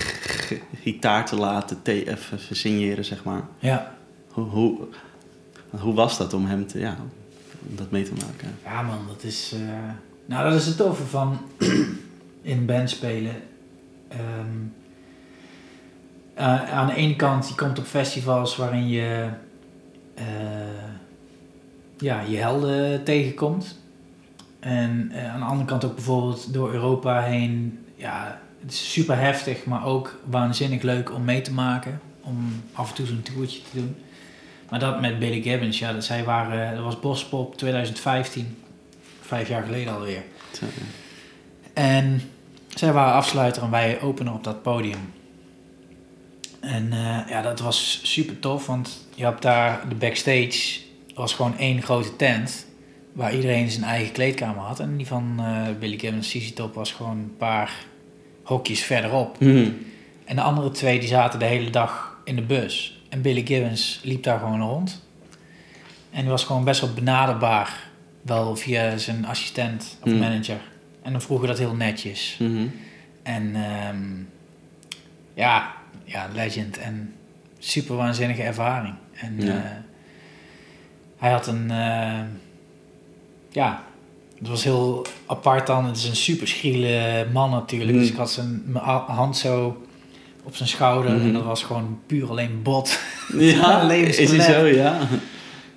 gitaar 0.83 1.27
te 1.27 1.37
laten 1.37 1.83
te, 1.83 2.11
even 2.11 2.39
signeren, 2.57 3.05
zeg 3.05 3.25
maar. 3.25 3.43
ja. 3.59 3.93
Hoe, 4.29 4.45
hoe, 4.45 4.79
hoe 5.71 5.95
was 5.95 6.19
dat 6.19 6.33
om 6.33 6.47
hem 6.47 6.67
te, 6.67 6.79
ja, 6.79 6.97
om 7.69 7.77
dat 7.77 7.91
mee 7.91 8.03
te 8.03 8.13
maken? 8.13 8.59
Ja 8.65 8.83
man, 8.83 8.99
dat 9.09 9.23
is... 9.23 9.53
eh, 9.55 9.61
nou, 10.27 10.51
dat 10.51 10.61
is 10.61 10.67
het 10.67 10.77
toffe 10.77 11.05
van 11.05 11.39
in 12.43 12.67
band 12.67 12.91
spelen. 12.91 13.35
Ehm, 14.09 14.21
eh, 16.35 16.73
aan 16.73 16.87
de 16.87 16.95
ene 16.95 17.17
kant, 17.17 17.49
je 17.49 17.55
komt 17.55 17.79
op 17.79 17.85
festivals 17.85 18.57
waarin 18.57 18.89
je... 18.89 19.29
eh, 20.15 20.25
ja, 21.99 22.21
je 22.21 22.37
helden 22.37 23.05
tegenkomt. 23.05 23.79
En 24.65 25.11
eh, 25.13 25.33
aan 25.33 25.41
de 25.41 25.47
andere 25.47 25.69
kant 25.69 25.85
ook 25.85 25.95
bijvoorbeeld 25.95 26.53
door 26.53 26.73
Europa 26.73 27.23
heen... 27.23 27.79
Ja, 27.97 28.41
het 28.61 28.73
is 28.73 28.93
super 28.93 29.19
heftig, 29.19 29.65
maar 29.65 29.87
ook 29.87 30.19
waanzinnig 30.25 30.83
leuk 30.83 31.13
om 31.13 31.25
mee 31.25 31.41
te 31.41 31.53
maken. 31.53 32.01
Om 32.21 32.63
af 32.73 32.89
en 32.89 32.95
toe 32.95 33.07
zo'n 33.07 33.23
toertje 33.23 33.61
te 33.63 33.79
doen. 33.79 33.97
Maar 34.71 34.79
dat 34.79 35.01
met 35.01 35.19
Billy 35.19 35.43
Gibbons, 35.43 35.79
ja, 35.79 35.93
dat, 35.93 36.05
zij 36.05 36.25
waren, 36.25 36.75
dat 36.75 36.85
was 36.85 37.01
Bospop 37.01 37.57
2015. 37.57 38.57
Vijf 39.21 39.49
jaar 39.49 39.63
geleden 39.63 39.95
alweer. 39.95 40.23
En 41.73 42.21
zij 42.69 42.93
waren 42.93 43.15
afsluiter 43.15 43.63
en 43.63 43.71
wij 43.71 44.01
opener 44.01 44.33
op 44.33 44.45
dat 44.45 44.63
podium. 44.63 45.13
En 46.61 46.93
eh, 46.93 47.29
ja, 47.29 47.43
dat 47.43 47.61
was 47.61 48.01
super 48.03 48.39
tof, 48.39 48.67
want 48.67 49.07
je 49.15 49.25
hebt 49.25 49.43
daar 49.43 49.89
de 49.89 49.95
backstage, 49.95 50.81
was 51.15 51.35
gewoon 51.35 51.59
één 51.59 51.83
grote 51.83 52.17
tent, 52.17 52.67
waar 53.15 53.35
iedereen 53.35 53.71
zijn 53.71 53.85
eigen 53.85 54.13
kleedkamer 54.13 54.63
had. 54.63 54.81
En 54.81 54.97
die 54.97 55.07
van 55.07 55.35
eh, 55.39 55.63
Billy 55.79 55.99
Gibbons, 55.99 56.29
CZ 56.29 56.53
Top, 56.53 56.75
was 56.75 56.93
gewoon 56.93 57.19
een 57.19 57.37
paar 57.37 57.73
hokjes 58.43 58.83
verderop. 58.85 59.41
Mhm. 59.41 59.71
En 60.25 60.37
de 60.37 60.43
andere 60.43 60.71
twee 60.71 60.99
die 60.99 61.09
zaten 61.09 61.39
de 61.39 61.45
hele 61.45 61.71
dag 61.71 62.21
in 62.25 62.37
de 62.37 62.43
bus. 62.43 63.03
En 63.09 63.23
Billy 63.23 63.47
Gibbons 63.47 64.01
liep 64.03 64.23
daar 64.23 64.39
gewoon 64.39 64.61
rond. 64.61 65.03
En 66.11 66.21
die 66.21 66.31
was 66.31 66.45
gewoon 66.45 66.65
best 66.65 66.81
wel 66.81 66.93
benaderbaar. 66.95 67.89
Wel 68.23 68.57
via 68.57 68.97
zijn 68.97 69.27
assistent 69.27 69.97
of 70.03 70.11
Hmm. 70.11 70.19
manager. 70.19 70.61
En 71.03 71.13
dan 71.13 71.21
vroegen 71.23 71.49
dat 71.49 71.59
heel 71.59 71.75
netjes. 71.75 72.37
Mhm. 72.41 72.67
En 73.23 73.55
ehm, 73.55 74.07
ja, 75.35 75.73
ja, 76.05 76.29
legend. 76.35 76.79
En 76.79 77.15
super 77.59 77.97
waanzinnige 77.97 78.43
ervaring. 78.43 78.95
En 79.15 79.41
Ja. 79.41 79.55
eh, 79.55 79.71
hij 81.17 81.31
had 81.31 81.47
een... 81.47 81.71
eh, 81.71 82.21
ja, 83.55 83.85
het 84.39 84.49
was 84.49 84.65
heel 84.65 85.07
apart 85.27 85.67
dan. 85.67 85.85
Het 85.85 85.97
is 85.97 86.09
een 86.09 86.17
super 86.17 86.49
schriele 86.49 87.27
man 87.33 87.51
natuurlijk. 87.51 87.99
Dus 87.99 88.09
ik 88.09 88.17
had 88.17 88.31
zijn 88.31 88.63
mijn 88.67 88.85
hand 88.85 89.37
zo 89.37 89.83
op 90.43 90.57
zijn 90.57 90.69
schouder. 90.69 91.21
En 91.21 91.33
dat 91.33 91.45
was 91.45 91.63
gewoon 91.63 91.99
puur 92.07 92.31
alleen 92.31 92.63
bot. 92.63 93.01
Ja, 93.39 93.91
is 93.91 94.31
hij 94.31 94.41
zo, 94.41 94.67
ja. 94.67 94.99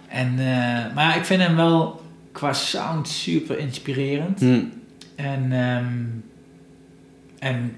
En, 0.08 0.32
eh, 0.40 0.94
maar 0.96 1.04
ja, 1.04 1.16
ik 1.16 1.26
vind 1.26 1.42
hem 1.42 1.56
wel 1.56 2.02
qua 2.32 2.54
sound 2.54 3.08
super 3.08 3.58
inspirerend. 3.58 4.40
Hm. 4.40 4.64
En, 5.16 5.52
ehm, 5.52 5.96
en 7.40 7.76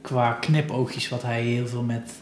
qua 0.00 0.32
knipoogjes 0.32 1.08
wat 1.08 1.22
hij 1.22 1.42
heel 1.42 1.66
veel 1.66 1.82
met 1.82 2.12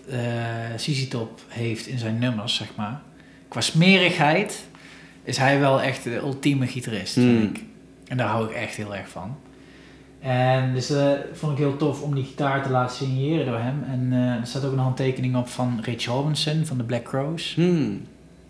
CZ 0.76 1.08
Top 1.08 1.40
heeft 1.48 1.86
in 1.86 1.98
zijn 1.98 2.18
nummers, 2.18 2.54
zeg 2.54 2.68
maar. 2.76 3.02
Qua 3.48 3.60
smerigheid 3.60 4.64
is 5.24 5.36
hij 5.36 5.60
wel 5.60 5.82
echt 5.82 6.04
de 6.04 6.16
ultieme 6.16 6.66
gitarist, 6.66 7.14
Hmm. 7.14 7.24
vind 7.38 7.56
ik. 7.56 7.64
En 8.08 8.16
daar 8.16 8.28
hou 8.28 8.44
ik 8.48 8.54
echt 8.54 8.76
heel 8.76 8.94
erg 8.94 9.08
van. 9.08 9.36
En 10.20 10.74
dus 10.74 10.90
eh 10.90 11.10
vond 11.32 11.52
ik 11.52 11.58
heel 11.58 11.76
tof 11.76 12.02
om 12.02 12.14
die 12.14 12.24
gitaar 12.24 12.62
te 12.62 12.70
laten 12.70 12.96
signeren 12.96 13.46
door 13.46 13.58
hem. 13.58 13.84
En 13.90 14.08
eh, 14.12 14.40
er 14.40 14.46
staat 14.46 14.64
ook 14.64 14.72
een 14.72 14.78
handtekening 14.78 15.36
op 15.36 15.48
van 15.48 15.78
Rich 15.82 16.04
Robinson 16.04 16.66
van 16.66 16.76
de 16.76 16.84
Black 16.84 17.02
Crows. 17.04 17.54
Hm. 17.54 17.92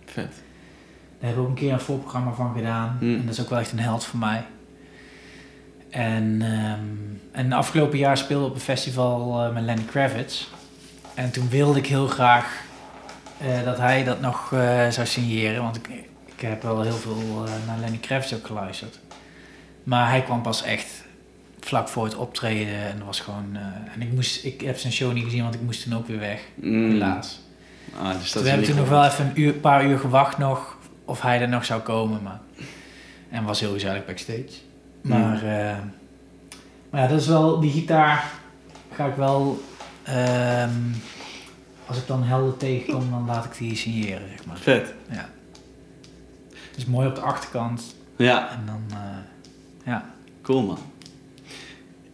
Vet. 0.05 0.14
Daar 0.14 1.33
hebben 1.33 1.37
we 1.37 1.43
ook 1.43 1.49
een 1.49 1.62
keer 1.62 1.72
een 1.72 1.81
voorprogramma 1.81 2.33
van 2.33 2.55
gedaan. 2.55 2.97
Hmm. 2.99 3.14
En 3.14 3.25
dat 3.25 3.35
is 3.35 3.41
ook 3.41 3.51
wel 3.51 3.59
echt 3.59 3.72
een 3.72 3.79
held 3.79 4.05
voor 4.05 4.18
mij. 4.18 4.45
En, 5.91 6.43
ehm 6.43 7.12
en 7.33 7.53
afgelopen 7.53 7.99
jaar 7.99 8.16
speelde 8.18 8.45
ik 8.45 8.51
op 8.51 8.57
een 8.57 8.62
festival 8.62 9.45
eh, 9.45 9.53
met 9.53 9.62
Lenny 9.62 9.85
Kravitz. 9.85 10.47
En 11.14 11.31
toen 11.31 11.49
wilde 11.49 11.79
ik 11.79 11.87
heel 11.87 12.07
graag 12.07 12.62
dat 13.64 13.79
hij 13.79 14.05
dat 14.05 14.20
nog 14.20 14.49
zou 14.91 15.07
signeren. 15.07 15.62
Want 15.62 15.77
ik, 15.77 15.89
ik 16.37 16.41
heb 16.41 16.62
wel 16.62 16.82
heel 16.82 16.93
veel 16.93 17.45
eh, 17.47 17.53
naar 17.66 17.78
Lenny 17.78 17.99
Kravitz 17.99 18.32
ook 18.32 18.47
geluisterd. 18.47 18.99
Maar 19.85 20.09
hij 20.09 20.22
kwam 20.22 20.43
pas 20.43 20.62
echt 20.62 21.05
vlak 21.61 21.89
voor 21.89 22.05
het 22.05 22.14
optreden. 22.14 22.74
En 22.74 22.97
dat 22.97 23.07
was 23.07 23.20
gewoon... 23.20 23.49
eh, 23.53 23.95
en 23.95 24.03
ik, 24.03 24.12
moest, 24.12 24.45
ik 24.45 24.61
heb 24.61 24.78
zijn 24.78 24.93
show 24.93 25.12
niet 25.12 25.24
gezien, 25.24 25.43
want 25.43 25.55
ik 25.55 25.61
moest 25.61 25.82
toen 25.82 25.95
ook 25.97 26.07
weer 26.07 26.18
weg. 26.18 26.41
Mm. 26.55 26.91
Helaas. 26.91 27.41
Ah, 28.03 28.18
dus 28.20 28.32
dat 28.32 28.43
we 28.43 28.49
hebben 28.49 28.66
toen 28.66 28.76
nog 28.76 28.89
wel 28.89 29.05
even 29.05 29.24
een 29.26 29.41
uur, 29.41 29.53
paar 29.53 29.85
uur 29.87 29.99
gewacht 29.99 30.39
nog 30.39 30.76
of 31.05 31.20
hij 31.20 31.41
er 31.41 31.49
nog 31.49 31.64
zou 31.64 31.80
komen. 31.80 32.22
Maar, 32.22 32.41
en 33.30 33.45
was 33.45 33.61
heel 33.61 33.72
gezellig 33.72 34.05
backstage. 34.05 34.49
Maar, 35.01 35.37
eh, 35.37 35.76
maar 36.91 37.01
ja, 37.03 37.07
dat 37.07 37.20
is 37.20 37.26
wel, 37.26 37.61
die 37.61 37.70
gitaar 37.70 38.30
ga 38.93 39.07
ik 39.07 39.14
wel, 39.14 39.62
ehm, 40.03 40.70
als 41.87 41.97
ik 41.97 42.07
dan 42.07 42.22
helder 42.22 42.57
tegenkom, 42.57 43.11
dan 43.11 43.24
laat 43.26 43.45
ik 43.45 43.59
die 43.59 43.76
signeren, 43.76 44.28
zeg 44.28 44.47
maar. 44.47 44.57
Vet. 44.57 44.95
Ja. 45.11 45.28
Dus 46.75 46.85
mooi 46.85 47.07
op 47.09 47.14
de 47.14 47.20
achterkant 47.20 47.95
Ja, 48.16 48.51
en 48.51 48.62
dan, 48.66 48.83
eh, 48.99 49.07
ja. 49.87 50.11
cool 50.43 50.62
man. 50.62 50.79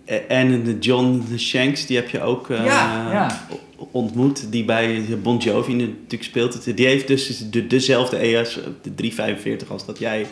E- 0.04 0.16
En 0.16 0.64
de 0.64 0.78
John 0.78 1.24
Shanks, 1.38 1.86
die 1.86 1.96
heb 1.96 2.08
je 2.08 2.20
ook 2.22 2.50
eh, 2.50 2.64
Ja, 2.64 3.12
ja. 3.12 3.40
o- 3.78 3.88
ontmoet, 3.90 4.52
die 4.52 4.64
bij 4.64 5.04
Bon 5.22 5.36
Jovi 5.36 5.74
natuurlijk 5.74 6.22
speelt. 6.24 6.76
Die 6.76 6.86
heeft 6.86 7.06
dus 7.06 7.50
de, 7.50 7.66
dezelfde 7.66 8.16
ES, 8.16 8.54
de 8.82 8.94
345 8.94 9.70
als 9.70 9.86
dat 9.86 9.98
jij 9.98 10.26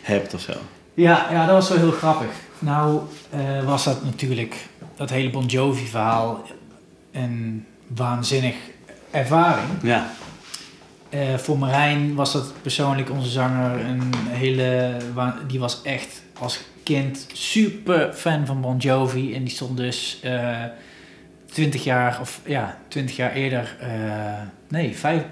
hebt 0.00 0.34
of 0.34 0.40
zo. 0.40 0.52
Ja, 0.94 1.26
ja, 1.30 1.46
dat 1.46 1.54
was 1.54 1.68
wel 1.68 1.78
heel 1.78 1.90
grappig. 1.90 2.28
Nou 2.58 3.00
eh, 3.30 3.64
was 3.64 3.84
dat 3.84 4.04
natuurlijk, 4.04 4.66
dat 4.96 5.10
hele 5.10 5.30
Bon 5.30 5.46
Jovi 5.46 5.86
verhaal, 5.86 6.42
een 7.12 7.64
waanzinnig 7.86 8.54
ervaring. 9.10 9.68
Ja. 9.82 10.10
Eh, 11.12 11.34
voor 11.36 11.58
Marijn 11.58 12.14
was 12.14 12.32
dat 12.32 12.52
persoonlijk 12.62 13.10
onze 13.10 13.28
zanger 13.30 13.80
een 13.84 14.02
hele, 14.28 14.96
die 15.46 15.58
was 15.58 15.82
echt 15.82 16.22
als 16.38 16.60
kind 16.82 17.26
super 17.32 18.12
fan 18.12 18.46
van 18.46 18.60
Bon 18.60 18.76
Jovi 18.76 19.34
en 19.34 19.44
die 19.44 19.52
stond 19.52 19.76
dus 19.76 20.18
eh 20.22 20.64
20 21.46 21.84
jaar 21.84 22.20
of 22.20 22.40
ja, 22.46 22.78
20 22.88 23.16
jaar 23.16 23.32
eerder, 23.32 23.76
eh, 23.80 24.40
nee, 24.68 24.96
vijf, 24.96 25.22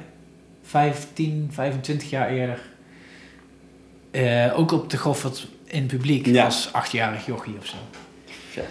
15, 0.63 1.49
25 1.53 2.11
jaar 2.11 2.31
eerder, 2.31 2.61
eh, 4.11 4.59
ook 4.59 4.73
op 4.73 4.91
de 4.91 4.97
Goffert 4.99 5.49
in 5.65 5.79
het 5.79 5.87
publiek 5.87 6.27
Ja. 6.27 6.45
als 6.45 6.69
achtjarig 6.73 7.27
jochie 7.27 7.57
of 7.59 7.67
zo. 7.67 7.77
Vet. 8.51 8.69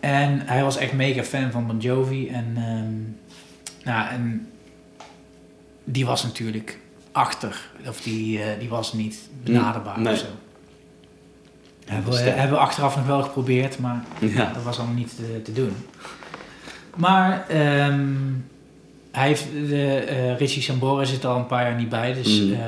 En 0.00 0.40
hij 0.46 0.62
was 0.62 0.76
echt 0.76 0.92
mega 0.92 1.22
fan 1.22 1.50
van 1.50 1.66
Bon 1.66 1.78
Jovi. 1.78 2.28
En, 2.28 2.52
ehm, 2.56 2.94
nou, 3.90 4.08
en 4.10 4.48
die 5.92 6.06
was 6.06 6.22
natuurlijk 6.22 6.78
achter. 7.12 7.70
Of 7.88 8.00
die, 8.00 8.42
eh, 8.42 8.58
die 8.60 8.68
was 8.68 8.92
niet 8.92 9.18
benaderbaar 9.44 10.00
Nee. 10.00 10.12
of 10.12 10.18
zo. 10.18 10.26
Hebben 11.84 12.12
we, 12.12 12.18
hebben 12.18 12.56
we 12.56 12.62
achteraf 12.64 12.96
nog 12.96 13.06
wel 13.06 13.22
geprobeerd, 13.22 13.78
maar 13.78 14.04
Ja. 14.20 14.50
dat 14.54 14.62
was 14.62 14.78
allemaal 14.78 14.96
niet 14.96 15.16
te, 15.16 15.42
te 15.42 15.52
doen. 15.52 15.72
Maar 16.96 17.48
ehm, 17.48 18.08
hij 19.10 19.26
heeft 19.26 19.44
de, 19.68 19.94
eh, 19.94 20.36
Richie 20.36 20.62
Sambora 20.62 21.04
zit 21.04 21.24
al 21.24 21.36
een 21.36 21.46
paar 21.46 21.62
jaar 21.70 21.78
niet 21.78 21.88
bij. 21.88 22.12
Dus 22.12 22.40
Mm. 22.40 22.52
eh, 22.52 22.60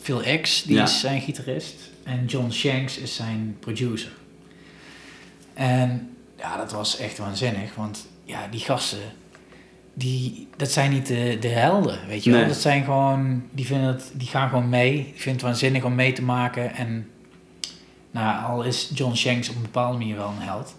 Phil 0.00 0.22
X, 0.42 0.62
die 0.62 0.76
Ja. 0.76 0.82
is 0.82 1.00
zijn 1.00 1.20
gitarist. 1.20 1.74
En 2.04 2.24
John 2.26 2.50
Shanks 2.50 2.98
is 2.98 3.14
zijn 3.14 3.56
producer. 3.60 4.10
En 5.54 6.16
ja, 6.38 6.56
dat 6.56 6.72
was 6.72 6.98
echt 6.98 7.18
waanzinnig. 7.18 7.74
Want 7.74 8.06
ja, 8.24 8.46
die 8.50 8.60
gasten, 8.60 8.98
die, 9.98 10.48
dat 10.56 10.70
zijn 10.70 10.90
niet 10.90 11.06
de, 11.06 11.36
de 11.40 11.48
helden, 11.48 11.98
weet 12.08 12.24
je 12.24 12.30
wel. 12.30 12.46
Dat 12.46 12.56
zijn 12.56 12.84
gewoon, 12.84 13.42
die, 13.50 13.66
vinden 13.66 13.86
het, 13.86 14.10
die 14.14 14.28
gaan 14.28 14.48
gewoon 14.48 14.68
mee. 14.68 14.92
Die 14.92 15.12
vinden 15.14 15.32
het 15.32 15.42
waanzinnig 15.42 15.84
om 15.84 15.94
mee 15.94 16.12
te 16.12 16.22
maken. 16.22 16.74
En 16.74 17.10
nou, 18.10 18.44
al 18.44 18.62
is 18.62 18.90
John 18.94 19.14
Shanks 19.14 19.48
op 19.48 19.56
een 19.56 19.62
bepaalde 19.62 19.98
manier 19.98 20.16
wel 20.16 20.28
een 20.28 20.46
held. 20.46 20.76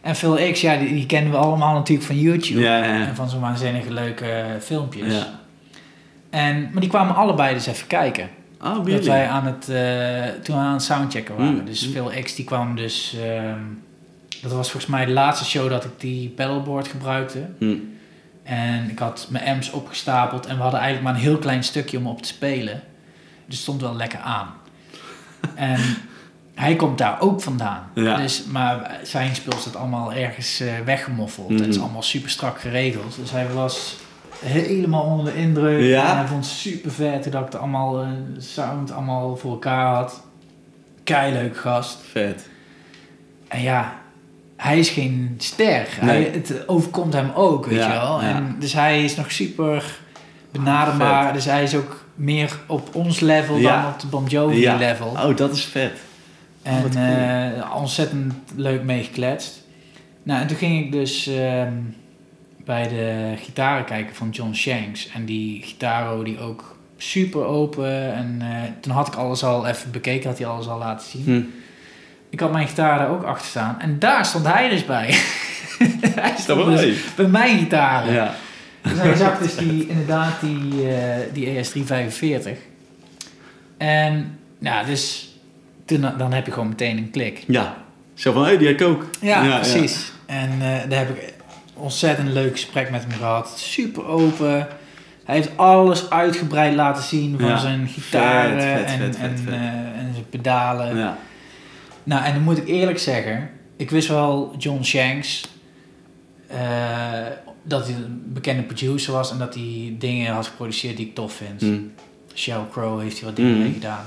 En 0.00 0.16
Phil 0.16 0.52
X, 0.52 0.60
ja, 0.60 0.76
die, 0.76 0.88
die 0.88 1.06
kennen 1.06 1.30
we 1.30 1.36
allemaal 1.36 1.74
natuurlijk 1.74 2.06
van 2.06 2.20
YouTube. 2.20 2.60
Ja, 2.60 2.76
ja, 2.76 2.94
ja. 2.94 3.06
En 3.06 3.16
van 3.16 3.28
zo'n 3.28 3.40
waanzinnige 3.40 3.92
leuke 3.92 4.44
filmpjes. 4.60 5.14
Ja. 5.14 5.40
En, 6.30 6.68
maar 6.72 6.80
die 6.80 6.90
kwamen 6.90 7.14
allebei 7.14 7.54
dus 7.54 7.66
even 7.66 7.86
kijken. 7.86 8.28
Oh, 8.62 8.84
Dat 8.84 9.04
wij 9.04 9.28
aan 9.28 9.46
het, 9.46 9.68
eh, 9.68 10.42
toen 10.42 10.56
we 10.56 10.62
aan 10.62 10.72
het 10.72 10.82
soundchecken 10.82 11.36
waren. 11.36 11.54
Mm. 11.54 11.64
Dus 11.64 11.86
Phil 11.86 12.10
X 12.22 12.34
die 12.34 12.44
kwam 12.44 12.76
dus... 12.76 13.16
ehm, 13.24 13.60
dat 14.42 14.52
was 14.52 14.70
volgens 14.70 14.92
mij 14.92 15.04
de 15.04 15.12
laatste 15.12 15.44
show 15.44 15.70
dat 15.70 15.84
ik 15.84 15.90
die 15.96 16.28
pedalboard 16.28 16.88
gebruikte. 16.88 17.48
Hm. 17.58 17.74
En 18.46 18.90
ik 18.90 18.98
had 18.98 19.26
mijn 19.30 19.44
amps 19.48 19.70
opgestapeld. 19.70 20.46
En 20.46 20.56
we 20.56 20.62
hadden 20.62 20.80
eigenlijk 20.80 21.10
maar 21.12 21.22
een 21.22 21.28
heel 21.28 21.38
klein 21.38 21.64
stukje 21.64 21.98
om 21.98 22.06
op 22.06 22.22
te 22.22 22.28
spelen. 22.28 22.74
Dus 23.46 23.54
het 23.54 23.54
stond 23.56 23.80
wel 23.80 23.96
lekker 23.96 24.18
aan. 24.18 24.48
en 25.54 25.80
hij 26.54 26.76
komt 26.76 26.98
daar 26.98 27.20
ook 27.20 27.40
vandaan. 27.40 27.82
Ja. 27.94 28.16
Dus, 28.16 28.44
maar 28.44 28.98
zijn 29.02 29.34
spul 29.34 29.58
staat 29.58 29.76
allemaal 29.76 30.12
ergens 30.12 30.60
eh, 30.60 30.72
weggemoffeld. 30.84 31.50
Het 31.50 31.60
is 31.68 31.74
Mhm. 31.74 31.84
allemaal 31.84 32.02
super 32.02 32.30
strak 32.30 32.60
geregeld. 32.60 33.16
Dus 33.20 33.30
hij 33.30 33.48
was 33.52 33.96
helemaal 34.44 35.02
onder 35.02 35.24
de 35.32 35.38
indruk. 35.38 35.82
Ja? 35.84 36.10
En 36.10 36.16
hij 36.16 36.26
vond 36.26 36.44
het 36.44 36.54
super 36.54 36.90
vet 36.90 37.24
dat 37.24 37.34
ik 37.46 37.52
het 37.52 37.56
allemaal 37.60 38.02
eh, 38.02 38.08
sound 38.38 38.92
allemaal 38.92 39.36
voor 39.36 39.50
elkaar 39.52 39.94
had. 39.94 40.22
Keileuk 41.04 41.56
gast. 41.56 41.98
Vet. 42.10 42.48
En 43.48 43.62
ja, 43.62 43.94
hij 44.56 44.78
is 44.78 44.88
geen 44.90 45.34
ster. 45.38 45.88
Nee. 46.00 46.10
Hij, 46.24 46.30
het 46.32 46.68
overkomt 46.68 47.12
hem 47.12 47.30
ook, 47.34 47.66
weet 47.66 47.78
Ja, 47.78 47.92
je 47.92 47.98
wel. 47.98 48.20
ja. 48.22 48.34
En 48.34 48.56
dus 48.58 48.72
hij 48.72 49.04
is 49.04 49.16
nog 49.16 49.32
super 49.32 49.98
benaderbaar. 50.52 51.32
Dus 51.32 51.44
hij 51.44 51.62
is 51.62 51.74
ook 51.74 52.04
meer 52.14 52.58
op 52.66 52.94
ons 52.94 53.20
level 53.20 53.56
Ja. 53.56 53.82
dan 53.82 53.92
op 53.92 54.00
de 54.00 54.06
Bon 54.06 54.24
Jovi 54.26 54.60
Ja. 54.60 54.76
level. 54.76 55.06
Oh, 55.06 55.36
dat 55.36 55.52
is 55.52 55.64
vet. 55.64 55.92
En 56.62 56.90
cool. 56.90 57.04
eh, 57.04 57.74
ontzettend 57.76 58.34
leuk 58.54 58.82
meegekletst. 58.82 59.64
Nou, 60.22 60.40
en 60.40 60.46
toen 60.46 60.56
ging 60.56 60.84
ik 60.84 60.92
dus 60.92 61.26
ehm, 61.26 61.72
bij 62.64 62.88
de 62.88 63.34
gitaren 63.44 63.84
kijken 63.84 64.14
van 64.14 64.28
John 64.30 64.52
Shanks. 64.54 65.08
En 65.14 65.24
die 65.24 65.62
gitaro 65.62 66.22
die 66.22 66.40
ook 66.40 66.76
super 66.96 67.44
open. 67.44 68.14
En 68.14 68.36
eh, 68.40 68.46
toen 68.80 68.92
had 68.92 69.06
ik 69.06 69.14
alles 69.14 69.44
al 69.44 69.66
even 69.66 69.90
bekeken, 69.90 70.28
had 70.28 70.38
hij 70.38 70.46
alles 70.46 70.68
al 70.68 70.78
laten 70.78 71.08
zien. 71.10 71.24
Hm. 71.24 71.42
Ik 72.36 72.42
had 72.42 72.52
mijn 72.52 72.68
gitaar 72.68 72.98
daar 72.98 73.08
ook 73.08 73.22
achter 73.22 73.46
staan. 73.46 73.76
En 73.80 73.98
daar 73.98 74.24
stond 74.24 74.46
hij 74.46 74.68
dus 74.68 74.84
bij. 74.84 75.06
hij 75.78 76.30
Dat 76.30 76.38
stond 76.38 76.64
was 76.64 76.80
dus 76.80 77.14
bij 77.14 77.26
mijn 77.26 77.58
gitaren. 77.58 78.12
Ja. 78.12 78.34
Dus 78.82 78.98
hij 78.98 79.14
zag 79.14 79.38
dus 79.38 79.56
die, 79.56 79.88
inderdaad 79.88 80.40
die, 80.40 80.88
eh, 80.88 81.16
die 81.32 81.64
ES345. 81.64 82.58
En 83.76 84.38
nou, 84.58 84.86
dus 84.86 85.34
toen, 85.84 86.06
dan 86.18 86.32
heb 86.32 86.46
je 86.46 86.52
gewoon 86.52 86.68
meteen 86.68 86.96
een 86.96 87.10
klik. 87.10 87.44
Ja. 87.46 87.76
Zo 88.14 88.32
van, 88.32 88.44
hé, 88.46 88.56
die 88.56 88.66
heb 88.66 88.80
ik 88.80 88.86
ook. 88.86 89.06
Ja, 89.20 89.58
precies. 89.58 90.12
En 90.26 90.50
eh, 90.50 90.88
daar 90.88 90.98
heb 90.98 91.08
ik 91.08 91.32
ontzettend 91.74 92.28
leuk 92.28 92.52
gesprek 92.52 92.90
met 92.90 93.02
hem 93.02 93.18
gehad. 93.18 93.58
Super 93.58 94.06
open. 94.06 94.68
Hij 95.24 95.34
heeft 95.34 95.50
alles 95.56 96.10
uitgebreid 96.10 96.74
laten 96.74 97.02
zien 97.02 97.38
van 97.38 97.48
Ja. 97.48 97.58
zijn 97.58 97.88
gitaren 97.88 98.60
Vet, 98.60 98.90
vet, 98.90 98.90
en, 98.90 98.98
vet, 98.98 99.16
en, 99.16 99.38
eh, 99.48 99.60
en 100.00 100.10
zijn 100.12 100.28
pedalen. 100.30 101.16
Nou, 102.06 102.24
en 102.24 102.34
dan 102.34 102.42
moet 102.42 102.58
ik 102.58 102.66
eerlijk 102.68 102.98
zeggen, 102.98 103.50
ik 103.76 103.90
wist 103.90 104.08
wel 104.08 104.54
John 104.58 104.82
Shanks 104.82 105.48
eh, 106.46 107.26
dat 107.62 107.86
hij 107.86 107.94
een 107.96 108.22
bekende 108.32 108.62
producer 108.62 109.12
was 109.12 109.30
en 109.30 109.38
dat 109.38 109.54
hij 109.54 109.94
dingen 109.98 110.32
had 110.32 110.46
geproduceerd 110.46 110.96
die 110.96 111.06
ik 111.06 111.14
tof 111.14 111.32
vind. 111.32 111.60
Hm. 111.60 111.78
Sheryl 112.34 112.68
Crow 112.70 113.00
heeft 113.00 113.16
hij 113.18 113.26
wat 113.26 113.36
dingen 113.36 113.52
Mhm. 113.52 113.62
mee 113.62 113.72
gedaan. 113.72 114.04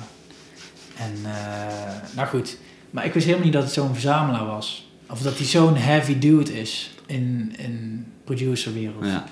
En 0.98 1.14
eh, 1.24 2.16
nou 2.16 2.28
goed, 2.28 2.58
maar 2.90 3.06
ik 3.06 3.14
wist 3.14 3.26
helemaal 3.26 3.46
niet 3.46 3.56
dat 3.56 3.64
het 3.64 3.74
zo'n 3.74 3.94
verzamelaar 3.94 4.46
was. 4.46 4.90
Of 5.10 5.22
dat 5.22 5.38
hij 5.38 5.46
zo'n 5.46 5.76
heavy 5.78 6.20
dude 6.20 6.60
is 6.60 6.92
in, 7.06 7.54
in 7.58 8.06
producerwereld. 8.24 9.06
Ja. 9.06 9.26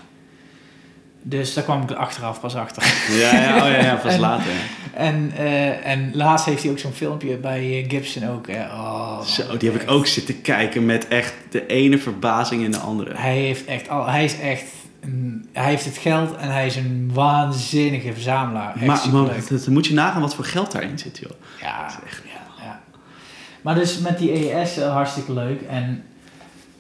Dus 1.29 1.53
daar 1.53 1.63
kwam 1.63 1.81
ik 1.81 1.91
achteraf 1.91 2.39
pas 2.39 2.55
achter. 2.55 2.83
Ja, 3.21 3.39
ja, 3.39 3.55
oh 3.55 3.71
ja, 3.71 3.83
ja, 3.83 3.95
pas 3.95 4.13
En- 4.13 4.19
later. 4.19 4.51
En, 4.93 5.31
eh, 5.37 5.85
en 5.91 6.11
laatst 6.13 6.45
heeft 6.45 6.61
hij 6.63 6.71
ook 6.71 6.79
zo'n 6.79 6.91
filmpje 6.91 7.37
bij 7.37 7.59
eh, 7.83 7.89
Gibson 7.89 8.27
ook. 8.29 8.47
Hè. 8.47 8.63
Oh, 8.65 9.21
Zo, 9.21 9.57
die 9.57 9.71
heb 9.71 9.81
ik 9.81 9.89
ook 9.91 10.07
zitten 10.07 10.41
kijken 10.41 10.85
met 10.85 11.07
echt 11.07 11.33
de 11.49 11.65
ene 11.65 11.97
verbazing 11.97 12.63
in 12.63 12.71
de 12.71 12.77
andere. 12.77 13.11
Hij 13.15 13.37
heeft 13.37 13.65
echt 13.65 13.89
al, 13.89 14.07
hij 14.07 14.23
is 14.23 14.39
echt, 14.39 14.63
een, 15.01 15.49
hij 15.53 15.69
heeft 15.69 15.85
het 15.85 15.97
geld 15.97 16.35
en 16.35 16.51
hij 16.51 16.65
is 16.65 16.75
een 16.75 17.09
waanzinnige 17.13 18.13
verzamelaar. 18.13 18.75
Echt 18.75 18.85
Maar, 18.85 19.09
maar 19.23 19.33
dat- 19.49 19.63
dan 19.63 19.73
moet 19.73 19.87
je 19.87 19.93
nagaan 19.93 20.21
wat 20.21 20.35
voor 20.35 20.45
geld 20.45 20.71
daarin 20.71 20.99
zit, 20.99 21.17
joh. 21.17 21.31
ja, 21.61 21.81
Dat 21.81 21.91
is 21.91 22.11
echt- 22.11 22.21
ja, 22.25 22.63
ja. 22.65 22.81
Maar 23.61 23.75
dus 23.75 23.97
met 23.99 24.17
die 24.17 24.51
ES 24.53 24.77
eh, 24.77 24.91
hartstikke 24.93 25.33
leuk. 25.33 25.61
En, 25.69 26.03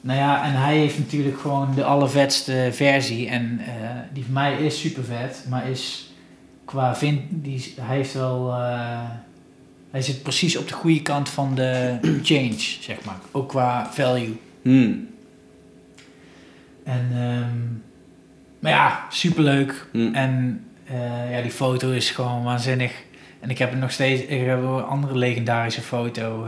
nou 0.07 0.19
ja, 0.19 0.43
en 0.45 0.53
hij 0.53 0.77
heeft 0.77 0.97
natuurlijk 0.97 1.39
gewoon 1.39 1.75
de 1.75 1.83
allervetste 1.83 2.69
versie. 2.71 3.29
En 3.29 3.59
eh, 3.59 3.89
die 4.13 4.23
van 4.23 4.33
mij 4.33 4.57
is 4.57 4.79
super 4.79 5.03
vet, 5.03 5.45
maar 5.49 5.69
is 5.69 6.11
qua 6.65 6.95
vind, 6.95 7.21
die, 7.29 7.73
hij 7.81 7.95
heeft 7.95 8.13
wel, 8.13 8.51
eh, 8.51 9.09
hij 9.91 10.01
zit 10.01 10.23
precies 10.23 10.57
op 10.57 10.67
de 10.67 10.73
goede 10.73 11.01
kant 11.01 11.29
van 11.29 11.55
de 11.55 11.97
change, 12.23 12.59
zeg 12.59 13.03
maar. 13.03 13.15
Ook 13.31 13.49
qua 13.49 13.89
value. 13.91 14.35
Hm. 14.61 14.93
En, 16.83 17.07
ehm, 17.11 17.57
maar 18.59 18.71
ja, 18.71 19.05
superleuk. 19.09 19.87
Hm. 19.91 20.13
En 20.13 20.63
eh, 20.85 21.31
ja, 21.31 21.41
die 21.41 21.51
foto 21.51 21.91
is 21.91 22.11
gewoon 22.11 22.43
waanzinnig. 22.43 23.03
En 23.39 23.49
ik 23.49 23.57
heb 23.57 23.75
nog 23.75 23.91
steeds, 23.91 24.21
ik 24.21 24.45
heb 24.45 24.63
een 24.63 24.83
andere 24.83 25.17
legendarische 25.17 25.81
foto. 25.81 26.47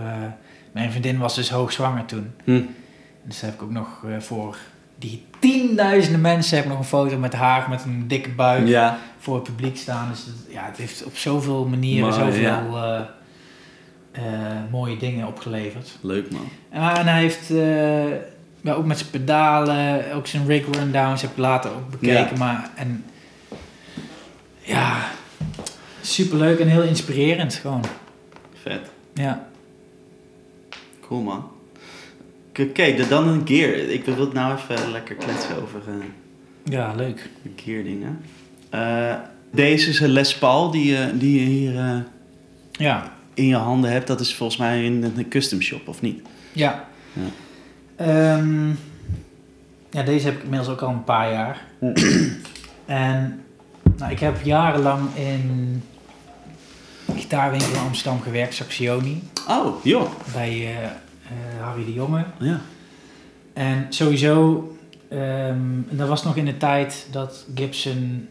mijn 0.71 0.91
vriendin 0.91 1.17
was 1.17 1.35
dus 1.35 1.49
hoogzwanger 1.49 2.05
toen. 2.05 2.31
Hm. 2.43 2.61
Dus 3.23 3.41
heb 3.41 3.53
ik 3.53 3.61
ook 3.61 3.71
nog 3.71 4.03
eh, 4.05 4.19
voor 4.19 4.57
die 4.97 5.25
tienduizenden 5.39 6.21
mensen 6.21 6.55
heb 6.55 6.65
ik 6.65 6.71
nog 6.71 6.79
een 6.79 6.85
foto 6.85 7.17
met 7.17 7.33
haar 7.33 7.69
met 7.69 7.83
een 7.83 8.07
dikke 8.07 8.29
buik 8.29 8.67
Ja, 8.67 8.97
voor 9.19 9.35
het 9.35 9.43
publiek 9.43 9.77
staan. 9.77 10.09
Dus 10.09 10.25
het, 10.25 10.35
ja, 10.49 10.65
het 10.65 10.77
heeft 10.77 11.03
op 11.03 11.17
zoveel 11.17 11.65
manieren 11.65 12.13
zoveel 12.13 12.41
ja. 12.41 13.09
eh, 14.11 14.23
eh, 14.25 14.71
mooie 14.71 14.97
dingen 14.97 15.27
opgeleverd. 15.27 15.97
leuk 16.01 16.31
man. 16.31 16.47
En 16.69 17.07
hij 17.07 17.21
heeft 17.21 17.47
ja, 18.61 18.73
ook 18.73 18.85
met 18.85 18.97
zijn 18.97 19.09
pedalen, 19.09 20.13
ook 20.13 20.27
zijn 20.27 20.45
rig 20.45 20.65
rundowns 20.71 21.21
heb 21.21 21.31
ik 21.31 21.37
later 21.37 21.71
ook 21.71 21.89
bekeken. 21.89 22.33
Ja. 22.33 22.37
Maar 22.37 22.69
en 22.75 23.05
ja, 24.59 25.07
superleuk 26.01 26.59
en 26.59 26.67
heel 26.67 26.83
inspirerend 26.83 27.53
gewoon. 27.53 27.83
Vet. 28.61 28.89
Ja, 29.13 29.47
Cool 31.09 31.21
man. 31.21 31.58
Oké, 32.59 33.07
dan 33.09 33.27
een 33.27 33.41
gear. 33.47 33.69
Ik 33.73 34.05
wil 34.05 34.19
het 34.19 34.33
nou 34.33 34.55
even 34.57 34.91
lekker 34.91 35.15
kletsen 35.15 35.61
over 35.61 35.81
eh, 35.87 35.93
ja 36.63 36.93
leuk. 36.95 37.29
gear 37.55 37.83
dingen. 37.83 38.21
Eh, 38.69 39.15
deze 39.51 39.89
is 39.89 39.99
een 39.99 40.09
Les 40.09 40.37
Paul 40.37 40.71
die, 40.71 40.97
eh, 40.97 41.05
die 41.13 41.39
je 41.39 41.45
hier 41.45 41.77
eh, 41.79 41.97
Ja, 42.71 43.11
in 43.33 43.47
je 43.47 43.55
handen 43.55 43.91
hebt, 43.91 44.07
dat 44.07 44.19
is 44.19 44.35
volgens 44.35 44.59
mij 44.59 44.85
een, 44.85 45.13
een 45.17 45.27
custom 45.27 45.61
shop, 45.61 45.87
of 45.87 46.01
niet? 46.01 46.21
Ja. 46.53 46.85
Ja. 47.13 47.21
Ehm, 47.95 48.67
ja, 49.89 50.03
deze 50.03 50.25
heb 50.25 50.35
ik 50.35 50.43
inmiddels 50.43 50.69
ook 50.71 50.81
al 50.81 50.89
een 50.89 51.03
paar 51.03 51.31
jaar. 51.31 51.65
en 52.85 53.41
nou, 53.97 54.11
ik 54.11 54.19
heb 54.19 54.41
jarenlang 54.43 55.15
in 55.15 55.83
gitaarwinkel 57.15 57.69
in 57.73 57.79
Amsterdam 57.79 58.21
gewerkt, 58.21 58.53
Saxioni, 58.53 59.23
Oh, 59.47 59.83
joh. 59.83 60.09
bij 60.33 60.67
Harry 61.61 61.85
de 61.85 61.93
Jonge. 61.93 62.25
Ja. 62.37 62.59
En 63.53 63.85
sowieso, 63.89 64.63
ehm, 65.09 65.57
dat 65.89 66.07
was 66.07 66.23
nog 66.23 66.35
in 66.35 66.45
de 66.45 66.57
tijd 66.57 67.07
dat 67.11 67.45
Gibson 67.55 68.27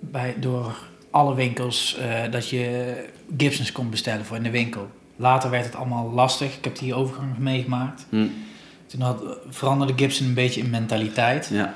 bij, 0.00 0.34
door 0.40 0.76
alle 1.10 1.34
winkels, 1.34 1.96
eh, 1.96 2.30
dat 2.30 2.48
je 2.48 2.94
Gibsons 3.36 3.72
kon 3.72 3.90
bestellen 3.90 4.24
voor 4.24 4.36
in 4.36 4.42
de 4.42 4.50
winkel. 4.50 4.90
Later 5.16 5.50
werd 5.50 5.64
het 5.64 5.74
allemaal 5.74 6.10
lastig. 6.12 6.56
Ik 6.56 6.64
heb 6.64 6.78
die 6.78 6.94
overgang 6.94 7.38
meegemaakt. 7.38 8.06
Hm. 8.08 8.26
Toen 8.86 9.00
had, 9.00 9.22
veranderde 9.48 9.92
Gibson 9.96 10.26
een 10.26 10.34
beetje 10.34 10.60
in 10.60 10.70
mentaliteit. 10.70 11.48
Ja. 11.52 11.74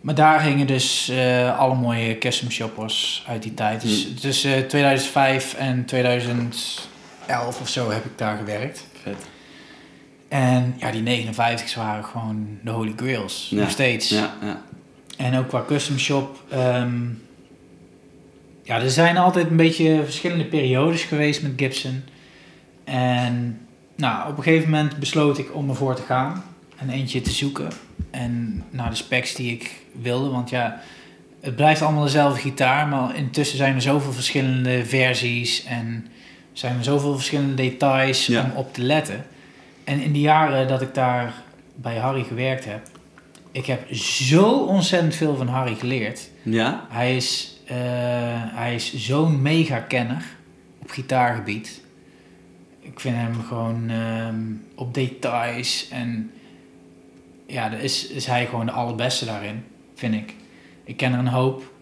Maar 0.00 0.14
daar 0.14 0.40
gingen 0.40 0.66
dus 0.66 1.08
eh, 1.08 1.58
alle 1.58 1.74
mooie 1.74 2.18
custom 2.18 2.50
shoppers 2.50 3.24
uit 3.28 3.42
die 3.42 3.54
tijd. 3.54 3.80
Dus 3.80 4.04
Hmm. 4.04 4.14
tussen 4.14 4.68
2005 4.68 5.54
en 5.54 5.84
2011 5.84 7.60
of 7.60 7.68
zo 7.68 7.90
heb 7.90 8.04
ik 8.04 8.18
daar 8.18 8.36
gewerkt. 8.36 8.86
Vet. 9.02 9.16
En 10.28 10.74
ja, 10.78 10.90
die 10.90 11.26
59's 11.26 11.74
waren 11.74 12.04
gewoon 12.04 12.58
de 12.62 12.70
holy 12.70 12.92
grails. 12.96 13.46
Ja. 13.50 13.60
Nog 13.60 13.70
steeds. 13.70 14.08
Ja, 14.08 14.34
ja. 14.42 14.62
En 15.16 15.38
ook 15.38 15.48
qua 15.48 15.64
custom 15.66 15.98
shop. 15.98 16.42
ehm, 16.50 17.04
ja, 18.62 18.80
er 18.80 18.90
zijn 18.90 19.16
altijd 19.16 19.50
een 19.50 19.56
beetje 19.56 20.00
verschillende 20.04 20.44
periodes 20.44 21.02
geweest 21.02 21.42
met 21.42 21.52
Gibson. 21.56 22.02
En 22.84 23.60
nou, 23.96 24.30
op 24.30 24.36
een 24.36 24.42
gegeven 24.42 24.70
moment 24.70 24.98
besloot 24.98 25.38
ik 25.38 25.54
om 25.54 25.68
ervoor 25.68 25.94
te 25.94 26.02
gaan. 26.02 26.44
En 26.76 26.90
eentje 26.90 27.20
te 27.20 27.30
zoeken. 27.30 27.68
En 28.10 28.64
naar 28.70 28.90
de 28.90 28.96
specs 28.96 29.34
die 29.34 29.52
ik 29.52 29.70
wilde. 30.02 30.28
Want 30.28 30.50
ja, 30.50 30.80
het 31.40 31.56
blijft 31.56 31.82
allemaal 31.82 32.04
dezelfde 32.04 32.40
gitaar. 32.40 32.88
Maar 32.88 33.16
intussen 33.16 33.56
zijn 33.56 33.74
er 33.74 33.82
zoveel 33.82 34.12
verschillende 34.12 34.84
versies. 34.84 35.64
En 35.64 36.06
zijn 36.52 36.78
er 36.78 36.84
zoveel 36.84 37.14
verschillende 37.14 37.54
details 37.54 38.28
om 38.28 38.50
op 38.54 38.74
te 38.74 38.82
letten. 38.82 39.24
En 39.86 40.00
in 40.00 40.12
de 40.12 40.20
jaren 40.20 40.68
dat 40.68 40.82
ik 40.82 40.94
daar 40.94 41.34
bij 41.74 41.96
Harry 41.96 42.22
gewerkt 42.22 42.64
heb. 42.64 42.88
Ik 43.52 43.66
heb 43.66 43.94
zo 43.94 44.52
ontzettend 44.52 45.14
veel 45.14 45.36
van 45.36 45.48
Harry 45.48 45.74
geleerd. 45.74 46.30
Ja? 46.42 46.86
Hij 46.88 47.16
is, 47.16 47.60
eh, 47.64 47.76
hij 48.54 48.74
is 48.74 48.94
zo'n 48.94 49.42
mega 49.42 49.78
kenner 49.78 50.24
op 50.78 50.90
gitaargebied. 50.90 51.80
Ik 52.80 53.00
vind 53.00 53.16
hem 53.16 53.42
gewoon 53.42 53.90
ehm, 53.90 54.42
op 54.74 54.94
details 54.94 55.88
en 55.90 56.30
ja, 57.46 57.68
daar 57.68 57.80
is, 57.80 58.06
is 58.06 58.26
hij 58.26 58.46
gewoon 58.46 58.66
de 58.66 58.72
allerbeste 58.72 59.24
daarin, 59.24 59.64
vind 59.94 60.14
ik. 60.14 60.34
Ik 60.84 60.96
ken 60.96 61.12
er 61.12 61.18
een 61.18 61.26
hoop 61.26 61.72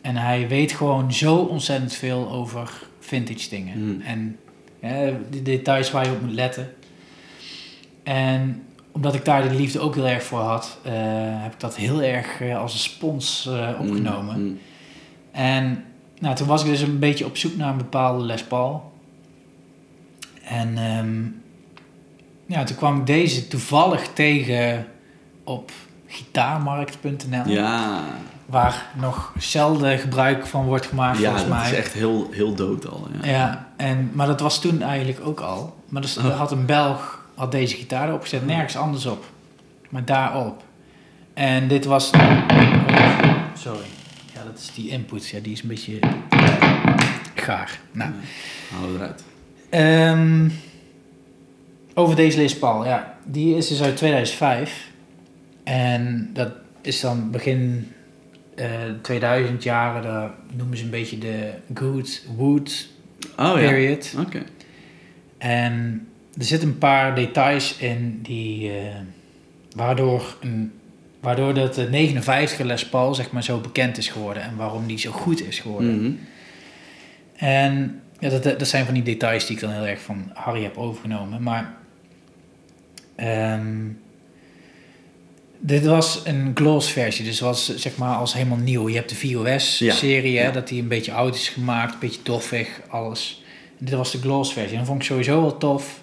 en 0.00 0.16
hij 0.16 0.48
weet 0.48 0.72
gewoon 0.72 1.12
zo 1.12 1.36
ontzettend 1.36 1.94
veel 1.94 2.30
over 2.30 2.86
vintage 3.00 3.48
dingen. 3.48 3.72
Hmm. 3.72 4.00
En 4.00 4.38
ja, 4.80 5.10
de 5.30 5.42
details 5.42 5.90
waar 5.90 6.04
je 6.04 6.12
op 6.12 6.20
moet 6.20 6.32
letten. 6.32 6.74
En 8.04 8.62
omdat 8.92 9.14
ik 9.14 9.24
daar 9.24 9.48
de 9.48 9.54
liefde 9.54 9.80
ook 9.80 9.94
heel 9.94 10.06
erg 10.08 10.22
voor 10.22 10.38
had, 10.40 10.78
eh, 10.82 10.92
heb 11.42 11.52
ik 11.52 11.60
dat 11.60 11.76
heel 11.76 12.02
erg 12.02 12.40
eh, 12.40 12.58
als 12.58 12.72
een 12.72 12.78
spons 12.78 13.46
eh, 13.46 13.68
opgenomen. 13.80 14.34
Hm, 14.34 14.40
hm. 14.40 14.52
En 15.32 15.84
nou, 16.18 16.34
toen 16.36 16.46
was 16.46 16.62
ik 16.64 16.70
dus 16.70 16.80
een 16.80 16.98
beetje 16.98 17.24
op 17.24 17.36
zoek 17.36 17.56
naar 17.56 17.70
een 17.70 17.76
bepaalde 17.76 18.24
Les 18.24 18.42
Paul. 18.44 18.92
En 20.44 20.78
ehm, 20.78 21.22
ja, 22.46 22.64
toen 22.64 22.76
kwam 22.76 22.98
ik 22.98 23.06
deze 23.06 23.48
toevallig 23.48 24.08
tegen 24.12 24.86
op 25.44 25.70
gitaarmarkt.nl. 26.06 27.48
Ja. 27.48 28.00
Waar 28.46 28.86
nog 29.00 29.32
zelden 29.38 29.98
gebruik 29.98 30.46
van 30.46 30.64
wordt 30.64 30.86
gemaakt 30.86 31.18
Ja, 31.18 31.24
volgens 31.24 31.48
dat 31.48 31.58
mij. 31.58 31.70
is 31.70 31.76
echt 31.76 31.92
heel, 31.92 32.28
heel 32.30 32.54
dood 32.54 32.88
al. 32.88 33.08
Ja. 33.22 33.28
Ja, 33.30 33.68
en, 33.76 34.10
maar 34.12 34.26
dat 34.26 34.40
was 34.40 34.60
toen 34.60 34.82
eigenlijk 34.82 35.26
ook 35.26 35.40
al. 35.40 35.76
Maar 35.88 36.02
dus, 36.02 36.16
er 36.16 36.24
Oh. 36.24 36.38
had 36.38 36.50
een 36.52 36.66
Belg 36.66 37.23
had 37.34 37.52
deze 37.52 37.76
gitaar 37.76 38.08
erop 38.08 38.22
gezet, 38.22 38.46
nergens 38.46 38.76
anders 38.76 39.06
op. 39.06 39.24
Maar 39.88 40.04
daarop. 40.04 40.62
En 41.34 41.68
dit 41.68 41.84
was... 41.84 42.10
Sorry. 43.54 43.86
Ja, 44.34 44.44
dat 44.44 44.58
is 44.58 44.70
die 44.74 44.88
input. 44.88 45.28
Ja, 45.28 45.40
die 45.40 45.52
is 45.52 45.62
een 45.62 45.68
beetje 45.68 45.98
gaar. 47.34 47.78
Nou, 47.92 48.10
Halen 48.72 48.92
we 48.92 48.98
eruit. 48.98 49.24
Ehm, 49.70 50.48
over 51.94 52.16
deze 52.16 52.38
Les 52.38 52.58
Paul, 52.58 52.84
ja. 52.84 53.18
Die 53.24 53.56
is 53.56 53.68
dus 53.68 53.82
uit 53.82 53.96
2005. 53.96 54.90
En 55.64 56.30
dat 56.32 56.50
is 56.82 57.00
dan 57.00 57.30
begin 57.30 57.92
eh 58.54 58.68
2000 59.02 59.62
jaren. 59.62 60.02
Daar 60.02 60.30
noemen 60.56 60.76
ze 60.78 60.84
een 60.84 60.90
beetje 60.90 61.18
de 61.18 61.52
Good 61.74 62.22
Wood 62.36 62.88
Oh 63.38 63.44
ja. 63.46 63.52
period. 63.54 64.14
Oké. 64.18 64.42
En 65.38 66.06
er 66.38 66.44
zitten 66.44 66.68
een 66.68 66.78
paar 66.78 67.14
details 67.14 67.76
in 67.76 68.18
die... 68.22 68.70
eh, 68.70 68.94
waardoor, 69.76 70.36
een, 70.40 70.72
waardoor 71.20 71.54
dat 71.54 71.74
de 71.74 71.88
59 71.90 72.58
Les 72.58 72.88
Paul 72.88 73.14
zeg 73.14 73.30
maar 73.30 73.44
zo 73.44 73.58
bekend 73.58 73.98
is 73.98 74.08
geworden. 74.08 74.42
En 74.42 74.56
waarom 74.56 74.86
die 74.86 74.98
zo 74.98 75.10
goed 75.10 75.46
is 75.46 75.58
geworden. 75.58 76.02
Mhm. 76.02 76.12
En 77.36 78.00
ja, 78.18 78.28
dat, 78.28 78.42
dat 78.42 78.68
zijn 78.68 78.84
van 78.84 78.94
die 78.94 79.02
details 79.02 79.46
die 79.46 79.54
ik 79.56 79.62
dan 79.62 79.70
heel 79.72 79.86
erg 79.86 80.00
van 80.00 80.30
Harry 80.34 80.62
heb 80.62 80.76
overgenomen. 80.76 81.42
Maar 81.42 81.74
ehm, 83.16 83.76
dit 85.58 85.86
was 85.86 86.20
een 86.24 86.50
gloss 86.54 86.92
versie, 86.92 87.24
dus 87.24 87.40
was 87.40 87.76
zeg 87.76 87.96
maar 87.96 88.16
als 88.16 88.34
helemaal 88.34 88.58
nieuw. 88.58 88.88
Je 88.88 88.94
hebt 88.96 89.08
de 89.08 89.16
VOS-serie, 89.16 90.32
Ja, 90.32 90.40
hè, 90.40 90.46
ja. 90.46 90.52
dat 90.52 90.68
die 90.68 90.82
een 90.82 90.88
beetje 90.88 91.12
oud 91.12 91.34
is 91.34 91.48
gemaakt, 91.48 91.92
een 91.92 91.98
beetje 92.00 92.20
doffig, 92.22 92.68
alles. 92.88 93.42
En 93.78 93.84
dit 93.84 93.94
was 93.94 94.12
de 94.12 94.18
gloss 94.18 94.52
versie. 94.52 94.72
En 94.72 94.78
dat 94.78 94.86
vond 94.86 95.00
ik 95.00 95.06
sowieso 95.06 95.40
wel 95.40 95.56
tof. 95.58 96.02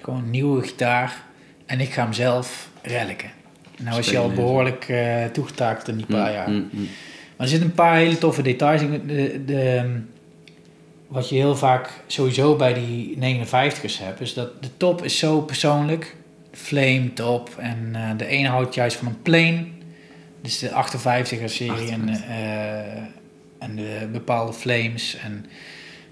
Gewoon 0.00 0.18
een 0.22 0.30
nieuwe 0.30 0.62
gitaar. 0.62 1.22
En 1.66 1.80
ik 1.80 1.92
ga 1.92 2.02
hem 2.02 2.12
zelf 2.12 2.70
reliken. 2.82 3.30
Nou 3.82 3.98
is 3.98 4.06
hij 4.10 4.18
al 4.18 4.30
behoorlijk 4.32 4.84
eh 4.88 5.24
toegetaakt 5.24 5.88
in 5.88 5.96
die 5.96 6.06
paar 6.06 6.26
Hm, 6.28 6.32
jaar. 6.34 6.46
hm, 6.46 6.52
hm. 6.70 6.76
Maar 7.36 7.46
er 7.46 7.48
zitten 7.48 7.68
een 7.68 7.74
paar 7.74 7.96
hele 7.96 8.18
toffe 8.18 8.42
details 8.42 8.82
in. 8.82 9.06
De, 9.06 9.42
de, 9.44 10.00
wat 11.08 11.28
je 11.28 11.34
heel 11.34 11.56
vaak 11.56 11.90
sowieso 12.06 12.56
bij 12.56 12.74
die 12.74 13.16
59ers 13.16 13.98
hebt, 13.98 14.20
is 14.20 14.34
dat 14.34 14.62
de 14.62 14.68
top 14.76 15.04
is 15.04 15.18
zo 15.18 15.40
persoonlijk. 15.40 16.16
Flame 16.52 17.12
top. 17.12 17.50
En 17.58 17.90
eh, 17.94 18.10
de 18.16 18.26
ene 18.26 18.48
houdt 18.48 18.74
juist 18.74 18.96
van 18.96 19.06
een 19.06 19.22
plane. 19.22 19.64
Dus 20.42 20.58
de 20.58 20.68
58er 20.68 21.44
serie 21.44 21.90
en, 21.90 22.08
58. 22.08 22.24
eh, 22.28 22.96
en 23.58 23.76
de 23.76 24.08
bepaalde 24.12 24.52
flames 24.52 25.16
en 25.24 25.46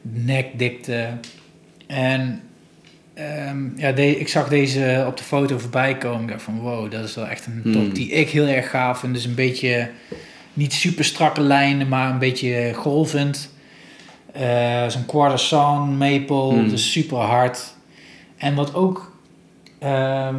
nekdikte. 0.03 1.09
En 1.87 2.41
ehm, 3.17 3.65
ja, 3.77 3.93
de- 3.93 4.19
ik 4.19 4.29
zag 4.29 4.49
deze 4.49 5.05
op 5.07 5.17
de 5.17 5.25
foto 5.25 5.59
voorbij 5.59 5.97
komen. 5.99 6.23
Ik 6.23 6.29
dacht 6.29 6.43
van 6.43 6.59
wow, 6.59 6.91
dat 6.91 7.05
is 7.05 7.15
wel 7.15 7.27
echt 7.27 7.47
een 7.47 7.61
top 7.73 7.73
Hmm. 7.83 7.93
die 7.93 8.11
ik 8.11 8.29
heel 8.31 8.47
erg 8.47 8.71
gaaf 8.71 8.99
vind. 8.99 9.15
Dus 9.15 9.25
een 9.25 9.35
beetje 9.35 9.91
niet 10.53 10.73
super 10.73 11.05
strakke 11.05 11.41
lijnen, 11.41 11.89
maar 11.89 12.11
een 12.11 12.19
beetje 12.19 12.73
golvend. 12.75 13.51
Eh, 14.33 14.89
Zo'n 14.89 15.07
quarter 15.07 15.39
sawn 15.39 15.89
maple, 15.97 16.67
dus 16.69 16.93
super 16.93 17.19
hard. 17.19 17.75
En 18.37 18.55
wat 18.55 18.75
ook 18.75 19.15
ehm, 19.79 20.37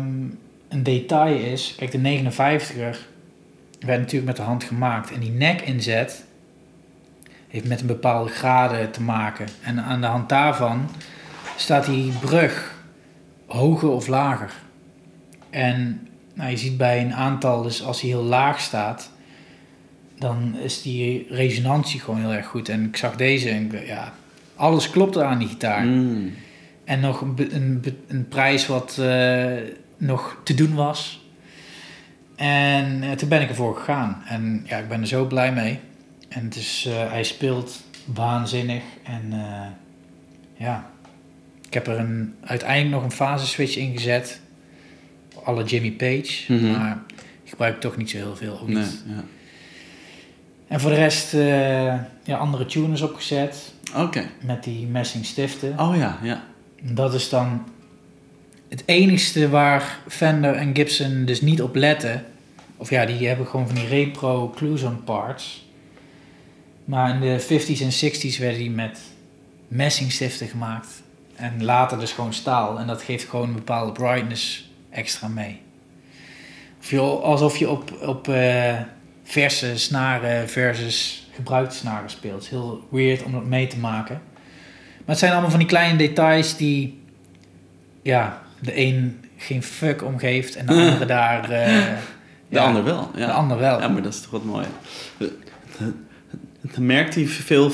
een 0.70 0.84
detail 0.84 1.38
is, 1.40 1.76
kijk 1.78 1.92
de 1.92 1.98
59er 1.98 2.98
werd 3.80 4.00
natuurlijk 4.00 4.26
met 4.26 4.36
de 4.36 4.42
hand 4.42 4.64
gemaakt. 4.64 5.12
En 5.12 5.20
die 5.20 5.32
nekinzet 5.32 6.24
heeft 7.48 7.66
met 7.68 7.82
een 7.82 7.88
bepaalde 7.88 8.30
graden 8.32 8.92
te 8.92 9.02
maken. 9.02 9.48
En 9.62 9.80
aan 9.82 10.02
de 10.02 10.08
hand 10.08 10.30
daarvan 10.30 10.90
staat 11.58 11.86
die 11.86 12.12
brug 12.12 12.76
hoger 13.46 13.90
of 13.90 14.08
lager. 14.08 14.54
En 15.50 16.08
nou, 16.34 16.50
je 16.50 16.58
ziet 16.58 16.78
bij 16.78 17.02
een 17.02 17.14
aantal, 17.14 17.62
dus 17.62 17.84
als 17.84 18.02
hij 18.02 18.10
heel 18.10 18.24
laag 18.24 18.60
staat, 18.60 19.12
dan 20.20 20.56
is 20.64 20.82
die 20.82 21.28
resonantie 21.30 22.00
gewoon 22.00 22.20
heel 22.20 22.34
erg 22.34 22.46
goed. 22.46 22.70
En 22.70 22.86
ik 22.86 22.98
zag 22.98 23.16
deze 23.16 23.50
en 23.50 23.74
ik 23.74 23.88
ja, 23.88 24.14
alles 24.56 24.90
klopt 24.90 25.16
er 25.16 25.24
aan 25.24 25.40
die 25.40 25.48
gitaar. 25.48 25.86
Mm. 25.86 26.34
En 26.84 27.00
nog 27.00 27.22
een, 27.22 27.56
een, 27.56 27.84
een 28.08 28.28
prijs 28.28 28.68
wat 28.68 28.98
eh, 28.98 29.54
nog 29.98 30.38
te 30.44 30.54
doen 30.54 30.76
was. 30.76 31.26
En 32.36 33.04
eh, 33.04 33.12
toen 33.12 33.30
ben 33.30 33.42
ik 33.42 33.50
ervoor 33.50 33.76
gegaan. 33.76 34.22
En 34.26 34.64
ja, 34.68 34.78
ik 34.78 34.88
ben 34.88 35.02
er 35.02 35.08
zo 35.08 35.26
blij 35.26 35.54
mee. 35.54 35.80
En 36.30 36.44
het 36.44 36.56
is, 36.56 36.86
eh, 36.90 37.12
hij 37.12 37.24
speelt 37.24 37.84
waanzinnig. 38.06 38.84
En 39.04 39.34
ja, 40.54 40.90
ik 41.68 41.74
heb 41.74 41.88
er 41.88 42.00
een, 42.00 42.36
uiteindelijk 42.44 42.92
nog 42.92 43.04
een 43.04 43.12
fase 43.18 43.48
switch 43.48 43.76
ingezet. 43.76 44.40
Alle 45.44 45.64
Jimmy 45.64 45.92
Page. 45.92 46.54
Mhm. 46.54 46.72
Maar 46.72 47.04
ik 47.44 47.50
gebruik 47.50 47.80
toch 47.80 47.98
niet 47.98 48.10
zo 48.10 48.18
heel 48.18 48.36
veel. 48.36 48.60
Ook 48.62 48.68
Nee, 48.68 48.76
niet. 48.84 49.04
ja. 49.08 49.24
En 50.68 50.80
voor 50.80 50.90
de 50.90 50.96
rest 50.96 51.34
eh, 51.34 51.86
ja, 52.24 52.38
andere 52.38 52.66
tuners 52.66 53.02
opgezet. 53.02 53.74
Oké. 53.96 54.24
met 54.42 54.64
die 54.64 54.86
messing 54.86 55.26
stiften. 55.26 55.80
Oh 55.80 55.96
ja, 55.98 56.20
ja. 56.24 56.44
Dat 56.82 57.14
is 57.14 57.30
dan 57.30 57.64
het 58.70 58.84
enigste 58.86 59.50
waar 59.50 60.00
Fender 60.08 60.54
en 60.56 60.76
Gibson 60.76 61.26
dus 61.26 61.42
niet 61.42 61.62
op 61.62 61.76
letten. 61.76 62.26
Of 62.78 62.90
ja, 62.90 63.06
die 63.06 63.28
hebben 63.28 63.48
gewoon 63.48 63.66
van 63.66 63.76
die 63.76 63.88
repro 63.88 64.50
Cluson 64.56 65.04
parts. 65.04 65.66
Maar 66.86 67.10
in 67.14 67.20
de 67.22 67.42
50s 67.42 67.82
en 67.82 68.12
60s 68.12 68.40
werden 68.40 68.58
die 68.60 68.70
met 68.72 69.00
messingstiften 69.68 70.48
gemaakt. 70.48 70.88
En 71.38 71.64
later 71.64 72.00
dus 72.00 72.12
gewoon 72.12 72.34
staal. 72.34 72.80
En 72.80 72.88
dat 72.88 73.02
geeft 73.02 73.30
gewoon 73.30 73.48
een 73.48 73.56
bepaalde 73.56 73.92
brightness 73.92 74.72
extra 74.90 75.28
mee. 75.28 75.62
Of 76.80 76.90
je, 76.90 77.00
alsof 77.00 77.58
je 77.58 77.70
op, 77.70 78.02
op 78.02 78.28
eh, 78.28 78.76
verse 79.24 79.78
snaren 79.78 80.50
versus 80.50 81.28
gebruikte 81.34 81.76
snaren 81.76 82.10
speelt. 82.10 82.34
Het 82.34 82.44
is 82.44 82.50
heel 82.50 82.88
weird 82.92 83.24
om 83.24 83.32
dat 83.32 83.46
mee 83.46 83.68
te 83.68 83.78
maken. 83.78 84.22
Maar 84.98 85.16
het 85.16 85.18
zijn 85.18 85.32
allemaal 85.32 85.50
van 85.50 85.60
die 85.60 85.68
kleine 85.68 85.98
details 85.98 86.56
die... 86.58 87.02
Ja, 88.02 88.42
de 88.60 88.78
een 88.78 89.26
geen 89.38 89.64
fuck 89.64 90.04
om 90.04 90.18
geeft 90.18 90.56
en 90.56 90.66
de 90.66 90.74
andere 90.74 91.06
daar... 91.06 91.50
eh, 91.50 91.86
De 92.50 92.56
ja, 92.56 92.66
ander 92.66 92.84
wel. 92.84 93.12
Ja. 93.16 93.26
De 93.26 93.32
ander 93.32 93.58
wel. 93.58 93.80
Ja, 93.80 93.88
maar 93.88 94.02
dat 94.02 94.14
is 94.14 94.22
toch 94.22 94.32
wat 94.32 94.44
mooi. 94.44 94.66
Merkt 96.78 97.16
hij 97.16 97.26
veel 97.26 97.72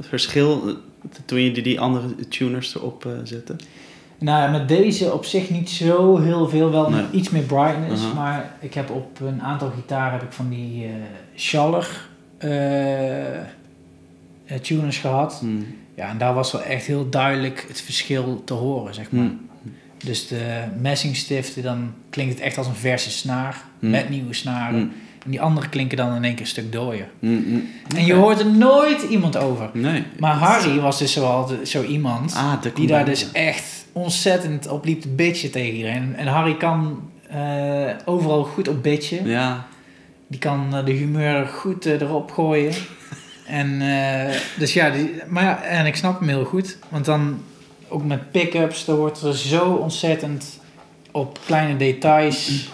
verschil 0.00 0.78
toen 1.24 1.40
je 1.40 1.62
die, 1.62 1.80
andere 1.80 2.28
tuners 2.28 2.74
erop 2.74 3.06
eh, 3.06 3.12
zette? 3.24 3.56
Nou, 4.18 4.50
met 4.50 4.68
deze 4.68 5.12
op 5.12 5.24
zich 5.24 5.50
niet 5.50 5.70
zo 5.70 6.18
heel 6.18 6.48
veel, 6.48 6.70
wel 6.70 6.90
Nee. 6.90 7.04
iets 7.10 7.30
meer 7.30 7.42
brightness. 7.42 8.02
Uh-huh. 8.02 8.16
Maar 8.16 8.52
ik 8.60 8.74
heb 8.74 8.90
op 8.90 9.20
een 9.20 9.42
aantal 9.42 9.70
gitaren 9.70 10.12
heb 10.12 10.22
ik 10.22 10.32
van 10.32 10.48
die 10.48 10.84
eh 10.84 10.90
Schaller 11.34 12.08
eh, 12.38 13.40
tuners 14.62 14.98
gehad. 14.98 15.38
Hmm. 15.40 15.66
Ja, 15.94 16.08
en 16.08 16.18
daar 16.18 16.34
was 16.34 16.52
wel 16.52 16.62
echt 16.62 16.86
heel 16.86 17.08
duidelijk 17.10 17.64
het 17.68 17.80
verschil 17.80 18.42
te 18.44 18.54
horen, 18.54 18.94
zeg 18.94 19.10
maar. 19.10 19.24
Hmm. 19.24 19.40
Dus 20.04 20.28
de 20.28 20.62
messingstiften, 20.80 21.62
dan 21.62 21.92
klinkt 22.10 22.32
het 22.34 22.42
echt 22.42 22.58
als 22.58 22.66
een 22.66 22.74
verse 22.74 23.10
snaar, 23.10 23.62
Hmm. 23.78 23.90
met 23.90 24.08
nieuwe 24.08 24.34
snaren. 24.34 24.92
En 25.26 25.32
die 25.32 25.40
andere 25.40 25.68
klinken 25.68 25.96
dan 25.96 26.14
in 26.14 26.24
één 26.24 26.32
keer 26.32 26.40
een 26.40 26.46
stuk 26.46 26.72
dooier. 26.72 27.08
Hmm, 27.18 27.44
hmm. 27.44 27.68
En 27.96 28.04
je 28.04 28.14
hoort 28.14 28.40
er 28.40 28.46
nooit 28.46 29.02
iemand 29.02 29.36
over. 29.36 29.70
Nee. 29.72 30.04
Maar 30.18 30.34
Harry 30.34 30.80
was 30.80 30.98
dus 30.98 31.12
zo, 31.12 31.24
altijd 31.24 31.68
zo 31.68 31.82
iemand 31.82 32.34
Ah, 32.34 32.62
die 32.74 32.86
daar 32.86 33.04
wel, 33.04 33.14
dus 33.14 33.32
echt 33.32 33.86
ontzettend 33.92 34.68
op 34.68 34.84
liep 34.84 35.00
te 35.00 35.08
bitchen 35.08 35.50
tegen 35.50 35.74
iedereen. 35.74 36.16
En 36.16 36.26
Harry 36.26 36.56
kan 36.56 37.10
eh, 37.30 37.90
overal 38.04 38.44
goed 38.44 38.68
op 38.68 38.82
bitchen. 38.82 39.28
Ja. 39.28 39.66
Die 40.26 40.38
kan 40.38 40.76
eh, 40.76 40.84
de 40.84 40.92
humeur 40.92 41.46
goed 41.46 41.86
eh, 41.86 42.00
erop 42.00 42.32
gooien. 42.32 42.72
en 43.46 43.82
dus 44.58 44.72
ja, 44.72 44.90
die, 44.90 45.10
maar 45.26 45.44
ja, 45.44 45.62
en 45.62 45.86
ik 45.86 45.96
snap 45.96 46.18
hem 46.18 46.28
heel 46.28 46.44
goed. 46.44 46.78
Want 46.88 47.04
dan 47.04 47.42
ook 47.88 48.04
met 48.04 48.30
pick-ups, 48.30 48.84
daar 48.84 48.96
wordt 48.96 49.22
er 49.22 49.36
zo 49.36 49.72
ontzettend 49.72 50.60
op 51.10 51.38
kleine 51.46 51.76
details 51.76 52.68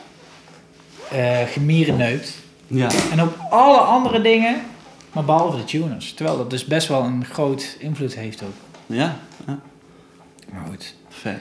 eh 1.11 1.41
gemierenneukt. 1.47 2.42
Ja. 2.73 2.91
En 3.11 3.23
op 3.23 3.37
alle 3.51 3.79
andere 3.79 4.21
dingen, 4.21 4.61
maar 5.13 5.25
behalve 5.25 5.57
de 5.57 5.65
tuners. 5.65 6.15
Terwijl 6.15 6.37
dat 6.37 6.51
dus 6.51 6.65
best 6.65 6.89
wel 6.89 7.03
een 7.05 7.25
groot 7.25 7.77
invloed 7.79 8.15
heeft 8.15 8.43
ook. 8.43 8.55
Ja. 8.87 9.17
ja. 9.47 9.61
Maar 10.53 10.67
goed. 10.67 10.95
Vet. 11.09 11.41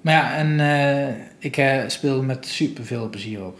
Maar 0.00 0.14
ja, 0.14 0.34
en 0.34 0.60
eh, 0.60 1.14
ik 1.38 1.56
eh, 1.56 1.88
speel 1.88 2.22
met 2.22 2.46
super 2.46 2.84
veel 2.84 3.08
plezier 3.08 3.44
op. 3.44 3.58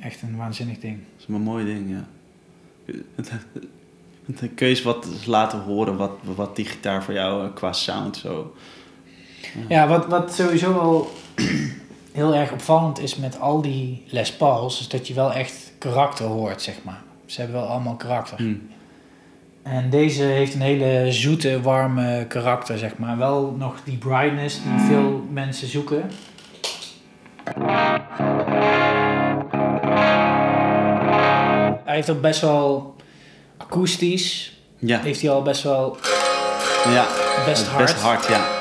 Echt 0.00 0.22
een 0.22 0.36
waanzinnig 0.36 0.78
ding. 0.78 0.96
Dat 0.96 1.28
is 1.28 1.34
een 1.34 1.40
mooi 1.40 1.64
ding, 1.64 1.90
ja. 1.90 2.06
Kun 4.36 4.50
je 4.56 4.64
eens 4.64 4.82
wat 4.82 5.06
laten 5.26 5.60
horen 5.60 5.96
wat, 5.96 6.12
wat 6.22 6.56
die 6.56 6.64
gitaar 6.64 7.04
voor 7.04 7.14
jou 7.14 7.46
eh, 7.46 7.54
qua 7.54 7.72
sound 7.72 8.16
zo... 8.16 8.54
Ja, 9.68 9.88
wat, 9.88 10.06
wat 10.06 10.34
sowieso 10.34 10.74
wel 10.74 11.12
heel 12.14 12.34
erg 12.34 12.52
opvallend 12.52 12.98
is 12.98 13.16
met 13.16 13.40
al 13.40 13.60
die 13.60 14.04
Les 14.06 14.32
Pauls, 14.32 14.80
is 14.80 14.88
dat 14.88 15.08
je 15.08 15.14
wel 15.14 15.32
echt 15.32 15.72
karakter 15.78 16.26
hoort, 16.26 16.62
zeg 16.62 16.74
maar. 16.82 17.02
Ze 17.26 17.40
hebben 17.40 17.60
wel 17.60 17.68
allemaal 17.68 17.94
karakter. 17.94 18.36
Hmm. 18.36 18.68
En 19.62 19.90
deze 19.90 20.22
heeft 20.22 20.54
een 20.54 20.60
hele 20.60 21.12
zoete, 21.12 21.60
warme 21.62 22.24
karakter, 22.28 22.78
zeg 22.78 22.96
maar. 22.96 23.18
Wel 23.18 23.54
nog 23.58 23.76
die 23.84 23.96
brightness 23.96 24.60
die 24.62 24.86
veel 24.86 25.24
mensen 25.30 25.68
zoeken. 25.68 26.10
Hij 31.84 31.94
heeft 31.94 32.10
ook 32.10 32.20
best 32.20 32.40
wel 32.40 32.96
akoestisch. 33.56 34.58
Ja. 34.78 35.00
Heeft 35.00 35.20
hij 35.20 35.30
al 35.30 35.42
best 35.42 35.62
wel 35.62 35.96
ja. 36.84 37.06
best 37.46 37.66
hard. 37.66 37.84
Best 37.84 38.00
hard, 38.00 38.26
ja. 38.26 38.53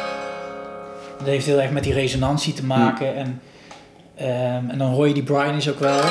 Dat 1.23 1.31
heeft 1.31 1.45
heel 1.45 1.61
erg 1.61 1.71
met 1.71 1.83
die 1.83 1.93
resonantie 1.93 2.53
te 2.53 2.65
maken. 2.65 3.15
En, 3.15 3.41
ehm, 4.15 4.69
en 4.69 4.77
dan 4.77 4.91
hoor 4.91 5.07
je 5.07 5.13
die 5.13 5.23
brightness 5.23 5.69
ook 5.69 5.79
wel. 5.79 6.01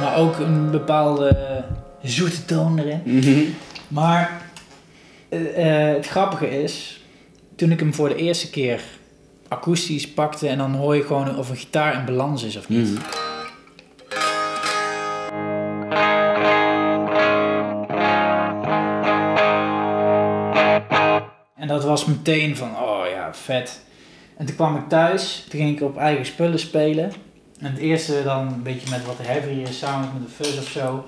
Maar 0.00 0.16
ook 0.16 0.38
een 0.38 0.70
bepaalde 0.70 1.36
zoete 2.02 2.44
toon 2.44 2.78
erin. 2.78 3.00
Mhm. 3.04 3.40
Maar 3.88 4.42
eh, 5.28 5.88
eh, 5.88 5.96
het 5.96 6.06
grappige 6.06 6.62
is, 6.62 7.04
toen 7.56 7.70
ik 7.70 7.80
hem 7.80 7.94
voor 7.94 8.08
de 8.08 8.16
eerste 8.16 8.50
keer 8.50 8.80
akoestisch 9.48 10.10
pakte 10.10 10.48
en 10.48 10.58
dan 10.58 10.74
hoor 10.74 10.96
je 10.96 11.02
gewoon 11.02 11.36
of 11.36 11.50
een 11.50 11.56
gitaar 11.56 11.94
in 11.94 12.04
balans 12.04 12.42
is 12.42 12.56
of 12.56 12.68
niet. 12.68 12.90
Mhm. 12.90 13.00
En 21.56 21.68
dat 21.68 21.84
was 21.84 22.04
meteen 22.04 22.56
van, 22.56 22.68
oh 22.68 22.89
vet. 23.36 23.80
En 24.36 24.46
toen 24.46 24.56
kwam 24.56 24.76
ik 24.76 24.88
thuis, 24.88 25.46
toen 25.48 25.60
ging 25.60 25.76
ik 25.76 25.82
op 25.82 25.96
eigen 25.96 26.26
spullen 26.26 26.58
spelen. 26.58 27.12
En 27.60 27.70
het 27.70 27.78
eerste 27.78 28.22
dan 28.24 28.46
een 28.46 28.62
beetje 28.62 28.90
met 28.90 29.06
wat 29.06 29.16
heavier 29.22 29.66
sound, 29.68 30.12
met 30.12 30.22
een 30.22 30.44
fuzz 30.44 30.58
of 30.58 30.68
zo. 30.68 31.04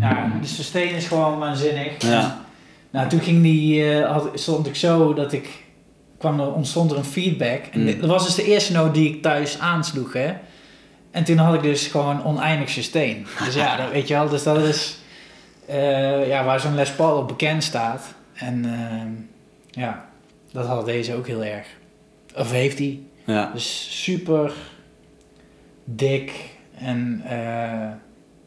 Ja, 0.00 0.32
de 0.40 0.46
sustain 0.46 0.90
is 0.94 1.06
gewoon 1.06 1.38
waanzinnig. 1.38 2.02
Ja. 2.02 2.40
Nou, 2.90 3.08
toen 3.08 3.20
ging 3.20 3.42
die, 3.42 3.92
eh, 3.92 4.10
had, 4.10 4.28
stond 4.34 4.66
ik 4.66 4.76
zo 4.76 5.14
dat 5.14 5.32
ik, 5.32 5.48
kwam 6.18 6.40
er, 6.40 6.52
ontstond 6.52 6.90
er 6.90 6.96
een 6.96 7.04
feedback. 7.04 7.60
En 7.72 7.80
Mm. 7.80 8.00
dat 8.00 8.10
was 8.10 8.26
dus 8.26 8.34
de 8.34 8.44
eerste 8.44 8.72
noot 8.72 8.94
die 8.94 9.08
ik 9.14 9.22
thuis 9.22 9.58
aansloeg, 9.58 10.12
hè. 10.12 10.32
En 11.18 11.24
toen 11.24 11.36
had 11.36 11.54
ik 11.54 11.62
dus 11.62 11.86
gewoon 11.86 12.24
oneindig 12.24 12.68
sustain. 12.70 13.26
Dus 13.44 13.54
ja, 13.54 13.76
dat 13.76 13.90
weet 13.90 14.08
je 14.08 14.14
wel, 14.14 14.28
dus 14.28 14.42
dat 14.42 14.58
is 14.62 14.98
eh, 15.66 16.28
ja, 16.28 16.44
waar 16.44 16.60
zo'n 16.60 16.74
Les 16.74 16.90
Paul 16.90 17.18
op 17.18 17.28
bekend 17.28 17.64
staat. 17.64 18.14
En 18.34 18.64
ehm, 18.64 19.10
ja, 19.80 20.08
dat 20.52 20.66
had 20.66 20.84
deze 20.84 21.14
ook 21.14 21.26
heel 21.26 21.44
erg. 21.44 21.66
Of 22.36 22.50
heeft 22.50 22.78
hij. 22.78 23.00
Ja. 23.24 23.50
Dus 23.54 23.88
super 24.02 24.52
dik 25.84 26.32
en 26.74 27.22
eh, 27.26 27.90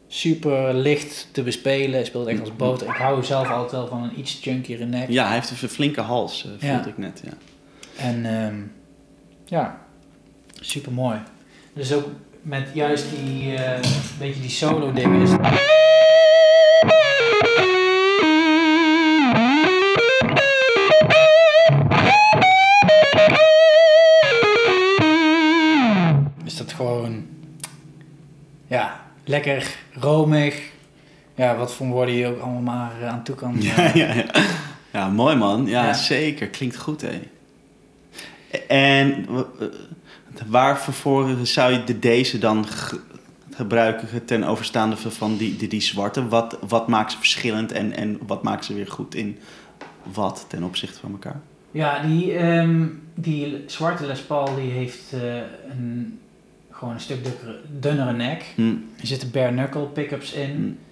super 0.08 0.74
licht 0.74 1.28
te 1.32 1.44
bespelen. 1.44 1.92
Hij 1.92 2.06
speelt 2.06 2.28
echt 2.28 2.40
als 2.40 2.56
boter. 2.56 2.88
Ik 2.88 2.96
hou 2.96 3.24
zelf 3.24 3.50
altijd 3.50 3.72
wel 3.72 3.88
van 3.88 4.04
een 4.04 4.20
iets 4.20 4.40
chunkiere 4.42 4.86
nek. 4.86 5.10
ja, 5.10 5.26
hij 5.26 5.34
heeft 5.34 5.62
een 5.62 5.70
flinke 5.70 6.02
hals, 6.02 6.44
eh, 6.46 6.50
voelde 6.50 6.66
Ja. 6.68 6.86
ik 6.86 6.98
net. 6.98 7.22
Ja. 7.26 7.34
En 8.04 8.26
ehm, 8.26 8.56
ja, 9.46 9.78
super 10.60 10.92
mooi. 10.92 11.20
Dus 11.74 11.94
ook 11.94 12.06
met 12.42 12.68
juist 12.74 13.06
die 13.16 13.56
eh, 13.56 13.80
beetje 14.20 14.42
die 14.42 14.50
solo 14.50 14.92
dingen 14.94 15.22
is. 15.22 15.30
Is 26.46 26.58
dat 26.58 26.74
gewoon 26.74 27.26
ja, 28.68 29.02
lekker 29.24 29.76
romig. 29.94 30.70
Ja, 31.36 31.56
wat 31.58 31.74
voor 31.74 31.88
woorden 31.88 32.14
je 32.16 32.28
ook 32.28 32.40
allemaal 32.40 32.62
maar 32.62 32.92
eh, 33.02 33.08
aan 33.08 33.24
toe 33.24 33.36
kan. 33.36 33.56
eh, 33.58 33.64
Ja, 33.64 33.92
ja, 33.94 34.14
ja. 34.14 34.26
ja, 34.92 35.08
mooi 35.10 35.36
man. 35.36 35.66
Ja, 35.66 35.86
Ja. 35.86 35.94
zeker. 35.94 36.48
Klinkt 36.48 36.78
goed, 36.78 37.02
hé. 37.02 37.20
En 38.68 39.26
eh, 40.36 40.42
waarvoor 40.48 41.36
zou 41.44 41.74
je 41.74 41.84
de 41.84 42.00
deze 42.00 42.38
dan 42.38 42.68
ge- 42.68 43.00
gebruiken 43.56 44.26
ten 44.26 44.44
overstaande 44.44 44.98
van 44.98 45.38
die, 45.38 45.56
die, 45.56 45.68
die 45.68 45.82
zwarte? 45.82 46.28
Wat, 46.28 46.58
wat 46.68 46.88
maakt 46.88 47.12
ze 47.12 47.18
verschillend 47.18 47.72
en, 47.72 47.94
en 47.96 48.20
wat 48.28 48.44
maakt 48.44 48.66
ze 48.66 48.74
weer 48.74 48.88
goed 48.88 49.16
in 49.16 49.38
wat 50.14 50.46
ten 50.48 50.64
opzichte 50.64 51.00
van 51.00 51.12
elkaar? 51.12 51.40
Ja, 51.72 52.02
die, 52.02 52.34
ehm, 52.34 52.86
die 53.16 53.64
zwarte 53.66 54.06
Les 54.06 54.22
Paul 54.22 54.56
die 54.56 54.72
heeft 54.72 55.14
eh, 55.14 55.36
een, 55.70 56.20
gewoon 56.72 56.94
een 56.94 57.00
stuk 57.00 57.24
dukkere, 57.24 57.60
dunnere 57.80 58.14
nek. 58.14 58.46
Hm. 58.56 58.70
Er 59.00 59.08
zitten 59.08 59.32
bare 59.32 59.52
knuckle 59.52 59.86
pickups 59.86 60.34
in. 60.34 60.50
Hm. 60.56 60.90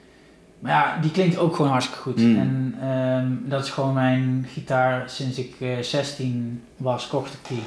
Maar 0.59 0.71
ja, 0.71 1.01
die 1.01 1.11
klinkt 1.11 1.37
ook 1.37 1.55
gewoon 1.55 1.71
hartstikke 1.71 2.01
goed. 2.01 2.17
Mm. 2.19 2.37
En 2.39 2.75
ehm, 2.81 3.49
dat 3.49 3.63
is 3.63 3.69
gewoon 3.69 3.93
mijn 3.93 4.45
gitaar 4.53 5.09
sinds 5.09 5.37
ik 5.37 5.55
eh 5.59 5.77
16 5.81 6.61
was, 6.77 7.07
kocht 7.07 7.33
ik 7.33 7.39
die. 7.47 7.61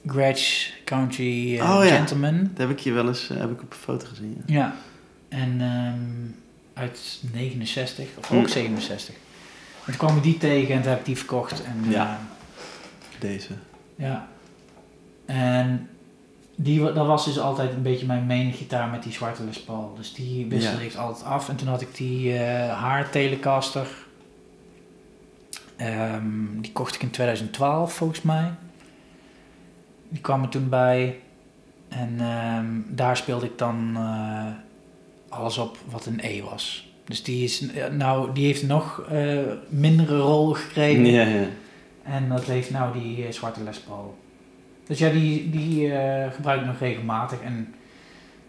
Gretsch 0.06 0.70
Country 0.85 1.59
eh, 1.59 1.77
Oh, 1.77 1.85
ja. 1.85 1.97
Gentleman. 1.97 2.39
Dat 2.43 2.59
heb 2.59 2.70
ik 2.70 2.78
je 2.78 2.93
wel 2.93 3.06
eens 3.09 3.31
eh, 3.31 3.36
heb 3.36 3.51
ik 3.51 3.62
op 3.62 3.70
een 3.73 3.78
foto 3.78 4.06
gezien. 4.06 4.43
Ja. 4.47 4.55
Ja. 4.56 4.74
En 5.28 5.60
ehm, 5.60 6.31
uit 6.85 7.20
69, 7.32 8.06
of 8.19 8.32
ook 8.32 8.48
67. 8.48 9.15
En 9.15 9.20
toen 9.85 9.97
kwam 9.97 10.16
ik 10.16 10.23
die 10.23 10.39
tegen 10.39 10.74
en 10.74 10.81
toen 10.82 10.90
heb 10.90 10.98
ik 10.98 11.05
die 11.05 11.16
verkocht. 11.16 11.62
En, 11.65 11.90
Ja. 11.90 12.10
eh, 12.12 12.19
Deze. 13.20 13.52
ja. 13.97 14.28
En 15.27 15.89
die, 16.60 16.93
dat 16.93 17.06
was 17.06 17.24
dus 17.24 17.39
altijd 17.39 17.72
een 17.72 17.82
beetje 17.82 18.06
mijn 18.06 18.26
main 18.26 18.52
gitaar 18.52 18.89
met 18.89 19.02
die 19.02 19.12
zwarte 19.12 19.44
Les 19.44 19.62
Paul. 19.62 19.94
Dus 19.97 20.14
die 20.14 20.47
wisselde 20.47 20.82
Ja. 20.82 20.90
ik 20.90 20.94
altijd 20.94 21.24
af. 21.26 21.48
En 21.48 21.56
toen 21.56 21.68
had 21.68 21.80
ik 21.80 21.94
die 21.97 22.39
eh 22.39 22.80
haar 22.80 23.10
Telecaster. 23.10 23.86
Ehm, 25.76 26.60
die 26.60 26.72
kocht 26.72 26.94
ik 26.94 27.02
in 27.02 27.10
2012 27.10 27.93
volgens 27.93 28.22
mij. 28.22 28.51
Die 30.09 30.20
kwam 30.20 30.43
er 30.43 30.48
toen 30.48 30.68
bij. 30.68 31.18
En 31.89 32.14
ehm, 32.20 32.66
daar 32.86 33.16
speelde 33.16 33.47
ik 33.47 33.59
dan 33.59 33.93
eh, 33.97 34.47
alles 35.28 35.59
op 35.59 35.78
wat 35.90 36.06
een 36.06 36.18
E 36.22 36.43
was. 36.43 36.93
Dus 37.05 37.22
die, 37.22 37.44
is, 37.44 37.70
eh, 37.72 37.86
nou, 37.86 38.32
die 38.32 38.47
heeft 38.47 38.62
nog 38.66 39.02
mindere 39.68 40.18
rol 40.18 40.52
gekregen. 40.52 41.06
Ja, 41.06 41.22
ja. 41.22 41.47
En 42.02 42.28
dat 42.28 42.44
heeft 42.44 42.70
nou 42.70 42.98
die 43.01 43.32
zwarte 43.32 43.62
Les 43.62 43.78
Paul. 43.78 44.16
Dus 44.89 44.98
ja, 44.98 45.10
die, 45.10 45.51
die 45.51 45.93
eh, 45.93 46.32
gebruik 46.32 46.60
ik 46.60 46.66
nog 46.66 46.78
regelmatig. 46.78 47.40
En 47.40 47.74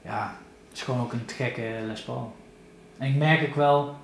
ja, 0.03 0.37
het 0.67 0.77
is 0.77 0.83
gewoon 0.83 1.01
ook 1.01 1.13
een 1.13 1.25
te 1.25 1.33
gekke 1.33 1.83
Les 1.87 2.01
Paul. 2.01 2.35
En 2.97 3.09
ik 3.09 3.15
merk 3.15 3.47
ook 3.47 3.55
wel, 3.55 3.97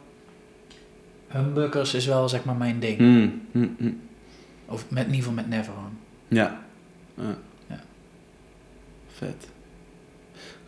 humbuckers 1.27 1.93
is 1.93 2.05
wel 2.05 2.29
zeg 2.29 2.43
maar 2.43 2.55
mijn 2.55 2.79
ding. 2.79 2.97
Hm, 2.97 3.29
hm, 3.51 3.67
hm. 3.77 3.91
Of 4.65 4.89
met, 4.89 5.05
in 5.05 5.13
ieder 5.13 5.15
geval 5.15 5.33
met 5.33 5.47
Neverhome. 5.47 5.89
Ja. 6.27 6.61
Ja. 7.17 7.37
Ja. 7.67 7.83
Vet. 9.13 9.47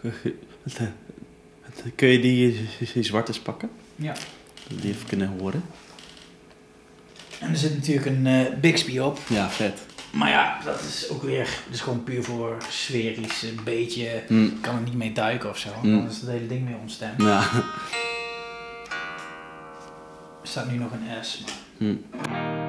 Kun 1.95 2.07
je 2.07 2.19
die, 2.19 2.68
die 2.94 3.03
zwartes 3.03 3.39
pakken? 3.39 3.69
Ja. 3.95 4.14
Die 4.68 4.91
even 4.91 5.07
kunnen 5.07 5.27
horen. 5.39 5.64
En 7.39 7.49
er 7.49 7.57
zit 7.57 7.76
natuurlijk 7.76 8.06
een 8.06 8.27
eh, 8.27 8.53
Bixby 8.61 8.99
op. 8.99 9.19
Ja, 9.30 9.49
vet. 9.49 9.85
Maar 10.12 10.30
ja, 10.30 10.60
dat 10.64 10.80
is 10.82 11.10
ook 11.10 11.24
weer, 11.24 11.50
is 11.70 11.82
gewoon 11.82 12.04
puur 12.04 12.24
voor 12.24 12.58
sferisch. 12.70 13.44
Een 13.44 13.60
beetje, 13.64 14.24
ik 14.30 14.62
kan 14.62 14.76
er 14.76 14.82
niet 14.82 14.94
mee 14.94 15.12
duiken 15.12 15.50
of 15.50 15.58
zo. 15.58 15.70
Mm. 15.82 15.98
Dan 15.98 16.10
is 16.10 16.22
het 16.22 16.30
hele 16.30 16.48
ding 16.48 16.68
weer 16.68 16.78
ontstemd. 16.78 17.22
Ja. 17.22 17.44
Er 20.42 20.48
staat 20.48 20.72
nu 20.72 20.78
nog 20.78 20.92
een 20.92 21.26
S. 21.26 21.44
Maar... 21.78 21.90
Hm. 21.90 22.66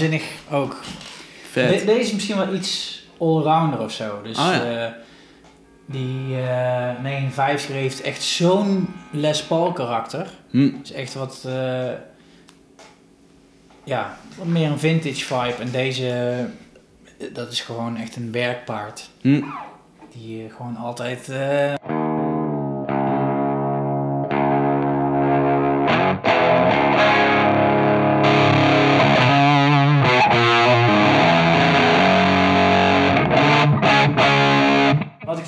Waanzinnig 0.00 0.24
ook. 0.50 0.80
Vet. 1.50 1.78
De- 1.78 1.84
deze 1.84 2.00
is 2.00 2.12
misschien 2.12 2.36
wel 2.36 2.54
iets 2.54 3.02
allrounder 3.18 3.80
of 3.80 3.92
zo. 3.92 4.22
Dus 4.22 4.38
Oh 4.38 4.44
ja. 4.52 4.84
eh, 4.86 4.92
die 5.86 6.36
eh 6.40 7.02
59 7.02 7.68
heeft 7.74 8.00
echt 8.00 8.22
zo'n 8.22 8.88
Les 9.10 9.42
Paul 9.42 9.72
karakter. 9.72 10.26
Hm. 10.50 10.62
Het 10.76 10.84
is 10.84 10.92
echt 10.92 11.14
wat, 11.14 11.42
eh, 11.46 11.90
ja, 13.84 14.18
wat 14.36 14.46
meer 14.46 14.70
een 14.70 14.78
vintage 14.78 15.24
vibe. 15.24 15.54
En 15.62 15.70
deze, 15.70 16.46
dat 17.32 17.52
is 17.52 17.60
gewoon 17.60 17.96
echt 17.96 18.16
een 18.16 18.32
werkpaard. 18.32 19.10
Hm. 19.20 19.42
Die 20.12 20.44
eh, 20.46 20.54
gewoon 20.56 20.76
altijd... 20.76 21.28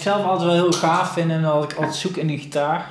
zelf 0.08 0.24
altijd 0.24 0.46
wel 0.46 0.54
heel 0.54 0.72
gaaf 0.72 1.12
vind 1.12 1.30
en 1.30 1.42
wat 1.42 1.72
ik 1.72 1.78
altijd 1.78 1.96
zoek 1.96 2.16
in 2.16 2.28
een 2.28 2.38
gitaar, 2.38 2.90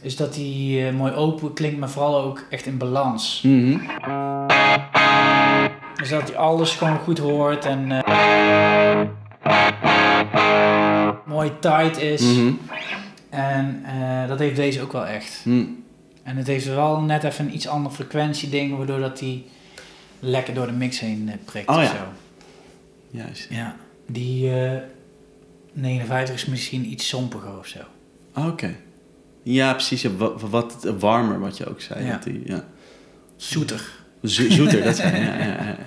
is 0.00 0.16
dat 0.16 0.34
die 0.34 0.86
eh, 0.86 0.92
mooi 0.92 1.12
open 1.12 1.52
klinkt, 1.52 1.78
maar 1.78 1.90
vooral 1.90 2.22
ook 2.22 2.44
echt 2.50 2.66
in 2.66 2.78
balans. 2.78 3.42
Mhm. 3.42 3.78
Dus 5.94 6.08
dat 6.08 6.28
hij 6.28 6.36
alles 6.36 6.72
gewoon 6.72 6.98
goed 6.98 7.18
hoort 7.18 7.64
en 7.64 8.04
eh, 8.04 9.00
mooi 11.24 11.52
tight 11.60 11.98
is. 11.98 12.22
Mhm. 12.22 12.52
En 13.28 13.82
eh, 13.84 14.28
dat 14.28 14.38
heeft 14.38 14.56
deze 14.56 14.82
ook 14.82 14.92
wel 14.92 15.06
echt. 15.06 15.40
Hm. 15.42 15.64
En 16.22 16.36
het 16.36 16.46
heeft 16.46 16.66
wel 16.66 17.00
net 17.00 17.24
even 17.24 17.44
een 17.44 17.54
iets 17.54 17.68
ander 17.68 17.92
frequentieding, 17.92 18.76
waardoor 18.76 19.00
dat 19.00 19.20
hij 19.20 19.44
lekker 20.20 20.54
door 20.54 20.66
de 20.66 20.72
mix 20.72 21.00
heen 21.00 21.30
prikt 21.44 21.68
Oh 21.68 21.76
of 21.76 21.82
ja. 21.82 21.88
zo. 21.88 21.94
Juist. 23.10 23.46
Ja, 23.50 23.76
die 24.06 24.50
59 25.72 26.34
is 26.34 26.46
misschien 26.46 26.90
iets 26.92 27.08
sompiger 27.08 27.58
of 27.58 27.66
zo. 27.66 27.78
Oké. 28.34 28.76
Ja, 29.42 29.72
precies. 29.72 30.02
Ja, 30.02 30.10
wat, 30.10 30.40
wat 30.40 30.94
warmer, 30.98 31.40
wat 31.40 31.56
je 31.56 31.66
ook 31.68 31.80
zei. 31.80 32.04
Ja. 32.04 32.20
Die, 32.24 32.42
ja. 32.44 32.64
Zoeter. 33.36 33.90
Zo- 34.24 34.50
zoeter, 34.50 34.82
dat 34.82 34.96
zijn. 34.96 35.22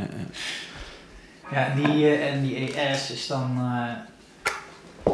Ja, 1.52 1.68
ja, 1.68 1.76
die, 1.76 2.06
eh, 2.08 2.34
en 2.34 2.42
die 2.42 2.74
ES 2.74 3.12
is 3.12 3.28
dan 3.28 3.58
eh, 3.58 5.14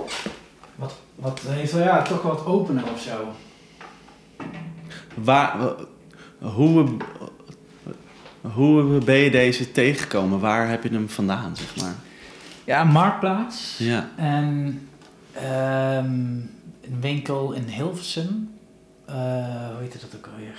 wat, 0.75 0.95
wat 1.15 1.39
heeft 1.47 1.71
wel 1.71 1.83
ja, 1.83 2.01
toch 2.01 2.21
wat 2.21 2.45
opener 2.45 2.83
of 2.93 3.01
zo. 3.01 3.33
Waar, 5.13 5.57
hoe, 6.39 6.87
hoe 8.41 9.03
ben 9.03 9.15
je 9.15 9.31
deze 9.31 9.71
tegengekomen? 9.71 10.39
Waar 10.39 10.69
heb 10.69 10.83
je 10.83 10.89
hem 10.89 11.09
vandaan, 11.09 11.55
zeg 11.55 11.75
maar? 11.75 11.95
Ja, 12.69 12.81
een 12.81 12.91
marktplaats. 12.91 13.77
Ja. 13.77 14.09
En 14.15 14.81
ehm, 15.33 16.05
een 16.81 16.99
winkel 16.99 17.51
in 17.51 17.63
Hilversum. 17.63 18.57
Eh, 19.05 19.15
hoe 19.15 19.79
heette 19.79 19.97
dat 19.97 20.15
ook 20.15 20.27
alweer? 20.27 20.57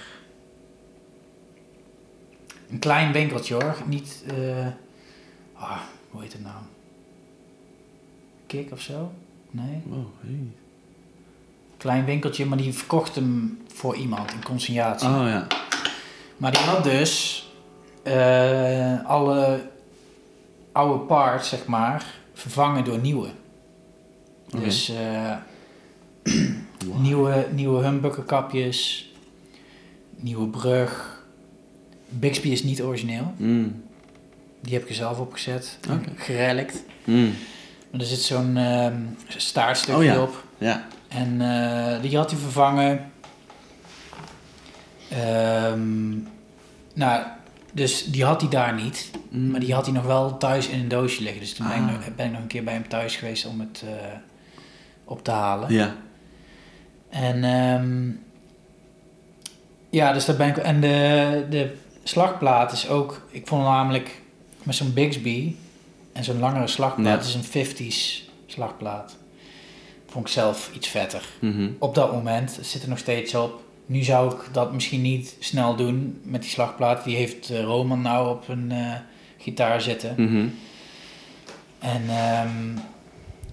Een 2.70 2.78
klein 2.78 3.12
winkeltje 3.12 3.54
hoor. 3.54 3.76
Niet. 3.86 4.24
eh, 4.26 4.66
ah, 5.54 5.80
hoe 6.10 6.22
heet 6.22 6.32
het 6.32 6.42
nou? 6.42 6.54
Kik 8.46 8.72
of 8.72 8.80
zo? 8.80 9.12
Nee. 9.50 9.82
Wow, 9.84 10.06
hey. 10.20 10.46
Klein 11.76 12.04
winkeltje, 12.04 12.46
maar 12.46 12.58
die 12.58 12.72
verkocht 12.74 13.14
hem 13.14 13.58
voor 13.74 13.96
iemand 13.96 14.32
in 14.32 14.44
consignatie. 14.44 15.08
Oh 15.08 15.26
ja. 15.26 15.46
Maar 16.36 16.52
die 16.52 16.60
had 16.60 16.84
dus 16.84 17.44
eh, 18.02 19.04
alle 19.06 19.68
oude 20.72 21.04
parts, 21.04 21.48
zeg 21.48 21.66
maar, 21.66 22.06
vervangen 22.34 22.84
door 22.84 22.98
nieuwe. 22.98 23.28
Dus 24.58 24.92
Wow. 26.86 27.00
nieuwe, 27.00 27.46
nieuwe 27.52 27.82
humbuckerkapjes, 27.84 29.10
nieuwe 30.16 30.46
brug. 30.48 31.22
Bixby 32.08 32.48
is 32.48 32.62
niet 32.62 32.82
origineel. 32.82 33.34
Mm. 33.36 33.82
Die 34.60 34.72
heb 34.74 34.82
ik 34.82 34.88
er 34.88 34.94
zelf 34.94 35.18
opgezet, 35.18 35.78
Oké. 35.90 36.10
gerelict. 36.16 36.82
Mm. 37.04 37.32
Maar 37.90 38.00
er 38.00 38.06
zit 38.06 38.20
zo'n 38.20 38.56
ehm, 38.56 38.96
staartstukje 39.28 39.98
Oh 40.00 40.04
ja. 40.04 40.22
op. 40.22 40.44
Ja. 40.58 40.86
En 41.08 41.40
eh, 41.40 42.02
die 42.02 42.16
had 42.16 42.30
hij 42.30 42.40
vervangen. 42.40 43.10
Ehm, 45.08 46.10
nou, 46.94 47.22
dus 47.72 48.04
die 48.04 48.24
had 48.24 48.40
hij 48.40 48.50
daar 48.50 48.74
niet. 48.74 49.10
Mm. 49.30 49.50
Maar 49.50 49.60
die 49.60 49.74
had 49.74 49.84
hij 49.84 49.94
nog 49.94 50.04
wel 50.04 50.36
thuis 50.38 50.68
in 50.68 50.80
een 50.80 50.88
doosje 50.88 51.22
liggen. 51.22 51.40
Dus 51.40 51.54
toen 51.54 51.66
ben, 51.68 51.76
ik, 51.76 51.82
Ah. 51.82 51.92
nog, 51.92 52.14
ben 52.16 52.26
ik 52.26 52.32
nog 52.32 52.40
een 52.40 52.46
keer 52.46 52.64
bij 52.64 52.74
hem 52.74 52.88
thuis 52.88 53.16
geweest 53.16 53.46
om 53.46 53.60
het 53.60 53.82
eh, 53.86 53.92
op 55.04 55.24
te 55.24 55.30
halen. 55.30 55.72
Ja. 55.72 55.96
En 57.08 57.44
ehm, 57.44 58.10
ja, 59.90 60.12
dus 60.12 60.24
daar 60.24 60.36
ben 60.36 60.48
ik. 60.48 60.56
En 60.56 60.80
de, 60.80 61.46
de 61.50 61.76
slagplaat 62.04 62.72
is 62.72 62.88
ook. 62.88 63.26
Ik 63.30 63.46
vond 63.46 63.62
namelijk 63.64 64.20
met 64.62 64.74
zo'n 64.74 64.92
Bixby 64.92 65.54
en 66.12 66.24
zo'n 66.24 66.38
langere 66.38 66.66
slagplaat, 66.66 67.22
Ja. 67.22 67.28
is 67.28 67.34
een 67.34 67.66
50s 67.66 68.30
slagplaat. 68.46 69.16
Vond 70.06 70.26
ik 70.26 70.32
zelf 70.32 70.70
iets 70.74 70.88
vetter. 70.88 71.28
Mhm. 71.40 71.68
Op 71.78 71.94
dat 71.94 72.12
moment 72.12 72.56
het 72.56 72.66
zit 72.66 72.82
er 72.82 72.88
nog 72.88 72.98
steeds 72.98 73.34
op. 73.34 73.62
Nu 73.90 74.02
zou 74.02 74.34
ik 74.34 74.40
dat 74.52 74.72
misschien 74.72 75.02
niet 75.02 75.36
snel 75.38 75.76
doen 75.76 76.20
met 76.22 76.40
die 76.42 76.50
slagplaat. 76.50 77.04
Die 77.04 77.16
heeft 77.16 77.50
eh, 77.50 77.62
Roman 77.62 78.00
nou 78.02 78.30
op 78.30 78.48
een 78.48 78.70
eh, 78.72 78.92
gitaar 79.38 79.80
zitten. 79.80 80.14
Mhm. 80.16 80.46
En, 81.78 82.02
ehm, 82.08 82.78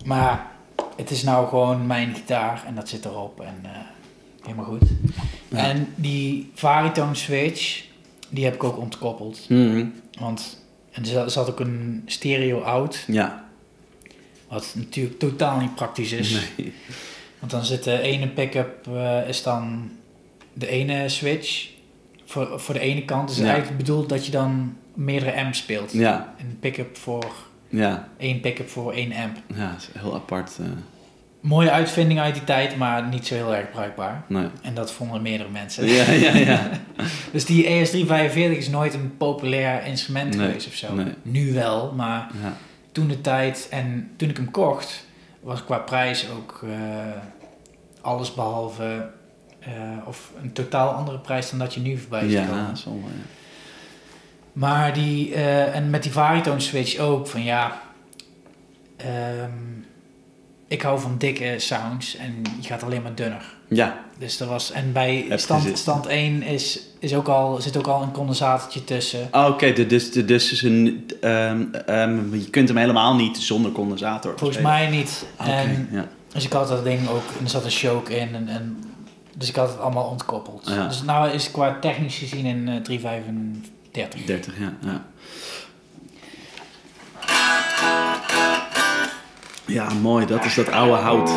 maar 0.05 0.51
het 0.95 1.11
is 1.11 1.23
nou 1.23 1.47
gewoon 1.47 1.87
mijn 1.87 2.15
gitaar 2.15 2.63
en 2.67 2.75
dat 2.75 2.89
zit 2.89 3.05
erop 3.05 3.39
en 3.41 3.55
eh, 3.63 3.69
helemaal 4.43 4.65
goed. 4.65 4.81
Ja. 5.47 5.57
En 5.57 5.87
die 5.95 6.51
Varitone 6.53 7.15
switch, 7.15 7.83
die 8.29 8.43
heb 8.43 8.53
ik 8.53 8.63
ook 8.63 8.77
ontkoppeld. 8.77 9.49
Mhm. 9.49 9.85
Want 10.19 10.65
er 10.91 11.05
zat- 11.05 11.31
zat 11.31 11.49
ook 11.49 11.59
een 11.59 12.03
stereo 12.05 12.59
out, 12.61 13.03
Ja. 13.07 13.45
wat 14.47 14.73
natuurlijk 14.75 15.19
totaal 15.19 15.59
niet 15.59 15.75
praktisch 15.75 16.11
is. 16.11 16.31
Nee. 16.57 16.73
Want 17.39 17.51
dan 17.51 17.65
zit 17.65 17.83
de 17.83 17.99
ene 18.01 18.27
pick-up, 18.27 18.87
is 19.27 19.43
dan 19.43 19.89
de 20.57 20.67
ene 20.67 21.09
switch 21.09 21.67
voor, 22.25 22.59
voor 22.59 22.73
de 22.73 22.79
ene 22.79 23.05
kant. 23.05 23.35
Ja. 23.35 23.45
eigenlijk 23.45 23.77
bedoeld 23.77 24.09
dat 24.09 24.25
je 24.25 24.31
dan 24.31 24.77
meerdere 24.93 25.33
amps 25.35 25.57
speelt. 25.57 25.91
Ja. 25.93 26.33
Een 26.39 26.57
pick-up 26.59 26.97
voor 26.97 27.25
Ja. 27.69 28.07
één 28.17 28.39
pick-up 28.39 28.69
voor 28.69 28.93
één 28.93 29.13
amp. 29.13 29.37
Ja, 29.55 29.71
dat 29.71 29.81
is 29.81 29.89
heel 30.01 30.15
apart. 30.15 30.57
eh, 30.59 30.65
Mooie 31.39 31.71
uitvinding 31.71 32.19
uit 32.19 32.33
die 32.33 32.43
tijd, 32.43 32.77
maar 32.77 33.07
niet 33.07 33.27
zo 33.27 33.35
heel 33.35 33.55
erg 33.55 33.71
bruikbaar. 33.71 34.23
nee. 34.27 34.47
En 34.61 34.73
dat 34.73 34.91
vonden 34.91 35.21
meerdere 35.21 35.49
mensen. 35.49 35.85
Ja, 35.87 36.11
ja, 36.11 36.35
ja. 36.37 36.69
Dus 37.31 37.45
die 37.45 37.65
ES345 37.65 38.33
is 38.57 38.69
nooit 38.69 38.93
een 38.93 39.17
populair 39.17 39.85
instrument 39.85 40.35
Nee, 40.35 40.45
geweest 40.47 40.67
of 40.67 40.73
zo. 40.73 40.93
nee. 40.93 41.13
Nu 41.21 41.53
wel, 41.53 41.91
maar 41.95 42.29
ja. 42.43 42.53
toen 42.91 43.07
de 43.07 43.21
tijd 43.21 43.67
en 43.71 44.11
toen 44.15 44.29
ik 44.29 44.37
hem 44.37 44.51
kocht, 44.51 45.05
was 45.39 45.63
qua 45.63 45.77
prijs 45.77 46.25
ook 46.37 46.61
eh, 46.63 46.69
alles 48.01 48.33
behalve 48.33 49.09
eh, 49.67 50.07
of 50.07 50.31
een 50.41 50.53
totaal 50.53 50.89
andere 50.89 51.17
prijs 51.19 51.49
dan 51.49 51.59
dat 51.59 51.73
je 51.73 51.79
nu 51.79 51.97
voorbij 51.97 52.21
ziet 52.21 52.31
Ja, 52.31 52.41
ja. 52.43 52.71
Maar 54.53 54.93
die, 54.93 55.33
eh, 55.33 55.75
en 55.75 55.89
met 55.89 56.03
die 56.03 56.11
Varitone 56.11 56.59
switch 56.59 56.97
ook, 56.97 57.27
van 57.27 57.43
ja, 57.43 57.81
ehm, 58.97 59.51
ik 60.67 60.81
hou 60.81 60.99
van 60.99 61.15
dikke 61.17 61.53
sounds 61.57 62.15
en 62.15 62.41
je 62.59 62.67
gaat 62.67 62.83
alleen 62.83 63.01
maar 63.01 63.15
dunner. 63.15 63.55
Ja, 63.69 63.99
Dus 64.17 64.39
er 64.39 64.47
was, 64.47 64.71
en 64.71 64.91
bij 64.93 65.25
Heb 65.29 65.39
stand, 65.39 65.77
stand 65.77 66.05
1 66.05 66.41
is, 66.43 66.79
is 66.99 67.13
ook 67.13 67.27
al, 67.27 67.61
zit 67.61 67.77
ook 67.77 67.87
al 67.87 68.01
een 68.01 68.11
condensatortje 68.11 68.83
tussen. 68.83 69.27
Ah, 69.31 69.49
oké, 69.49 69.73
de- 69.73 69.85
dus, 69.87 70.11
de- 70.11 70.25
dus 70.25 70.51
is 70.51 70.61
een, 70.61 71.05
ehm, 71.21 71.63
ehm, 71.85 72.35
je 72.35 72.49
kunt 72.49 72.67
hem 72.67 72.77
helemaal 72.77 73.15
niet 73.15 73.37
zonder 73.37 73.71
condensator 73.71 74.33
Volgens 74.37 74.59
spelen. 74.59 74.73
mij 74.79 74.89
niet. 74.89 75.25
Ah, 75.35 75.47
Oké, 75.47 75.55
En, 75.57 75.87
ja. 75.91 76.07
dus 76.33 76.45
ik 76.45 76.51
had 76.53 76.67
dat 76.67 76.83
ding 76.83 77.07
ook, 77.07 77.23
en 77.37 77.43
er 77.43 77.49
zat 77.49 77.63
een 77.65 77.71
choke 77.71 78.15
in. 78.15 78.35
En, 78.35 78.47
en, 78.47 78.83
dus 79.37 79.49
ik 79.49 79.55
had 79.55 79.69
het 79.69 79.79
allemaal 79.79 80.09
ontkoppeld. 80.09 80.61
Ja. 80.69 80.87
Dus 80.87 81.01
nou 81.01 81.29
is 81.29 81.43
het 81.43 81.53
qua 81.53 81.77
technisch 81.79 82.17
gezien 82.17 82.45
in 82.45 82.67
eh 82.67 82.81
335. 82.81 84.25
30, 84.25 84.59
ja. 84.59 84.73
ja. 84.81 85.05
Ja, 89.65 89.89
mooi. 89.93 90.25
Dat 90.25 90.45
is 90.45 90.55
dat 90.55 90.69
oude 90.69 90.93
hout. 90.93 91.29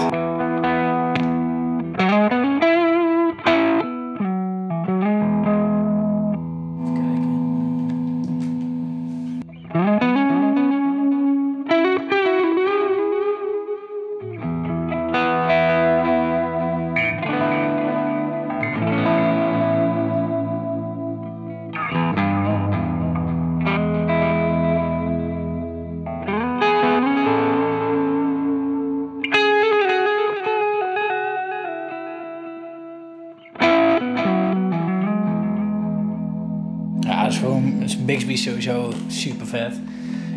Is 38.40 38.46
sowieso 38.46 38.92
super 39.06 39.46
vet. 39.46 39.72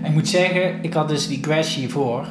En 0.01 0.05
ik 0.05 0.11
moet 0.13 0.27
zeggen, 0.27 0.79
ik 0.83 0.93
had 0.93 1.07
dus 1.09 1.27
die 1.27 1.43
Gretsch 1.43 1.75
hiervoor. 1.75 2.25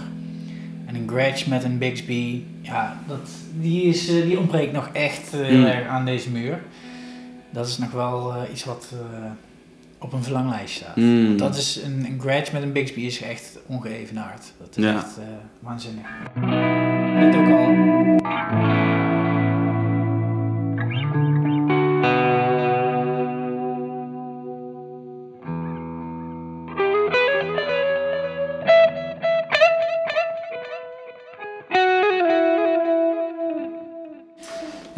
En 0.87 0.95
een 0.95 1.09
Gretsch 1.09 1.47
met 1.47 1.65
een 1.65 1.79
Bixby, 1.79 2.43
ja, 2.61 3.01
dat, 3.09 3.31
die, 3.61 3.83
is, 3.83 4.09
eh, 4.09 4.23
die 4.23 4.39
ontbreekt 4.39 4.73
nog 4.73 4.89
echt 4.93 5.31
heel 5.33 5.59
Mm. 5.59 5.65
erg 5.65 5.87
aan 5.89 6.05
deze 6.05 6.31
muur. 6.31 6.63
Dat 7.51 7.67
is 7.69 7.79
nog 7.79 7.91
wel 7.91 8.35
eh, 8.35 8.53
iets 8.53 8.65
wat 8.65 8.87
op 9.99 10.13
een 10.13 10.23
verlanglijst 10.23 10.75
staat. 10.75 10.97
Mm. 10.97 11.37
Dat 11.37 11.57
is 11.57 11.81
een, 11.85 12.05
een 12.11 12.21
Gretsch 12.21 12.53
met 12.53 12.63
een 12.63 12.73
Bixby 12.73 13.01
is 13.01 13.23
echt 13.23 13.59
ongeëvenaard. 13.67 14.53
Dat 14.59 14.77
is 14.77 14.85
Ja. 14.85 14.95
echt 14.95 15.19
waanzinnig. 15.61 16.07
Net 17.15 17.37
ook 17.37 17.49
al. 17.49 19.12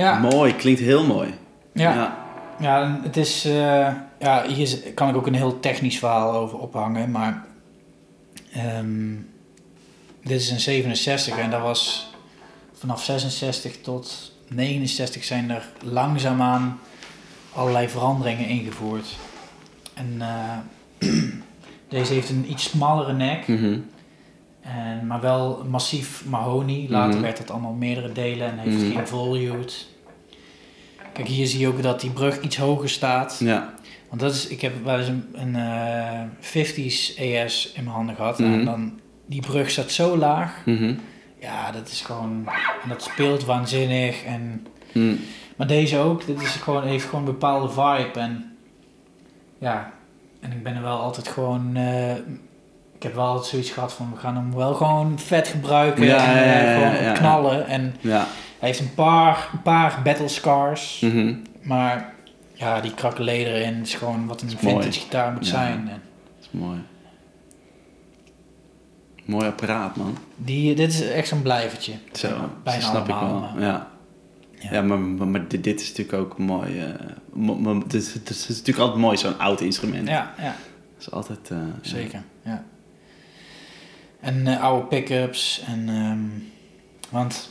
Ja, 0.05 0.19
Mooi, 0.19 0.55
klinkt 0.57 0.81
heel 0.81 1.07
mooi. 1.07 1.35
ja. 1.73 1.93
ja. 1.95 2.23
Ja, 2.61 3.01
het 3.03 3.17
is. 3.17 3.45
eh, 3.45 3.89
ja, 4.19 4.47
hier 4.47 4.79
kan 4.95 5.09
ik 5.09 5.17
ook 5.17 5.27
een 5.27 5.35
heel 5.35 5.61
technisch 5.61 5.99
verhaal 5.99 6.33
over 6.33 6.59
ophangen, 6.59 7.11
maar. 7.11 7.45
ehm, 8.53 9.13
dit 10.23 10.41
is 10.41 10.51
een 10.51 10.61
67 10.61 11.39
en 11.39 11.51
dat 11.51 11.61
was. 11.61 12.11
Vanaf 12.73 13.05
66 13.05 13.81
tot 13.81 14.33
69 14.49 15.25
zijn 15.25 15.51
er 15.51 15.69
langzaamaan 15.83 16.79
allerlei 17.55 17.89
veranderingen 17.89 18.49
ingevoerd. 18.49 19.17
En 19.95 20.17
eh, 20.19 21.09
deze 21.89 22.13
heeft 22.13 22.31
een 22.31 22.51
iets 22.51 22.65
smallere 22.65 23.13
nek, 23.13 23.47
Mhm. 23.49 23.79
en, 24.61 25.07
maar 25.07 25.21
wel 25.21 25.65
massief 25.69 26.25
mahonie. 26.25 26.91
Later 26.91 27.13
Mhm. 27.15 27.23
werd 27.23 27.37
dat 27.37 27.51
allemaal 27.51 27.73
meerdere 27.73 28.13
delen 28.13 28.49
en 28.51 28.59
heeft 28.59 28.83
Mhm. 28.83 28.93
geen 28.97 29.07
volute. 29.09 29.75
Kijk, 31.15 31.29
hier 31.29 31.47
zie 31.47 31.59
je 31.61 31.69
ook 31.69 31.83
dat 31.83 32.01
die 32.01 32.11
brug 32.11 32.41
iets 32.41 32.57
hoger 32.57 32.89
staat. 32.89 33.37
Ja. 33.41 33.75
Want 34.09 34.21
dat 34.21 34.35
is, 34.35 34.47
ik 34.47 34.61
heb 34.61 34.73
wel 34.85 34.99
eens 34.99 35.09
een, 35.09 35.29
een 35.33 35.57
eh, 35.57 36.21
50s 36.41 37.17
ES 37.19 37.73
in 37.75 37.85
mijn 37.85 37.97
handen 37.97 38.15
gehad. 38.15 38.39
Mhm. 38.39 38.53
En 38.53 38.65
dan 38.65 39.01
die 39.27 39.41
brug 39.41 39.71
staat 39.71 39.91
zo 39.91 40.17
laag. 40.17 40.57
Mhm. 40.65 40.95
Ja, 41.41 41.71
dat 41.73 41.89
is 41.89 42.01
gewoon... 42.01 42.49
En 42.83 42.89
dat 42.89 43.03
speelt 43.03 43.45
waanzinnig. 43.45 44.25
En, 44.25 44.67
Mm. 44.93 45.19
maar 45.57 45.67
deze 45.67 45.99
ook. 45.99 46.27
Dit 46.27 46.43
is 46.43 46.49
gewoon, 46.51 46.85
heeft 46.87 47.05
gewoon 47.05 47.21
een 47.21 47.31
bepaalde 47.33 47.69
vibe. 47.69 48.21
En 48.21 48.57
ja, 49.59 49.93
en 50.41 50.53
ik 50.53 50.63
ben 50.63 50.75
er 50.77 50.83
wel 50.83 50.99
altijd 50.99 51.29
gewoon... 51.29 51.77
eh, 51.77 52.15
ik 52.97 53.03
heb 53.03 53.15
wel 53.15 53.25
altijd 53.27 53.47
zoiets 53.47 53.71
gehad 53.71 53.93
van... 53.93 54.11
We 54.15 54.19
gaan 54.21 54.37
hem 54.37 54.55
wel 54.55 54.75
gewoon 54.75 55.19
vet 55.19 55.49
gebruiken. 55.49 56.05
Ja, 56.05 56.27
en 56.27 56.35
ja, 56.35 56.53
eh, 56.55 56.81
ja, 56.81 56.99
gewoon 57.01 57.15
knallen. 57.15 57.67
En 57.67 57.95
Ja. 58.01 58.27
Hij 58.65 58.73
heeft 58.73 58.81
een 58.85 58.95
paar, 58.95 59.49
een 59.53 59.63
paar 59.63 60.01
battle 60.05 60.29
scars. 60.29 61.01
Mhm. 61.01 61.35
Maar 61.63 62.13
ja, 62.55 62.81
die 62.81 62.95
krakelé 62.95 63.33
erin 63.33 63.81
is 63.81 63.95
gewoon 63.95 64.27
wat 64.27 64.43
een 64.43 64.49
is 64.49 64.55
mooi. 64.61 64.75
vintage 64.75 65.01
gitaar 65.01 65.33
moet 65.33 65.45
Ja. 65.47 65.51
zijn. 65.51 65.79
En 65.89 66.03
Dat 66.37 66.41
is 66.41 66.49
mooi. 66.51 66.79
Mooi 69.25 69.47
apparaat, 69.47 69.97
man. 69.97 70.17
die, 70.37 70.75
dit 70.75 70.93
is 70.93 71.01
echt 71.09 71.29
zo'n 71.29 71.43
blijvertje. 71.43 71.93
Zo, 72.13 72.51
Bijna 72.63 72.81
snap 72.81 73.09
allemaal, 73.11 73.37
ik 73.37 73.41
wel. 73.41 73.51
maar- 73.53 73.61
Ja. 73.63 73.89
Ja. 74.59 74.73
Ja, 74.73 74.83
maar, 74.83 74.99
maar, 74.99 75.29
maar 75.29 75.49
dit, 75.49 75.65
dit 75.65 75.81
is 75.81 75.89
natuurlijk 75.89 76.19
ook 76.19 76.39
mooi. 76.39 76.83
mo- 77.33 77.55
mo- 77.55 77.79
het, 77.83 77.95
is, 77.95 78.15
natuurlijk 78.49 78.79
altijd 78.79 78.99
mooi, 79.01 79.17
zo'n 79.17 79.39
oud 79.39 79.61
instrument. 79.61 80.09
Ja, 80.09 80.35
ja 80.39 80.45
Dat 80.45 81.01
is 81.07 81.11
altijd... 81.11 81.51
eh, 81.51 81.59
zeker. 81.81 82.23
Ja. 82.43 82.65
En 84.21 84.47
eh, 84.47 84.63
oude 84.63 84.87
pick-ups. 84.87 85.63
En, 85.67 85.89
ehm, 85.89 86.19
want, 87.11 87.51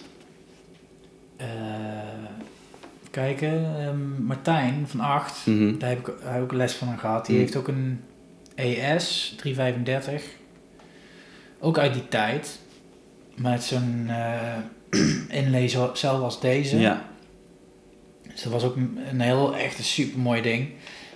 kijken, 3.11 3.76
ehm, 3.80 4.24
Martijn 4.26 4.86
van 4.88 4.99
8, 4.99 5.45
Mhm. 5.45 5.78
daar 5.78 5.90
heb 5.90 5.99
ik, 6.07 6.14
daar 6.24 6.34
heb 6.34 6.44
ik 6.44 6.52
les 6.52 6.74
van 6.74 6.99
gehad. 6.99 7.26
Die 7.26 7.36
Mhm. 7.36 7.44
heeft 7.44 7.56
ook 7.56 7.68
een 7.68 8.02
ES 8.56 9.34
335. 9.38 10.24
Ook 11.60 11.78
uit 11.78 11.94
die 11.94 12.07
tijd. 12.07 12.60
Met 13.36 13.64
zo'n 13.64 14.06
eh 14.10 15.68
zo- 15.70 15.91
zelf 15.94 16.22
als 16.22 16.40
deze. 16.41 16.80
Ja. 16.80 17.06
Dus 18.32 18.41
dat 18.44 18.52
was 18.52 18.64
ook 18.64 18.76
een, 18.76 18.98
een 19.10 19.22
heel 19.22 19.56
echt 19.56 19.78
een 19.78 19.84
super 19.84 20.20
mooi 20.20 20.41
ding. 20.41 20.70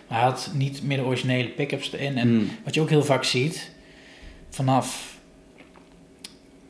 Maar 0.08 0.18
hij 0.20 0.28
had 0.28 0.50
niet 0.54 0.84
meer 0.84 0.98
de 0.98 1.04
originele 1.04 1.50
pick-ups 1.50 1.92
erin. 1.94 2.18
En 2.18 2.34
Mm. 2.36 2.50
wat 2.64 2.74
je 2.74 2.82
ook 2.82 2.90
heel 2.90 3.04
vaak 3.04 3.24
ziet, 3.24 3.72
vanaf 4.50 5.18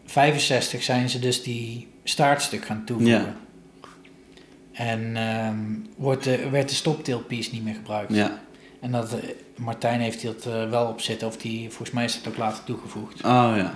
65 0.05 0.83
zijn 0.83 1.09
ze 1.09 1.19
dus 1.19 1.43
die 1.43 1.87
staartstuk 2.03 2.65
gaan 2.65 2.83
toevoegen. 2.85 3.15
Ja. 3.19 3.35
En 4.77 5.15
ehm, 5.15 5.57
wordt 5.95 6.23
de, 6.23 6.49
werd 6.49 6.69
de 6.69 6.75
stoptailpiece 6.75 7.51
niet 7.53 7.63
meer 7.63 7.75
gebruikt. 7.75 8.13
Ja. 8.13 8.41
En 8.81 8.91
dat, 8.91 9.13
eh, 9.13 9.29
Martijn 9.55 9.99
heeft 9.99 10.23
dat 10.23 10.45
eh, 10.45 10.69
wel 10.69 10.87
op 10.87 11.01
zitten, 11.01 11.27
of 11.27 11.37
die, 11.37 11.69
volgens 11.69 11.91
mij 11.91 12.03
is 12.05 12.21
dat 12.21 12.33
ook 12.33 12.39
later 12.39 12.63
toegevoegd. 12.63 13.15
Oh 13.15 13.53
ja. 13.55 13.75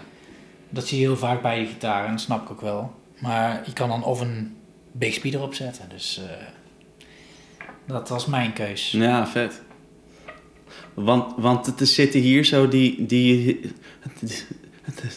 Dat 0.70 0.88
zie 0.88 1.00
je 1.00 1.06
heel 1.06 1.18
vaak 1.18 1.42
bij 1.42 1.58
die 1.58 1.68
gitaar 1.68 2.06
en 2.06 2.12
dat 2.12 2.22
snap 2.22 2.44
ik 2.44 2.52
ook 2.52 2.62
wel. 2.62 3.00
Maar 3.20 3.62
je 3.66 3.74
kan 3.74 3.90
dan 3.90 4.04
of 4.04 4.22
een 4.22 4.56
big 4.92 5.14
speed 5.14 5.34
erop 5.34 5.54
zetten. 5.54 5.90
Dus 5.90 6.22
eh, 6.24 7.66
dat 7.86 8.10
was 8.10 8.26
mijn 8.26 8.54
keus. 8.54 8.92
Ja, 8.92 9.28
vet. 9.28 9.62
Want, 10.94 11.34
want 11.38 11.80
er 11.80 11.88
zitten 11.88 12.20
hier 12.20 12.44
zo 12.44 12.68
die, 12.68 13.06
die, 13.06 13.60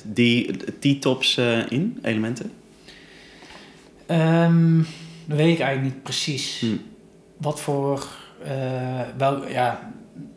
die 0.02 0.50
T-tops 0.78 1.36
eh, 1.36 1.70
in, 1.70 1.98
elementen. 2.02 2.52
Ehm, 4.06 4.82
weet 5.26 5.52
ik 5.54 5.60
eigenlijk 5.60 5.94
niet 5.94 6.02
precies. 6.02 6.58
Hm. 6.60 6.66
Wat 7.36 7.60
voor... 7.60 8.06
eh, 8.44 9.00
wel, 9.16 9.48
ja, 9.48 9.92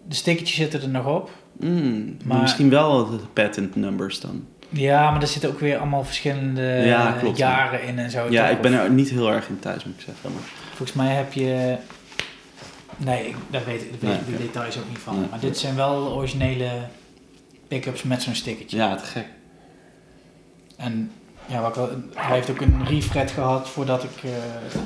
de 0.08 0.16
stickertjes 0.16 0.58
zitten 0.58 0.82
er 0.82 0.90
nog 0.90 1.06
op. 1.06 1.30
Mm, 1.60 2.18
maar 2.24 2.42
misschien 2.42 2.70
wel 2.70 3.10
de 3.10 3.18
patent 3.34 3.76
numbers 3.76 4.20
dan. 4.20 4.46
Ja, 4.70 5.12
maar 5.12 5.22
er 5.22 5.28
zitten 5.28 5.50
ook 5.50 5.60
weer 5.60 5.78
allemaal 5.78 6.04
verschillende 6.04 6.62
Ja, 6.86 7.12
klopt, 7.12 7.38
jaren 7.38 7.84
in 7.84 8.00
en 8.00 8.12
zo. 8.12 8.28
Ja, 8.30 8.48
toch? 8.48 8.56
ik 8.56 8.62
ben 8.62 8.74
er 8.74 8.90
niet 8.92 9.10
heel 9.10 9.32
erg 9.32 9.50
in 9.50 9.60
thuis, 9.60 9.86
moet 9.86 9.96
ik 9.96 10.02
zeggen. 10.02 10.32
Maar... 10.34 10.42
Volgens 10.68 10.94
mij 10.94 11.14
heb 11.16 11.34
je... 11.34 11.76
Nee, 12.98 13.36
daar 13.50 13.66
weet, 13.66 13.82
ik- 13.82 14.02
Nee, 14.02 14.18
de 14.30 14.38
details 14.38 14.78
ook 14.78 14.88
niet 14.90 14.98
van. 15.00 15.20
Nee. 15.20 15.28
Maar 15.30 15.40
dit 15.40 15.58
zijn 15.58 15.76
wel 15.76 16.14
originele 16.16 16.70
pick-ups 17.68 18.04
met 18.04 18.22
zo'n 18.22 18.36
stickertje. 18.36 18.78
Ja, 18.78 18.96
te 18.96 19.04
gek. 19.06 19.26
En 20.78 21.12
ja, 21.48 21.62
wat 21.62 21.76
hij 22.16 22.36
heeft 22.36 22.50
ook 22.50 22.62
een 22.62 22.86
refret 22.86 23.32
gehad 23.32 23.70
voordat 23.70 24.04
ik, 24.04 24.24
eh, 24.24 24.30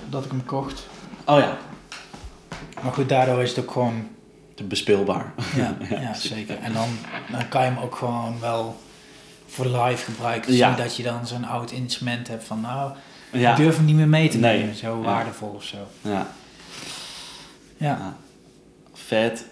dat 0.10 0.26
ik 0.26 0.32
hem 0.32 0.46
kocht. 0.46 0.88
Oh 1.26 1.40
ja, 1.40 1.58
Maar 2.84 2.94
goed, 2.94 3.10
daardoor 3.10 3.42
is 3.42 3.50
het 3.56 3.60
ook 3.66 3.72
gewoon... 3.72 4.08
te 4.56 4.64
bespeelbaar. 4.64 5.34
Ja, 5.56 5.76
ja, 5.90 6.00
Ja, 6.02 6.14
zeker. 6.14 6.58
En 6.60 6.74
dan, 6.74 6.88
dan 7.32 7.48
kan 7.50 7.64
je 7.64 7.70
hem 7.70 7.80
ook 7.80 7.96
gewoon 7.96 8.40
wel 8.40 8.80
voor 9.48 9.66
live 9.66 10.12
gebruiken. 10.12 10.54
Ja. 10.54 10.76
dat 10.76 10.96
je 10.96 11.04
dan 11.04 11.28
zo'n 11.28 11.46
oud 11.46 11.72
instrument 11.72 12.28
hebt 12.28 12.44
van... 12.44 12.62
Nou, 12.62 12.92
Ja, 13.32 13.52
ik 13.52 13.58
durf 13.58 13.76
hem 13.76 13.86
niet 13.86 13.96
meer 13.96 14.08
mee 14.08 14.30
te 14.30 14.38
Nee. 14.38 14.58
nemen. 14.60 14.76
Zo 14.76 15.02
waardevol 15.02 15.50
of 15.50 15.64
zo. 15.64 15.78
ja. 16.02 16.28
Ja. 17.78 18.16
vet. 18.94 19.46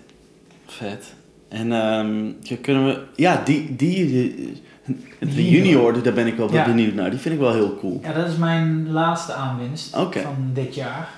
Vet. 0.68 1.14
En 1.48 1.72
ehm, 1.73 2.31
kunnen 2.61 2.86
we... 2.86 3.06
Ja, 3.15 3.41
die, 3.45 3.76
die, 3.76 4.06
die- 4.06 4.64
de 5.36 5.49
Junior. 5.49 6.03
daar 6.03 6.14
ben 6.14 6.28
ik 6.28 6.36
wel 6.38 6.53
Ja. 6.53 6.66
benieuwd 6.66 6.94
naar. 6.94 7.10
Die 7.10 7.20
vind 7.20 7.34
ik 7.36 7.40
wel 7.41 7.53
heel 7.53 7.78
cool. 7.80 7.99
ja, 8.03 8.14
dat 8.14 8.28
is 8.28 8.36
mijn 8.36 8.91
laatste 8.91 9.34
aanwinst 9.34 9.90
van 9.95 10.49
dit 10.53 10.76
jaar. 10.76 11.10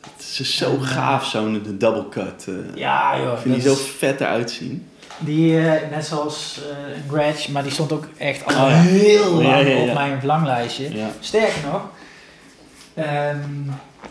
Het 0.00 0.38
is 0.40 0.56
zo 0.56 0.70
En, 0.70 0.76
eh, 0.80 0.82
gaaf, 0.86 1.24
zo'n 1.26 1.76
double 1.78 2.08
cut. 2.08 2.46
eh. 2.48 2.54
Ja 2.76 3.18
joh, 3.18 3.32
ik 3.32 3.38
vind 3.38 3.54
die 3.54 3.62
zo 3.62 3.74
vet 3.98 4.20
eruit 4.20 4.50
zien. 4.50 4.86
Die, 5.18 5.58
eh, 5.68 5.90
net 5.90 6.04
zoals 6.06 6.60
een 6.96 7.10
Gretsch, 7.10 7.48
maar 7.48 7.62
die 7.62 7.72
stond 7.72 7.92
ook 7.92 8.08
echt 8.16 8.44
al 8.44 8.64
Oh 8.64 8.70
ja. 8.70 8.76
heel 8.76 9.30
lang 9.42 9.68
Ja, 9.68 9.76
op 9.80 9.94
mijn 9.94 10.18
verlanglijstje. 10.18 10.88
Sterker 11.20 11.62
nog, 11.72 11.82
ehm, 12.94 13.38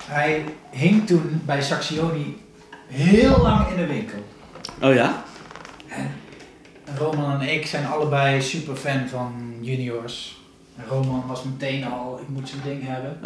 hij 0.05 0.43
hing 0.71 1.07
toen 1.07 1.41
bij 1.45 1.61
Saxioni 1.61 2.37
heel 2.87 3.39
lang 3.41 3.67
in 3.67 3.75
de 3.77 3.85
winkel. 3.85 4.17
Oh 4.81 4.93
ja? 4.93 5.23
Roman 6.97 7.41
en 7.41 7.53
ik 7.53 7.65
zijn 7.65 7.85
allebei 7.85 8.41
super 8.41 8.75
fan 8.75 9.07
van 9.07 9.53
juniors. 9.61 10.37
En 10.75 10.85
Roman 10.87 11.27
was 11.27 11.43
meteen 11.43 11.85
al, 11.85 12.19
ik 12.21 12.27
moet 12.27 12.49
zo'n 12.49 12.59
ding 12.63 12.81
hebben. 12.85 13.19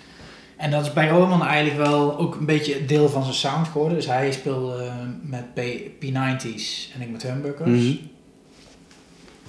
en 0.56 0.70
dat 0.70 0.86
is 0.86 0.92
bij 0.92 1.08
Roman 1.08 1.46
eigenlijk 1.46 1.88
wel 1.88 2.18
ook 2.18 2.34
een 2.34 2.46
beetje 2.46 2.84
deel 2.84 3.08
van 3.08 3.22
zijn 3.22 3.34
sound 3.34 3.68
geworden. 3.68 3.96
Dus 3.96 4.06
hij 4.06 4.32
speelde 4.32 4.92
met 5.22 5.54
P, 5.54 5.60
P90's 6.04 6.92
en 6.94 7.00
ik 7.00 7.10
met 7.10 7.22
humbuckers. 7.22 7.70
Mhm. 7.70 7.96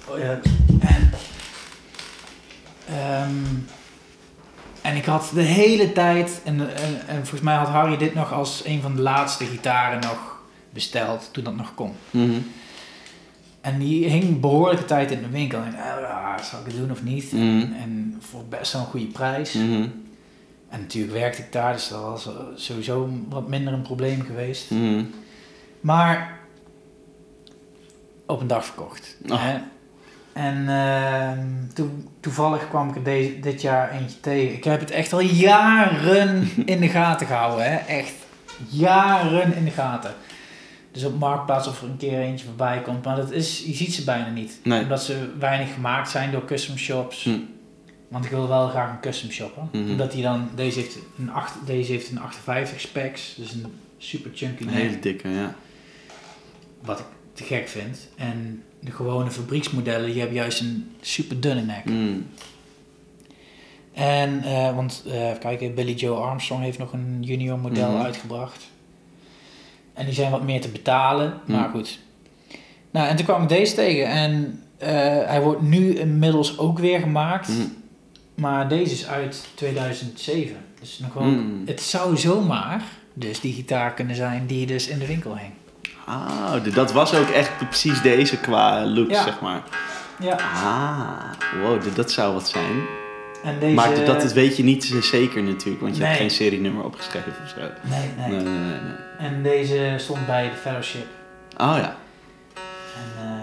Oh, 0.07 0.19
ja. 0.19 0.39
En, 0.79 1.11
ehm, 2.88 3.35
en 4.81 4.95
ik 4.95 5.05
had 5.05 5.31
de 5.33 5.41
hele 5.41 5.91
tijd, 5.91 6.41
en, 6.43 6.59
en, 6.75 7.07
en 7.07 7.15
volgens 7.15 7.41
mij 7.41 7.55
had 7.55 7.67
Harry 7.67 7.97
dit 7.97 8.13
nog 8.13 8.33
als 8.33 8.65
een 8.65 8.81
van 8.81 8.95
de 8.95 9.01
laatste 9.01 9.45
gitaren 9.45 9.99
nog 9.99 10.39
besteld 10.73 11.29
toen 11.31 11.43
dat 11.43 11.55
nog 11.55 11.73
kon. 11.75 11.93
Mhm. 12.09 12.39
En 13.61 13.79
die 13.79 14.07
hing 14.07 14.39
behoorlijke 14.39 14.85
tijd 14.85 15.11
in 15.11 15.21
de 15.21 15.29
winkel. 15.29 15.61
En 15.61 15.71
dacht, 15.71 16.03
ah, 16.03 16.39
zal 16.43 16.59
ik 16.59 16.65
het 16.65 16.75
doen 16.75 16.91
of 16.91 17.03
niet? 17.03 17.31
Mhm. 17.31 17.41
En, 17.41 17.73
en 17.81 18.17
voor 18.19 18.45
best 18.49 18.73
wel 18.73 18.81
een 18.81 18.88
goede 18.88 19.05
prijs. 19.05 19.53
Mhm. 19.53 19.88
En 20.69 20.79
natuurlijk 20.79 21.13
werkte 21.13 21.41
ik 21.41 21.51
daar, 21.51 21.73
dus 21.73 21.88
dat 21.88 22.01
was 22.01 22.29
sowieso 22.55 23.09
wat 23.29 23.47
minder 23.47 23.73
een 23.73 23.81
probleem 23.81 24.21
geweest. 24.21 24.71
Mhm. 24.71 25.03
Maar 25.81 26.39
op 28.25 28.41
een 28.41 28.47
dag 28.47 28.65
verkocht. 28.65 29.17
Oh. 29.29 29.43
Hè? 29.43 29.59
En 30.33 31.71
toen, 31.73 32.09
toevallig 32.19 32.69
kwam 32.69 32.89
ik 32.89 32.95
er 32.95 33.03
deze, 33.03 33.39
dit 33.39 33.61
jaar 33.61 33.91
eentje 33.91 34.19
tegen. 34.19 34.55
Ik 34.55 34.63
heb 34.63 34.79
het 34.79 34.91
echt 34.91 35.13
al 35.13 35.19
jaren 35.19 36.49
in 36.65 36.79
de 36.79 36.88
gaten 36.88 37.27
gehouden. 37.27 37.71
Hè? 37.71 37.77
Echt 37.77 38.13
jaren 38.69 39.55
in 39.55 39.65
de 39.65 39.71
gaten. 39.71 40.13
Dus 40.91 41.03
op 41.03 41.19
Marktplaats 41.19 41.68
of 41.68 41.81
er 41.81 41.89
een 41.89 41.97
keer 41.97 42.19
eentje 42.19 42.45
voorbij 42.45 42.81
komt. 42.81 43.03
Maar 43.05 43.15
dat 43.15 43.31
is, 43.31 43.63
je 43.65 43.73
ziet 43.73 43.93
ze 43.93 44.03
bijna 44.03 44.30
niet. 44.30 44.59
Nee. 44.63 44.81
Omdat 44.81 45.03
ze 45.03 45.30
weinig 45.39 45.73
gemaakt 45.73 46.09
zijn 46.09 46.31
door 46.31 46.45
custom 46.45 46.77
shops. 46.77 47.23
Hm. 47.23 47.38
Want 48.07 48.26
ik 48.26 48.31
wil 48.31 48.47
wel 48.47 48.68
graag 48.68 48.91
een 48.91 48.99
custom 48.99 49.30
shoppen. 49.30 49.69
Mhm. 49.72 49.89
Omdat 49.91 50.11
die 50.11 50.23
dan, 50.23 50.49
deze 50.55 50.80
heeft 50.80 50.97
een, 51.18 51.30
acht, 51.31 51.53
deze 51.65 51.91
heeft 51.91 52.11
een 52.11 52.19
58 52.19 52.80
specs. 52.80 53.34
Dus 53.38 53.53
een 53.53 53.65
super 53.97 54.31
chunky 54.34 54.63
Een 54.63 54.69
hele 54.69 54.99
dikke, 54.99 55.30
ja. 55.30 55.55
Wat 56.81 56.99
ik 56.99 57.05
te 57.34 57.43
gek 57.43 57.68
vind. 57.68 58.07
En 58.18 58.63
de 58.80 58.91
gewone 58.91 59.31
fabrieksmodellen, 59.31 60.05
die 60.09 60.19
hebben 60.19 60.38
juist 60.38 60.59
een 60.59 60.91
super 61.01 61.39
dunne 61.41 61.61
nek. 61.61 61.85
Mm. 61.85 62.26
En, 63.93 64.43
eh, 64.43 64.76
want, 64.76 65.03
eh 65.07 65.27
even 65.27 65.39
kijken, 65.39 65.73
Billy 65.76 65.93
Joe 65.93 66.18
Armstrong 66.18 66.63
heeft 66.63 66.77
nog 66.77 66.93
een 66.93 67.18
junior 67.22 67.59
model 67.59 67.91
Mhm. 67.91 68.01
uitgebracht. 68.01 68.69
En 69.93 70.05
die 70.05 70.13
zijn 70.13 70.31
wat 70.31 70.43
meer 70.43 70.61
te 70.61 70.68
betalen, 70.69 71.34
Mhm. 71.45 71.57
maar 71.59 71.69
goed. 71.69 71.99
Nou, 72.91 73.07
en 73.07 73.15
toen 73.15 73.26
kwam 73.26 73.41
ik 73.41 73.49
deze 73.49 73.76
tegen. 73.76 74.05
En 74.07 74.63
eh, 74.77 74.89
hij 75.27 75.41
wordt 75.41 75.61
nu 75.61 75.93
inmiddels 75.95 76.57
ook 76.57 76.80
weer 76.80 76.99
gemaakt. 76.99 77.47
Mm. 77.47 77.76
Maar 78.35 78.68
deze 78.68 78.93
is 78.93 79.07
uit 79.07 79.47
2007. 79.55 80.55
Dus 80.80 80.99
nog 80.99 81.13
wel, 81.13 81.23
Mm. 81.23 81.61
het 81.65 81.81
zou 81.81 82.18
zomaar 82.18 82.81
dus 83.13 83.39
die 83.39 83.53
gitaar 83.53 83.93
kunnen 83.93 84.15
zijn 84.15 84.45
die 84.45 84.65
dus 84.65 84.88
in 84.88 84.99
de 84.99 85.05
winkel 85.07 85.38
hing. 85.38 85.51
Ah, 86.05 86.53
dat 86.73 86.91
was 86.91 87.13
ook 87.15 87.30
echt 87.30 87.57
precies 87.57 88.01
deze 88.01 88.38
qua 88.38 88.85
look, 88.85 89.09
Ja. 89.09 89.23
zeg 89.23 89.41
maar. 89.41 89.61
Ja. 90.19 90.35
Ah, 90.63 91.31
wow, 91.61 91.95
dat 91.95 92.11
zou 92.11 92.34
wat 92.34 92.49
zijn. 92.49 92.81
En 93.43 93.59
deze... 93.59 93.73
Maar 93.76 93.95
dat 94.05 94.22
dat 94.22 94.34
weet 94.34 94.57
je 94.57 94.63
niet 94.63 94.84
zeker 95.01 95.43
natuurlijk, 95.43 95.81
want 95.81 95.97
je 95.97 96.03
hebt 96.03 96.18
geen 96.18 96.30
serienummer 96.31 96.84
opgeschreven 96.84 97.34
of 97.43 97.49
zo. 97.49 97.59
Nee, 97.89 98.09
nee. 98.18 98.30
Nee, 98.41 98.43
nee. 98.53 98.80
En 99.19 99.43
deze 99.43 99.93
stond 99.97 100.26
bij 100.26 100.49
de 100.49 100.55
fellowship. 100.55 101.05
Oh 101.57 101.76
ja. 101.77 101.95
En, 102.95 103.26
ehm, 103.26 103.39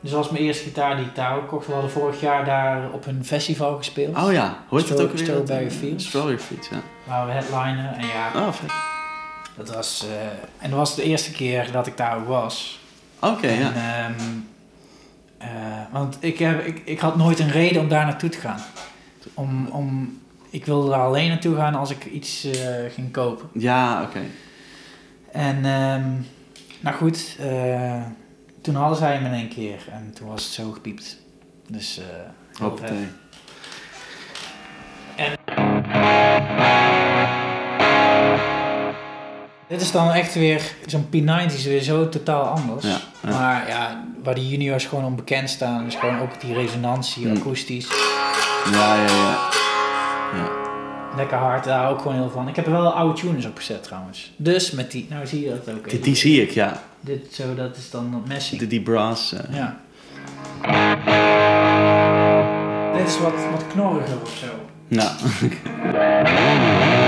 dus 0.00 0.10
dat 0.10 0.20
was 0.20 0.30
mijn 0.30 0.44
eerste 0.44 0.64
gitaar 0.64 0.96
die 0.96 1.04
ik 1.06 1.14
daar 1.14 1.36
ook 1.36 1.48
kocht. 1.48 1.66
We 1.66 1.72
hadden 1.72 1.90
vorig 1.90 2.20
jaar 2.20 2.44
daar 2.44 2.90
op 2.92 3.06
een 3.06 3.24
festival 3.24 3.76
gespeeld. 3.76 4.16
Oh 4.16 4.32
ja, 4.32 4.58
het 4.70 4.84
Stro- 4.84 5.02
ook 5.02 5.12
weer? 5.12 5.18
Strawberry 5.18 5.64
Dat, 5.64 5.72
eh, 5.72 5.78
Fields. 5.78 6.06
Strawberry 6.06 6.38
Fields, 6.38 6.68
ja. 6.68 6.80
Waar 7.04 7.26
we 7.26 7.32
headliner. 7.32 7.92
En 7.96 8.06
ja, 8.06 8.30
Oh, 8.46 8.52
vet. 8.52 8.70
dat 9.56 9.74
was... 9.74 10.06
eh, 10.10 10.64
en 10.64 10.70
dat 10.70 10.78
was 10.78 10.94
de 10.94 11.02
eerste 11.02 11.30
keer 11.32 11.68
dat 11.72 11.86
ik 11.86 11.96
daar 11.96 12.16
ook 12.16 12.26
was. 12.28 12.80
Oké, 13.20 13.48
ja. 13.48 13.72
ehm, 13.72 14.12
eh, 15.38 15.48
want 15.90 16.16
ik, 16.20 16.38
heb, 16.38 16.66
ik, 16.66 16.82
ik 16.84 16.98
had 17.00 17.16
nooit 17.16 17.38
een 17.38 17.50
reden 17.50 17.82
om 17.82 17.88
daar 17.88 18.04
naartoe 18.04 18.28
te 18.30 18.38
gaan. 18.38 18.60
Om, 19.34 19.66
om, 19.66 20.18
ik 20.50 20.64
wilde 20.66 20.90
daar 20.90 21.00
alleen 21.06 21.28
naartoe 21.28 21.56
gaan 21.56 21.74
als 21.74 21.90
ik 21.90 22.04
iets 22.04 22.44
eh, 22.44 22.74
ging 22.94 23.10
kopen. 23.12 23.48
Ja, 23.52 24.02
oké. 24.02 24.20
En 25.32 25.56
ehm, 25.64 26.10
nou 26.80 26.96
goed, 26.96 27.36
eh, 27.40 28.02
toen 28.60 28.74
hadden 28.74 28.98
zij 28.98 29.12
hem 29.14 29.24
in 29.24 29.32
één 29.32 29.48
keer 29.48 29.88
en 29.92 30.12
toen 30.14 30.28
was 30.28 30.44
het 30.44 30.52
zo 30.52 30.70
gepiept. 30.70 31.16
Dus 31.68 31.94
vet. 32.52 32.58
Hoppatee. 32.58 33.06
Dit 39.68 39.80
is 39.80 39.92
dan 39.92 40.10
echt 40.12 40.34
weer, 40.34 40.62
zo'n 40.86 41.06
P90 41.06 41.54
is 41.54 41.64
weer 41.64 41.80
zo 41.80 42.08
totaal 42.08 42.44
anders. 42.44 42.84
Ja, 42.84 42.98
ja. 43.22 43.30
Maar 43.30 43.68
ja, 43.68 44.04
waar 44.22 44.34
die 44.34 44.48
juniors 44.48 44.84
gewoon 44.86 45.04
onbekend 45.04 45.50
staan, 45.50 45.86
is 45.86 45.94
gewoon 45.94 46.20
ook 46.20 46.40
die 46.40 46.54
resonantie, 46.54 47.26
Hmm. 47.26 47.36
akoestisch. 47.36 47.88
Ja, 48.72 48.94
ja, 48.96 49.06
ja. 49.06 49.38
ja. 50.34 50.48
Lekker 51.16 51.36
hard, 51.38 51.64
daar 51.64 51.90
ook 51.90 51.98
gewoon 52.00 52.16
heel 52.16 52.30
van. 52.30 52.48
Ik 52.48 52.56
heb 52.56 52.66
er 52.66 52.72
wel 52.72 52.92
oude 52.92 53.20
tuners 53.20 53.46
op 53.46 53.56
gezet 53.56 53.82
trouwens. 53.82 54.32
Dus 54.36 54.70
met 54.70 54.90
die, 54.90 55.06
nou 55.10 55.26
zie 55.26 55.40
je 55.44 55.48
dat 55.64 55.74
ook. 55.74 55.90
Die, 55.90 56.00
die 56.00 56.14
zie 56.16 56.42
ik, 56.42 56.50
ja. 56.50 56.82
Dit 57.00 57.34
zo, 57.34 57.54
dat 57.54 57.76
is 57.76 57.90
dan 57.90 58.10
dat 58.12 58.26
Messi. 58.26 58.58
Die, 58.58 58.66
die 58.68 58.80
brass. 58.82 59.32
eh. 59.32 59.40
Ja. 59.54 59.76
Dit 62.98 63.06
is 63.08 63.18
wat, 63.18 63.32
wat 63.52 63.64
knorriger 63.72 64.16
of 64.22 64.36
zo. 64.36 64.46
Ja. 64.88 65.12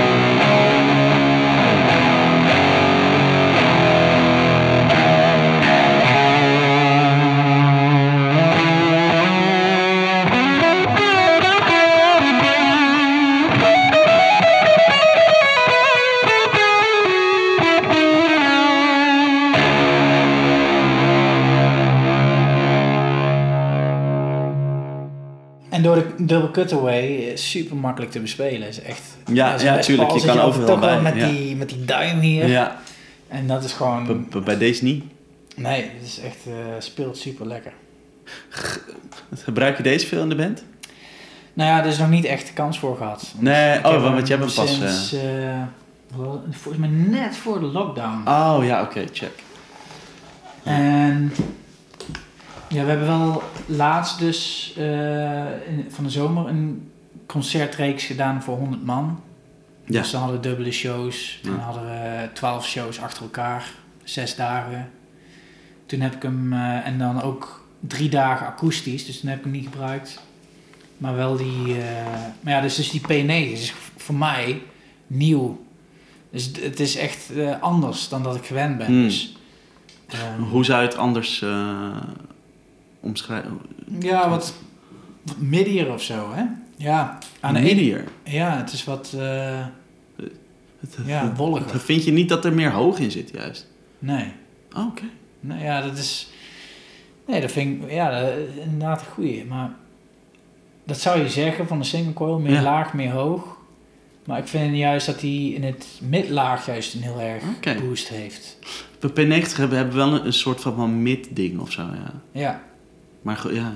door 25.95 26.03
de 26.17 26.25
double 26.25 26.51
cutaway 26.51 27.07
is 27.07 27.49
super 27.49 27.75
makkelijk 27.75 28.11
te 28.11 28.19
bespelen. 28.19 28.67
Is 28.67 28.81
echt. 28.81 29.01
Ja, 29.33 29.55
ja, 29.61 29.77
tuurlijk, 29.79 30.11
je 30.11 30.25
kan 30.25 30.39
overal 30.39 30.77
bij, 30.79 31.01
Met, 31.01 31.15
ja. 31.15 31.27
die, 31.29 31.55
met 31.55 31.69
die 31.69 31.85
duim 31.85 32.19
hier. 32.19 32.47
ja. 32.47 32.79
En 33.27 33.47
dat 33.47 33.63
is 33.63 33.73
gewoon. 33.73 34.27
B- 34.29 34.45
bij 34.45 34.57
deze 34.57 34.83
niet. 34.83 35.03
Nee, 35.55 35.81
het 35.81 36.07
is 36.07 36.19
echt, 36.19 36.37
eh, 36.47 36.53
speelt 36.79 37.17
super 37.17 37.47
lekker. 37.47 37.71
Gebruik 39.33 39.77
je 39.77 39.83
deze 39.83 40.07
veel 40.07 40.21
in 40.21 40.29
de 40.29 40.35
band? 40.35 40.63
Nou 41.53 41.69
ja, 41.69 41.79
er 41.79 41.85
is 41.89 41.97
nog 41.97 42.09
niet 42.09 42.25
echt 42.25 42.47
de 42.47 42.53
kans 42.53 42.79
voor 42.79 42.97
gehad. 42.97 43.33
Nee, 43.37 43.77
oh, 43.85 44.03
want 44.13 44.27
jij 44.27 44.39
bent 44.39 44.53
pas, 44.55 44.75
Sinds, 44.77 45.13
eh, 45.13 45.61
volgens 46.51 46.77
mij 46.77 46.89
net 46.89 47.35
voor 47.37 47.59
de 47.59 47.65
lockdown. 47.65 48.27
Oh 48.29 48.59
ja, 48.63 48.81
oké, 48.81 49.03
check. 49.13 49.31
En 50.63 51.33
ja, 52.71 52.83
we 52.83 52.89
hebben 52.89 53.07
wel 53.07 53.43
laatst 53.65 54.19
dus 54.19 54.73
eh, 54.77 55.45
in- 55.67 55.85
van 55.89 56.03
de 56.03 56.09
zomer 56.09 56.47
een 56.47 56.91
concertreeks 57.25 58.03
gedaan 58.03 58.43
voor 58.43 58.57
100 58.57 58.85
man. 58.85 59.21
Ja. 59.85 60.01
Dus 60.01 60.11
dan 60.11 60.21
hadden 60.21 60.41
we 60.41 60.47
dubbele 60.47 60.71
shows. 60.71 61.39
Ja. 61.43 61.49
Dan 61.49 61.59
hadden 61.59 61.83
we 61.83 62.29
12 62.33 62.65
shows 62.67 62.99
achter 62.99 63.23
elkaar, 63.23 63.65
zes 64.03 64.35
dagen. 64.35 64.89
Toen 65.85 65.99
heb 65.99 66.15
ik 66.15 66.21
hem, 66.21 66.53
eh, 66.53 66.87
en 66.87 66.97
dan 66.97 67.21
ook 67.21 67.65
drie 67.79 68.09
dagen 68.09 68.47
akoestisch, 68.47 69.05
dus 69.05 69.19
toen 69.19 69.29
heb 69.29 69.37
ik 69.37 69.43
hem 69.43 69.53
niet 69.53 69.67
gebruikt. 69.71 70.21
Maar 70.97 71.15
wel 71.15 71.37
die, 71.37 71.77
eh, 71.77 72.05
maar 72.39 72.53
ja, 72.53 72.61
dus, 72.61 72.75
dus 72.75 72.89
die 72.91 73.01
P9 73.01 73.51
is 73.51 73.73
voor 73.97 74.15
mij 74.15 74.61
nieuw. 75.07 75.65
Dus 76.31 76.51
het- 76.61 76.79
is 76.79 76.95
echt 76.95 77.29
anders 77.59 78.09
dan 78.09 78.23
dat 78.23 78.35
ik 78.35 78.45
gewend 78.45 78.77
ben. 78.77 78.85
Hmm. 78.87 79.03
Dus, 79.03 79.35
ehm, 80.07 80.41
Hoe 80.41 80.65
zou 80.65 80.81
je 80.81 80.87
het 80.87 80.97
anders 80.97 81.43
omschrijven? 83.01 83.59
Ja, 83.99 84.29
wat, 84.29 84.53
wat 85.21 85.37
middier 85.37 85.93
of 85.93 86.01
zo, 86.03 86.31
hè? 86.33 86.43
Ja, 86.77 87.17
aan 87.39 87.53
de 87.53 87.59
ene... 87.59 87.69
Midier. 87.69 88.03
Ja, 88.23 88.57
het 88.57 88.71
is 88.73 88.83
wat, 88.83 89.13
eh, 89.17 89.65
Het- 90.79 90.97
ja, 91.05 91.33
wolliger. 91.35 91.79
Vind 91.79 92.03
je 92.03 92.11
niet 92.11 92.29
dat 92.29 92.45
er 92.45 92.53
meer 92.53 92.71
hoog 92.71 92.99
in 92.99 93.11
zit, 93.11 93.29
juist? 93.33 93.67
Nee. 93.99 94.31
Oh, 94.75 94.85
oké. 94.85 95.03
Nou 95.39 95.61
ja, 95.63 95.81
dat 95.81 95.97
is... 95.97 96.29
Nee, 97.27 97.41
dat 97.41 97.51
vind 97.51 97.83
ik, 97.83 97.91
ja, 97.91 98.21
dat 98.21 98.33
inderdaad 98.63 98.99
een 98.99 99.05
goeie. 99.13 99.45
Maar 99.45 99.71
dat 100.83 100.99
zou 100.99 101.19
je 101.19 101.29
zeggen 101.29 101.67
van 101.67 101.79
de 101.79 101.85
single 101.85 102.13
coil, 102.13 102.39
meer 102.39 102.51
Ja. 102.51 102.61
laag, 102.61 102.93
meer 102.93 103.11
hoog. 103.11 103.57
Maar 104.25 104.37
ik 104.39 104.47
vind 104.47 104.75
juist 104.77 105.05
dat 105.05 105.21
hij 105.21 105.29
in 105.49 105.63
het 105.63 105.87
midlaag 106.01 106.65
juist 106.65 106.93
een 106.93 107.01
heel 107.01 107.19
erg 107.21 107.43
boost 107.81 108.07
heeft. 108.07 108.57
We 108.99 109.09
P90 109.09 109.55
hebben, 109.57 109.77
hebben 109.77 109.95
wel 109.95 110.13
een, 110.13 110.25
een 110.25 110.33
soort 110.33 110.61
van, 110.61 110.75
van 110.75 111.01
mid-ding 111.01 111.59
of 111.59 111.71
zo, 111.71 111.81
ja. 111.81 112.13
Ja, 112.31 112.61
Maar 113.21 113.53
ja, 113.53 113.73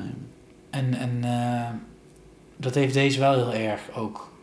en, 0.69 0.93
en 0.93 1.19
eh, 1.23 1.69
dat 2.57 2.75
heeft 2.75 2.93
deze 2.93 3.19
wel 3.19 3.33
heel 3.49 3.69
erg 3.69 3.81
ook. 3.95 4.33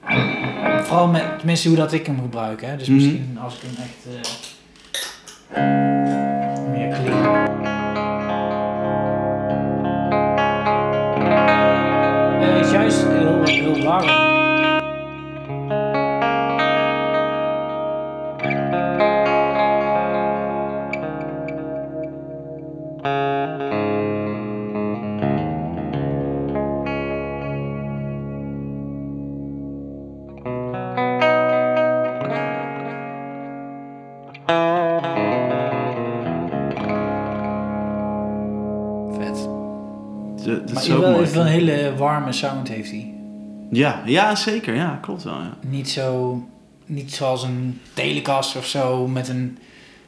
Vooral 0.82 1.06
met, 1.08 1.38
tenminste 1.38 1.68
hoe 1.68 1.76
dat 1.76 1.92
ik 1.92 2.06
hem 2.06 2.20
gebruik, 2.20 2.60
hè. 2.62 2.76
Dus 2.76 2.86
Mhm. 2.88 2.96
misschien 2.96 3.38
als 3.42 3.54
ik 3.56 3.60
hem 3.62 3.84
echt 3.84 4.06
eh, 4.06 5.60
meer 6.70 6.88
clean. 6.88 7.50
Ja, 12.40 12.48
hij 12.48 12.60
is 12.60 12.70
juist 12.70 13.02
heel, 13.08 13.42
heel 13.44 13.82
warm. 13.84 14.31
Hele 41.93 42.05
warme 42.05 42.32
sound 42.32 42.69
heeft 42.69 42.90
hij. 42.90 43.14
Ja, 43.70 44.02
ja, 44.05 44.35
zeker. 44.35 44.74
Ja, 44.74 44.98
klopt 45.02 45.23
wel, 45.23 45.35
ja. 45.35 45.56
Niet 45.66 45.89
zo, 45.90 46.40
niet 46.86 47.12
zoals 47.12 47.43
een 47.43 47.81
Telecaster 47.94 48.60
of 48.60 48.66
zo 48.66 49.06
met 49.09 49.28
een 49.28 49.59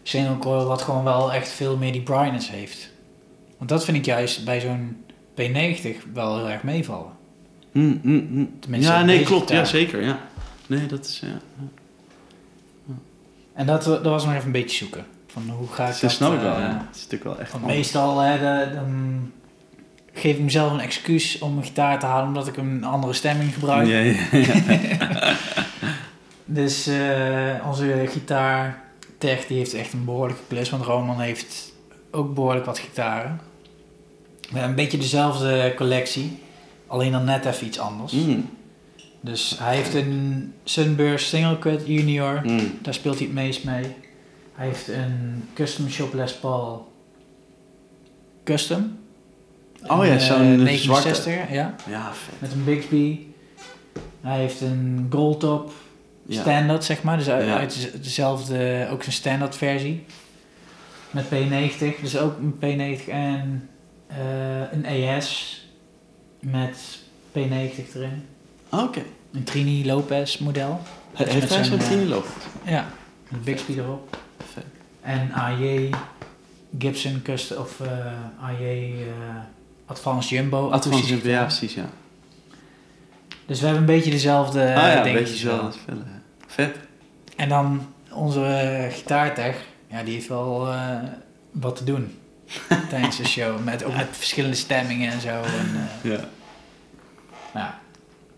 single 0.03 0.39
coil 0.39 0.67
wat 0.67 0.83
gewoon 0.83 1.05
wel 1.05 1.33
echt 1.33 1.49
veel 1.49 1.77
meer 1.77 1.93
die 1.93 2.03
brightness 2.03 2.51
heeft. 2.51 2.91
Want 3.59 3.71
dat 3.71 3.85
vind 3.85 3.97
ik 3.97 4.05
juist 4.05 4.45
bij 4.45 4.61
zo'n 4.61 4.97
P90 5.41 6.13
wel 6.13 6.37
heel 6.37 6.51
erg 6.51 6.63
meevallen. 6.63 7.13
Mm, 7.73 8.01
mm, 8.03 8.27
mm. 8.31 8.51
Tenminste, 8.61 8.93
Ja, 8.93 9.03
nee, 9.03 9.23
klopt. 9.23 9.51
Ja, 9.51 9.65
zeker, 9.65 10.03
ja. 10.03 10.19
Nee, 10.67 10.87
dat 10.87 11.05
is... 11.07 11.23
Ja. 11.25 11.39
En 13.53 13.67
dat, 13.67 13.85
dat 13.85 14.05
was 14.05 14.25
nog 14.25 14.33
even 14.35 14.47
een 14.47 14.53
beetje 14.53 14.77
zoeken. 14.77 15.05
Van 15.27 15.43
hoe 15.51 15.69
ga 15.69 15.85
ik 15.85 15.93
Dat 15.93 16.01
dat... 16.01 16.11
snap 16.11 16.33
ik 16.35 16.41
wel, 16.41 16.55
eh, 16.55 16.61
ja. 16.61 16.85
Het 16.87 16.97
is 16.97 17.03
natuurlijk 17.03 17.25
wel 17.25 17.39
echt 17.39 17.53
Want 17.53 17.67
meestal 17.67 18.19
hè, 18.19 18.39
de- 18.39 18.81
geef 20.15 20.37
ik 20.37 20.43
mezelf 20.43 20.73
een 20.73 20.81
excuus 20.81 21.39
om 21.39 21.55
mijn 21.55 21.67
gitaar 21.67 21.99
te 21.99 22.07
halen 22.07 22.27
omdat 22.27 22.47
ik 22.47 22.57
een 22.57 22.85
andere 22.85 23.13
stemming 23.13 23.55
gebruik. 23.55 23.87
Ja, 23.87 23.99
ja, 23.99 24.15
ja. 24.33 25.37
Dus 26.45 26.87
eh, 26.87 27.67
onze 27.67 28.05
gitaar 28.09 28.83
Tech 29.19 29.47
die 29.47 29.57
heeft 29.57 29.75
echt 29.75 29.93
een 29.93 30.05
behoorlijke 30.05 30.43
klus, 30.49 30.71
want 30.71 30.85
Roman 30.85 31.21
heeft 31.21 31.73
ook 32.11 32.35
behoorlijk 32.35 32.65
wat 32.65 32.79
gitaren. 32.79 33.41
We 34.41 34.49
hebben 34.51 34.69
een 34.69 34.75
beetje 34.75 34.99
dezelfde 34.99 35.73
collectie, 35.77 36.39
alleen 36.87 37.13
dan 37.13 37.25
net 37.25 37.45
even 37.45 37.67
iets 37.67 37.79
anders. 37.79 38.13
Mm, 38.13 38.51
Dus 39.21 39.57
hij 39.59 39.77
heeft 39.77 39.95
een 39.95 40.53
Sunburst 40.65 41.29
Single 41.29 41.59
Cut 41.59 41.87
Junior, 41.87 42.41
mm. 42.45 42.79
daar 42.83 42.95
speelt 42.95 43.19
hij 43.19 43.27
het 43.27 43.35
meest 43.35 43.65
mee. 43.65 43.85
Hij 44.53 44.67
heeft 44.67 44.89
een 44.89 45.49
Custom 45.55 45.89
Shop 45.89 46.15
Les 46.15 46.35
Paul 46.35 46.93
Custom, 48.45 48.99
Oh 49.87 50.07
ja, 50.07 50.19
zo'n, 50.19 50.41
eh, 50.41 50.59
69, 50.59 51.51
ja. 51.51 51.75
Ja, 51.89 52.13
vet. 52.15 52.41
Met 52.41 52.53
een 52.53 52.65
Bixby. 52.65 53.19
Hij 54.21 54.39
heeft 54.39 54.61
een 54.61 55.07
Goldtop 55.11 55.73
Ja. 56.27 56.41
standard, 56.41 56.85
zeg 56.85 57.03
maar. 57.03 57.17
Dus 57.17 57.29
uit, 57.29 57.47
Ja. 57.47 57.57
uit 57.59 57.91
dezelfde, 58.03 58.89
ook 58.91 59.03
zijn 59.03 59.15
standaard 59.15 59.57
versie. 59.57 60.05
Met 61.11 61.25
P90, 61.29 62.01
dus 62.01 62.17
ook 62.19 62.39
een 62.39 62.55
P90 62.61 63.09
en 63.09 63.69
eh, 64.07 64.17
een 64.73 64.85
ES 64.85 65.61
met 66.41 66.99
P90 67.33 67.95
erin. 67.95 68.27
Oké. 68.71 69.03
Een 69.33 69.45
Trini 69.45 69.87
Lopez 69.87 70.39
model. 70.39 70.81
He- 71.13 71.25
met 71.25 71.33
Heeft 71.33 71.55
hij 71.55 71.65
zo'n, 71.65 71.81
zo'n 71.81 72.01
eh, 72.01 72.09
lopen? 72.09 72.31
Ja, 72.65 72.87
met 73.29 73.45
Bixby 73.45 73.79
erop. 73.79 74.19
Vet. 74.53 74.65
En 75.01 75.31
AJ 75.33 75.91
Gibson 76.79 77.23
Custom 77.23 77.59
of 77.59 77.81
eh, 77.81 77.89
AJ 78.49 78.95
Advanced 79.87 80.31
Jumbo. 80.31 80.71
Advanced 80.71 81.09
Jumbo, 81.09 81.29
ja, 81.29 81.43
precies, 81.43 81.75
ja. 81.75 81.89
Dus 83.47 83.61
we 83.61 83.67
hebben 83.67 83.83
een 83.89 83.95
beetje 83.95 84.11
dezelfde 84.11 84.61
ah 84.61 84.67
ja, 84.75 84.97
een 84.97 85.03
dingetjes 85.03 85.43
beetje 85.43 85.57
ja. 85.87 85.95
Vet. 86.47 86.77
En 87.37 87.49
dan 87.49 87.87
onze 88.13 88.45
eh, 88.45 88.93
gitaartech, 88.93 89.57
ja, 89.87 90.03
die 90.03 90.15
heeft 90.15 90.29
wel 90.29 90.69
eh, 90.69 90.97
wat 91.51 91.77
te 91.77 91.85
doen 91.85 92.19
tijdens 92.91 93.17
de 93.17 93.27
show. 93.27 93.65
Met, 93.65 93.85
ook 93.85 93.97
met 93.97 94.09
verschillende 94.11 94.57
stemmingen 94.57 95.13
en 95.13 95.21
zo. 95.21 95.29
En, 95.29 95.89
eh, 96.03 96.11
Ja, 96.13 96.21
ja. 97.55 97.81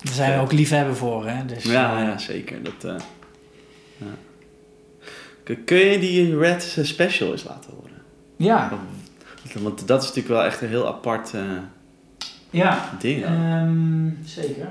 Daar 0.02 0.14
zijn 0.14 0.34
we 0.34 0.40
ook 0.40 0.52
liefhebber 0.52 0.96
voor, 0.96 1.26
hè. 1.26 1.44
Dus, 1.46 1.64
ja, 1.64 1.98
eh, 2.00 2.04
ja 2.06 2.18
zeker. 2.18 2.62
Dat, 2.62 2.84
eh, 2.84 2.94
ja. 3.96 4.06
Kun- 5.64 5.78
je 5.78 5.98
die 5.98 6.38
Red 6.38 6.74
eh, 6.78 6.84
Special 6.84 7.32
eens 7.32 7.44
laten 7.44 7.70
horen? 7.70 8.02
ja, 8.36 8.72
Want 9.54 9.86
dat 9.88 10.02
is 10.02 10.08
natuurlijk 10.08 10.34
wel 10.34 10.44
echt 10.44 10.60
een 10.62 10.68
heel 10.68 10.86
apart 10.86 11.34
eh, 11.34 11.40
ja. 12.50 12.96
ding. 12.98 13.24
Ehm, 13.24 14.08
zeker. 14.24 14.68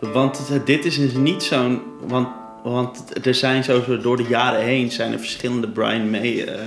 Want 0.00 0.48
het- 0.48 0.66
dit 0.66 0.84
is 0.84 0.96
dus 0.96 1.12
niet 1.12 1.42
zo'n... 1.42 1.82
Want, 2.00 2.28
want 2.62 3.26
er 3.26 3.34
zijn 3.34 3.64
sowieso 3.64 3.98
door 3.98 4.16
de 4.16 4.26
jaren 4.28 4.60
heen 4.60 4.90
zijn 4.90 5.12
er 5.12 5.18
verschillende 5.18 5.68
Brian 5.68 6.10
May 6.10 6.44
eh, 6.44 6.60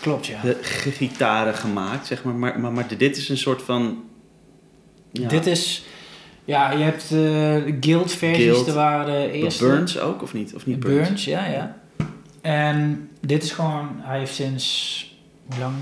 Klopt, 0.00 0.26
ja. 0.26 0.40
gitaren 0.62 1.54
gemaakt, 1.54 2.06
zeg 2.06 2.24
maar. 2.24 2.34
Maar, 2.34 2.60
maar, 2.60 2.72
maar 2.72 2.86
dit 2.98 3.16
is 3.16 3.28
een 3.28 3.38
soort 3.38 3.62
van... 3.62 4.04
Ja, 5.12 5.28
Dit 5.28 5.46
is... 5.46 5.84
Ja, 6.50 6.70
je 6.72 6.84
hebt 6.84 7.02
eh, 7.02 7.08
de 7.10 7.76
Guild 7.80 8.12
versies, 8.12 8.44
Guild. 8.44 8.66
er 8.68 8.74
waren 8.74 9.06
de 9.22 9.32
eerste. 9.32 9.64
Burns 9.64 9.98
ook, 9.98 10.22
of 10.22 10.32
niet? 10.32 10.54
Of 10.54 10.66
niet 10.66 10.80
Burns. 10.80 11.06
Burns? 11.08 11.24
ja, 11.24 11.46
ja. 11.46 11.76
En 12.40 13.08
dit 13.20 13.42
is 13.42 13.52
gewoon... 13.52 13.88
Hij 13.98 14.18
heeft 14.18 14.34
sinds... 14.34 14.98
Hoe 15.48 15.58
lang? 15.60 15.74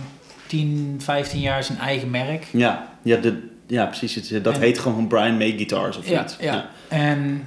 10, 0.46 0.96
15 1.02 1.40
jaar 1.40 1.64
zijn 1.64 1.78
eigen 1.78 2.10
merk. 2.10 2.46
Ja, 2.52 2.88
ja, 3.02 3.16
de, 3.16 3.48
ja 3.66 3.86
precies. 3.86 4.14
Het, 4.14 4.44
dat 4.44 4.54
En- 4.54 4.60
heet 4.60 4.78
gewoon 4.78 5.06
Brian 5.06 5.36
May 5.36 5.50
Guitars 5.56 5.96
of 5.98 6.08
Ja, 6.08 6.22
iets. 6.22 6.36
ja. 6.40 6.68
En 6.88 7.46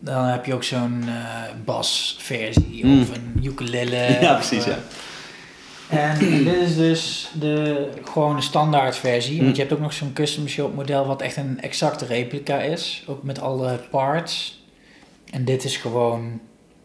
dan 0.00 0.24
heb 0.24 0.44
je 0.46 0.54
ook 0.54 0.64
zo'n 0.64 1.02
eh 1.06 1.14
basversie 1.64 2.86
Mm. 2.86 3.00
of 3.00 3.08
een 3.16 3.44
ukulele. 3.44 3.96
Ja, 4.20 4.34
precies, 4.34 4.64
eh, 4.64 4.72
ja. 4.72 4.78
En 5.92 6.18
dit 6.44 6.54
is 6.54 6.76
dus 6.76 7.30
de 7.40 7.88
gewone 8.04 8.40
standaard 8.40 8.96
versie. 8.96 9.38
Mm. 9.38 9.44
Want 9.44 9.56
je 9.56 9.62
hebt 9.62 9.74
ook 9.74 9.80
nog 9.80 9.92
zo'n 9.92 10.12
custom 10.12 10.48
shop 10.48 10.74
model 10.74 11.06
wat 11.06 11.22
echt 11.22 11.36
een 11.36 11.60
exacte 11.60 12.04
replica 12.06 12.58
is. 12.60 13.04
Ook 13.06 13.22
met 13.22 13.40
alle 13.40 13.80
parts. 13.90 14.62
En 15.30 15.44
dit 15.44 15.64
is 15.64 15.76
gewoon 15.76 16.40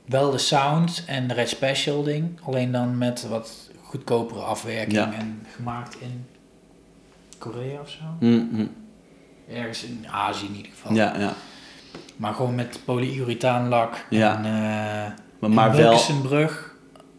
wel 0.05 0.31
de 0.31 0.38
sound 0.38 1.03
en 1.07 1.27
de 1.27 1.34
Red 1.34 1.49
Special 1.49 2.03
ding. 2.03 2.39
Alleen 2.43 2.71
dan 2.71 2.97
met 2.97 3.27
wat 3.29 3.69
goedkopere 3.84 4.39
afwerking 4.39 4.91
Ja. 4.93 5.13
en 5.13 5.45
gemaakt 5.55 5.97
in 5.99 6.25
Korea 7.38 7.79
of 7.81 7.89
zo. 7.89 8.03
Mm, 8.19 8.49
mm. 8.51 8.71
Ergens 9.53 9.84
in 9.84 10.05
Azië 10.11 10.45
in 10.45 10.55
ieder 10.55 10.71
geval. 10.71 10.93
Ja, 10.95 11.13
ja. 11.19 11.34
Maar 12.15 12.34
gewoon 12.34 12.55
met 12.55 12.79
polyurethaanlak. 12.85 14.05
Ja. 14.09 14.38
En, 14.38 14.45
eh, 14.45 15.49
Maar, 15.49 15.75
wel... 15.75 15.99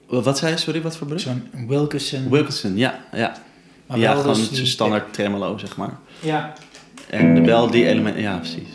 Wat 0.09 0.39
zei 0.39 0.53
je? 0.53 0.59
Sorry, 0.59 0.83
wat 0.83 0.97
voor 0.97 1.07
brug? 1.07 1.21
Zo'n 1.21 1.49
Wilkinson. 1.67 2.29
Wilkinson, 2.31 2.77
ja. 2.77 2.99
Ja, 3.13 3.35
maar 3.87 3.99
ja 3.99 4.15
gewoon 4.15 4.35
dus 4.37 4.49
een 4.49 4.55
die- 4.55 4.67
standaard 4.67 5.13
tremolo, 5.13 5.59
zeg 5.59 5.77
maar. 5.77 5.99
Ja, 6.21 6.53
En 7.11 7.35
de 7.35 7.41
wel 7.41 7.71
die 7.71 7.87
elementen... 7.87 8.23
Ja, 8.23 8.37
precies. 8.37 8.69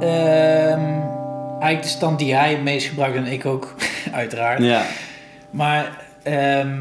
Ehm, 0.00 1.00
eigenlijk 1.60 1.82
de 1.82 1.88
stand 1.88 2.18
die 2.18 2.34
hij 2.34 2.50
het 2.50 2.62
meest 2.62 2.88
gebruikt 2.88 3.16
en 3.16 3.26
ik 3.26 3.46
ook, 3.46 3.74
uiteraard. 4.12 4.62
Ja, 4.62 4.82
Maar 5.50 6.04
ehm, 6.22 6.78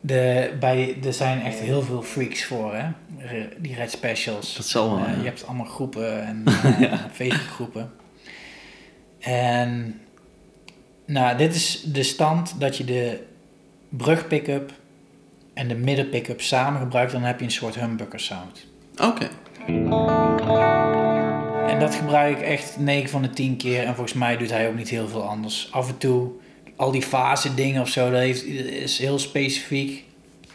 de, 0.00 0.52
bij, 0.60 0.96
er 1.04 1.12
zijn 1.12 1.42
echt 1.42 1.58
heel 1.58 1.82
veel 1.82 2.02
freaks 2.02 2.44
voor, 2.44 2.74
hè? 2.74 2.88
Die 3.58 3.74
Red 3.74 3.90
Specials. 3.90 4.56
dat 4.56 4.66
zal 4.66 4.90
wel. 4.96 5.04
Eh, 5.06 5.12
ja. 5.12 5.18
Je 5.18 5.24
hebt 5.24 5.46
allemaal 5.46 5.66
groepen 5.66 6.24
en 6.26 6.42
eh, 6.46 6.80
Ja. 6.80 7.08
Facebookgroepen. 7.12 7.90
En 9.18 10.00
nou, 11.06 11.36
dit 11.36 11.54
is 11.54 11.82
de 11.82 12.02
stand 12.02 12.60
dat 12.60 12.76
je 12.76 12.84
de 12.84 13.24
brug 13.88 14.26
pick-up 14.26 14.72
en 15.54 15.68
de 15.68 15.74
midden 15.74 16.08
pick-up 16.08 16.40
samen 16.40 16.80
gebruikt. 16.80 17.12
Dan 17.12 17.22
heb 17.22 17.38
je 17.38 17.44
een 17.44 17.50
soort 17.50 17.74
humbucker 17.74 18.20
sound. 18.20 18.66
Oké. 19.02 19.28
En 21.66 21.80
dat 21.80 21.94
gebruik 21.94 22.38
ik 22.38 22.44
echt 22.44 22.78
9 22.78 23.10
van 23.10 23.22
de 23.22 23.30
10 23.30 23.56
keer. 23.56 23.84
En 23.84 23.94
volgens 23.94 24.12
mij 24.16 24.36
doet 24.36 24.50
hij 24.50 24.68
ook 24.68 24.74
niet 24.74 24.88
heel 24.88 25.08
veel 25.08 25.22
anders. 25.22 25.68
Af 25.72 25.88
en 25.88 25.98
toe, 25.98 26.30
al 26.80 26.90
die 26.90 27.02
fase 27.02 27.54
dingen 27.54 27.82
of 27.82 27.88
zo, 27.88 28.10
dat 28.10 28.20
heeft, 28.20 28.44
is 28.44 28.98
heel 28.98 29.18
specifiek. 29.18 30.04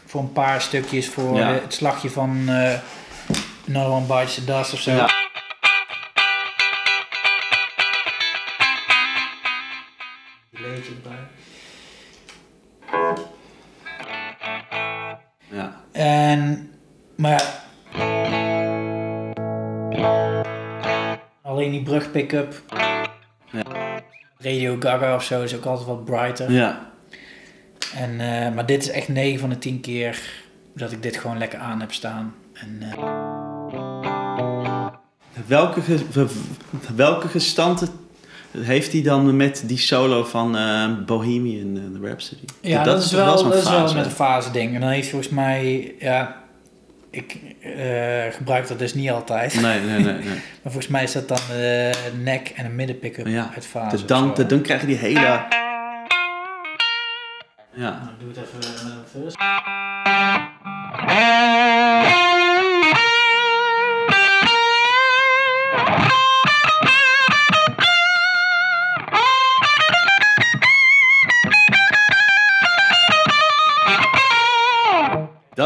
Voor 0.06 0.20
een 0.20 0.32
paar 0.32 0.60
stukjes, 0.60 1.08
voor 1.08 1.36
Ja. 1.36 1.52
de- 1.52 1.60
het 1.60 1.74
slagje 1.74 2.10
van 2.10 2.48
eh 2.48 2.78
Another 3.68 3.90
One 3.92 4.06
Bites 4.06 4.34
the 4.34 4.44
Dust 4.44 4.72
of 4.72 4.80
zo. 4.80 4.90
Ja. 4.90 5.08
En, 15.92 16.70
maar 17.16 17.64
alleen 21.42 21.70
die 21.70 21.82
brug 21.82 22.10
pick-up. 22.10 22.62
Ja. 23.50 23.85
Radio 24.46 24.76
Gaga 24.80 25.14
of 25.14 25.24
zo 25.24 25.42
is 25.42 25.54
ook 25.56 25.64
altijd 25.64 25.86
wat 25.88 26.04
brighter. 26.04 26.50
Ja. 26.52 26.90
En, 27.96 28.10
eh, 28.20 28.54
maar 28.54 28.66
dit 28.66 28.82
is 28.82 28.90
echt 28.90 29.08
9 29.08 29.40
van 29.40 29.48
de 29.48 29.58
10 29.58 29.80
keer 29.80 30.18
dat 30.74 30.92
ik 30.92 31.02
dit 31.02 31.16
gewoon 31.16 31.38
lekker 31.38 31.58
aan 31.58 31.80
heb 31.80 31.92
staan. 31.92 32.34
En, 32.52 32.78
eh, 32.80 32.98
Welke, 35.46 35.80
ge- 35.80 36.26
welke 36.96 37.28
gestante 37.28 37.86
heeft 38.58 38.92
hij 38.92 39.02
dan 39.02 39.36
met 39.36 39.62
die 39.66 39.78
solo 39.78 40.24
van 40.24 40.56
eh, 40.56 40.84
Bohemian 41.06 41.98
Rhapsody? 42.02 42.44
ja, 42.60 42.82
dat, 42.82 43.02
is 43.04 43.12
wel, 43.12 43.38
zo'n 43.38 43.48
dat 43.50 43.58
is 43.58 43.70
wel 43.70 43.94
met 43.94 44.04
een 44.04 44.10
fase 44.10 44.50
ding. 44.50 44.74
En 44.74 44.80
dan 44.80 44.90
heeft 44.90 45.08
volgens 45.08 45.30
mij, 45.32 45.94
ja, 45.98 46.36
ik 47.16 47.36
eh, 47.60 48.34
gebruik 48.36 48.68
dat 48.68 48.78
dus 48.78 48.94
niet 48.94 49.10
altijd. 49.10 49.60
Nee, 49.60 49.80
nee, 49.80 49.98
nee. 49.98 50.12
nee. 50.12 50.22
Maar 50.62 50.72
volgens 50.72 50.88
mij 50.88 51.02
is 51.02 51.12
dat 51.12 51.28
dan 51.28 51.38
de 51.48 51.92
nek 52.22 52.48
en 52.48 52.64
een 52.64 52.74
midden 52.74 52.98
pick-up 52.98 53.26
Ja, 53.26 53.50
uit 53.54 53.66
fase. 53.66 53.96
Dus 53.96 54.06
dan, 54.06 54.34
dan 54.48 54.60
krijg 54.60 54.80
je 54.80 54.86
die 54.86 54.96
hele... 54.96 55.20
Ja. 55.20 55.48
Nou, 57.74 58.10
doe 58.18 58.28
het 58.28 58.38
even 58.38 58.58
met 58.58 58.92
een 58.92 59.22
first. 59.22 59.36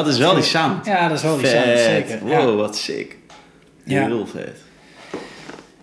Dat 0.05 0.13
is 0.13 0.19
wel 0.19 0.35
die 0.35 0.43
sound. 0.43 0.87
Ja, 0.87 1.09
dat 1.09 1.17
is 1.17 1.23
wel 1.23 1.37
die 1.37 1.47
sound, 1.47 1.79
zeker. 1.79 2.19
Wow, 2.21 2.57
wat 2.59 2.77
sick. 2.77 3.17
Heel 3.85 4.27
vet. 4.27 4.59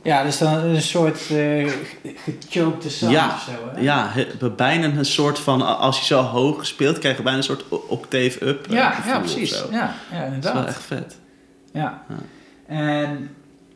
ja, 0.02 0.23
dus 0.23 0.38
dan 0.38 0.53
een 0.53 0.81
soort 0.81 1.19
eh 1.31 1.72
gechokte 2.26 2.89
sound 2.89 3.14
Ja, 3.14 3.34
of 3.34 3.41
zo, 3.41 3.52
hè? 3.76 3.81
Ja, 3.81 4.11
bijna 4.56 4.85
een 4.85 5.06
soort 5.06 5.39
van... 5.39 5.77
Als 5.80 5.99
je 5.99 6.06
zo 6.06 6.22
hoog 6.22 6.65
speelt, 6.65 6.98
krijg 6.99 7.18
je 7.18 7.23
bijna 7.23 7.38
een 7.38 7.44
soort 7.44 7.64
octave 7.88 8.45
up. 8.48 8.68
eh, 8.68 8.73
Ja, 8.73 8.94
ja 9.06 9.19
precies. 9.19 9.64
Ja, 9.72 9.94
ja, 10.11 10.19
Dat 10.19 10.19
is 10.19 10.26
inderdaad. 10.26 10.53
wel 10.53 10.65
echt 10.68 10.84
vet. 10.84 11.18
Ja. 11.73 12.03
Ja. 12.10 12.15
En 12.76 13.35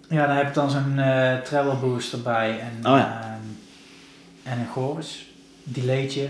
ja, 0.10 0.28
dan 0.28 0.36
heb 0.36 0.48
je 0.48 0.54
dan 0.54 0.70
zo'n 0.72 1.00
eh 1.00 1.38
treble 1.38 1.76
boost 1.76 2.14
erbij 2.14 2.60
en, 2.60 2.92
Oh 2.92 2.98
ja. 2.98 3.20
ehm, 3.24 4.52
en 4.54 4.60
een 4.60 4.68
chorus, 4.74 5.26
delaytje. 5.64 6.30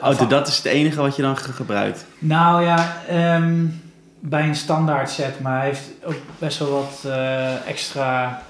Oh, 0.00 0.28
dat 0.28 0.48
is 0.48 0.56
het 0.56 0.64
enige 0.64 1.00
wat 1.00 1.16
je 1.16 1.22
dan 1.22 1.36
ge- 1.36 1.52
gebruikt. 1.52 2.06
Nou 2.18 2.62
ja, 2.64 2.96
ehm, 3.08 3.64
bij 4.20 4.48
een 4.48 4.56
standaard 4.56 5.10
set, 5.10 5.40
maar 5.40 5.56
hij 5.58 5.66
heeft 5.66 5.88
ook 6.04 6.16
best 6.38 6.58
wel 6.58 6.70
wat 6.70 7.02
eh, 7.12 7.66
extra 7.68 8.42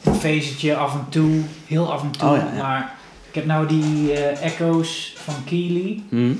vezetje 0.00 0.76
af 0.76 0.94
en 0.94 1.06
toe, 1.08 1.40
heel 1.66 1.92
af 1.92 2.02
en 2.02 2.10
toe. 2.10 2.28
Oh 2.30 2.36
ja, 2.36 2.48
ja. 2.54 2.62
Maar 2.62 2.94
ik 3.28 3.34
heb 3.34 3.44
nou 3.46 3.66
die 3.66 4.12
eh, 4.12 4.44
Echo's 4.44 5.14
van 5.16 5.34
Keeley. 5.44 6.02
Hm? 6.08 6.32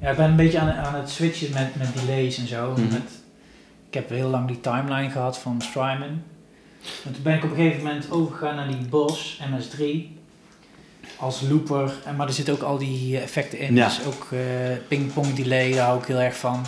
Ja, 0.00 0.10
ik 0.10 0.16
ben 0.16 0.28
een 0.30 0.36
beetje 0.36 0.58
aan, 0.58 0.70
aan 0.72 0.94
het 0.94 1.10
switchen 1.10 1.52
met, 1.52 1.74
met 1.76 1.88
delays 1.94 2.38
en 2.38 2.46
zo. 2.46 2.70
Mhm. 2.70 2.80
Met, 2.92 3.10
ik 3.88 3.94
heb 3.94 4.08
heel 4.08 4.28
lang 4.28 4.46
die 4.46 4.60
timeline 4.60 5.10
gehad 5.10 5.38
van 5.38 5.60
Strymon. 5.62 6.22
En 7.04 7.12
toen 7.12 7.22
ben 7.22 7.34
ik 7.36 7.44
op 7.44 7.50
een 7.50 7.56
gegeven 7.56 7.84
moment 7.84 8.10
overgegaan 8.10 8.54
naar 8.56 8.68
die 8.68 8.86
Boss 8.88 9.40
MS3 9.42 9.82
als 11.18 11.40
looper. 11.48 11.92
En, 12.04 12.16
maar 12.16 12.26
er 12.26 12.32
zitten 12.32 12.54
ook 12.54 12.62
al 12.62 12.78
die 12.78 13.16
eh, 13.16 13.22
effecten 13.22 13.58
in. 13.58 13.74
Ja. 13.74 13.84
Dus 13.86 14.04
ook 14.06 14.26
eh 14.32 14.38
ping-pong 14.88 15.34
delay, 15.34 15.72
daar 15.72 15.86
hou 15.86 16.00
ik 16.00 16.06
heel 16.06 16.20
erg 16.20 16.36
van. 16.36 16.64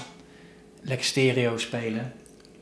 Lekker 0.82 1.06
stereo 1.06 1.58
spelen. 1.58 2.12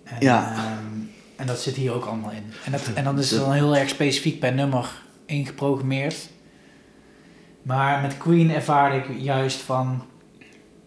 En, 0.04 0.16
Ja. 0.20 0.52
ehm, 0.52 0.98
en 1.36 1.46
dat 1.46 1.60
zit 1.60 1.74
hier 1.76 1.92
ook 1.92 2.04
allemaal 2.04 2.30
in. 2.30 2.52
En, 2.64 2.72
dat, 2.72 2.82
en 2.94 3.04
dan 3.04 3.18
is 3.18 3.30
het 3.30 3.40
dan 3.40 3.52
heel 3.52 3.76
erg 3.76 3.88
specifiek 3.88 4.40
per 4.40 4.52
nummer 4.54 5.02
ingeprogrammeerd. 5.26 6.16
Maar 7.62 8.00
met 8.00 8.18
Queen 8.18 8.50
ervaarde 8.50 8.96
ik 8.96 9.20
juist 9.20 9.60
van... 9.60 10.04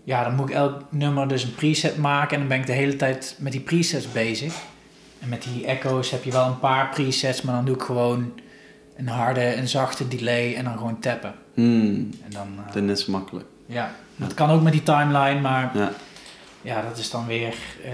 Ja, 0.04 0.24
dan 0.24 0.36
moet 0.36 0.50
ik 0.50 0.56
elk 0.56 0.82
nummer 0.90 1.28
dus 1.28 1.44
een 1.44 1.56
preset 1.56 1.98
maken. 1.98 2.34
En 2.34 2.40
dan 2.40 2.48
ben 2.48 2.60
ik 2.60 2.66
de 2.66 2.72
hele 2.72 2.96
tijd 2.96 3.36
met 3.40 3.52
die 3.52 3.62
presets 3.62 4.12
bezig. 4.12 4.54
En 5.20 5.30
met 5.30 5.44
die 5.54 5.66
echo's 5.66 6.12
heb 6.12 6.24
je 6.24 6.32
wel 6.32 6.46
een 6.46 6.60
paar 6.60 6.90
presets. 6.90 7.42
Maar 7.42 7.56
dan 7.56 7.66
doe 7.66 7.76
ik 7.76 7.82
gewoon 7.82 8.34
een 9.02 9.08
harde, 9.08 9.56
een 9.56 9.68
zachte 9.68 10.08
delay. 10.08 10.56
En 10.56 10.64
dan 10.64 10.78
gewoon 10.78 11.00
tappen. 11.00 11.34
Hm. 11.54 11.62
En 11.64 12.30
dan... 12.30 12.48
eh, 12.68 12.74
Dat 12.74 12.98
is 12.98 13.06
zo 13.06 13.12
makkelijk. 13.12 13.46
ja, 13.66 13.92
dat 14.16 14.34
kan 14.34 14.50
ook 14.50 14.62
met 14.62 14.72
die 14.74 14.84
timeline. 14.84 15.40
Maar 15.42 15.72
Ja. 15.78 15.92
ja, 16.62 16.82
dat 16.82 16.98
is 16.98 17.10
dan 17.12 17.26
weer 17.28 17.54
eh, 17.84 17.92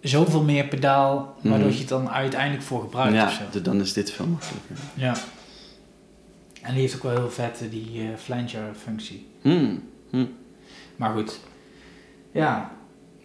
zoveel 0.00 0.42
meer 0.42 0.64
pedaal. 0.64 1.36
Waardoor 1.40 1.58
Mhm. 1.66 1.72
je 1.74 1.78
het 1.80 1.88
dan 1.88 2.10
uiteindelijk 2.10 2.62
voor 2.64 2.80
gebruikt 2.80 3.14
ja, 3.14 3.26
of 3.26 3.32
zo. 3.32 3.60
d- 3.60 3.64
dan 3.64 3.80
is 3.80 3.92
dit 3.92 4.10
veel 4.12 4.26
makkelijker. 4.26 4.76
Ja. 4.94 5.14
En 6.62 6.72
die 6.72 6.80
heeft 6.80 6.94
ook 6.94 7.02
wel 7.02 7.12
heel 7.16 7.30
vet 7.30 7.60
eh, 7.62 7.70
die 7.70 8.00
eh 8.02 8.08
flanger 8.18 8.74
functie. 8.82 9.26
Hm. 9.42 9.74
Maar 10.96 11.12
goed. 11.14 11.40
Ja, 12.32 12.70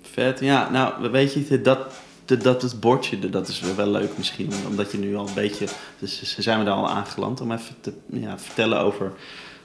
Vet. 0.01 0.39
Ja, 0.39 0.69
nou, 0.69 1.11
weet 1.11 1.33
je, 1.33 1.61
dat, 1.61 1.93
dat, 2.29 2.41
dat 2.41 2.61
het 2.61 2.79
bordje, 2.79 3.29
dat 3.29 3.47
is 3.47 3.59
wel 3.75 3.87
leuk 3.87 4.17
misschien. 4.17 4.51
Omdat 4.67 4.91
je 4.91 4.97
nu 4.97 5.15
al 5.15 5.27
een 5.27 5.33
beetje, 5.33 5.67
dus 5.99 6.37
zijn 6.37 6.59
we 6.59 6.65
daar 6.65 6.73
al 6.73 6.89
aangeland. 6.89 7.41
Om 7.41 7.51
even 7.51 7.75
te 7.81 7.93
ja, 8.05 8.39
vertellen 8.39 8.79
over 8.79 9.13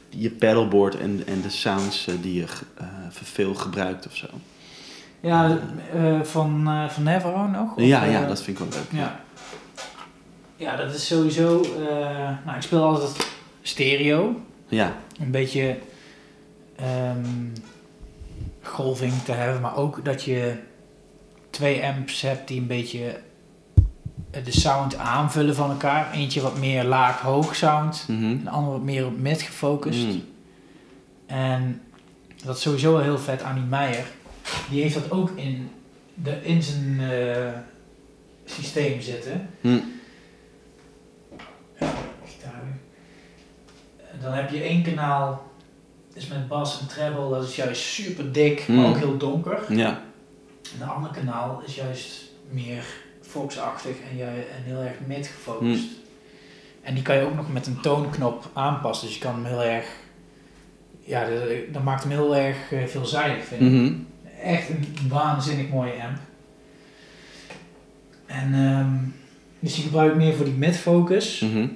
je 0.09 0.31
paddleboard 0.31 0.99
en, 0.99 1.23
en 1.27 1.41
de 1.41 1.51
sounds 1.51 2.07
eh, 2.07 2.15
die 2.21 2.35
je 2.35 2.47
eh, 2.75 2.87
veel 3.11 3.55
gebruikt 3.55 4.07
of 4.07 4.17
zo. 4.17 4.27
ja 5.21 5.59
eh, 5.95 6.21
van, 6.23 6.69
eh 6.69 6.89
van 6.89 7.03
Navarro 7.03 7.47
nog? 7.47 7.77
Of, 7.77 7.83
ja, 7.83 8.05
ja, 8.05 8.27
dat 8.27 8.43
vind 8.43 8.59
ik 8.59 8.65
wel 8.65 8.79
leuk. 8.79 9.01
ja. 9.01 9.23
Ja, 10.57 10.77
dat 10.77 10.95
is 10.95 11.07
sowieso... 11.07 11.61
nou, 12.45 12.57
ik 12.57 12.63
speel 12.63 12.83
altijd 12.83 13.29
stereo. 13.63 14.41
Ja, 14.69 14.97
Een 15.21 15.31
beetje 15.31 15.79
ehm, 16.77 17.27
golving 18.63 19.13
te 19.25 19.33
hebben. 19.33 19.61
Maar 19.61 19.77
ook 19.77 20.05
dat 20.05 20.23
je 20.23 20.57
twee 21.55 21.85
amps 21.85 22.21
hebt 22.21 22.49
die 22.49 22.61
een 22.61 22.67
beetje 22.67 23.21
eh, 24.31 24.45
de 24.45 24.53
sound 24.53 24.97
aanvullen 24.97 25.55
van 25.55 25.71
elkaar. 25.71 26.13
Eentje 26.13 26.41
wat 26.41 26.59
meer 26.59 26.85
laag-hoog 26.85 27.55
sound. 27.57 28.05
Mhm. 28.09 28.25
En 28.25 28.41
de 28.45 28.51
andere 28.51 28.73
wat 28.73 28.83
meer 28.85 29.07
op 29.07 29.19
mid 29.19 29.43
gefocust. 29.43 30.07
Mm. 30.07 30.23
En 31.27 31.83
dat 32.45 32.57
is 32.57 32.63
sowieso 32.63 32.93
wel 32.93 33.03
heel 33.03 33.19
vet 33.19 33.43
aan 33.43 33.55
die 33.55 33.65
Meijer. 33.65 34.05
Die 34.71 34.83
heeft 34.83 34.95
dat 34.95 35.11
ook 35.11 35.31
in, 35.35 35.71
de, 36.15 36.39
in 36.43 36.63
zijn 36.63 37.01
eh, 37.01 37.49
systeem 38.45 39.01
zitten. 39.01 39.49
En 39.63 39.93
Dan 44.23 44.33
heb 44.33 44.51
je 44.51 44.63
één 44.63 44.83
kanaal, 44.83 45.51
is 46.15 46.27
met 46.27 46.49
bas 46.49 46.81
en 46.81 46.87
treble, 46.87 47.31
dat 47.31 47.45
is 47.49 47.57
juist 47.57 47.83
super 47.83 48.33
dik, 48.33 48.65
maar 48.69 48.77
Mm. 48.77 48.85
ook 48.85 48.97
heel 48.97 49.17
donker. 49.17 49.59
Ja, 49.77 50.03
En 50.73 50.79
de 50.79 50.85
andere 50.85 51.15
kanaal 51.15 51.63
is 51.67 51.75
juist 51.75 52.23
meer 52.51 52.85
Fox-achtig 53.21 53.97
en, 54.11 54.17
jij- 54.17 54.47
en 54.57 54.63
heel 54.65 54.81
erg 54.81 54.95
mid 55.07 55.27
gefocust. 55.27 55.83
Mm. 55.83 55.89
En 56.83 56.95
die 56.95 57.03
kan 57.03 57.17
je 57.17 57.23
ook 57.23 57.35
nog 57.35 57.53
met 57.53 57.67
een 57.67 57.81
toonknop 57.81 58.51
aanpassen, 58.53 59.07
dus 59.07 59.17
je 59.17 59.23
kan 59.23 59.35
hem 59.35 59.45
heel 59.45 59.63
erg, 59.63 59.87
ja, 61.01 61.27
dat, 61.73 61.83
maakt 61.83 62.03
hem 62.03 62.13
heel 62.13 62.37
erg 62.37 62.73
eh, 62.73 62.87
veelzijdig 62.87 63.45
vind 63.45 63.61
ik. 63.61 63.69
Mhm. 63.69 63.93
Echt 64.43 64.69
een 64.69 65.09
waanzinnig 65.09 65.69
mooie 65.69 65.93
amp. 66.03 66.19
En 68.27 68.55
ehm, 68.55 68.97
dus 69.59 69.75
die 69.75 69.85
gebruik 69.85 70.11
ik 70.11 70.17
meer 70.17 70.35
voor 70.35 70.45
die 70.45 70.55
mid-focus. 70.55 71.41
Mhm. 71.41 71.69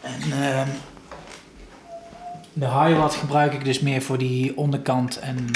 En 0.00 0.42
ehm, 0.42 0.68
de 2.52 2.66
hi-watt 2.68 3.14
gebruik 3.14 3.52
ik 3.52 3.64
dus 3.64 3.80
meer 3.80 4.02
voor 4.02 4.18
die 4.18 4.56
onderkant 4.56 5.18
en 5.18 5.46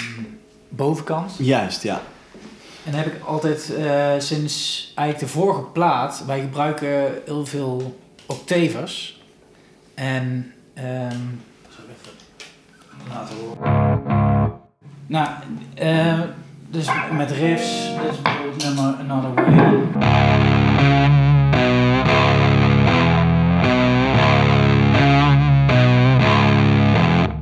bovenkant. 0.76 1.34
Juist, 1.38 1.82
ja. 1.82 2.02
En 2.84 2.92
dan 2.92 3.00
heb 3.00 3.14
ik 3.14 3.24
altijd 3.24 3.74
eh, 3.74 4.12
sinds 4.18 4.92
eigenlijk 4.94 5.32
de 5.32 5.38
vorige 5.38 5.62
plaat, 5.62 6.24
wij 6.26 6.40
gebruiken 6.40 7.12
heel 7.24 7.46
veel 7.46 8.00
octavers. 8.26 9.22
En 9.94 10.52
even 10.74 11.34
laten 13.08 13.36
horen. 13.36 14.52
Nou, 15.06 15.28
eh, 15.74 16.20
dus 16.70 16.86
met 17.12 17.30
riffs, 17.30 17.90
is 18.10 18.22
bijvoorbeeld 18.22 18.64
nummer 18.64 18.94
Another 18.94 19.34
Way. 19.34 19.54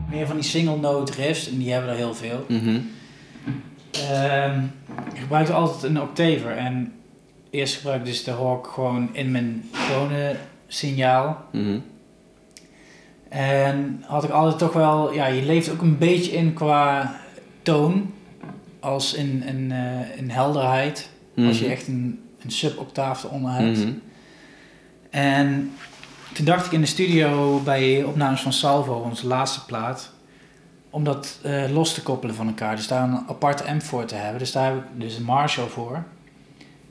Meer 0.09 0.27
van 0.27 0.37
die 0.37 0.45
single 0.45 0.77
note 0.77 1.13
riffs, 1.13 1.49
en 1.49 1.59
die 1.59 1.73
hebben 1.73 1.91
er 1.91 1.97
heel 1.97 2.15
veel. 2.15 2.45
Mhm. 2.49 2.81
Ik 5.13 5.19
gebruikte 5.21 5.53
altijd 5.53 5.83
een 5.83 6.01
octaver 6.01 6.57
en 6.57 6.93
eerst 7.51 7.75
gebruikte 7.77 8.09
ik 8.09 8.15
dus 8.15 8.25
de 8.25 8.31
Hawk 8.31 8.67
gewoon 8.67 9.09
in 9.13 9.31
mijn 9.31 9.65
gewone 9.73 10.37
signaal. 10.67 11.45
Mhm. 11.53 11.79
En 13.29 14.05
had 14.07 14.25
ik 14.25 14.31
altijd 14.31 14.59
toch 14.59 14.73
wel, 14.73 15.13
ja, 15.13 15.27
je 15.27 15.43
leeft 15.43 15.71
ook 15.71 15.81
een 15.83 15.99
beetje 15.99 16.31
in 16.33 16.53
qua 16.55 17.15
toon, 17.63 18.13
als 18.81 19.15
in, 19.15 19.43
in, 19.43 19.73
in 20.17 20.31
helderheid, 20.31 21.09
als 21.37 21.59
je 21.59 21.65
Mhm. 21.65 21.73
echt 21.73 21.89
een, 21.89 22.21
een 22.45 22.51
sub-octaaf 22.51 23.25
eronder 23.25 23.51
hebt. 23.53 23.79
Mhm. 23.79 23.93
En 25.11 25.73
toen 26.33 26.45
dacht 26.45 26.67
ik 26.67 26.73
in 26.73 26.81
de 26.81 26.87
studio 26.87 27.61
bij 27.65 28.03
opnames 28.05 28.41
van 28.41 28.53
Salvo, 28.53 28.93
onze 28.95 29.27
laatste 29.27 29.65
plaat, 29.65 30.12
om 30.93 31.05
dat 31.05 31.39
eh, 31.43 31.63
los 31.73 31.95
te 31.95 32.03
koppelen 32.03 32.35
van 32.35 32.47
elkaar. 32.47 32.77
Dus 32.77 32.87
daar 32.87 33.03
een 33.03 33.23
aparte 33.29 33.65
amp 33.65 33.83
voor 33.83 34.05
te 34.05 34.15
hebben. 34.15 34.39
Dus 34.39 34.53
daar 34.53 34.65
heb 34.65 34.77
ik 34.77 34.83
dus 35.01 35.17
een 35.17 35.23
Marshall 35.25 35.69
voor. 35.69 36.03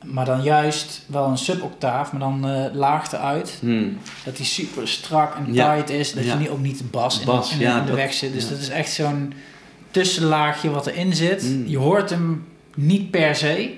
Maar 0.05 0.25
dan 0.25 0.43
juist 0.43 1.01
wel 1.07 1.25
een 1.27 1.37
sub-octaaf, 1.37 2.11
maar 2.11 2.19
dan 2.21 2.47
eh 2.49 2.73
laag 2.73 3.11
eruit. 3.11 3.57
Mhm. 3.61 3.87
Dat 4.25 4.37
die 4.37 4.45
super 4.45 4.87
strak 4.87 5.35
en 5.35 5.53
Ja. 5.53 5.73
tight 5.73 5.89
is. 5.89 6.13
Dat 6.13 6.23
Ja. 6.25 6.33
je 6.33 6.39
niet, 6.39 6.49
ook 6.49 6.59
niet 6.59 6.77
de 6.77 6.83
bas 6.83 7.19
in, 7.19 7.25
Bas, 7.25 7.51
in, 7.51 7.57
de- 7.57 7.63
ja, 7.63 7.73
in 7.75 7.81
de 7.81 7.87
dat- 7.87 7.95
weg 7.95 8.13
zit. 8.13 8.33
Dus 8.33 8.49
dat 8.49 8.57
is 8.57 8.69
echt 8.69 8.91
zo'n 8.91 9.33
tussenlaagje 9.91 10.69
wat 10.69 10.87
erin 10.87 11.13
zit. 11.15 11.43
Mm. 11.43 11.67
Je 11.67 11.77
hoort 11.77 12.09
hem 12.09 12.45
niet 12.75 13.11
per 13.11 13.35
se, 13.35 13.73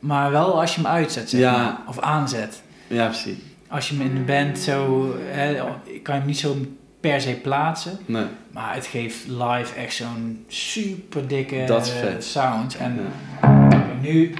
maar 0.00 0.30
wel 0.30 0.60
als 0.60 0.74
je 0.74 0.80
hem 0.80 0.90
uitzet 0.90 1.30
zeg 1.30 1.40
Ja. 1.40 1.56
maar, 1.56 1.76
of 1.88 2.00
aanzet 2.00 2.62
Ja, 2.86 3.06
precies. 3.06 3.36
als 3.68 3.88
je 3.88 3.96
hem 3.96 4.06
in 4.06 4.14
de 4.14 4.20
band 4.20 4.58
zo, 4.58 5.06
hè, 5.30 5.54
kan 6.02 6.14
je 6.14 6.20
hem 6.20 6.26
niet 6.26 6.38
zo 6.38 6.56
per 7.10 7.20
se 7.20 7.32
plaatsen, 7.42 7.98
Nee. 8.06 8.24
maar 8.52 8.74
het 8.74 8.86
geeft 8.86 9.26
live 9.26 9.74
echt 9.74 9.94
zo'n 9.94 10.44
super 10.48 11.28
dikke 11.28 11.80
sound. 12.18 12.76
En 12.76 12.98
Ja. 13.40 13.84
nu, 14.00 14.34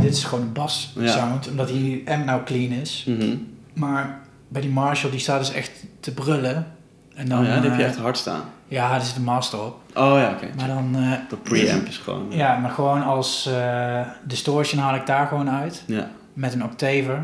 dit 0.00 0.12
is 0.12 0.24
gewoon 0.24 0.44
een 0.44 0.52
bas 0.52 0.92
Ja. 0.98 1.06
sound, 1.12 1.48
omdat 1.48 1.68
die 1.68 2.10
amp 2.10 2.24
nou 2.24 2.42
clean 2.44 2.72
is. 2.72 3.04
Mhm. 3.08 3.36
Maar 3.74 4.18
bij 4.48 4.60
die 4.60 4.70
Marshall, 4.70 5.10
die 5.10 5.20
staat 5.20 5.38
dus 5.38 5.52
echt 5.52 5.70
te 6.00 6.14
brullen. 6.14 6.66
En 7.14 7.28
dan, 7.28 7.38
oh 7.40 7.46
ja, 7.46 7.60
die 7.60 7.68
heb 7.70 7.78
je 7.78 7.84
eh, 7.84 7.88
echt 7.90 7.98
hard 7.98 8.16
staan. 8.16 8.40
Ja, 8.68 8.90
daar 8.90 9.00
zit 9.00 9.14
de 9.14 9.20
master 9.20 9.60
op. 9.60 9.80
Oh 9.94 10.14
ja, 10.18 10.30
oké. 10.30 10.46
Maar 10.56 10.68
dan, 10.68 10.94
eh, 10.96 11.10
De 11.28 11.36
preamp 11.36 11.86
is 11.86 11.96
gewoon... 11.98 12.26
ja, 12.28 12.56
maar 12.58 12.70
gewoon 12.70 13.02
als 13.04 13.46
eh, 13.46 14.00
distortion 14.24 14.80
haal 14.82 14.94
ik 14.94 15.06
daar 15.06 15.26
gewoon 15.26 15.50
uit. 15.50 15.82
Ja. 15.86 16.08
Met 16.32 16.52
een 16.54 16.64
octaver. 16.64 17.22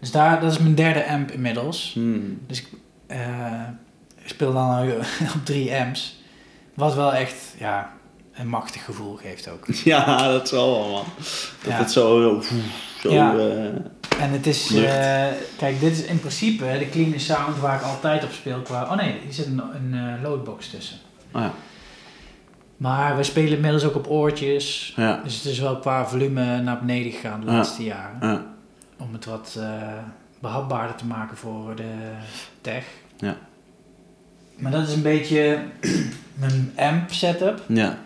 Dus 0.00 0.10
daar, 0.10 0.40
dat 0.40 0.52
is 0.52 0.58
mijn 0.58 0.74
derde 0.74 1.06
amp 1.08 1.30
inmiddels. 1.30 1.90
Hmm. 1.94 2.38
Dus 2.46 2.58
ik 2.60 2.66
eh, 3.06 3.62
ik 4.22 4.28
speel 4.28 4.52
dan 4.52 4.80
op 5.36 5.44
drie 5.44 5.74
amps. 5.74 6.16
Wat 6.74 6.94
wel 6.94 7.14
echt, 7.14 7.34
ja, 7.58 7.92
een 8.34 8.48
machtig 8.48 8.84
gevoel 8.84 9.16
geeft 9.16 9.48
ook. 9.48 9.66
Ja, 9.84 10.28
dat 10.32 10.48
zal 10.48 10.70
wel, 10.80 10.90
man. 10.90 11.04
Dat 11.62 11.72
Ja. 11.72 11.78
het 11.78 11.90
zo... 11.92 12.42
Zo... 13.00 13.12
Ja. 13.12 13.34
eh, 13.36 14.22
En 14.22 14.30
het 14.30 14.46
is, 14.46 14.74
eh, 14.74 15.26
kijk, 15.58 15.80
dit 15.80 15.92
is 15.92 16.02
in 16.02 16.20
principe 16.20 16.64
de 16.78 16.88
clean 16.90 17.20
sound 17.20 17.58
waar 17.58 17.76
ik 17.76 17.82
altijd 17.82 18.24
op 18.24 18.30
speel 18.32 18.60
qua... 18.60 18.82
Oh 18.82 18.96
nee, 18.96 19.18
hier 19.24 19.32
zit 19.32 19.46
een, 19.46 19.62
een 19.74 20.20
loadbox 20.22 20.68
tussen. 20.70 20.96
oh 21.32 21.40
ja. 21.40 21.52
Maar 22.76 23.16
we 23.16 23.22
spelen 23.22 23.52
inmiddels 23.52 23.84
ook 23.84 23.94
op 23.94 24.06
oortjes. 24.08 24.92
Ja. 24.96 25.20
Dus 25.24 25.34
het 25.34 25.44
is 25.44 25.58
wel 25.58 25.76
qua 25.78 26.06
volume 26.06 26.60
naar 26.62 26.78
beneden 26.78 27.12
gegaan 27.12 27.40
de 27.40 27.46
laatste 27.46 27.84
jaren. 27.84 28.46
Om 28.98 29.12
het 29.12 29.24
wat 29.24 29.56
eh, 29.58 29.92
behapbaarder 30.40 30.96
te 30.96 31.06
maken 31.06 31.36
voor 31.36 31.76
de 31.76 32.12
tech. 32.60 32.84
Ja. 33.16 33.36
Maar 34.56 34.72
dat 34.72 34.88
is 34.88 34.94
een 34.94 35.02
beetje 35.02 35.64
mijn 36.40 36.72
amp 36.76 37.12
setup. 37.12 37.64
Ja. 37.68 37.98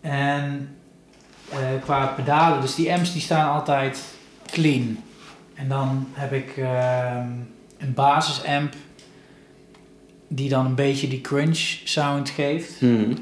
En 0.00 0.76
eh, 1.50 1.58
qua 1.82 2.06
pedalen, 2.06 2.60
dus 2.60 2.74
die 2.74 2.92
amps 2.92 3.12
die 3.12 3.22
staan 3.22 3.52
altijd 3.52 4.02
clean. 4.46 4.98
En 5.54 5.68
dan 5.68 6.08
heb 6.12 6.32
ik 6.32 6.56
ehm, 6.56 7.28
een 7.78 7.94
basisamp 7.94 8.74
die 10.28 10.48
dan 10.48 10.66
een 10.66 10.74
beetje 10.74 11.08
die 11.08 11.20
crunch 11.20 11.58
sound 11.84 12.30
geeft. 12.30 12.80
Mhm. 12.80 13.12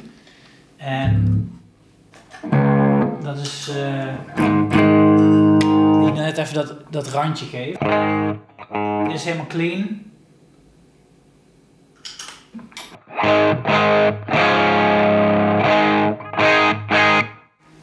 En 0.77 1.51
dat 3.23 3.39
is 3.39 3.69
eh, 3.69 4.15
die 4.35 5.42
net 6.23 6.39
even 6.39 6.55
dat, 6.55 6.75
dat 6.91 7.09
randje 7.09 7.47
geeft. 7.47 7.81
Dit 9.07 9.15
is 9.15 9.25
helemaal 9.25 9.47
clean. 9.47 10.01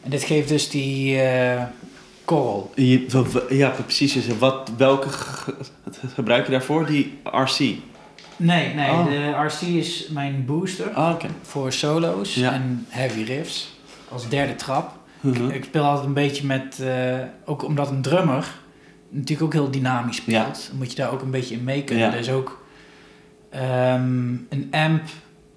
En 0.02 0.10
dit 0.10 0.24
geeft 0.24 0.48
dus 0.48 0.70
die 0.70 1.20
eh 1.22 1.62
korrel. 2.24 2.72
Ja, 3.48 3.68
precies. 3.84 4.12
Dus 4.12 4.38
Wat, 4.38 4.70
welke 4.76 5.08
ge- 5.08 5.54
gebruik 6.14 6.44
je 6.46 6.50
daarvoor? 6.52 6.86
Die 6.86 7.18
RC? 7.24 7.58
Nee, 8.36 8.74
nee, 8.74 8.90
Oh. 8.90 9.04
de 9.06 9.30
RC 9.46 9.60
is 9.60 10.08
mijn 10.08 10.44
booster 10.46 10.90
Ah, 10.92 11.14
voor 11.42 11.72
solo's 11.72 12.34
Ja. 12.34 12.52
en 12.52 12.86
heavy 12.88 13.22
riffs. 13.22 13.78
Als 14.08 14.28
derde 14.28 14.54
trap. 14.54 14.98
Mhm. 15.20 15.50
Ik 15.50 15.64
speel 15.64 15.84
altijd 15.84 16.06
een 16.06 16.14
beetje 16.14 16.46
met, 16.46 16.80
eh, 16.80 17.18
ook 17.44 17.64
omdat 17.64 17.90
een 17.90 18.02
drummer 18.02 18.58
natuurlijk 19.08 19.42
ook 19.42 19.52
heel 19.52 19.70
dynamisch 19.70 20.16
speelt, 20.16 20.70
moet 20.78 20.90
je 20.90 20.96
daar 20.96 21.12
ook 21.12 21.22
een 21.22 21.30
beetje 21.30 21.54
in 21.54 21.64
mee 21.64 21.84
kunnen. 21.84 22.10
Ja. 22.10 22.16
Dus 22.16 22.30
ook 22.30 22.58
ehm, 23.50 24.34
een 24.48 24.68
amp 24.70 25.02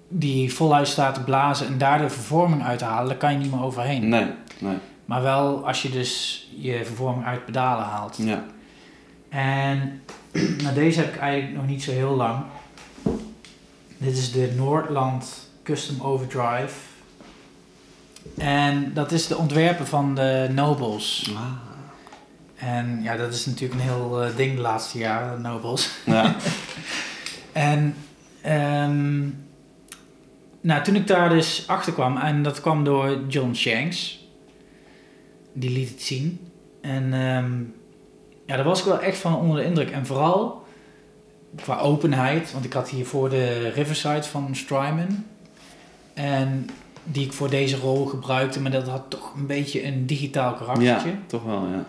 die 0.08 0.54
voluit 0.54 0.88
staat 0.88 1.14
te 1.14 1.22
blazen 1.22 1.66
en 1.66 1.78
daar 1.78 1.98
de 1.98 2.10
vervorming 2.10 2.62
uit 2.62 2.78
te 2.78 2.84
halen, 2.84 3.08
daar 3.08 3.16
kan 3.16 3.32
je 3.32 3.38
niet 3.38 3.50
meer 3.50 3.62
overheen. 3.62 4.08
Nee, 4.08 4.26
nee. 4.58 4.76
Maar 5.04 5.22
wel 5.22 5.66
als 5.66 5.82
je 5.82 5.90
dus 5.90 6.42
je 6.56 6.84
vervorming 6.84 7.26
uit 7.26 7.44
pedalen 7.44 7.84
haalt. 7.84 8.16
Ja. 8.16 8.44
En 9.28 10.02
nou, 10.62 10.74
deze 10.74 11.00
heb 11.00 11.14
ik 11.14 11.20
eigenlijk 11.20 11.56
nog 11.56 11.66
niet 11.66 11.82
zo 11.82 11.90
heel 11.90 12.14
lang. 12.14 12.44
Dit 13.98 14.16
is 14.16 14.32
de 14.32 14.52
Noordland 14.56 15.50
Custom 15.62 16.00
Overdrive. 16.00 16.74
En 18.38 18.92
dat 18.94 19.12
is 19.12 19.26
de 19.26 19.36
ontwerper 19.36 19.86
van 19.86 20.14
de 20.14 20.48
Nobles. 20.52 21.32
Ah. 21.36 21.42
En 22.54 23.02
ja, 23.02 23.16
dat 23.16 23.32
is 23.32 23.46
natuurlijk 23.46 23.80
een 23.80 23.86
heel 23.86 24.22
eh, 24.22 24.36
ding 24.36 24.54
de 24.54 24.60
laatste 24.60 24.98
jaren, 24.98 25.36
de 25.36 25.48
Nobles. 25.48 25.90
Ja. 26.04 26.34
En 27.52 27.94
ehm, 28.42 29.22
nou, 30.60 30.82
toen 30.82 30.94
ik 30.94 31.06
daar 31.06 31.28
dus 31.28 31.64
achter 31.66 31.92
kwam, 31.92 32.16
en 32.16 32.42
dat 32.42 32.60
kwam 32.60 32.84
door 32.84 33.18
John 33.28 33.52
Shanks, 33.54 34.26
die 35.52 35.70
liet 35.70 35.88
het 35.88 36.02
zien. 36.02 36.48
En 36.80 37.12
ehm, 37.12 37.52
ja, 38.46 38.56
daar 38.56 38.64
was 38.64 38.78
ik 38.78 38.84
wel 38.84 39.00
echt 39.00 39.18
van 39.18 39.36
onder 39.36 39.56
de 39.56 39.64
indruk. 39.64 39.90
En 39.90 40.06
vooral 40.06 40.66
qua 41.62 41.78
openheid, 41.78 42.52
want 42.52 42.64
ik 42.64 42.72
had 42.72 42.88
hiervoor 42.88 43.28
de 43.30 43.68
Riverside 43.68 44.22
van 44.22 44.56
Strymon. 44.56 45.26
En 46.14 46.68
die 47.04 47.24
ik 47.24 47.32
voor 47.32 47.50
deze 47.50 47.76
rol 47.76 48.04
gebruikte, 48.06 48.60
maar 48.60 48.70
dat 48.70 48.88
had 48.88 49.02
toch 49.08 49.34
een 49.36 49.46
beetje 49.46 49.84
een 49.86 50.06
digitaal 50.06 50.50
ja, 50.50 50.58
karaktertje. 50.58 51.10
toch 51.26 51.44
wel, 51.44 51.66
ja. 51.72 51.84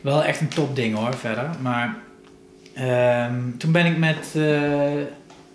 Wel 0.00 0.24
echt 0.24 0.40
een 0.40 0.48
top 0.48 0.76
ding 0.76 0.96
hoor, 0.96 1.14
verder. 1.14 1.50
Maar 1.62 1.96
ehm, 2.74 3.56
toen 3.56 3.72
ben 3.72 3.86
ik 3.86 3.98
met. 3.98 4.34
eh, 4.36 4.90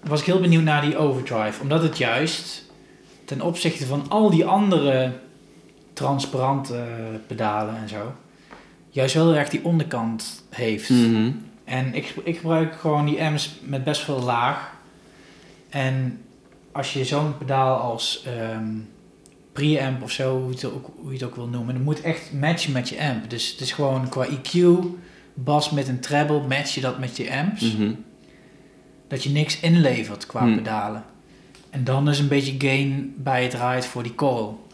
was 0.04 0.20
ik 0.20 0.26
heel 0.26 0.40
benieuwd 0.40 0.64
naar 0.64 0.82
die 0.82 0.98
overdrive. 0.98 1.62
Omdat 1.62 1.82
het 1.82 1.98
juist 1.98 2.64
ten 3.26 3.42
opzichte 3.42 3.86
van 3.86 4.06
al 4.10 4.30
die 4.30 4.46
andere 4.46 5.12
transparante 5.94 6.84
pedalen 7.28 7.76
en 7.78 7.90
zo. 7.90 8.14
Juist 8.90 9.14
wel 9.16 9.28
heel 9.28 9.38
erg 9.40 9.50
die 9.50 9.64
onderkant 9.66 10.44
heeft. 10.50 10.90
Mhm. 10.90 11.32
En 11.64 11.94
ik, 11.94 12.16
ik 12.24 12.38
gebruik 12.38 12.76
gewoon 12.76 13.06
die 13.06 13.22
M's 13.22 13.60
met 13.62 13.84
best 13.84 14.02
veel 14.02 14.22
laag. 14.22 14.72
En 15.70 16.23
als 16.74 16.94
je 16.94 17.06
zo'n 17.06 17.38
pedaal 17.38 17.78
als 17.78 18.24
ehm 18.26 18.68
preamp 19.54 20.04
of 20.04 20.12
zo, 20.12 20.40
hoe 20.40 20.50
je, 20.50 20.56
het 20.56 20.66
ook, 20.66 20.90
hoe 20.96 21.08
je 21.08 21.18
het 21.18 21.24
ook 21.24 21.36
wil 21.36 21.48
noemen, 21.48 21.74
dan 21.74 21.84
moet 21.84 22.02
echt 22.02 22.34
matchen 22.34 22.72
met 22.72 22.90
je 22.90 23.02
amp. 23.02 23.30
Dus 23.30 23.52
het 23.52 23.60
is 23.62 23.72
gewoon 23.72 24.10
qua 24.10 24.26
EQ, 24.28 24.60
bas 25.34 25.70
met 25.70 25.88
een 25.88 26.00
treble, 26.00 26.42
match 26.48 26.76
je 26.76 26.82
dat 26.82 27.00
met 27.00 27.18
je 27.18 27.32
amps. 27.38 27.74
Mhm. 27.74 27.92
Dat 29.08 29.24
je 29.24 29.30
niks 29.30 29.60
inlevert 29.60 30.26
qua 30.26 30.42
Hmm. 30.42 30.56
pedalen. 30.56 31.04
En 31.70 31.84
dan 31.84 32.10
is 32.10 32.20
een 32.20 32.28
beetje 32.28 32.56
gain 32.58 33.14
bij 33.18 33.44
het 33.44 33.54
ride 33.54 33.82
voor 33.88 34.04
die 34.04 34.16
coil. 34.16 34.68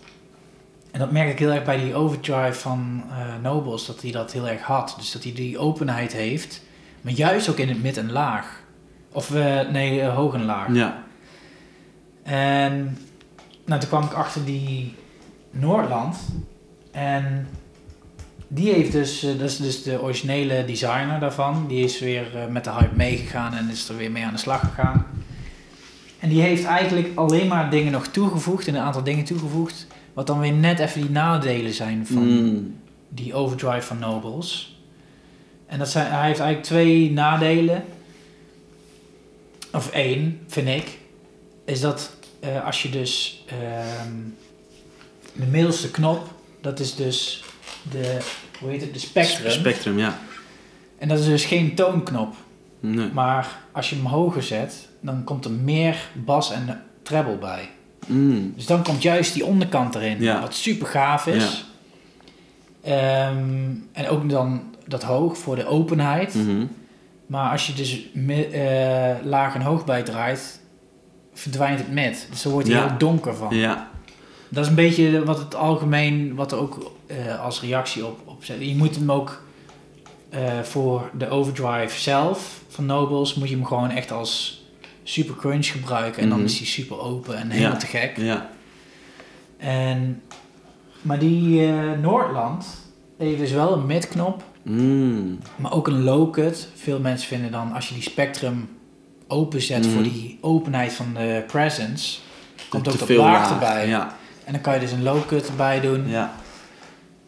En 0.91 0.99
dat 0.99 1.11
merk 1.11 1.29
ik 1.29 1.39
heel 1.39 1.51
erg 1.51 1.63
bij 1.63 1.77
die 1.83 1.95
overdrive 1.95 2.53
van 2.59 3.03
eh 3.09 3.33
Nobles, 3.43 3.85
dat 3.85 4.01
hij 4.01 4.11
dat 4.11 4.31
heel 4.33 4.47
erg 4.47 4.61
had. 4.61 4.95
Dus 4.97 5.11
dat 5.11 5.23
hij 5.23 5.33
die 5.33 5.57
openheid 5.57 6.13
heeft, 6.13 6.63
maar 7.01 7.13
juist 7.13 7.49
ook 7.49 7.57
in 7.57 7.67
het 7.69 7.81
mid 7.83 7.97
en 7.97 8.11
laag. 8.11 8.61
Of 9.11 9.35
eh, 9.35 9.69
nee, 9.69 10.01
eh, 10.01 10.15
hoog 10.15 10.33
en 10.33 10.45
laag. 10.45 10.73
Ja. 10.73 11.03
En 12.29 12.97
nou, 13.65 13.79
toen 13.79 13.89
kwam 13.89 14.03
ik 14.03 14.13
achter 14.13 14.45
die 14.45 14.93
Noordland. 15.51 16.17
En 16.91 17.47
die 18.47 18.73
heeft 18.73 18.91
dus, 18.91 19.23
eh, 19.23 19.29
dat 19.39 19.49
is 19.49 19.57
dus 19.57 19.83
de 19.83 20.01
originele 20.01 20.65
designer 20.65 21.19
daarvan. 21.19 21.65
Die 21.67 21.83
is 21.83 21.99
weer 21.99 22.37
eh, 22.37 22.47
met 22.47 22.63
de 22.63 22.71
hype 22.71 22.95
meegegaan 22.95 23.53
en 23.53 23.69
is 23.69 23.89
er 23.89 23.97
weer 23.97 24.11
mee 24.11 24.25
aan 24.25 24.33
de 24.33 24.39
slag 24.39 24.59
gegaan. 24.59 25.05
En 26.19 26.29
die 26.29 26.41
heeft 26.41 26.63
eigenlijk 26.63 27.07
alleen 27.15 27.47
maar 27.47 27.69
dingen 27.69 27.91
nog 27.91 28.07
toegevoegd, 28.07 28.67
en 28.67 28.75
een 28.75 28.81
aantal 28.81 29.03
dingen 29.03 29.25
toegevoegd. 29.25 29.87
Wat 30.13 30.27
dan 30.27 30.39
weer 30.39 30.53
net 30.53 30.79
even 30.79 31.01
die 31.01 31.09
nadelen 31.09 31.73
zijn 31.73 32.07
van 32.07 32.27
Mm. 32.27 32.75
die 33.09 33.33
overdrive 33.33 33.81
van 33.81 33.99
Nobles. 33.99 34.79
En 35.65 35.79
dat 35.79 35.89
zijn, 35.89 36.11
hij 36.11 36.27
heeft 36.27 36.39
eigenlijk 36.39 36.63
twee 36.63 37.11
nadelen. 37.11 37.83
Of 39.71 39.91
één, 39.91 40.39
vind 40.47 40.67
ik. 40.67 40.97
Is 41.65 41.79
dat 41.81 42.17
eh, 42.39 42.65
als 42.65 42.81
je 42.81 42.89
dus 42.89 43.43
ehm, 43.47 44.13
de 45.33 45.45
middelste 45.45 45.91
knop, 45.91 46.27
dat 46.61 46.79
is 46.79 46.95
dus 46.95 47.43
de, 47.91 48.17
hoe 48.59 48.69
heet 48.69 48.81
het, 48.81 48.93
de 48.93 48.99
spectrum. 48.99 49.51
Spectrum, 49.51 49.97
ja. 49.97 50.19
en 50.97 51.07
dat 51.07 51.19
is 51.19 51.25
dus 51.25 51.45
geen 51.45 51.75
toonknop. 51.75 52.35
Nee. 52.79 53.09
Maar 53.13 53.59
als 53.71 53.89
je 53.89 53.95
hem 53.95 54.05
hoger 54.05 54.43
zet, 54.43 54.87
dan 55.01 55.23
komt 55.23 55.45
er 55.45 55.51
meer 55.51 55.97
bas 56.13 56.51
en 56.51 56.83
treble 57.03 57.37
bij. 57.37 57.69
Mm. 58.07 58.53
Dus 58.55 58.65
dan 58.65 58.83
komt 58.83 59.01
juist 59.01 59.33
die 59.33 59.45
onderkant 59.45 59.95
erin, 59.95 60.21
Ja. 60.21 60.41
wat 60.41 60.53
super 60.55 60.87
gaaf 60.87 61.27
is. 61.27 61.65
Ehm, 62.81 63.71
en 63.91 64.07
ook 64.09 64.29
dan 64.29 64.75
dat 64.87 65.03
hoog 65.03 65.37
voor 65.37 65.55
de 65.55 65.65
openheid. 65.65 66.33
Mhm. 66.33 66.65
Maar 67.25 67.51
als 67.51 67.67
je 67.67 67.73
dus 67.73 68.05
eh, 68.51 69.15
laag 69.23 69.55
en 69.55 69.61
hoog 69.61 69.85
bij 69.85 70.03
draait, 70.03 70.59
verdwijnt 71.39 71.79
het 71.79 71.91
mid. 71.91 72.27
Dus 72.29 72.41
dan 72.41 72.51
wordt 72.51 72.67
hij 72.67 72.77
Ja. 72.77 72.87
heel 72.87 72.97
donker 72.97 73.35
van. 73.35 73.55
Ja. 73.55 73.89
Dat 74.49 74.63
is 74.63 74.69
een 74.69 74.75
beetje 74.75 75.23
wat 75.23 75.37
het 75.37 75.55
algemeen, 75.55 76.35
wat 76.35 76.51
er 76.51 76.57
ook 76.57 76.91
eh, 77.07 77.43
als 77.43 77.61
reactie 77.61 78.05
op, 78.05 78.19
op 78.25 78.43
zet. 78.43 78.57
Je 78.59 78.75
moet 78.75 78.95
hem 78.95 79.11
ook 79.11 79.41
eh, 80.29 80.59
voor 80.59 81.09
de 81.17 81.29
overdrive 81.29 81.99
zelf 81.99 82.61
van 82.67 82.85
Nobles, 82.85 83.33
moet 83.35 83.49
je 83.49 83.55
hem 83.55 83.65
gewoon 83.65 83.89
echt 83.89 84.11
als 84.11 84.63
super 85.03 85.35
crunch 85.35 85.65
gebruiken. 85.67 86.21
En 86.23 86.29
dan 86.29 86.37
Mhm. 86.37 86.47
is 86.47 86.57
hij 86.57 86.67
super 86.67 86.99
open 86.99 87.37
en 87.37 87.49
helemaal 87.49 87.71
Ja. 87.71 87.77
te 87.77 87.85
gek. 87.85 88.17
Ja. 88.17 88.49
En, 89.57 90.21
maar 91.01 91.19
die 91.19 91.65
eh, 91.67 91.99
Noordland 92.01 92.65
heeft 93.17 93.37
dus 93.39 93.51
wel 93.51 93.73
een 93.73 93.85
midknop, 93.85 94.43
Mm. 94.63 95.39
maar 95.55 95.73
ook 95.73 95.87
een 95.87 96.03
low 96.03 96.31
cut. 96.33 96.67
Veel 96.75 96.99
mensen 96.99 97.27
vinden 97.27 97.51
dan 97.51 97.73
als 97.73 97.87
je 97.87 97.93
die 97.93 98.03
spectrum 98.03 98.69
openzet 99.29 99.87
voor 99.87 100.03
die 100.03 100.37
openheid 100.41 100.93
van 100.93 101.13
de 101.13 101.43
presence, 101.47 102.19
komt 102.69 102.83
Te 102.83 102.91
ook 102.91 102.97
dat 102.97 103.07
veel 103.07 103.23
laag 103.23 103.51
erbij. 103.51 103.87
Ja. 103.87 104.17
En 104.45 104.53
dan 104.53 104.61
kan 104.61 104.73
je 104.73 104.79
dus 104.79 104.91
een 104.91 105.03
low 105.03 105.25
cut 105.25 105.47
erbij 105.47 105.79
doen. 105.79 106.07
Ja. 106.07 106.33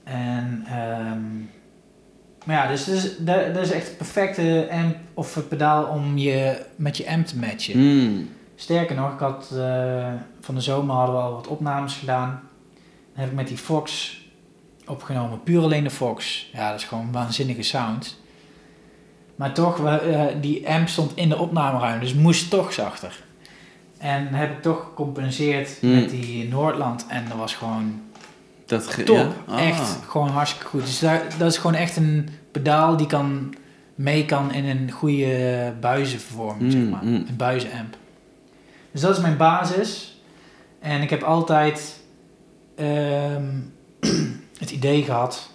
En, 0.04 0.64
ehm, 0.68 1.22
maar 2.46 2.56
ja, 2.56 2.68
dus 2.68 2.86
dat 2.86 2.96
is, 2.96 3.18
dat, 3.54 3.58
is 3.58 3.72
echt 3.72 3.98
perfecte 3.98 4.68
amp 4.72 4.96
of 5.14 5.48
pedaal 5.48 5.86
om 5.86 6.18
je 6.18 6.66
met 6.76 6.98
je 6.98 7.10
amp 7.10 7.26
te 7.26 7.38
matchen. 7.38 7.80
Mm. 7.80 8.30
Sterker 8.56 8.96
nog, 8.96 9.14
ik 9.14 9.20
had 9.20 9.52
eh, 9.56 10.14
van 10.42 10.56
de 10.56 10.62
zomer 10.62 10.96
hadden 10.96 11.16
we 11.16 11.22
al 11.22 11.34
wat 11.34 11.48
opnames 11.48 11.94
gedaan. 11.94 12.42
Dan 13.14 13.24
heb 13.24 13.30
ik 13.30 13.36
met 13.36 13.48
die 13.48 13.58
Fox 13.58 14.18
opgenomen, 14.86 15.44
puur 15.44 15.62
alleen 15.62 15.84
de 15.84 15.90
Fox. 15.90 16.50
Ja, 16.54 16.72
dat 16.72 16.80
is 16.80 16.86
gewoon 16.86 17.06
een 17.06 17.12
waanzinnige 17.12 17.64
sound. 17.64 18.21
Maar 19.42 19.54
toch, 19.54 19.86
eh, 19.86 20.22
die 20.42 20.70
amp 20.70 20.88
stond 20.88 21.12
in 21.16 21.30
de 21.30 21.38
opnameruimte, 21.38 22.00
dus 22.06 22.14
moest 22.14 22.50
toch 22.50 22.74
zachter. 22.74 23.24
En 23.98 24.28
heb 24.34 24.52
ik 24.52 24.62
toch 24.62 24.84
gecompenseerd 24.84 25.78
Hmm. 25.80 25.94
met 25.96 26.10
die 26.10 26.48
Noordland. 26.48 27.06
En 27.08 27.26
dat 27.30 27.38
was 27.38 27.56
gewoon 27.56 28.02
Dat 28.66 29.06
top. 29.06 29.16
ja? 29.16 29.28
Ah. 29.54 29.68
Echt 29.68 29.98
gewoon 30.08 30.30
hartstikke 30.30 30.68
goed. 30.68 30.82
Dus 30.86 31.00
daar, 31.00 31.22
dat 31.38 31.52
is 31.52 31.58
gewoon 31.58 31.76
echt 31.76 31.96
een 31.98 32.30
pedaal 32.52 32.98
die 32.98 33.08
kan 33.08 33.54
mee 33.96 34.26
kan 34.26 34.54
in 34.54 34.66
een 34.66 34.92
goede 34.92 35.74
buizenvervorming, 35.80 36.72
zeg 36.72 36.82
Mm, 36.82 36.90
maar. 36.90 37.04
mm. 37.04 37.16
Een 37.28 37.36
buizenamp. 37.38 37.96
Dus 38.92 39.02
dat 39.02 39.16
is 39.16 39.22
mijn 39.22 39.38
basis. 39.38 40.20
En 40.80 41.02
ik 41.02 41.10
heb 41.10 41.24
altijd 41.24 42.00
ehm, 42.76 43.46
het 44.60 44.72
idee 44.72 45.04
gehad. 45.04 45.50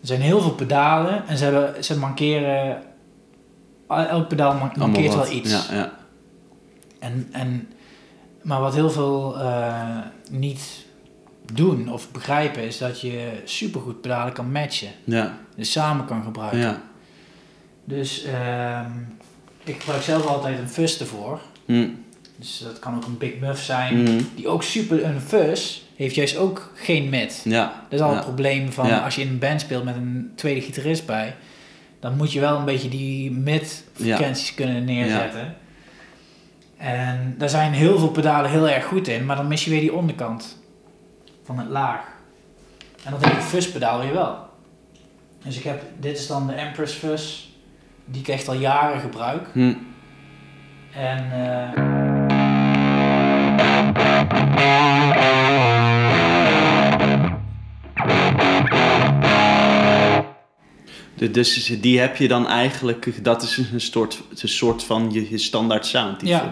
Er 0.00 0.06
zijn 0.06 0.20
heel 0.20 0.40
veel 0.40 0.50
pedalen 0.54 1.26
en 1.28 1.36
ze, 1.38 1.44
hebben, 1.44 1.84
ze 1.84 1.98
mankeren. 1.98 2.82
Elk 3.88 4.28
pedaal 4.28 4.70
mankeert 4.76 5.14
wat. 5.14 5.28
wel 5.28 5.36
iets. 5.36 5.50
Ja, 5.68 5.74
ja. 5.76 5.92
En, 6.98 7.28
en, 7.32 7.68
maar 8.42 8.60
wat 8.60 8.74
heel 8.74 8.90
veel 8.90 9.38
eh, 9.40 9.96
niet 10.30 10.86
doen 11.52 11.92
of 11.92 12.10
begrijpen 12.10 12.62
is 12.62 12.78
dat 12.78 13.00
je 13.00 13.40
supergoed 13.44 14.00
pedalen 14.00 14.32
kan 14.32 14.52
matchen. 14.52 14.88
Ja, 15.04 15.38
Dus 15.56 15.72
samen 15.72 16.04
kan 16.04 16.22
gebruiken. 16.22 16.58
ja. 16.58 16.80
Dus 17.84 18.24
ehm, 18.24 18.90
ik 19.64 19.80
gebruik 19.80 20.02
zelf 20.02 20.26
altijd 20.26 20.58
een 20.58 20.68
fuzz 20.68 21.00
ervoor. 21.00 21.40
Mm, 21.66 22.04
Dus 22.36 22.58
dat 22.64 22.78
kan 22.78 22.94
ook 22.96 23.04
een 23.04 23.18
Big 23.18 23.38
Muff 23.40 23.62
zijn. 23.62 23.98
mm, 24.02 24.28
Die 24.34 24.48
ook 24.48 24.62
super, 24.62 25.04
een 25.04 25.20
fuzz 25.20 25.80
heeft 25.96 26.14
juist 26.14 26.36
ook 26.36 26.72
geen 26.74 27.08
mid. 27.08 27.40
Ja. 27.44 27.84
Dat 27.88 27.98
is 27.98 28.04
al 28.04 28.10
ja. 28.10 28.16
het 28.16 28.24
probleem 28.24 28.72
van 28.72 29.02
als 29.02 29.14
je 29.14 29.20
in 29.22 29.28
een 29.28 29.38
band 29.38 29.60
speelt 29.60 29.84
met 29.84 29.96
een 29.96 30.32
tweede 30.34 30.60
gitarist 30.60 31.06
bij. 31.06 31.36
Dan 32.00 32.16
moet 32.16 32.32
je 32.32 32.40
wel 32.40 32.58
een 32.58 32.64
beetje 32.64 32.88
die 32.88 33.30
mid-frequenties 33.30 34.54
kunnen 34.54 34.84
neerzetten. 34.84 35.56
En 36.76 37.34
daar 37.38 37.48
zijn 37.48 37.72
heel 37.72 37.98
veel 37.98 38.10
pedalen 38.10 38.50
heel 38.50 38.68
erg 38.68 38.84
goed 38.84 39.08
in, 39.08 39.26
maar 39.26 39.36
dan 39.36 39.48
mis 39.48 39.64
je 39.64 39.70
weer 39.70 39.80
die 39.80 39.92
onderkant 39.94 40.58
van 41.44 41.58
het 41.58 41.68
laag. 41.68 42.00
En 43.04 43.10
dat 43.10 43.24
heeft 43.24 43.36
het 43.36 43.44
fuzz 43.44 43.68
pedaal 43.68 44.00
weer 44.00 44.12
wel. 44.12 44.46
Dus 45.44 45.56
ik 45.56 45.64
heb, 45.64 45.82
dit 45.98 46.18
is 46.18 46.26
dan 46.26 46.46
de 46.46 46.52
Empress 46.52 46.94
Fuzz, 46.94 47.46
die 48.04 48.20
ik 48.20 48.28
echt 48.28 48.48
al 48.48 48.54
jaren 48.54 49.00
gebruik. 49.00 49.48
Mm, 49.54 49.86
En 50.94 51.32
eh, 51.32 51.82
dus 61.18 61.78
die 61.80 61.98
heb 62.00 62.16
je 62.16 62.28
dan 62.28 62.46
eigenlijk, 62.46 63.24
dat 63.24 63.42
is 63.42 63.56
een 63.72 63.80
soort, 63.80 64.22
een 64.42 64.48
soort 64.48 64.84
van 64.84 65.10
je, 65.12 65.30
je 65.30 65.38
standaard 65.38 65.86
sound. 65.86 66.20
Die 66.20 66.28
Ja. 66.28 66.50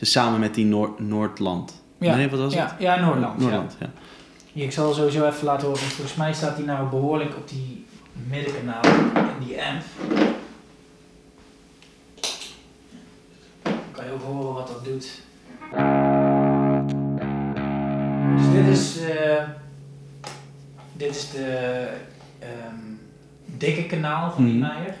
samen 0.00 0.40
met 0.40 0.54
die 0.54 0.64
Noord, 0.64 0.98
Noordland. 1.00 1.82
ja, 1.98 2.14
Nee, 2.16 2.28
wat 2.28 2.38
was 2.38 2.54
ja, 2.54 2.64
het? 2.64 2.74
ja, 2.78 3.00
Noordland. 3.00 3.34
ja. 3.36 3.40
Noordland, 3.42 3.76
ja. 3.80 3.90
Hier, 4.52 4.64
ik 4.64 4.72
zal 4.72 4.92
sowieso 4.94 5.26
even 5.28 5.44
laten 5.44 5.66
horen. 5.66 5.80
want 5.80 5.92
Volgens 5.92 6.16
mij 6.16 6.32
staat 6.32 6.56
die 6.56 6.64
nou 6.64 6.88
behoorlijk 6.88 7.36
op 7.36 7.48
die 7.48 7.84
middenkanaal 8.28 8.84
in 9.40 9.46
die 9.46 9.56
amp. 9.62 9.82
Dan 13.62 13.72
kan 13.92 14.04
je 14.04 14.12
ook 14.12 14.22
horen 14.22 14.54
wat 14.54 14.66
dat 14.68 14.84
doet. 14.84 15.20
Dus 18.36 18.52
dit 18.52 18.66
is, 18.78 19.00
eh, 19.00 19.42
dit 20.92 21.16
is 21.16 21.30
de 21.30 21.88
ehm, 22.38 22.91
dikke 23.62 23.86
kanaal 23.86 24.30
van 24.30 24.44
die 24.44 24.58
Mhm. 24.58 24.62
Meijer. 24.68 24.94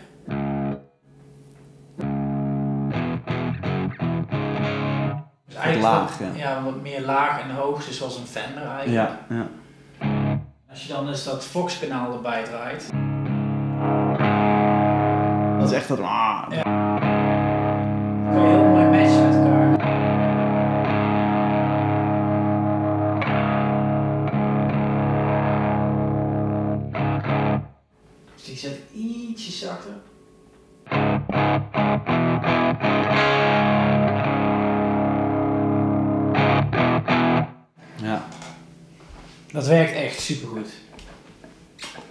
Dus 5.46 5.54
eigenlijk 5.54 5.82
laag, 5.94 6.18
wat, 6.18 6.28
ja. 6.36 6.50
ja, 6.50 6.62
wat 6.62 6.80
meer 6.82 7.00
laag 7.00 7.40
en 7.42 7.54
hoog, 7.54 7.84
dus 7.86 7.98
zoals 7.98 8.16
een 8.18 8.26
Fender 8.26 8.62
eigenlijk. 8.66 9.10
Ja, 9.28 9.36
ja. 9.36 9.46
Als 10.70 10.86
je 10.86 10.92
dan 10.92 11.06
dus 11.06 11.24
dat 11.24 11.44
Fox-kanaal 11.44 12.12
erbij 12.12 12.44
draait, 12.44 12.90
Dat 15.58 15.70
is 15.70 15.76
echt 15.76 15.88
dat... 15.88 16.00
Ah, 16.00 16.42
Ja. 16.50 16.62
Zet 28.62 28.78
ietsje 28.94 29.50
zachter. 29.52 29.94
ja. 38.02 38.24
Dat 39.52 39.66
werkt 39.66 39.92
echt 39.92 40.20
supergoed. 40.20 40.68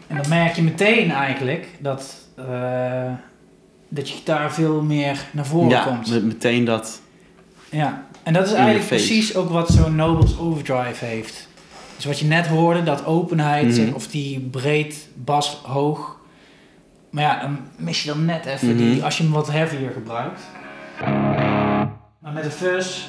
En 0.07 0.15
dan 0.17 0.29
merk 0.29 0.55
je 0.55 0.61
meteen 0.61 1.11
eigenlijk 1.11 1.67
dat, 1.79 2.15
eh, 2.35 3.11
dat 3.89 4.09
je 4.09 4.15
gitaar 4.15 4.53
veel 4.53 4.81
meer 4.81 5.25
naar 5.31 5.45
voren 5.45 5.69
ja 5.69 5.83
komt. 5.83 6.09
met- 6.09 6.23
meteen 6.23 6.65
dat... 6.65 7.01
Ja, 7.69 8.05
en 8.23 8.33
dat 8.33 8.45
is 8.45 8.53
eigenlijk 8.53 8.87
precies 8.87 9.35
ook 9.35 9.49
wat 9.49 9.69
zo'n 9.69 9.95
Nobles 9.95 10.37
Overdrive 10.39 11.05
heeft. 11.05 11.47
Dus 11.95 12.05
wat 12.05 12.19
je 12.19 12.25
net 12.25 12.47
hoorde, 12.47 12.83
dat 12.83 13.05
openheid, 13.05 13.73
zeg, 13.73 13.93
of 13.93 14.07
die 14.07 14.39
breed, 14.39 15.07
bas, 15.15 15.49
hoog. 15.63 16.19
Maar 17.11 17.23
ja, 17.23 17.39
dan 17.39 17.57
mis 17.75 18.03
je 18.03 18.09
dan 18.09 18.25
net 18.25 18.45
even 18.45 18.77
die, 18.77 18.95
Mhm. 18.95 19.03
als 19.03 19.17
je 19.17 19.23
hem 19.23 19.31
wat 19.31 19.51
heavier 19.51 19.91
gebruikt. 19.91 20.41
Maar 22.19 22.33
met 22.33 22.43
de 22.43 22.51
fuzz... 22.51 23.05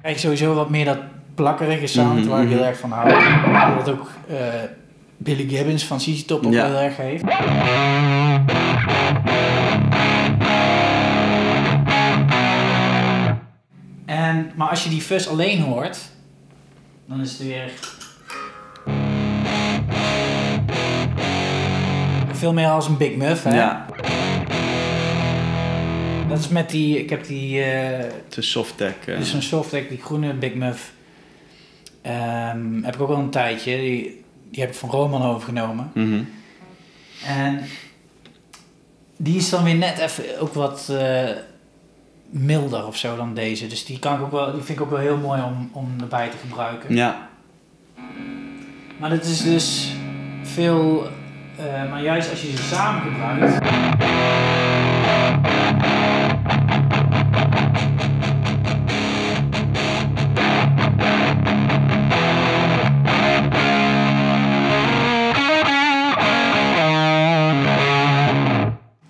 krijg 0.00 0.14
je 0.14 0.20
sowieso 0.20 0.54
wat 0.54 0.70
meer 0.70 0.84
dat 0.84 0.98
plakkerige 1.34 1.86
sound 1.86 2.18
Mhm, 2.18 2.28
waar 2.28 2.42
ik 2.42 2.48
heel 2.48 2.58
mhm. 2.58 2.66
erg 2.66 2.78
van 2.78 2.90
hou. 2.90 3.74
Wat 3.74 3.90
ook 3.90 4.10
eh, 4.28 4.36
Billy 5.16 5.48
Gibbons 5.48 5.84
van 5.84 5.98
CC 5.98 6.26
Top 6.26 6.46
ook 6.46 6.52
Ja. 6.52 6.66
heel 6.66 6.76
erg 6.78 6.96
heeft. 6.96 7.24
En, 14.04 14.50
maar 14.56 14.68
als 14.68 14.84
je 14.84 14.90
die 14.90 15.00
fuzz 15.00 15.26
alleen 15.26 15.60
hoort, 15.60 15.98
dan 17.06 17.20
is 17.20 17.30
het 17.32 17.42
weer... 17.42 17.70
Veel 22.42 22.52
meer 22.52 22.68
als 22.68 22.88
een 22.88 22.96
Big 22.96 23.16
Muff, 23.16 23.42
hè? 23.42 23.54
Ja, 23.54 23.86
Dat 26.28 26.38
is 26.38 26.48
met 26.48 26.70
die... 26.70 26.98
Ik 26.98 27.10
heb 27.10 27.26
die... 27.26 27.62
eh 27.62 27.98
het 28.24 28.36
is 28.36 28.50
softdeck. 28.50 28.96
eh. 29.06 29.18
dus 29.18 29.30
zo'n 29.30 29.42
softdeck, 29.42 29.88
die 29.88 30.00
groene 30.02 30.32
Big 30.34 30.54
Muff. 30.54 30.92
ehm, 32.02 32.82
heb 32.82 32.94
ik 32.94 33.00
ook 33.00 33.08
al 33.08 33.16
een 33.18 33.30
tijdje. 33.30 33.76
Die, 33.76 34.24
die 34.50 34.60
heb 34.60 34.70
ik 34.70 34.74
van 34.76 34.90
Roman 34.90 35.22
overgenomen. 35.22 35.90
Mhm. 35.94 36.22
En 37.26 37.60
die 39.16 39.36
is 39.36 39.50
dan 39.50 39.64
weer 39.64 39.74
net 39.74 39.98
even 39.98 40.24
ook 40.40 40.54
wat 40.54 40.88
eh, 40.90 41.28
milder 42.30 42.86
of 42.86 42.96
zo 42.96 43.16
dan 43.16 43.34
deze. 43.34 43.66
Dus 43.66 43.84
die, 43.84 43.98
kan 43.98 44.14
ik 44.14 44.20
ook 44.20 44.30
wel, 44.32 44.52
die 44.52 44.62
vind 44.62 44.78
ik 44.78 44.84
ook 44.84 44.90
wel 44.90 44.98
heel 45.00 45.16
mooi 45.16 45.42
om, 45.42 45.70
om 45.72 45.88
erbij 46.00 46.28
te 46.28 46.36
gebruiken. 46.36 46.94
Ja, 46.94 47.28
Maar 48.98 49.10
dat 49.10 49.24
is 49.24 49.42
dus 49.42 49.92
veel... 50.42 51.06
eh, 51.66 51.90
maar 51.90 52.02
juist 52.02 52.30
als 52.30 52.42
je 52.42 52.50
ze 52.56 52.62
samen 52.62 53.02
gebruikt... 53.02 53.60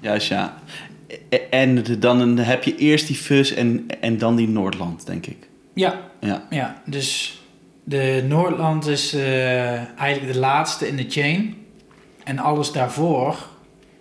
juist 0.00 0.28
ja. 0.28 0.54
E- 1.28 1.36
En 1.50 1.84
dan 2.00 2.38
heb 2.38 2.64
je 2.64 2.76
eerst 2.76 3.06
die 3.06 3.16
fuzz 3.16 3.52
en, 3.52 3.86
en 4.00 4.18
dan 4.18 4.36
die 4.36 4.48
Noordland, 4.48 5.06
denk 5.06 5.26
ik. 5.26 5.48
Ja, 5.74 6.00
Ja, 6.20 6.42
ja 6.50 6.82
dus 6.86 7.40
de 7.84 8.24
Noordland 8.28 8.86
is 8.86 9.14
eh, 9.14 9.98
eigenlijk 9.98 10.32
de 10.32 10.38
laatste 10.38 10.88
in 10.88 10.96
de 10.96 11.04
chain. 11.08 11.56
En 12.24 12.38
alles 12.38 12.72
daarvoor. 12.72 13.36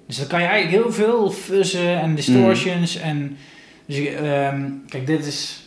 Dus 0.07 0.17
dan 0.17 0.27
kan 0.27 0.41
je 0.41 0.47
eigenlijk 0.47 0.83
heel 0.83 0.93
veel 0.93 1.31
fuzzen 1.31 1.99
en 1.99 2.15
distortions. 2.15 2.95
En, 2.95 3.37
dus, 3.85 3.97
ehm, 4.05 4.61
kijk, 4.87 5.07
dit 5.07 5.25
is 5.25 5.61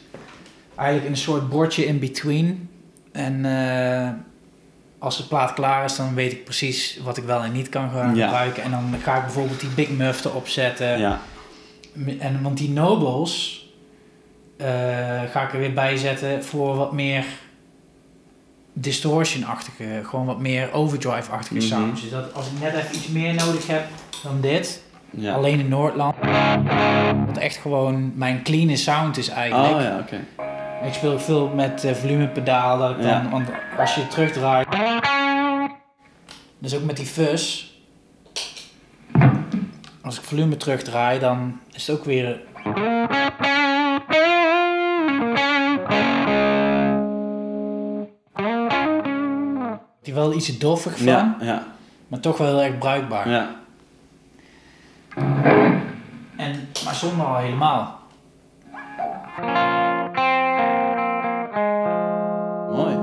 eigenlijk 0.76 1.08
een 1.08 1.16
soort 1.16 1.48
bordje 1.48 1.86
in 1.86 1.98
between. 1.98 2.68
En 3.12 3.44
eh, 3.44 4.08
als 4.98 5.16
de 5.16 5.22
plaat 5.26 5.52
klaar 5.54 5.84
is, 5.84 5.96
dan 5.96 6.14
weet 6.14 6.32
ik 6.32 6.44
precies 6.44 6.98
wat 7.04 7.16
ik 7.16 7.24
wel 7.24 7.42
en 7.42 7.52
niet 7.52 7.68
kan 7.68 7.90
gaan 7.90 8.14
Ja. 8.14 8.24
gebruiken. 8.24 8.62
En 8.62 8.70
dan 8.70 8.94
ga 9.02 9.16
ik 9.16 9.22
bijvoorbeeld 9.22 9.60
die 9.60 9.68
Big 9.74 9.88
Muff 9.90 10.24
erop 10.24 10.48
zetten. 10.48 10.98
ja. 10.98 11.20
En, 12.18 12.42
want 12.42 12.58
die 12.58 12.70
Nobles 12.70 13.62
eh, 14.56 14.66
ga 15.30 15.42
ik 15.46 15.52
er 15.52 15.58
weer 15.58 15.72
bij 15.74 15.96
zetten 15.96 16.44
voor 16.44 16.76
wat 16.76 16.92
meer 16.92 17.24
distortion-achtige, 18.76 20.00
gewoon 20.04 20.26
wat 20.26 20.38
meer 20.38 20.72
overdrive-achtige 20.72 21.54
Mhm. 21.54 21.66
sounds. 21.66 22.00
Dus 22.00 22.10
dat 22.10 22.34
als 22.34 22.46
ik 22.46 22.52
net 22.60 22.74
even 22.74 22.96
iets 22.96 23.08
meer 23.08 23.34
nodig 23.34 23.66
heb 23.66 23.84
dan 24.22 24.40
dit, 24.40 24.82
ja. 25.10 25.34
alleen 25.34 25.58
in 25.58 25.68
Noordland, 25.68 26.14
wat 27.26 27.36
echt 27.36 27.56
gewoon 27.56 28.12
mijn 28.14 28.42
clean 28.42 28.76
sound 28.76 29.16
is 29.16 29.28
eigenlijk. 29.28 29.74
Oh 29.74 29.80
ja, 29.80 29.98
oké. 29.98 30.20
Ik 30.86 30.92
speel 30.94 31.18
veel 31.18 31.48
met 31.48 31.84
eh, 31.84 31.92
volumepedaal, 31.94 32.78
dat 32.78 32.90
ik 32.90 32.96
dan, 32.96 33.06
Ja. 33.06 33.28
want 33.30 33.48
als 33.78 33.94
je 33.94 34.06
terugdraait, 34.08 34.66
dus 36.58 36.74
ook 36.74 36.84
met 36.84 36.96
die 36.96 37.06
fuzz, 37.06 37.64
als 40.02 40.18
ik 40.18 40.22
volume 40.24 40.56
terugdraai, 40.56 41.18
dan 41.18 41.60
is 41.72 41.86
het 41.86 41.96
ook 41.98 42.04
weer. 42.04 42.40
Wel 50.14 50.32
iets 50.34 50.58
doffig 50.58 50.96
van, 50.96 51.06
Ja, 51.06 51.36
ja, 51.40 51.66
maar 52.08 52.20
toch 52.20 52.38
wel 52.38 52.46
heel 52.46 52.62
erg 52.62 52.78
bruikbaar. 52.78 53.28
ja. 53.30 53.50
En, 56.36 56.68
maar 56.84 56.94
zonder 56.94 57.26
al 57.26 57.36
helemaal. 57.36 57.98
Mooi. 62.70 62.94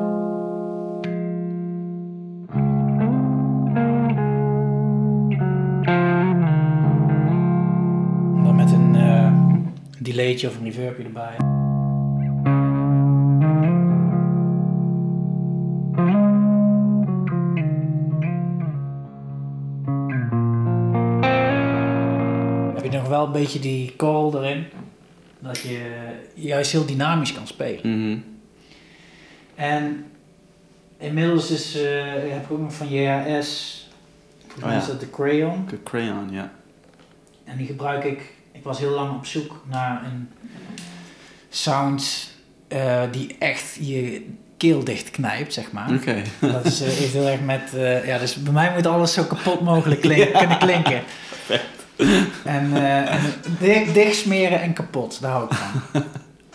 Dan 8.44 8.56
met 8.56 8.72
een 8.72 8.96
delaytje 10.00 10.48
of 10.48 10.58
een 10.58 10.64
reverbje 10.64 11.04
erbij. 11.04 11.36
Wel 23.26 23.36
een 23.36 23.42
beetje 23.42 23.60
die 23.60 23.94
call 23.96 24.34
erin. 24.34 24.66
Dat 25.40 25.60
je 25.60 25.92
juist 26.34 26.72
heel 26.72 26.86
dynamisch 26.86 27.34
kan 27.34 27.48
spelen. 27.48 28.00
Mhm. 28.08 28.18
En 29.56 30.06
inmiddels 30.98 31.50
is, 31.52 31.76
eh, 31.82 32.04
heb 32.14 32.44
ik 32.44 32.52
ook 32.52 32.60
nog 32.60 32.74
van 32.74 32.90
JHS, 32.90 33.90
volgens 34.42 34.64
mij 34.66 34.74
ja. 34.74 34.80
is 34.80 34.88
dat 34.88 35.00
de 35.00 35.10
Crayon. 35.10 35.66
K- 35.66 35.84
Crayon, 35.84 36.32
ja. 36.32 36.52
En 37.44 37.58
die 37.58 37.66
gebruik 37.66 38.04
ik. 38.04 38.34
Ik 38.52 38.64
was 38.64 38.80
heel 38.80 38.90
lang 38.94 39.16
op 39.16 39.26
zoek 39.26 39.64
naar 39.70 40.06
een 40.06 40.30
sound 41.50 42.30
eh, 42.68 43.02
die 43.12 43.36
echt 43.40 43.78
je 43.80 44.26
keel 44.58 44.84
dicht 44.84 45.12
knijpt, 45.12 45.54
zeg 45.54 45.72
maar. 45.72 45.94
Oké. 45.94 46.22
Dat 46.52 46.66
is, 46.66 46.80
heeft 46.80 47.14
heel 47.14 47.28
erg 47.28 47.42
met. 47.42 47.72
ja, 48.06 48.18
dus 48.18 48.36
bij 48.36 48.54
mij 48.54 48.72
moet 48.74 48.86
alles 48.86 49.14
zo 49.14 49.24
kapot 49.24 49.62
mogelijk 49.62 50.02
klink- 50.02 50.34
kunnen 50.38 50.58
klinken. 50.58 51.02
En, 52.44 52.74
eh, 52.74 53.96
en 53.96 54.16
smeren 54.16 54.62
en 54.62 54.74
kapot, 54.74 55.22
daar 55.22 55.32
hou 55.32 55.46
ik 55.46 55.54
van. 55.54 56.04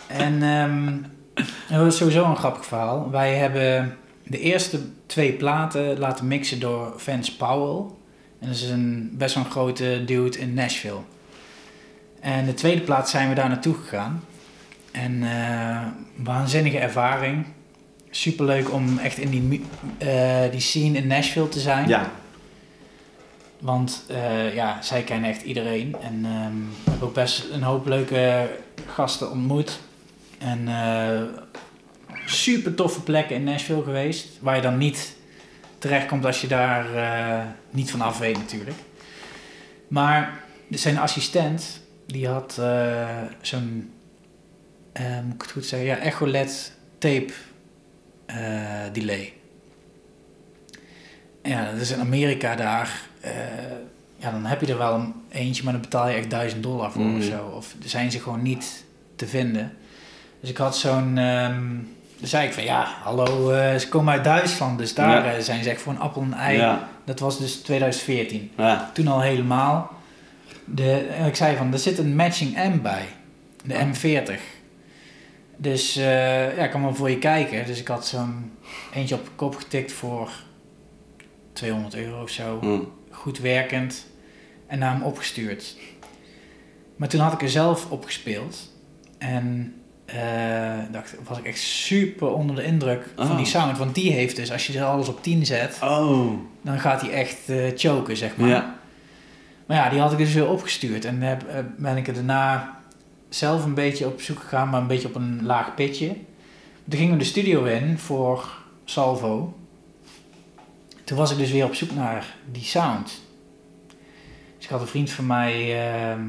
en 0.07 0.43
ehm, 0.43 0.95
dat 1.77 1.87
is 1.87 1.97
sowieso 1.97 2.25
een 2.25 2.37
grappig 2.37 2.65
verhaal. 2.65 3.11
Wij 3.11 3.35
hebben 3.35 3.97
de 4.23 4.39
eerste 4.39 4.79
twee 5.05 5.33
platen 5.33 5.99
laten 5.99 6.27
mixen 6.27 6.59
door 6.59 6.93
Vance 6.97 7.35
Powell. 7.35 7.85
En 8.39 8.47
dat 8.47 8.55
is 8.55 8.69
een 8.69 9.09
best 9.13 9.35
wel 9.35 9.43
een 9.43 9.51
grote 9.51 10.03
dude 10.05 10.39
in 10.39 10.53
Nashville. 10.53 10.99
En 12.19 12.45
de 12.45 12.53
tweede 12.53 12.81
plaat 12.81 13.09
zijn 13.09 13.29
we 13.29 13.35
daar 13.35 13.49
naartoe 13.49 13.75
gegaan. 13.75 14.23
En 14.91 15.23
eh, 15.23 15.85
waanzinnige 16.15 16.79
ervaring. 16.79 17.45
Superleuk 18.09 18.71
om 18.73 18.97
echt 18.97 19.17
in 19.17 19.29
die, 19.29 19.65
eh, 19.97 20.51
die 20.51 20.59
scene 20.59 20.97
in 20.97 21.07
Nashville 21.07 21.49
te 21.49 21.59
zijn. 21.59 21.87
Ja. 21.87 22.11
Want 23.59 24.03
eh, 24.07 24.53
ja, 24.55 24.81
zij 24.81 25.03
kennen 25.03 25.29
echt 25.29 25.41
iedereen. 25.41 25.95
En 26.01 26.25
ehm 26.25 26.55
we 26.83 26.89
hebben 26.89 27.07
ook 27.07 27.13
best 27.13 27.49
een 27.51 27.63
hoop 27.63 27.85
leuke 27.85 28.49
gasten 28.85 29.31
ontmoet. 29.31 29.79
En 30.37 30.67
eh, 30.67 31.21
super 32.25 32.73
toffe 32.73 33.01
plekken 33.01 33.35
in 33.35 33.43
Nashville 33.43 33.83
geweest. 33.83 34.27
Waar 34.39 34.55
je 34.55 34.61
dan 34.61 34.77
niet 34.77 35.15
terechtkomt 35.77 36.25
als 36.25 36.41
je 36.41 36.47
daar 36.47 36.95
eh, 36.95 37.45
niet 37.69 37.91
van 37.91 38.01
af 38.01 38.19
weet 38.19 38.37
natuurlijk. 38.37 38.77
Maar 39.87 40.39
zijn 40.69 40.97
assistent, 40.97 41.81
die 42.05 42.27
had 42.27 42.61
zo'n, 43.41 43.91
moet 45.23 45.33
ik 45.33 45.41
het 45.41 45.51
goed 45.51 45.65
zeggen, 45.65 45.87
ja, 45.87 45.97
Echo 45.97 46.27
LED 46.27 46.73
tape 46.97 47.33
delay. 48.91 49.36
Ja, 51.47 51.69
is 51.69 51.91
in 51.91 51.99
Amerika 51.99 52.55
daar. 52.55 53.01
eh, 53.21 53.31
ja, 54.17 54.31
dan 54.31 54.45
heb 54.45 54.61
je 54.61 54.67
er 54.71 54.77
wel 54.77 54.93
een 54.93 55.13
eentje, 55.29 55.63
maar 55.63 55.73
dan 55.73 55.81
betaal 55.81 56.07
je 56.09 56.15
echt 56.15 56.29
1000 56.29 56.63
dollar 56.63 56.91
voor 56.91 57.01
Mhm. 57.01 57.17
of 57.17 57.23
zo. 57.23 57.51
Of 57.55 57.75
zijn 57.85 58.11
ze 58.11 58.19
gewoon 58.19 58.41
niet 58.41 58.83
te 59.15 59.27
vinden. 59.27 59.73
Dus 60.41 60.49
ik 60.49 60.57
had 60.57 60.77
zo'n. 60.77 61.17
ehm 61.17 61.65
dan 62.19 62.27
zei 62.27 62.47
ik 62.47 62.53
van 62.53 62.63
ja, 62.63 62.87
hallo, 63.03 63.51
eh, 63.51 63.75
ze 63.75 63.87
komen 63.89 64.13
uit 64.13 64.23
Duitsland, 64.23 64.77
dus 64.77 64.93
daar 64.93 65.25
Ja. 65.25 65.33
eh, 65.33 65.39
zijn 65.41 65.63
ze 65.63 65.69
echt 65.69 65.81
voor 65.81 65.93
een 65.93 65.99
appel 65.99 66.21
en 66.21 66.27
een 66.31 66.37
ei. 66.37 66.57
Ja. 66.57 66.87
Dat 67.05 67.19
was 67.19 67.39
dus 67.39 67.55
2014. 67.55 68.51
Ja. 68.57 68.91
Toen 68.93 69.07
al 69.07 69.21
helemaal. 69.21 69.91
De, 70.65 71.07
ik 71.27 71.35
zei 71.35 71.55
van, 71.57 71.73
er 71.73 71.79
zit 71.79 71.97
een 71.97 72.15
matching 72.15 72.55
M 72.55 72.81
bij. 72.81 73.05
De 73.65 73.73
M40. 73.73 74.39
Dus 75.57 75.93
ja, 75.93 76.63
ik 76.63 76.71
kan 76.71 76.81
wel 76.81 76.95
voor 76.95 77.09
je 77.09 77.17
kijken. 77.19 77.65
Dus 77.65 77.79
ik 77.79 77.87
had 77.87 78.05
zo'n 78.07 78.51
eentje 78.93 79.15
op 79.15 79.23
de 79.23 79.31
kop 79.35 79.55
getikt 79.55 79.91
voor 79.91 80.29
200 81.57 81.95
euro 81.95 82.21
of 82.21 82.29
zo. 82.29 82.59
Mm. 82.61 82.91
Goed 83.11 83.39
werkend. 83.39 84.05
En 84.67 84.79
naar 84.79 84.93
hem 84.93 85.03
opgestuurd. 85.03 85.75
Maar 86.95 87.07
toen 87.07 87.19
had 87.19 87.33
ik 87.33 87.41
er 87.41 87.49
zelf 87.49 87.91
op 87.91 88.05
gespeeld. 88.05 88.71
En 89.17 89.73
eh, 90.05 90.77
dacht, 90.91 91.15
was 91.27 91.37
ik 91.37 91.45
echt 91.45 91.59
super 91.59 92.33
onder 92.33 92.55
de 92.55 92.63
indruk 92.63 93.05
van 93.15 93.37
die 93.37 93.45
sound. 93.45 93.77
Want 93.77 93.95
die 93.95 94.11
heeft 94.11 94.35
dus, 94.35 94.51
als 94.51 94.67
je 94.67 94.83
alles 94.83 95.07
op 95.07 95.23
10 95.23 95.45
zet, 95.45 95.79
Oh. 95.83 96.31
dan 96.61 96.79
gaat 96.79 97.01
hij 97.01 97.11
echt 97.11 97.49
eh, 97.49 97.57
choken, 97.75 98.17
zeg 98.17 98.37
maar. 98.37 98.49
Ja. 98.49 98.75
Maar 99.65 99.77
ja, 99.77 99.89
die 99.89 99.99
had 99.99 100.11
ik 100.11 100.17
dus 100.17 100.33
weer 100.33 100.49
opgestuurd. 100.49 101.05
En 101.05 101.21
heb, 101.21 101.47
eh, 101.47 101.59
ben 101.77 101.97
ik 101.97 102.07
er 102.07 102.13
daarna 102.13 102.79
zelf 103.29 103.65
een 103.65 103.73
beetje 103.73 104.05
op 104.05 104.21
zoek 104.21 104.39
gegaan, 104.39 104.69
maar 104.69 104.81
een 104.81 104.87
beetje 104.87 105.07
op 105.07 105.15
een 105.15 105.45
laag 105.45 105.75
pitje. 105.75 106.07
Toen 106.89 106.99
gingen 106.99 107.13
we 107.13 107.19
de 107.19 107.25
studio 107.25 107.63
in 107.63 107.97
voor 107.97 108.49
Salvo. 108.85 109.53
Toen 111.07 111.17
was 111.17 111.31
ik 111.31 111.37
dus 111.37 111.51
weer 111.51 111.65
op 111.65 111.75
zoek 111.75 111.91
naar 111.91 112.35
die 112.51 112.63
sound. 112.63 113.21
Dus 114.55 114.65
ik 114.65 114.69
had 114.69 114.81
een 114.81 114.87
vriend 114.87 115.09
van 115.09 115.25
mij 115.25 115.87
ehm, 115.89 116.25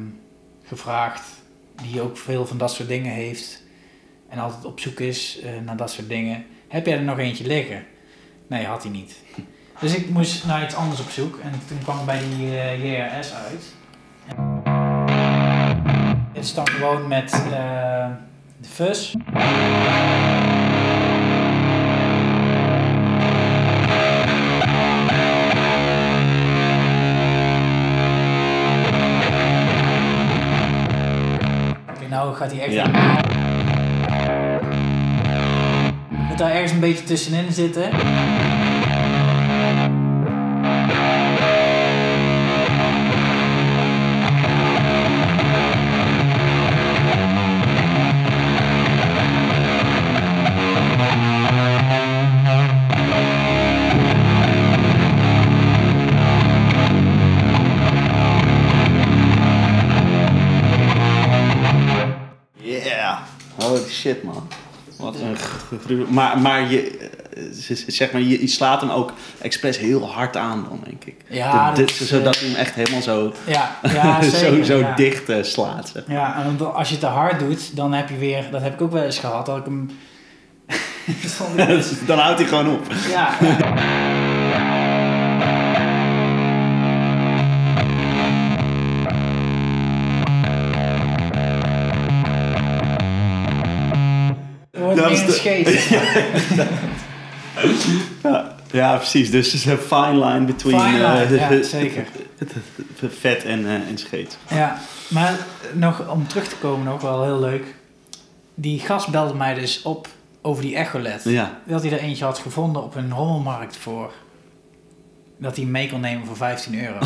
gevraagd, 0.64 1.22
die 1.82 2.00
ook 2.00 2.16
veel 2.16 2.46
van 2.46 2.59
dat 2.59 2.72
soort 2.72 2.88
dingen 2.88 3.12
heeft. 3.12 3.62
En 4.28 4.38
altijd 4.38 4.64
op 4.64 4.80
zoek 4.80 5.00
is 5.00 5.40
eh, 5.40 5.50
naar 5.64 5.76
dat 5.76 5.90
soort 5.90 6.09
dingen. 6.09 6.46
Heb 6.68 6.86
jij 6.86 6.96
er 6.96 7.02
nog 7.02 7.18
eentje 7.18 7.46
liggen? 7.46 7.84
Nee, 8.46 8.66
had 8.66 8.82
hij 8.82 8.92
niet. 8.92 9.16
Dus 9.80 9.94
ik 9.94 10.10
moest 10.10 10.46
naar 10.46 10.64
iets 10.64 10.74
anders 10.74 11.00
op 11.00 11.10
zoek. 11.10 11.38
En 11.38 11.52
toen 11.68 11.78
kwam 11.82 11.98
ik 11.98 12.05
bij 12.05 12.18
die 12.18 12.59
eh, 12.59 12.84
JRS 12.84 13.32
uit. 13.32 13.74
Het 16.32 16.46
start 16.46 16.70
gewoon 16.70 17.09
met 17.09 17.32
eh, 17.32 18.10
de 18.60 18.68
fuzz. 18.68 19.14
Gaat 32.39 32.52
hij 32.52 32.60
echt 32.60 32.73
Ja. 32.73 32.85
helemaal. 32.86 33.16
Daar 36.36 36.51
ergens 36.51 36.73
een 36.73 36.81
beetje 36.81 37.05
tussenin 37.05 37.52
zitten. 37.52 37.82
Shit, 63.98 64.22
man. 64.22 64.48
Wat 64.98 65.16
een. 65.20 66.06
Maar, 66.08 66.38
maar 66.38 66.70
je, 66.70 66.98
eh, 67.34 67.42
zeg 67.86 68.12
maar, 68.12 68.20
je, 68.20 68.46
slaat 68.46 68.80
hem 68.80 68.90
ook 68.90 69.12
expres 69.40 69.78
heel 69.78 70.10
hard 70.10 70.36
aan 70.36 70.66
dan, 70.68 70.80
denk 70.84 71.04
ik. 71.04 71.14
Ja, 71.28 71.72
De- 71.72 71.92
zodat 72.04 72.34
eh, 72.34 72.40
hij 72.40 72.50
hem 72.50 72.58
echt 72.58 72.74
helemaal 72.74 73.02
zo, 73.02 73.32
Ja, 73.46 73.78
ja 73.92 74.22
zo, 74.22 74.28
zeker, 74.36 74.64
zo 74.64 74.78
ja. 74.78 74.94
dicht 74.94 75.28
eh, 75.28 75.42
slaat. 75.42 75.88
Zeg. 75.88 76.02
Ja, 76.08 76.44
en 76.44 76.74
als 76.74 76.88
je 76.88 76.94
het 76.94 77.02
te 77.02 77.10
hard 77.10 77.38
doet, 77.38 77.76
dan 77.76 77.92
heb 77.92 78.08
je 78.08 78.16
weer, 78.16 78.44
dat 78.50 78.62
heb 78.62 78.74
ik 78.74 78.80
ook 78.82 78.92
wel 78.92 79.02
eens 79.02 79.18
gehad, 79.18 79.46
dat 79.46 79.56
ik 79.56 79.64
hem. 79.64 79.90
Dan 82.06 82.18
houdt 82.18 82.38
hij 82.38 82.48
gewoon 82.48 82.70
op. 82.70 82.82
ja, 83.10 83.30
Dat 95.02 95.10
is 95.10 95.24
de-. 95.24 96.66
Ja, 98.22 98.56
ja, 98.70 98.96
precies. 98.96 99.30
Dus 99.30 99.48
er 99.48 99.54
is 99.54 99.64
een 99.64 99.78
fine 99.78 100.24
line 100.26 100.44
between 100.44 100.80
Fine 100.80 100.92
line, 100.92 101.56
ja, 101.56 101.62
zeker. 101.62 102.06
vet 103.08 103.44
en, 103.44 103.66
eh, 103.66 103.72
en 103.72 103.98
scheet. 103.98 104.38
Ja, 104.50 104.78
maar 105.08 105.38
nog 105.72 106.08
om 106.08 106.26
terug 106.26 106.48
te 106.48 106.56
komen, 106.56 106.86
nog 106.86 107.00
wel 107.00 107.24
heel 107.24 107.40
leuk. 107.40 107.74
Die 108.54 108.80
gast 108.80 109.08
belde 109.08 109.34
mij 109.34 109.54
dus 109.54 109.82
op 109.82 110.08
over 110.42 110.62
die 110.62 110.76
Echolet. 110.76 111.20
Ja. 111.24 111.58
Dat 111.64 111.82
hij 111.82 111.92
er 111.92 111.98
eentje 111.98 112.24
had 112.24 112.38
gevonden 112.38 112.82
op 112.82 112.94
een 112.94 113.12
rommelmarkt 113.12 113.76
voor. 113.76 114.12
Dat 115.38 115.56
hij 115.56 115.64
mee 115.64 115.90
kon 115.90 116.00
nemen 116.00 116.26
voor 116.26 116.36
15 116.36 116.84
euro. 116.84 116.98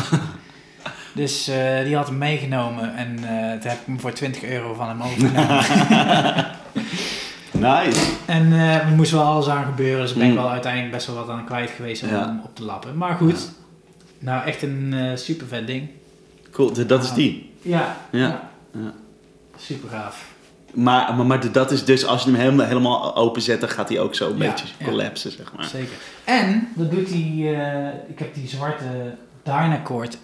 dus 1.13 1.47
eh, 1.47 1.83
die 1.83 1.95
had 1.95 2.07
hem 2.07 2.17
meegenomen 2.17 2.95
en 2.95 3.15
toen 3.59 3.69
heb 3.69 3.79
ik 3.79 3.85
hem 3.85 3.99
voor 3.99 4.13
20 4.13 4.43
euro 4.43 4.73
van 4.73 4.87
hem 4.87 5.01
overgenomen. 5.01 5.63
Nice. 7.63 8.11
en 8.25 8.53
eh 8.53 8.75
er 8.75 8.87
moest 8.95 9.11
wel 9.11 9.23
alles 9.23 9.47
aan 9.47 9.65
gebeuren, 9.65 10.01
dus 10.01 10.11
ik 10.11 10.17
ben 10.17 10.29
Mm. 10.29 10.35
wel 10.35 10.49
uiteindelijk 10.49 10.91
best 10.93 11.07
wel 11.07 11.15
wat 11.15 11.29
aan 11.29 11.45
kwijt 11.45 11.69
geweest 11.69 12.03
om 12.03 12.09
Ja. 12.09 12.39
op 12.43 12.55
te 12.55 12.63
lappen. 12.63 12.97
Maar 12.97 13.15
goed, 13.15 13.51
nou 14.19 14.45
echt 14.45 14.61
een 14.61 14.93
eh 14.93 15.15
super 15.17 15.47
vet 15.47 15.67
ding. 15.67 15.89
Cool, 16.51 16.71
dat 16.87 17.03
is 17.03 17.13
die. 17.13 17.51
Ja, 17.61 17.95
Ja. 18.09 18.49
Ja. 18.71 18.93
super 19.57 19.89
gaaf. 19.89 20.31
Maar, 20.73 21.13
maar, 21.15 21.25
maar 21.25 21.51
dat 21.51 21.71
is 21.71 21.85
dus, 21.85 22.05
als 22.05 22.23
je 22.23 22.29
hem 22.29 22.39
helemaal, 22.39 22.65
helemaal 22.65 23.15
openzet, 23.15 23.59
dan 23.59 23.69
gaat 23.69 23.89
hij 23.89 23.99
ook 23.99 24.15
zo 24.15 24.29
een 24.31 24.37
Ja, 24.37 24.49
beetje 24.49 24.65
ja. 24.77 24.85
collapsen, 24.85 25.31
zeg 25.31 25.53
maar. 25.55 25.65
Zeker. 25.65 25.93
En 26.23 26.67
dat 26.75 26.91
doet 26.91 27.09
hij. 27.09 27.55
eh, 27.55 27.87
ik 28.09 28.19
heb 28.19 28.33
die 28.33 28.47
zwarte 28.47 29.15
Dynacord 29.43 30.17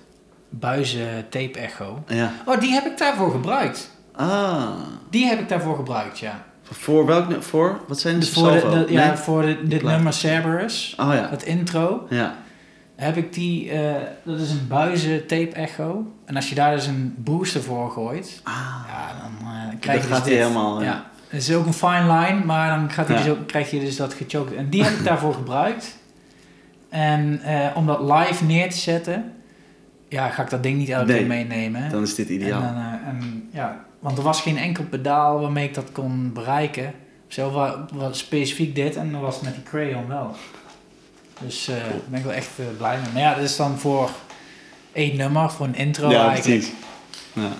buizen 0.49 1.29
tape 1.29 1.59
echo. 1.59 2.03
Ja. 2.07 2.31
Oh, 2.45 2.59
die 2.59 2.71
heb 2.73 2.85
ik 2.85 2.97
daarvoor 2.97 3.31
gebruikt. 3.31 3.91
Ah. 4.15 4.67
Die 5.09 5.25
heb 5.25 5.39
ik 5.39 5.49
daarvoor 5.49 5.75
gebruikt, 5.75 6.19
ja. 6.19 6.43
Voor 6.71 7.05
welk, 7.05 7.43
voor? 7.43 7.79
Wat 7.87 7.99
zijn 7.99 8.19
Dus 8.19 8.33
ze? 8.33 8.39
voor, 8.39 8.51
de, 8.51 8.85
de- 8.85 8.93
ja, 8.93 9.07
Nee? 9.07 9.15
voor 9.17 9.41
de, 9.41 9.67
dit 9.67 9.83
nummer 9.83 10.13
Cerberus, 10.13 10.95
Oh 10.99 11.13
ja. 11.13 11.27
het 11.29 11.43
intro, 11.43 12.05
Ja. 12.09 12.35
heb 12.95 13.17
ik 13.17 13.33
die. 13.33 13.71
eh, 13.71 13.95
dat 14.23 14.39
is 14.39 14.51
een 14.51 14.67
buizen 14.67 15.19
tape 15.27 15.49
echo. 15.51 16.11
En 16.25 16.35
als 16.35 16.49
je 16.49 16.55
daar 16.55 16.75
dus 16.75 16.87
een 16.87 17.13
booster 17.17 17.61
voor 17.63 17.91
gooit, 17.91 18.41
Ah. 18.43 18.53
ja, 18.87 19.07
dan 19.21 19.47
eh, 19.51 19.79
krijg 19.79 20.01
je 20.01 20.07
gaat 20.07 20.17
dus 20.23 20.27
hij 20.27 20.37
dit. 20.37 20.47
helemaal... 20.47 20.83
Ja. 20.83 21.07
Het 21.27 21.41
is 21.41 21.53
ook 21.53 21.65
een 21.65 21.73
fine 21.73 22.01
line, 22.19 22.45
maar 22.45 22.69
dan 22.77 22.89
gaat 22.91 23.07
hij 23.07 23.17
Ja. 23.17 23.23
dus 23.23 23.31
ook, 23.31 23.47
krijg 23.47 23.71
je 23.71 23.79
dus 23.79 23.95
dat 23.95 24.13
gechoked. 24.13 24.55
En 24.55 24.69
die 24.69 24.83
heb 24.83 24.93
ik 24.93 25.03
daarvoor 25.03 25.33
gebruikt. 25.43 25.97
En 26.89 27.41
eh, 27.43 27.67
om 27.75 27.85
dat 27.85 27.99
live 28.01 28.43
neer 28.45 28.69
te 28.69 28.77
zetten, 28.77 29.31
ja, 30.07 30.29
ga 30.29 30.43
ik 30.43 30.49
dat 30.49 30.63
ding 30.63 30.77
niet 30.77 30.89
elke 30.89 31.05
Nee, 31.05 31.17
keer 31.17 31.27
meenemen. 31.27 31.89
Dan 31.89 32.01
is 32.03 32.15
dit 32.15 32.29
ideaal. 32.29 32.61
En 32.61 32.73
dan, 32.73 32.99
en, 33.15 33.49
ja, 33.53 33.85
want 33.99 34.17
er 34.17 34.23
was 34.23 34.41
geen 34.41 34.57
enkel 34.57 34.83
pedaal 34.83 35.39
waarmee 35.41 35.67
ik 35.67 35.73
dat 35.73 35.91
kon 35.91 36.33
bereiken. 36.33 36.93
Zo 37.27 37.51
wat, 37.51 37.77
wat 37.93 38.17
specifiek 38.17 38.75
dit 38.75 38.95
en 38.95 39.11
dan 39.11 39.21
was 39.21 39.35
het 39.35 39.43
met 39.43 39.53
die 39.53 39.63
crayon 39.63 40.07
wel. 40.07 40.35
Dus 41.39 41.67
eh, 41.67 41.75
daar 41.75 41.85
ben 42.07 42.19
ik 42.19 42.25
wel 42.25 42.33
echt 42.33 42.49
eh, 42.59 42.65
blij 42.77 42.97
mee. 42.97 43.11
Maar 43.13 43.21
ja, 43.21 43.33
dat 43.33 43.43
is 43.43 43.55
dan 43.55 43.77
voor 43.77 44.09
één 44.91 45.17
nummer, 45.17 45.49
voor 45.49 45.65
een 45.65 45.75
intro 45.75 46.09
ja, 46.09 46.29
eigenlijk. 46.29 46.59
precies. 46.59 46.75
Ja. 47.33 47.51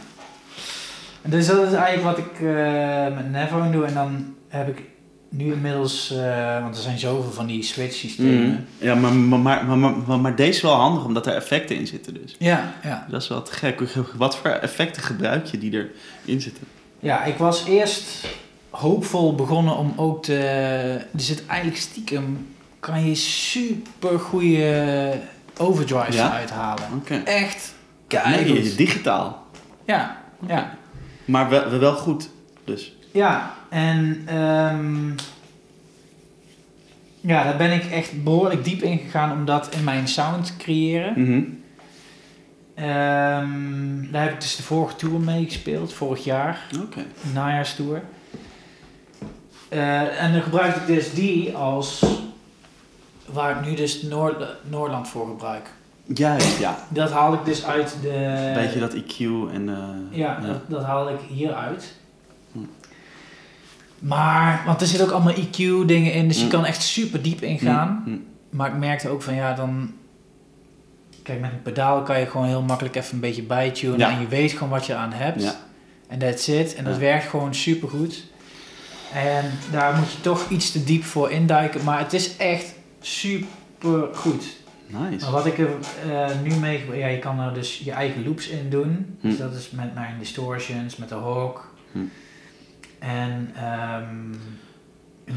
En 1.21 1.29
Dus 1.29 1.47
dat 1.47 1.67
is 1.67 1.73
eigenlijk 1.73 2.17
wat 2.17 2.25
ik 2.25 2.33
eh, 2.33 3.15
met 3.15 3.31
Neverone 3.31 3.71
doe. 3.71 3.85
En 3.85 3.93
dan 3.93 4.35
heb 4.47 4.67
ik 4.67 4.83
nu 5.29 5.53
inmiddels, 5.53 6.11
eh, 6.11 6.61
want 6.61 6.75
er 6.75 6.81
zijn 6.81 6.99
zoveel 6.99 7.31
van 7.31 7.45
die 7.45 7.63
switch 7.63 7.93
systemen. 7.95 8.47
Mhm. 8.47 8.57
Ja, 8.77 8.95
maar, 8.95 9.13
maar, 9.13 9.39
maar, 9.65 9.77
maar, 9.77 10.19
maar, 10.19 10.35
deze 10.35 10.49
is 10.49 10.61
wel 10.61 10.73
handig 10.73 11.05
omdat 11.05 11.27
er 11.27 11.33
effecten 11.35 11.75
in 11.75 11.87
zitten 11.87 12.13
dus. 12.13 12.35
Ja, 12.39 12.73
ja. 12.83 13.05
Dat 13.09 13.21
is 13.21 13.27
wel 13.27 13.41
te 13.41 13.51
gek. 13.51 13.81
Wat 14.17 14.37
voor 14.37 14.49
effecten 14.49 15.01
gebruik 15.01 15.45
je 15.45 15.57
die 15.57 15.89
erin 16.25 16.41
zitten? 16.41 16.63
ja, 16.99 17.23
ik 17.23 17.37
was 17.37 17.65
eerst 17.65 18.27
hoopvol 18.69 19.35
begonnen 19.35 19.77
om 19.77 19.93
ook 19.95 20.23
te... 20.23 20.35
Er 21.13 21.21
zit 21.21 21.45
eigenlijk 21.45 21.79
stiekem, 21.81 22.47
kan 22.79 23.05
je 23.07 23.15
super 23.15 24.19
goede 24.19 25.19
overdrives 25.57 26.15
Ja? 26.15 26.31
uithalen. 26.31 26.83
Oké. 26.95 27.21
Echt 27.25 27.73
Nee, 28.07 28.21
keigoed. 28.21 28.77
digitaal. 28.77 29.45
Ja, 29.85 30.17
ja. 30.47 30.77
Maar 31.25 31.49
wel, 31.49 31.79
wel 31.79 31.95
goed, 31.95 32.29
dus. 32.63 32.93
Ja, 33.11 33.53
en 33.69 34.21
ehm, 34.25 35.09
ja, 37.21 37.43
daar 37.43 37.57
ben 37.57 37.71
ik 37.71 37.83
echt 37.91 38.23
behoorlijk 38.23 38.63
diep 38.63 38.81
in 38.81 38.97
gegaan 38.97 39.31
om 39.31 39.45
dat 39.45 39.73
in 39.75 39.83
mijn 39.83 40.07
sound 40.07 40.45
te 40.45 40.57
creëren. 40.57 41.13
Mhm. 41.23 41.41
Ehm, 42.75 44.11
daar 44.11 44.23
heb 44.23 44.33
ik 44.33 44.41
dus 44.41 44.55
de 44.55 44.63
vorige 44.63 44.95
tour 44.95 45.19
mee 45.19 45.43
gespeeld, 45.45 45.93
vorig 45.93 46.23
jaar, 46.23 46.67
najaarstour. 47.33 48.01
Eh, 49.69 50.23
en 50.23 50.31
dan 50.33 50.41
gebruik 50.41 50.75
ik 50.75 50.87
dus 50.87 51.13
die 51.13 51.55
als 51.55 52.05
waar 53.25 53.59
ik 53.59 53.65
nu 53.65 53.75
dus 53.75 54.01
Noord 54.01 54.45
Noordland 54.69 55.07
voor 55.07 55.27
gebruik. 55.27 55.69
Juist, 56.13 56.59
ja. 56.59 56.77
Dat 56.89 57.11
haal 57.11 57.33
ik 57.33 57.45
dus 57.45 57.65
uit 57.65 57.97
de... 58.01 58.51
Beetje 58.55 58.79
dat 58.79 58.95
IQ 58.95 59.17
en... 59.53 59.69
eh, 59.69 60.17
Ja, 60.17 60.39
Dat, 60.39 60.69
dat 60.69 60.83
haal 60.83 61.09
ik 61.09 61.19
hieruit. 61.27 61.93
Maar, 63.99 64.63
want 64.65 64.81
er 64.81 64.87
zitten 64.87 65.07
ook 65.07 65.13
allemaal 65.13 65.33
EQ-dingen 65.33 66.13
in, 66.13 66.27
dus 66.27 66.37
je 66.37 66.43
Hm. 66.43 66.49
kan 66.49 66.65
echt 66.65 66.81
super 66.83 67.21
diep 67.21 67.41
ingaan. 67.41 68.03
Mm, 68.05 68.13
mm. 68.13 68.23
Maar 68.49 68.67
ik 68.69 68.77
merkte 68.77 69.09
ook 69.09 69.21
van 69.21 69.35
ja, 69.35 69.53
dan. 69.53 69.91
Kijk, 71.23 71.39
met 71.41 71.51
een 71.51 71.61
pedaal 71.61 72.03
kan 72.03 72.19
je 72.19 72.25
gewoon 72.25 72.47
heel 72.47 72.61
makkelijk 72.61 72.95
even 72.95 73.13
een 73.13 73.19
beetje 73.19 73.43
bijtunen. 73.43 73.97
Ja. 73.99 74.11
En 74.11 74.19
je 74.19 74.27
weet 74.27 74.51
gewoon 74.51 74.69
wat 74.69 74.85
je 74.85 74.95
aan 74.95 75.13
hebt. 75.13 75.57
En 76.07 76.19
that's 76.19 76.47
it. 76.47 76.75
En 76.75 76.83
dat 76.83 76.97
werkt 76.97 77.25
gewoon 77.25 77.55
super 77.55 77.89
goed. 77.89 78.23
En 79.13 79.51
daar 79.71 79.97
moet 79.97 80.11
je 80.11 80.21
toch 80.21 80.49
iets 80.49 80.71
te 80.71 80.83
diep 80.83 81.03
voor 81.03 81.31
induiken. 81.31 81.83
Maar 81.83 81.99
het 81.99 82.13
is 82.13 82.37
echt 82.37 82.73
super 83.01 84.07
goed. 84.13 84.45
Nice. 84.87 85.23
Maar 85.25 85.31
wat 85.31 85.45
ik 85.45 85.57
er 85.57 85.69
eh, 86.09 86.27
nu 86.43 86.55
mee... 86.55 86.85
Ja, 86.93 87.07
je 87.07 87.19
kan 87.19 87.39
er 87.39 87.53
dus 87.53 87.79
je 87.83 87.91
eigen 87.91 88.25
loops 88.25 88.47
in 88.47 88.69
doen. 88.69 89.17
Dus 89.21 89.37
dat 89.37 89.53
is 89.55 89.69
met 89.71 89.93
mijn 89.93 90.15
distortions, 90.19 90.95
met 90.95 91.09
de 91.09 91.15
hawk. 91.15 91.73
Hm. 91.91 91.99
En 92.99 93.51
ehm, 93.55 94.29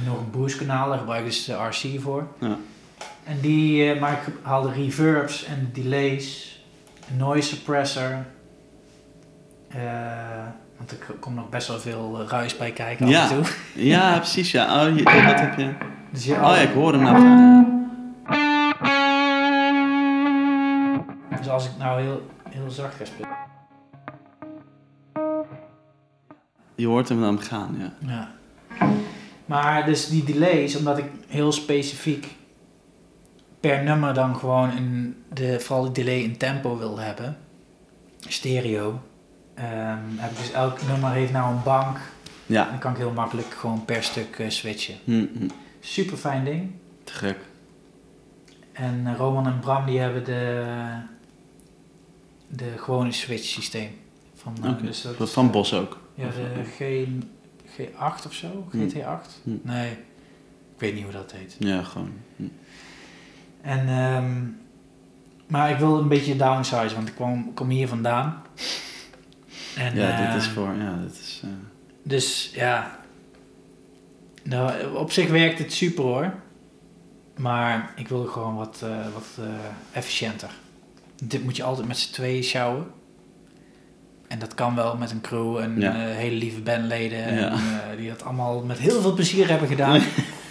nog 0.07 0.19
een 0.19 0.31
boost 0.31 0.57
kanaal, 0.57 0.89
daar 0.89 0.99
gebruik 0.99 1.21
ik 1.21 1.27
dus 1.27 1.45
de 1.45 1.53
RC 1.55 2.01
voor. 2.01 2.27
Ja. 2.39 2.57
En 3.25 3.41
die, 3.41 3.93
eh, 3.93 4.01
maar 4.01 4.13
ik 4.13 4.35
haal 4.43 4.63
de 4.63 4.73
reverbs 4.73 5.45
en 5.45 5.71
de 5.73 5.83
delays, 5.83 6.61
noise 7.17 7.49
suppressor. 7.49 8.27
eh, 9.69 9.81
want 10.77 10.91
er 10.91 11.15
komt 11.21 11.37
nog 11.37 11.49
best 11.49 11.69
wel 11.69 11.79
veel 11.79 12.19
eh, 12.21 12.29
ruis 12.29 12.57
bij 12.57 12.71
kijken 12.71 13.09
Ja. 13.09 13.23
af 13.25 13.31
en 13.31 13.37
toe. 13.43 13.53
Ja, 13.75 14.17
precies, 14.17 14.51
ja. 14.51 14.87
Oh, 14.87 14.97
je, 14.97 15.03
dat 15.03 15.41
heb 15.41 15.59
je... 15.59 15.75
Dus 16.11 16.25
je 16.25 16.33
Oh 16.35 16.41
ja, 16.41 16.57
ik 16.57 16.73
hoor 16.73 16.93
hem 16.93 17.03
nou. 17.03 17.65
Dus 21.39 21.49
als 21.49 21.65
ik 21.67 21.71
nou 21.79 22.01
heel, 22.03 22.27
heel 22.51 22.71
zacht 22.71 22.95
ga 22.95 23.05
spelen. 23.05 23.29
Je 26.75 26.87
hoort 26.87 27.09
hem 27.09 27.21
dan 27.21 27.41
gaan, 27.43 27.77
ja. 27.79 27.93
Ja. 28.09 28.33
Maar 29.47 29.85
dus 29.85 30.09
die 30.09 30.25
delays, 30.25 30.77
omdat 30.77 30.99
ik 30.99 31.05
heel 31.27 31.53
specifiek 31.53 32.27
per 33.61 33.83
nummer 33.85 34.15
dan 34.15 34.37
gewoon 34.37 34.71
een, 34.71 35.17
de, 35.33 35.61
vooral 35.61 35.85
de 35.85 35.93
delay 35.93 36.19
in 36.19 36.37
tempo 36.37 36.79
wil 36.79 36.99
hebben, 36.99 37.37
stereo, 38.19 39.01
ehm, 39.55 39.99
heb 40.17 40.31
ik 40.31 40.37
dus 40.37 40.53
elk 40.53 40.79
nummer 40.89 41.11
heeft 41.11 41.33
nou 41.33 41.55
een 41.55 41.63
bank. 41.63 41.99
Ja. 42.47 42.69
Dan 42.71 42.79
kan 42.79 42.91
ik 42.93 42.97
heel 42.99 43.13
makkelijk 43.13 43.55
gewoon 43.55 43.85
per 43.85 44.03
stuk 44.03 44.39
eh, 44.39 44.51
switchen. 44.51 44.95
Hm, 45.05 45.27
hm. 45.39 45.49
Super 45.81 46.17
fijn 46.17 46.45
ding. 46.45 46.71
Te 47.05 47.13
gek. 47.13 47.39
En 48.73 49.03
eh, 49.07 49.17
Roman 49.17 49.47
en 49.47 49.59
Bram 49.61 49.87
die 49.87 49.99
hebben 49.99 50.25
de, 50.25 50.65
de 52.49 52.73
gewone 52.77 53.13
switch 53.13 53.45
systeem. 53.45 53.91
Van, 54.35 54.55
eh, 54.63 54.71
dus 54.83 55.07
dat 55.19 55.31
Van- 55.31 55.51
Bos 55.51 55.75
ook. 55.75 56.01
Ja, 56.15 56.29
de 56.29 56.65
G, 56.65 57.07
G8 57.81 58.27
of 58.27 58.33
zo? 58.33 58.67
Hm. 58.71 58.89
GT8? 58.89 59.43
Hm. 59.43 59.51
Nee, 59.63 59.91
ik 59.91 60.79
weet 60.79 60.95
niet 60.95 61.03
hoe 61.03 61.13
dat 61.13 61.33
heet. 61.33 61.57
Ja, 61.59 61.83
gewoon. 61.83 62.13
Hm. 62.37 62.43
En, 63.61 63.89
ehm, 63.89 64.43
maar 65.47 65.71
ik 65.71 65.77
wil 65.79 65.99
een 65.99 66.09
beetje 66.09 66.37
downsize, 66.37 66.95
want 66.95 67.09
ik 67.09 67.15
kwam, 67.15 67.55
kom 67.55 67.69
hier 67.69 67.89
vandaan. 67.89 68.43
En, 69.77 69.97
Ja, 69.97 70.33
dit 70.33 70.43
is 70.43 70.49
voor... 70.49 70.75
Ja, 70.77 70.97
dit 71.03 71.13
is... 71.13 71.41
eh, 71.45 71.51
Dus 72.03 72.51
ja, 72.55 72.99
nou, 74.43 74.95
op 74.97 75.13
zich 75.13 75.29
werkt 75.31 75.59
het 75.59 75.73
super 75.73 76.05
hoor. 76.05 76.35
Maar 77.37 77.93
ik 77.97 78.09
wil 78.09 78.25
gewoon 78.25 78.55
wat, 78.55 78.81
eh, 78.85 79.07
wat 79.13 79.27
eh, 79.39 79.45
efficiënter. 79.93 80.51
Dit 81.25 81.45
moet 81.45 81.57
je 81.57 81.63
altijd 81.63 81.87
met 81.89 81.97
z'n 81.99 82.13
tweeën 82.13 82.43
sjouwen. 82.43 82.87
En 84.33 84.39
dat 84.39 84.55
kan 84.55 84.75
wel 84.75 84.97
met 84.97 85.11
een 85.11 85.21
crew 85.21 85.57
en 85.57 85.81
Ja. 85.81 85.93
eh, 85.95 86.17
hele 86.17 86.37
lieve 86.37 86.61
bandleden. 86.61 87.25
En, 87.25 87.39
eh, 87.53 87.97
die 87.97 88.09
dat 88.09 88.25
allemaal 88.25 88.63
met 88.65 88.79
heel 88.79 89.01
veel 89.01 89.15
plezier 89.15 89.49
hebben 89.49 89.69
gedaan. 89.69 90.01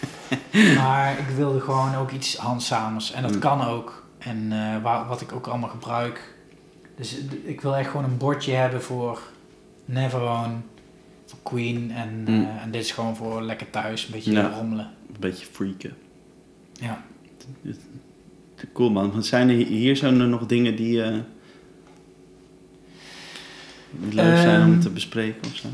maar 0.78 1.20
ik 1.20 1.36
wilde 1.36 1.60
gewoon 1.60 1.96
ook 1.96 2.12
iets 2.12 2.36
handzamers. 2.38 3.12
En 3.12 3.22
dat 3.22 3.34
Mm. 3.34 3.40
kan 3.40 3.62
ook. 3.66 4.06
En 4.18 4.48
eh, 4.52 4.82
waar, 4.84 5.08
wat 5.08 5.22
ik 5.22 5.32
ook 5.32 5.48
allemaal 5.48 5.70
gebruik. 5.70 6.36
Dus 6.98 7.18
ik 7.44 7.62
wil 7.62 7.76
echt 7.76 7.90
gewoon 7.90 8.06
een 8.06 8.18
bordje 8.18 8.52
hebben 8.54 8.82
voor 8.82 9.20
Neverone. 9.86 10.54
voor 11.26 11.40
Queen. 11.44 11.92
En, 11.96 12.24
Mm. 12.28 12.48
en 12.64 12.72
dit 12.72 12.82
is 12.84 12.92
gewoon 12.92 13.16
voor 13.16 13.42
lekker 13.42 13.70
thuis, 13.70 14.06
een 14.06 14.12
beetje 14.12 14.50
rommelen. 14.50 14.86
Een 15.14 15.20
beetje 15.20 15.46
freaken. 15.52 15.94
Ja. 16.74 17.04
Cool 18.74 18.90
man. 18.92 19.24
Zijn 19.24 19.50
er 19.50 19.56
hier- 19.56 19.96
zijn 19.96 20.20
er 20.20 20.28
nog 20.28 20.46
dingen 20.46 20.76
die, 20.76 21.02
die 23.92 24.14
leuk 24.14 24.38
zijn 24.38 24.62
om 24.64 24.72
Ehm. 24.72 24.80
te 24.80 24.90
bespreken 24.90 25.42
of 25.52 25.56
zo? 25.56 25.68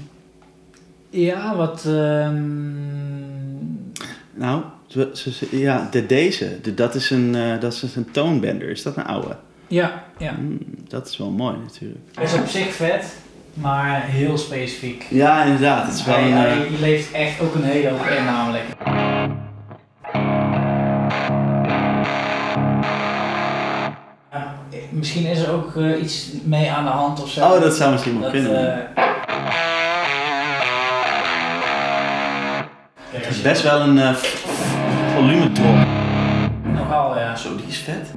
Ja, 1.10 1.56
wat... 1.56 1.86
ehm, 1.86 2.76
Nou, 4.34 4.62
ze, 4.88 5.10
ze- 5.14 5.32
ze- 5.32 5.58
ja, 5.60 5.88
de, 5.92 6.06
deze. 6.06 6.58
De, 6.62 6.74
dat, 6.74 6.96
is 6.96 7.10
een, 7.10 7.36
eh, 7.36 7.60
dat 7.60 7.74
is 7.74 7.96
een 7.96 8.12
toonbender. 8.12 8.70
Is 8.70 8.84
dat 8.84 8.98
een 8.98 9.06
oude? 9.06 9.36
ja, 9.68 10.04
ja. 10.18 10.34
Hmm, 10.36 10.58
dat 10.88 11.08
is 11.08 11.18
wel 11.18 11.30
mooi 11.30 11.58
natuurlijk. 11.64 12.00
Hij 12.16 12.24
is 12.24 12.34
op 12.34 12.48
zich 12.48 12.74
vet, 12.74 13.16
maar 13.54 14.02
heel 14.04 14.38
specifiek. 14.38 15.06
Ja, 15.10 15.44
inderdaad. 15.44 15.86
Het 15.88 15.96
is 15.96 16.06
wel 16.06 16.16
Hij, 16.16 16.26
een... 16.26 16.38
hij 16.38 16.66
eh, 16.66 16.80
leeft 16.80 17.12
echt 17.12 17.40
ook 17.42 17.56
een 17.56 17.64
hele 17.64 17.90
hoop 17.90 18.06
in 18.06 18.26
namelijk. 18.26 18.64
Misschien 25.18 25.42
is 25.44 25.48
er 25.48 25.54
ook 25.54 25.76
eh, 25.76 26.02
iets 26.02 26.28
mee 26.44 26.72
aan 26.72 26.84
de 26.86 26.90
hand 26.92 27.22
of 27.22 27.30
zo. 27.30 27.42
oh, 27.46 27.62
dat 27.62 27.74
zou 27.76 27.92
misschien 27.92 28.14
wel 28.14 28.22
Dat, 28.22 28.32
kunnen. 28.32 28.88
Kijk, 33.12 33.26
Het 33.26 33.26
als 33.28 33.36
is 33.36 33.42
best 33.42 33.64
wel 33.64 33.80
een 33.82 34.00
eh, 34.00 34.14
v- 34.14 34.46
volume 35.16 35.52
drop. 35.52 35.76
Nogal, 36.64 37.18
ja. 37.20 37.36
Zo, 37.36 37.56
die 37.56 37.66
is 37.68 37.78
vet. 37.78 38.12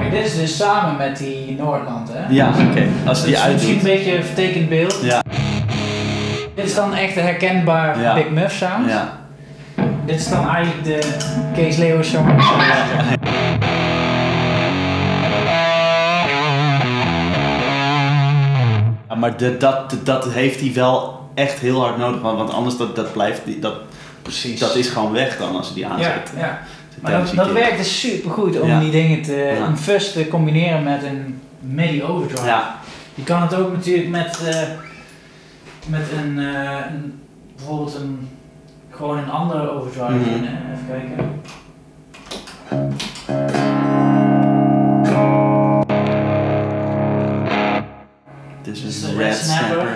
Kijk, 0.00 0.10
dit 0.10 0.24
is 0.26 0.36
dus 0.36 0.56
samen 0.56 0.96
met 0.96 1.16
die 1.16 1.56
Noordland, 1.58 2.08
hè? 2.12 2.34
Ja, 2.34 2.48
oké. 2.70 2.86
Als 3.06 3.18
Dat 3.18 3.26
die 3.26 3.36
is 3.36 3.52
misschien 3.52 3.76
een 3.76 3.82
beetje 3.82 4.16
een 4.16 4.24
vertekend 4.24 4.68
beeld. 4.68 4.98
Ja. 5.02 5.22
Dit 6.54 6.64
is 6.64 6.74
dan 6.74 6.94
echt 6.94 7.16
een 7.16 7.22
herkenbaar 7.22 8.00
Ja. 8.00 8.14
Big 8.14 8.30
Muff 8.30 8.54
sound. 8.54 8.88
Ja. 8.90 9.18
Dit 10.08 10.16
is 10.20 10.28
dan 10.28 10.48
eigenlijk 10.48 10.84
de 10.84 11.16
Kees 11.54 11.76
Leo. 11.76 12.02
Ja, 19.08 19.14
maar 19.14 19.36
de, 19.36 19.56
dat, 19.56 19.96
dat 20.04 20.32
heeft 20.32 20.60
hij 20.60 20.72
wel 20.74 21.28
echt 21.34 21.58
heel 21.58 21.80
hard 21.80 21.96
nodig. 21.98 22.20
Want, 22.20 22.38
want 22.38 22.52
anders 22.52 22.76
dat, 22.76 22.96
dat 22.96 23.12
blijft... 23.12 23.40
die- 23.44 23.58
Dat, 23.58 23.74
Precies. 24.22 24.60
dat 24.60 24.74
is 24.76 24.88
gewoon 24.88 25.12
weg 25.12 25.38
dan 25.38 25.56
als 25.56 25.66
hij 25.66 25.74
die 25.74 25.84
ja, 25.84 25.90
aanzet. 25.90 26.32
ja. 26.36 26.58
Maar 27.00 27.12
dat, 27.12 27.32
dat 27.34 27.52
werkt 27.52 27.76
dus 27.78 28.00
super 28.00 28.30
goed 28.30 28.60
om 28.60 28.68
Ja. 28.68 28.80
die 28.80 28.90
dingen 28.90 29.22
te, 29.22 29.54
Ja. 29.58 29.66
een 29.66 29.78
fuzz 29.78 30.12
te 30.12 30.28
combineren 30.28 30.82
met 30.82 31.02
een 31.02 31.40
MIDI 31.60 32.02
overdrive. 32.02 32.46
Ja. 32.46 32.76
Je 33.14 33.22
kan 33.22 33.42
het 33.42 33.54
ook 33.54 33.72
natuurlijk 33.72 34.08
met, 34.08 34.40
eh, 34.46 34.68
met 35.86 36.06
een, 36.22 36.38
eh, 36.38 36.78
een, 36.90 37.20
bijvoorbeeld 37.56 37.94
een, 37.94 38.28
gewoon 38.98 39.18
een 39.18 39.30
andere 39.30 39.70
overdrive 39.70 40.12
Mhm. 40.12 40.24
doen, 40.24 40.44
hè. 40.44 40.72
Even 40.72 40.86
kijken. 40.88 41.40
Dit 48.62 48.76
is 48.76 49.02
een 49.02 49.16
red 49.16 49.36
snapper. 49.36 49.88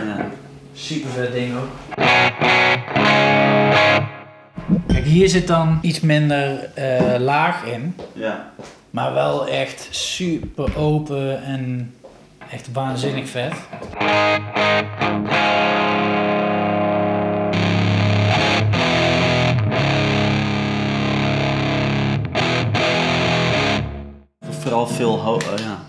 Super 0.74 1.10
vet 1.10 1.32
ding 1.32 1.54
ook. 1.56 1.96
Kijk, 4.86 5.04
hier 5.04 5.28
zit 5.28 5.46
dan 5.46 5.78
iets 5.82 6.00
minder 6.00 6.70
eh, 6.74 7.20
laag 7.20 7.64
in. 7.64 7.96
Ja. 8.12 8.50
Maar 8.90 9.14
wel 9.14 9.48
echt 9.48 9.88
super 9.90 10.76
open 10.78 11.42
en 11.44 11.94
echt 12.50 12.68
waanzinnig 12.72 13.28
vet. 13.28 13.52
Veel 24.86 25.12
oh, 25.12 25.36
ja. 25.58 25.80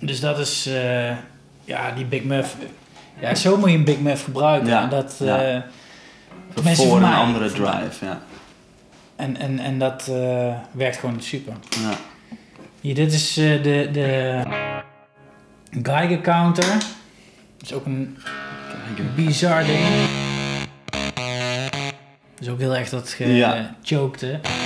Dus 0.00 0.20
dat 0.20 0.38
is, 0.38 0.66
eh, 0.66 1.10
ja, 1.64 1.90
die 1.94 2.04
Big 2.04 2.22
Muff. 2.22 2.56
Ja, 3.20 3.34
zo 3.34 3.56
moet 3.56 3.70
je 3.70 3.76
een 3.76 3.84
Big 3.84 3.98
Muff 4.00 4.24
gebruiken. 4.24 4.68
Ja, 4.68 4.82
En 4.82 4.88
dat, 4.88 5.16
ja. 5.18 5.42
eh, 5.42 5.60
Tenminste, 6.54 6.86
Voor 6.86 6.96
een 6.96 7.14
andere 7.14 7.50
drive, 7.50 8.04
ja. 8.04 8.20
En, 9.16 9.36
en, 9.36 9.58
en 9.58 9.78
dat 9.78 10.08
eh, 10.08 10.54
werkt 10.72 10.96
gewoon 10.96 11.22
super. 11.22 11.52
ja. 11.70 11.96
Hier, 12.80 12.94
dit 12.94 13.12
is 13.12 13.36
eh, 13.36 13.62
de, 13.62 13.88
de 13.92 14.42
Geiger 15.82 16.20
counter. 16.20 16.68
Dat 17.56 17.62
is 17.62 17.72
ook 17.72 17.86
een 17.86 18.18
bizar 19.14 19.64
ding. 19.64 19.84
Dat 22.34 22.40
is 22.40 22.48
ook 22.48 22.58
heel 22.58 22.76
erg 22.76 22.88
dat 22.88 23.08
gechokte. 23.08 24.26
Ja, 24.26 24.65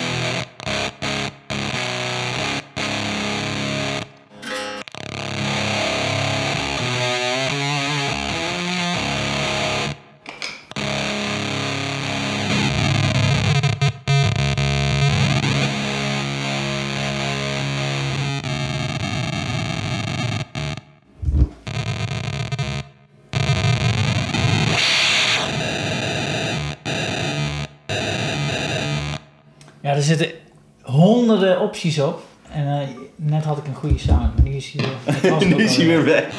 opties 31.81 31.98
op. 31.98 32.23
En 32.52 32.81
eh, 32.81 32.89
net 33.16 33.44
had 33.44 33.59
ik 33.59 33.66
een 33.66 33.74
goede 33.74 33.98
sound, 33.98 34.35
maar 34.35 34.43
nu 34.43 34.51
is 34.51 34.74
hij, 34.77 35.31
ook 35.32 35.44
nu 35.44 35.62
is 35.62 35.77
hij 35.77 35.86
weer 35.86 36.05
weg. 36.05 36.24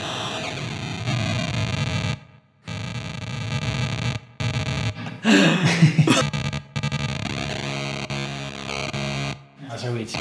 Ja, 9.69 9.77
zoiets. 9.77 10.13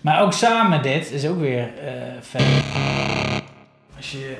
Maar 0.00 0.22
ook 0.22 0.32
samen 0.32 0.82
dit 0.82 1.10
is 1.10 1.26
ook 1.26 1.38
weer 1.38 1.78
eh 1.78 1.92
vet. 2.20 2.42
Als 3.96 4.10
je... 4.10 4.38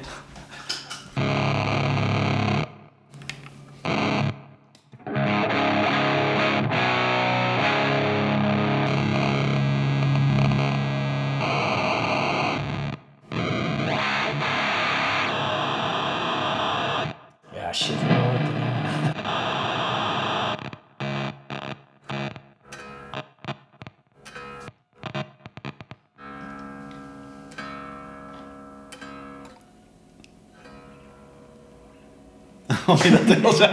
Of 32.94 33.04
je 33.04 33.10
dat 33.26 33.40
wel 33.40 33.52
zei. 33.52 33.70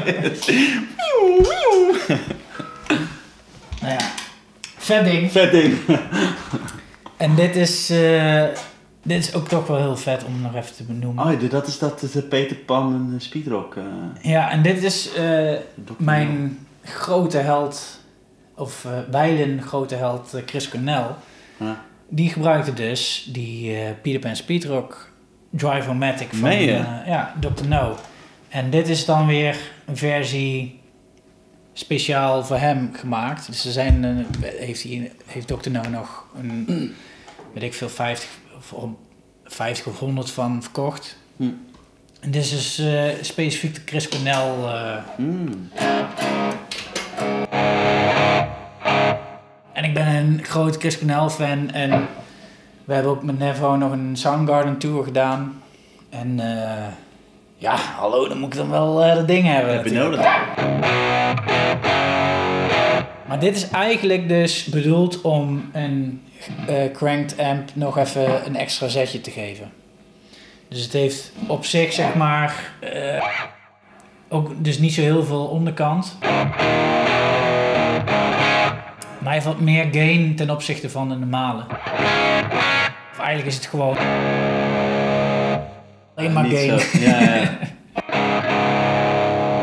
Nou 3.82 3.94
ja, 3.94 4.12
vet 4.78 5.06
ding. 5.06 5.32
Vet 5.32 5.52
ding. 5.52 5.78
En 7.18 7.36
dit 7.36 7.56
is, 7.56 7.90
eh, 7.90 8.44
dit 9.04 9.20
is 9.20 9.34
ook 9.34 9.48
toch 9.48 9.68
wel 9.68 9.78
heel 9.78 9.98
vet 9.98 10.24
om 10.24 10.42
nog 10.42 10.56
even 10.56 10.76
te 10.76 10.84
benoemen. 10.84 11.26
Oh, 11.26 11.50
dat 11.50 11.68
is 11.68 11.80
dat 11.80 12.00
de 12.14 12.22
Peter 12.22 12.56
Pan 12.56 13.10
en 13.14 13.22
Speedrock. 13.22 13.76
eh, 13.76 13.84
Ja, 14.32 14.52
en 14.52 14.62
dit 14.62 14.84
is 14.84 15.14
eh, 15.14 15.54
mijn 15.98 16.60
grote 16.84 17.38
held, 17.38 18.00
of 18.56 18.86
eh 18.86 18.92
wijlen 19.12 19.62
grote 19.62 19.96
held 19.96 20.34
eh, 20.34 20.42
Chris 20.46 20.70
Cornell. 20.70 21.06
Die 22.10 22.30
gebruikte 22.30 22.74
dus 22.74 23.30
die 23.34 23.76
eh 23.76 23.90
Peter 24.02 24.20
Pan 24.20 24.36
Speedrock 24.36 25.10
Drive-O-Matic 25.50 26.28
van 26.32 26.50
eh, 26.50 27.08
ja, 27.08 27.34
Dr. 27.40 27.68
No. 27.68 27.96
En 28.50 28.70
dit 28.70 28.88
is 28.88 29.06
dan 29.06 29.28
weer 29.28 29.58
een 29.86 29.98
versie 29.98 30.80
speciaal 31.74 32.44
voor 32.46 32.58
hem 32.58 32.90
gemaakt. 32.94 33.48
Dus 33.48 33.66
er 33.66 33.72
zijn, 33.72 34.06
eh, 34.06 34.50
heeft, 34.50 34.84
hij, 34.84 35.12
heeft 35.26 35.48
Dr. 35.48 35.70
No 35.70 35.82
nog 35.90 36.26
een, 36.38 36.66
weet 37.54 37.64
ik 37.64 37.74
veel, 37.74 37.90
50 37.90 38.30
of, 38.72 38.90
50 39.46 39.86
of 39.88 40.00
100 40.00 40.32
van 40.32 40.62
verkocht. 40.64 41.18
Hm. 41.38 41.44
En 42.20 42.32
dit 42.32 42.44
is 42.44 42.50
dus 42.50 42.78
eh, 42.78 43.04
specifiek 43.22 43.76
de 43.76 43.82
Chris 43.86 44.08
Cornell. 44.08 44.64
eh, 44.64 44.98
Mm. 45.18 45.70
En 49.74 49.84
ik 49.84 49.94
ben 49.94 50.08
een 50.08 50.44
groot 50.44 50.78
Chris 50.78 50.98
Cornell 50.98 51.30
fan. 51.30 51.72
En 51.72 52.08
we 52.86 52.94
hebben 52.94 53.12
ook 53.12 53.24
met 53.24 53.40
Nevo 53.40 53.76
nog 53.76 53.92
een 53.92 54.18
Soundgarden 54.18 54.78
tour 54.78 55.04
gedaan. 55.04 55.62
En 56.10 56.40
eh, 56.40 56.88
ja, 57.58 57.76
hallo, 57.76 58.28
dan 58.28 58.40
moet 58.40 58.54
ik 58.54 58.60
dan 58.60 58.70
wel 58.70 59.04
eh, 59.04 59.16
dat 59.16 59.28
ding 59.28 59.46
hebben. 59.46 59.74
Heb 59.74 59.86
je 59.86 59.92
nodig? 59.92 60.22
Maar 63.28 63.40
dit 63.40 63.56
is 63.56 63.70
eigenlijk 63.70 64.28
dus 64.28 64.66
bedoeld 64.66 65.22
om 65.22 65.70
een 65.74 66.22
eh, 66.68 66.92
cranked 66.94 67.40
amp 67.40 67.70
nog 67.74 67.98
even 67.98 68.46
een 68.46 68.56
extra 68.56 68.88
zetje 68.88 69.22
te 69.22 69.32
geven. 69.32 69.72
Dus 70.70 70.84
het 70.84 70.94
heeft 70.94 71.32
op 71.48 71.66
zich 71.66 71.94
zeg 71.94 72.16
maar 72.16 72.72
eh, 72.80 73.26
ook 74.30 74.52
dus 74.64 74.80
niet 74.80 74.94
zo 74.94 75.02
heel 75.02 75.24
veel 75.24 75.46
onderkant. 75.46 76.18
Maar 79.20 79.34
hij 79.34 79.34
heeft 79.34 79.46
wat 79.46 79.60
meer 79.60 79.88
gain 79.92 80.36
ten 80.36 80.50
opzichte 80.50 80.90
van 80.90 81.10
de 81.10 81.16
normale. 81.16 81.66
Of 83.12 83.20
eigenlijk 83.20 83.48
is 83.48 83.56
het 83.56 83.66
gewoon 83.66 83.98
alleen 86.18 86.34
maar 86.34 86.46
gain. 86.46 86.80
zo- 86.80 86.98
Ja, 87.00 87.20
ja. 87.20 87.50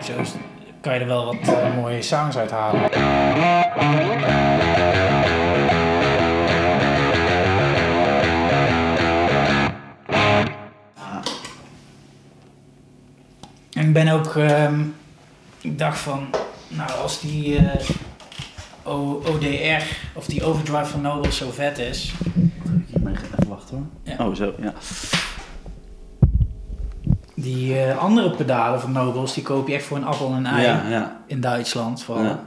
Zo 0.00 0.12
kan 0.80 0.94
je 0.94 1.00
er 1.00 1.06
wel 1.06 1.24
wat 1.24 1.48
eh, 1.54 1.76
mooie 1.76 2.02
sounds 2.02 2.36
uit 2.36 2.50
halen. 2.50 2.80
En 13.72 13.86
ik 13.86 13.92
ben 13.92 14.08
ook, 14.08 14.36
ehm, 14.36 14.80
ik 15.60 15.78
dacht 15.78 15.98
van, 15.98 16.30
nou 16.68 16.90
als 16.90 17.20
die 17.20 17.56
eh, 17.56 17.80
O- 18.90 19.22
ODR 19.26 19.82
of 20.14 20.26
die 20.26 20.44
overdrive 20.44 20.84
van 20.84 21.00
Nobel 21.00 21.32
zo 21.32 21.50
vet 21.50 21.78
is, 21.78 22.12
Even 23.04 23.48
wachten 23.48 23.76
hoor. 23.76 24.14
Ja. 24.16 24.26
Oh, 24.26 24.34
zo, 24.34 24.54
ja. 24.60 24.72
die 27.34 27.78
eh, 27.80 27.98
andere 27.98 28.30
pedalen 28.30 28.80
van 28.80 28.92
Nobels, 28.92 29.34
die 29.34 29.42
koop 29.42 29.68
je 29.68 29.74
echt 29.74 29.84
voor 29.84 29.96
een 29.96 30.04
appel 30.04 30.26
en 30.26 30.32
een 30.36 30.46
ei 30.46 30.62
Ja, 30.66 30.88
ja. 30.88 31.20
in 31.26 31.40
Duitsland 31.40 32.02
vooral. 32.02 32.38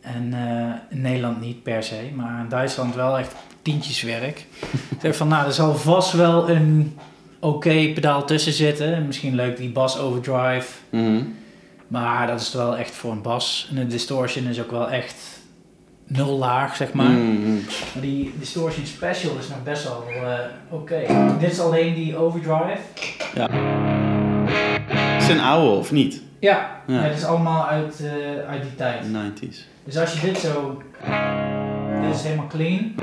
En 0.00 0.32
eh, 0.34 0.74
in 0.96 1.00
Nederland 1.00 1.40
niet 1.40 1.62
per 1.62 1.82
se, 1.82 2.10
maar 2.14 2.40
in 2.40 2.48
Duitsland 2.48 2.94
wel 2.94 3.18
echt 3.18 3.34
tientjeswerk. 3.62 4.38
ik 4.90 4.98
zeg 5.00 5.16
van, 5.16 5.28
nou, 5.28 5.46
er 5.46 5.52
zal 5.52 5.74
vast 5.74 6.12
wel 6.12 6.50
een 6.50 6.98
oké 7.40 7.92
pedaal 7.94 8.24
tussen 8.24 8.52
zitten. 8.52 8.94
En 8.94 9.06
misschien 9.06 9.34
leuk 9.34 9.56
die 9.56 9.70
bas 9.70 9.98
overdrive. 9.98 10.66
Mhm. 10.90 11.22
Maar 11.88 12.26
dat 12.26 12.40
is 12.40 12.52
wel 12.52 12.76
echt 12.76 12.94
voor 12.94 13.12
een 13.12 13.22
bas. 13.22 13.66
En 13.70 13.76
de 13.76 13.86
distortion 13.86 14.46
is 14.46 14.60
ook 14.60 14.70
wel 14.70 14.90
echt 14.90 15.14
nul 16.12 16.38
laag, 16.38 16.76
zeg 16.76 16.92
maar. 16.92 17.10
Mhm. 17.10 17.52
Maar 17.54 18.02
die 18.02 18.34
distortion 18.38 18.86
special 18.86 19.36
is 19.38 19.48
nog 19.48 19.62
best 19.62 19.84
wel 19.84 20.04
eh, 20.24 20.38
oké. 20.68 21.00
Dit 21.38 21.50
is 21.52 21.60
alleen 21.60 21.94
die 21.94 22.16
overdrive. 22.16 22.78
Is 25.18 25.26
het 25.26 25.36
een 25.36 25.40
oude 25.40 25.68
of 25.78 25.92
niet? 25.92 26.22
Ja, 26.40 26.70
Ja. 26.86 27.00
het 27.00 27.16
is 27.16 27.24
allemaal 27.24 27.66
uit, 27.66 28.00
eh, 28.04 28.48
uit 28.50 28.62
die 28.62 28.74
tijd. 28.74 29.04
90s. 29.12 29.66
Dus 29.84 29.98
als 29.98 30.12
je 30.12 30.26
dit 30.26 30.38
zo... 30.38 30.82
Dit 32.02 32.14
is 32.14 32.22
helemaal 32.22 32.46
clean. 32.46 32.94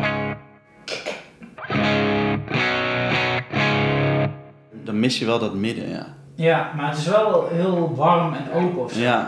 Dan 4.83 4.99
mis 4.99 5.19
je 5.19 5.25
wel 5.25 5.39
dat 5.39 5.53
midden, 5.53 5.89
ja. 5.89 6.05
Ja, 6.35 6.71
maar 6.75 6.89
het 6.89 6.97
is 6.97 7.07
wel 7.07 7.47
heel 7.51 7.93
warm 7.95 8.33
en 8.33 8.51
open 8.53 8.83
of 8.83 8.91
zo. 8.91 8.99
Ja, 8.99 9.25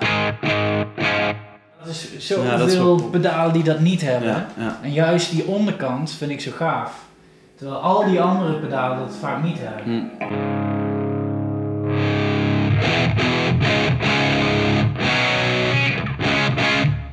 Is 1.85 2.27
Ja, 2.27 2.57
dat 2.57 2.67
is 2.67 2.73
zoveel 2.73 3.09
pedalen 3.09 3.53
die 3.53 3.63
dat 3.63 3.79
niet 3.79 4.01
hebben. 4.01 4.29
ja, 4.29 4.47
ja. 4.57 4.79
En 4.81 4.91
juist 4.91 5.31
die 5.31 5.45
onderkant 5.45 6.11
vind 6.11 6.31
ik 6.31 6.41
zo 6.41 6.51
gaaf. 6.51 7.07
Terwijl 7.55 7.79
al 7.79 8.05
die 8.05 8.21
andere 8.21 8.53
pedalen 8.53 8.97
dat 8.97 9.15
vaak 9.19 9.43
niet 9.43 9.57
hebben. 9.59 9.83
Hm. 9.83 10.27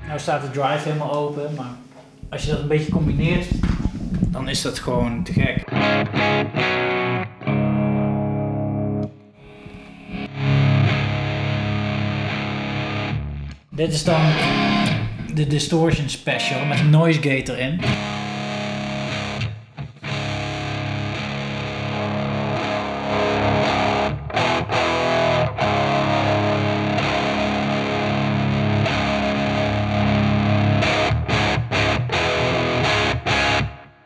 Nou 0.07 0.19
staat 0.19 0.43
de 0.43 0.51
drive 0.51 0.89
helemaal 0.89 1.13
open, 1.13 1.55
maar 1.57 1.75
als 2.31 2.45
je 2.45 2.51
dat 2.51 2.61
een 2.61 2.69
beetje 2.69 2.93
combineert, 2.93 3.47
dan 4.21 4.49
is 4.49 4.63
dat 4.63 4.79
gewoon 4.79 5.23
te 5.23 5.33
gek. 5.33 5.65
Dit 13.77 13.93
is 13.93 14.05
dan 14.05 14.21
de 15.35 15.47
Distortion 15.47 16.09
Special 16.09 16.65
met 16.65 16.79
een 16.79 16.91
noise 16.91 17.23
gate 17.23 17.53
erin. 17.53 17.81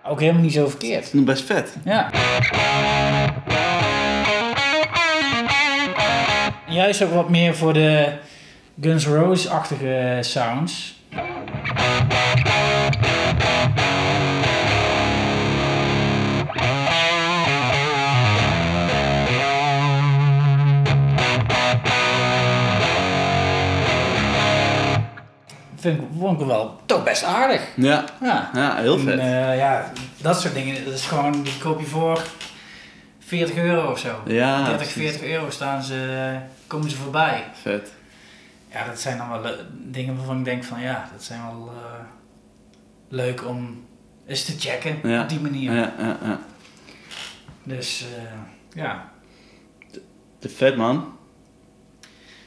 Ook 0.04 0.20
helemaal 0.20 0.42
niet 0.42 0.52
zo 0.52 0.68
verkeerd. 0.68 1.14
Nog 1.14 1.24
Best 1.24 1.44
vet. 1.44 1.76
Ja. 1.84 2.10
Juist 6.68 7.02
ook 7.02 7.12
wat 7.12 7.28
meer 7.28 7.56
voor 7.56 7.72
de 7.72 8.18
Guns 8.80 9.06
N' 9.06 9.12
Roses-achtige 9.14 10.18
sounds. 10.22 10.94
Vind 25.76 26.00
ik, 26.00 26.06
vond 26.18 26.40
ik 26.40 26.46
wel 26.46 26.80
toch 26.86 27.04
best 27.04 27.24
aardig. 27.24 27.62
Ja, 27.74 28.04
Ja. 28.20 28.50
ja 28.54 28.76
heel 28.76 28.94
En, 28.94 29.00
vet. 29.00 29.18
eh, 29.18 29.56
ja, 29.56 29.90
dat 30.16 30.40
soort 30.40 30.54
dingen, 30.54 30.84
dat 30.84 30.94
is 30.94 31.06
gewoon, 31.06 31.42
die 31.42 31.58
koop 31.58 31.80
je 31.80 31.86
voor 31.86 32.22
40 33.18 33.56
euro 33.56 33.90
of 33.90 33.98
zo. 33.98 34.08
ja, 34.26 34.56
30, 34.64 34.76
precies. 34.76 35.10
40 35.10 35.22
euro 35.22 35.50
staan 35.50 35.82
ze, 35.82 36.36
komen 36.66 36.90
ze 36.90 36.96
voorbij. 36.96 37.44
Vet. 37.62 37.92
Ja, 38.72 38.86
dat 38.86 39.00
zijn 39.00 39.18
dan 39.18 39.28
wel 39.42 39.54
dingen 39.72 40.16
waarvan 40.16 40.38
ik 40.38 40.44
denk 40.44 40.64
van 40.64 40.80
ja, 40.80 41.08
dat 41.12 41.22
zijn 41.22 41.40
wel 41.42 41.70
eh, 41.76 42.04
leuk 43.08 43.46
om 43.46 43.84
eens 44.26 44.44
te 44.44 44.58
checken 44.58 45.10
Ja. 45.10 45.22
op 45.22 45.28
die 45.28 45.40
manier. 45.40 45.72
Ja, 45.72 45.94
ja, 45.98 46.18
ja. 46.22 46.40
Dus 47.62 48.04
eh, 48.16 48.32
ja. 48.82 49.10
Te 50.38 50.48
vet, 50.48 50.76
man. 50.76 51.16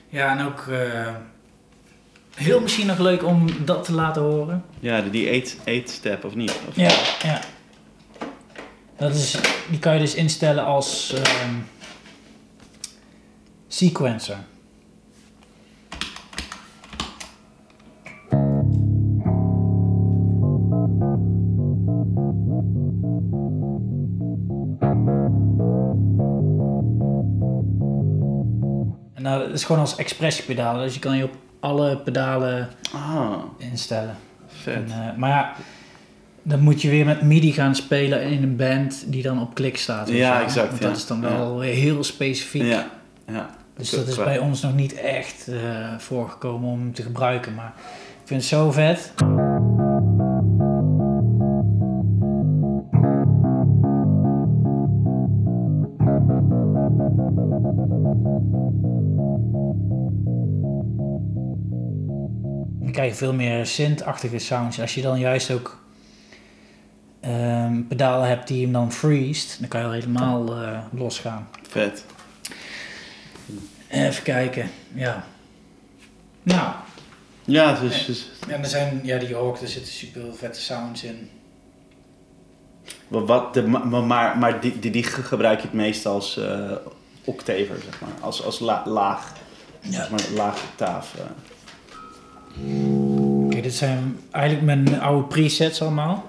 Ja, 0.09 0.37
en 0.37 0.45
ook 0.45 0.59
eh, 0.67 1.15
heel 2.35 2.61
misschien 2.61 2.87
nog 2.87 2.97
leuk 2.99 3.23
om 3.23 3.65
dat 3.65 3.83
te 3.83 3.93
laten 3.93 4.21
horen. 4.21 4.63
Ja, 4.79 5.01
die 5.01 5.29
eight, 5.29 5.57
eight 5.63 5.89
step 5.89 6.23
of 6.23 6.35
niet? 6.35 6.59
Of 6.67 6.75
Ja, 6.75 6.91
ja. 7.23 7.39
Dat 8.97 9.15
is, 9.15 9.37
die 9.69 9.79
kan 9.79 9.93
je 9.93 9.99
dus 9.99 10.15
instellen 10.15 10.65
als 10.65 11.13
ehm, 11.13 11.53
sequencer. 13.67 14.37
Nou, 29.23 29.43
dat 29.47 29.53
is 29.53 29.63
gewoon 29.63 29.81
als 29.81 29.95
expressiepedalen, 29.95 30.83
dus 30.83 30.93
je 30.93 30.99
kan 30.99 31.17
je 31.17 31.23
op 31.23 31.33
alle 31.59 31.97
pedalen 31.97 32.69
Ah, 32.93 33.33
instellen. 33.57 34.15
vet. 34.47 34.75
En, 34.75 34.85
eh, 34.89 35.17
maar 35.17 35.29
ja, 35.29 35.53
dan 36.41 36.59
moet 36.59 36.81
je 36.81 36.89
weer 36.89 37.05
met 37.05 37.21
MIDI 37.21 37.51
gaan 37.53 37.75
spelen 37.75 38.21
in 38.21 38.43
een 38.43 38.55
band 38.55 39.03
die 39.07 39.23
dan 39.23 39.41
op 39.41 39.53
klik 39.53 39.77
staat. 39.77 40.09
Ja, 40.09 40.33
wel. 40.33 40.43
exact, 40.43 40.67
Want 40.69 40.81
ja. 40.81 40.87
dat 40.87 40.97
is 40.97 41.07
dan 41.07 41.21
wel 41.21 41.59
heel 41.59 42.03
specifiek. 42.03 42.63
Ja, 42.63 42.87
ja. 43.27 43.49
Dus 43.77 43.89
dat 43.89 44.07
is 44.07 44.15
bij 44.15 44.37
ons 44.39 44.61
nog 44.61 44.75
niet 44.75 44.93
echt 44.93 45.47
eh, 45.47 45.57
voorgekomen 45.97 46.69
om 46.69 46.93
te 46.93 47.01
gebruiken. 47.01 47.53
Maar 47.53 47.73
ik 48.21 48.27
vind 48.27 48.39
het 48.39 48.49
zo 48.49 48.71
vet. 48.71 49.13
Krijg 62.93 63.09
je 63.11 63.17
veel 63.17 63.33
meer 63.33 63.65
synth-achtige 63.65 64.39
sounds. 64.39 64.79
Als 64.79 64.93
je 64.95 65.01
dan 65.01 65.19
juist 65.19 65.51
ook 65.51 65.81
ehm, 67.19 67.81
pedalen 67.87 68.27
hebt 68.27 68.47
die 68.47 68.63
hem 68.63 68.73
dan 68.73 68.91
freest, 68.91 69.59
dan 69.59 69.67
kan 69.67 69.79
je 69.79 69.85
al 69.85 69.91
helemaal 69.91 70.61
eh, 70.61 70.79
losgaan. 70.91 71.47
Vet. 71.69 72.05
Even 73.87 74.23
kijken, 74.23 74.69
ja. 74.93 75.25
Nou, 76.43 76.73
Ja, 77.45 77.79
dus, 77.79 78.05
dus 78.05 78.29
en 78.47 78.61
er 78.61 78.69
zijn, 78.69 78.99
ja, 79.03 79.17
die 79.17 79.35
Hawk, 79.35 79.57
er 79.61 79.67
zitten 79.67 79.93
super 79.93 80.21
vette 80.35 80.61
sounds 80.61 81.03
in. 81.03 81.29
wat- 83.07 83.27
wat 83.27 83.53
de, 83.53 83.61
maar, 83.67 83.87
maar, 84.03 84.37
maar 84.37 84.61
die, 84.61 84.79
die, 84.79 84.91
die 84.91 85.03
gebruik 85.03 85.59
je 85.59 85.65
het 85.65 85.75
meest 85.75 86.05
als 86.05 86.37
eh 86.37 86.71
octaver, 87.25 87.75
zeg 87.85 88.01
maar. 88.01 88.09
Als, 88.19 88.43
als 88.43 88.59
la- 88.59 88.83
laag, 88.85 89.33
Ja. 89.79 89.91
zeg 89.91 90.09
maar, 90.09 90.23
laag 90.35 90.63
octaaf. 90.63 91.15
eh. 91.15 91.23
Oké, 92.61 93.61
dit 93.61 93.73
zijn 93.73 94.17
eigenlijk 94.31 94.65
mijn 94.65 95.01
oude 95.01 95.27
presets 95.27 95.81
allemaal. 95.81 96.25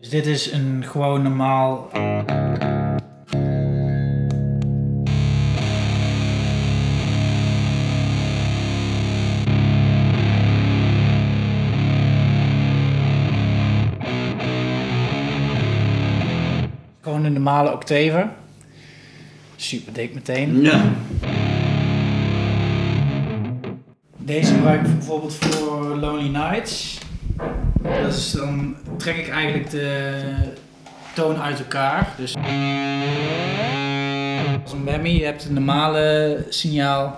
Dus 0.00 0.08
dit 0.08 0.26
is 0.26 0.52
een 0.52 0.84
gewoon 0.86 1.22
normaal. 1.22 1.88
Gewoon 17.00 17.24
een 17.24 17.32
normale 17.32 17.72
octaver. 17.72 18.30
Super 19.56 19.92
dik 19.92 20.14
meteen. 20.14 20.60
Ja. 20.60 20.92
Deze 24.32 24.54
gebruik 24.54 24.86
ik 24.86 24.94
bijvoorbeeld 24.98 25.34
voor 25.34 25.96
Lonely 25.96 26.28
Nights. 26.28 26.98
Is 28.08 28.32
dan 28.32 28.76
trek 28.96 29.16
ik 29.16 29.28
eigenlijk 29.28 29.70
de 29.70 30.22
toon 31.14 31.40
uit 31.40 31.58
elkaar. 31.58 32.08
Dus 32.16 32.34
als 34.62 34.72
een 34.72 34.84
whammy, 34.84 35.08
je 35.08 35.24
hebt 35.24 35.44
een 35.44 35.54
normale 35.54 36.46
signaal. 36.48 37.16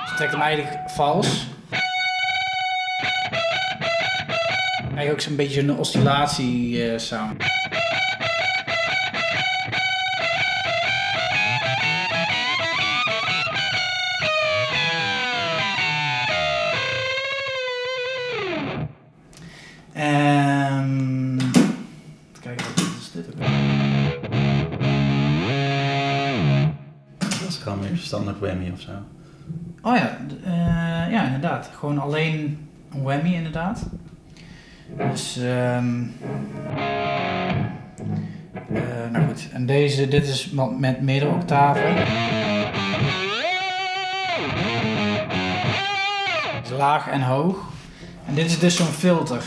Dus 0.00 0.10
je 0.10 0.14
trekt 0.16 0.32
hem 0.32 0.40
eigenlijk 0.40 0.90
vals. 0.90 1.46
Eigenlijk 4.78 5.12
ook 5.12 5.20
zo'n 5.20 5.36
beetje 5.36 5.60
een 5.60 5.76
oscillatie 5.76 6.98
sound. 6.98 7.63
Whammy 28.44 28.70
of 28.70 28.80
zo. 28.80 28.90
Oh 29.82 29.96
ja, 29.96 30.18
eh, 30.44 31.12
ja, 31.12 31.24
inderdaad. 31.24 31.70
Gewoon 31.78 31.98
alleen 31.98 32.68
een 32.92 33.02
whammy, 33.02 33.34
inderdaad. 33.34 33.86
Dus, 35.10 35.36
ehm 35.36 36.02
eh, 38.74 39.10
nou 39.12 39.26
goed. 39.26 39.48
En 39.52 39.66
deze, 39.66 40.08
dit 40.08 40.28
is 40.28 40.50
met 40.78 41.00
meerdere 41.00 41.30
octaven. 41.30 41.94
Laag 46.76 47.08
en 47.08 47.22
hoog. 47.22 47.56
En 48.26 48.34
dit 48.34 48.46
is 48.46 48.58
dus 48.58 48.76
zo'n 48.76 48.86
filter. 48.86 49.42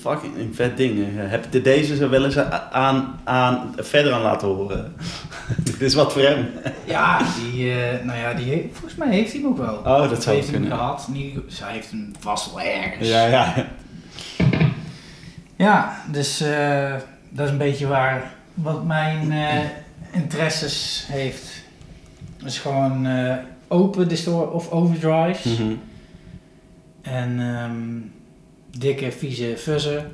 Fucking 0.00 0.54
vet 0.56 0.76
ding. 0.76 0.98
Eh, 0.98 1.30
Heb 1.30 1.46
je 1.50 1.60
deze 1.60 1.96
zo 1.96 2.08
wel 2.08 2.24
eens 2.24 2.38
aan, 2.70 3.20
aan, 3.24 3.74
verder 3.76 4.12
aan 4.12 4.22
laten 4.22 4.48
horen? 4.48 4.94
Dit 5.64 5.80
is 5.80 5.94
wat 5.94 6.12
voor 6.12 6.22
hem. 6.22 6.48
Ja, 6.84 7.18
die, 7.42 7.72
eh, 7.72 8.04
nou 8.04 8.18
ja, 8.18 8.34
die 8.34 8.44
heeft, 8.44 8.66
volgens 8.72 8.94
mij 8.94 9.08
heeft 9.08 9.32
hij 9.32 9.40
hem 9.40 9.50
ook 9.50 9.56
wel. 9.58 9.74
Oh, 9.76 10.08
dat 10.08 10.22
zou 10.22 10.36
heeft 10.36 10.50
hem 10.50 10.60
kunnen. 10.60 10.78
gehad. 10.78 11.08
Niet, 11.12 11.38
zij 11.46 11.72
heeft 11.72 11.90
hem 11.90 12.12
vast 12.18 12.54
wel 12.54 12.60
ergens. 12.60 13.08
Ja, 13.08 13.26
ja. 13.26 13.66
Ja, 15.56 16.02
dus 16.10 16.40
eh, 16.40 16.94
dat 17.30 17.44
is 17.46 17.52
een 17.52 17.58
beetje 17.58 17.86
waar 17.86 18.32
wat 18.54 18.84
mijn 18.84 19.32
interesses 20.12 21.06
heeft. 21.10 21.62
Dus 22.42 22.58
gewoon 22.58 23.06
open 23.68 24.08
distor 24.08 24.50
of 24.50 24.70
overdrives. 24.70 25.44
Mhm. 25.44 25.72
En 27.02 27.40
ehm, 27.40 28.19
dikke, 28.78 29.12
vieze 29.12 29.54
fuzzen. 29.56 30.12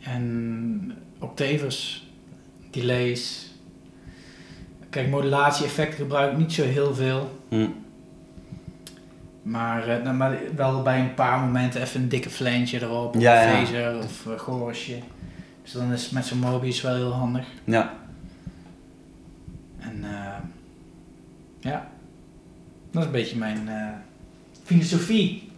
En 0.00 0.92
octavers, 1.18 2.06
delays. 2.70 3.50
Kijk, 4.90 5.08
modulatie-effecten 5.08 5.98
gebruik 5.98 6.32
ik 6.32 6.38
niet 6.38 6.52
zo 6.52 6.62
heel 6.64 6.94
veel. 6.94 7.40
Hm. 7.48 7.66
Maar, 9.42 9.88
eh, 9.88 10.02
nou, 10.02 10.16
maar 10.16 10.38
wel 10.56 10.82
bij 10.82 11.00
een 11.00 11.14
paar 11.14 11.40
momenten 11.40 11.82
even 11.82 12.00
een 12.00 12.08
dikke 12.08 12.30
flange 12.30 12.80
erop. 12.82 13.16
Of 13.16 13.22
Ja, 13.22 13.42
een 13.42 13.48
ja. 13.48 13.64
phaser 13.64 13.98
of 13.98 14.24
een 14.26 14.38
chorusje. 14.38 14.98
Dus 15.62 15.72
dan 15.72 15.92
is 15.92 16.10
met 16.10 16.26
zo'n 16.26 16.38
Mobius 16.38 16.80
wel 16.80 16.94
heel 16.94 17.12
handig. 17.12 17.46
Ja. 17.64 17.94
En 19.78 20.04
eh, 20.04 20.36
ja, 21.60 21.90
dat 22.90 23.00
is 23.00 23.06
een 23.06 23.12
beetje 23.12 23.36
mijn 23.36 23.68
eh, 23.68 23.88
filosofie. 24.64 25.50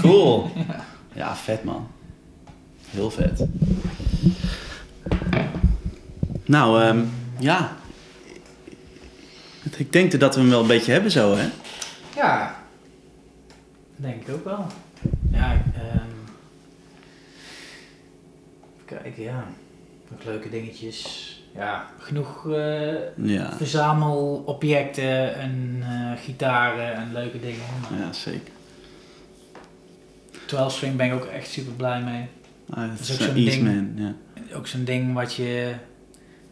Cool. 0.00 0.50
Ja, 0.68 0.84
vet 1.34 1.64
man. 1.64 1.86
Heel 2.90 3.10
vet. 3.10 3.44
Nou, 6.44 6.82
ehm, 6.82 7.04
ja. 7.38 7.72
Ik 9.76 9.92
denk 9.92 10.20
dat 10.20 10.34
we 10.34 10.40
hem 10.40 10.50
wel 10.50 10.60
een 10.60 10.66
beetje 10.66 10.92
hebben 10.92 11.10
zo, 11.10 11.36
hè? 11.36 11.48
Ja, 12.16 12.54
denk 13.96 14.22
ik 14.28 14.34
ook 14.34 14.44
wel. 14.44 14.66
Ja, 15.32 15.52
ehm 15.52 16.10
even 18.74 19.02
kijken, 19.02 19.22
ja. 19.22 19.44
Nog 20.08 20.24
leuke 20.24 20.50
dingetjes. 20.50 21.26
Ja, 21.54 21.86
genoeg 21.98 22.50
eh, 22.50 23.16
Ja. 23.16 23.56
verzamelobjecten 23.56 25.34
en 25.34 25.78
eh, 25.82 26.22
gitaren 26.24 26.94
en 26.94 27.12
leuke 27.12 27.40
dingen. 27.40 27.60
Maar 27.90 27.98
Ja, 28.00 28.12
zeker. 28.12 28.52
12 30.52 30.72
string 30.74 30.96
ben 30.96 31.06
ik 31.06 31.12
ook 31.12 31.24
echt 31.24 31.48
super 31.50 31.72
blij 31.72 32.00
mee. 32.02 32.26
Ah, 32.70 32.90
dat 32.90 32.98
is 33.00 33.08
is 33.10 33.14
ook 33.20 33.26
zo'n 33.26 33.34
ding. 33.34 33.88
Ja. 33.96 34.14
Ook 34.56 34.66
zo'n 34.66 34.84
ding 34.84 35.14
wat 35.14 35.34
je 35.34 35.72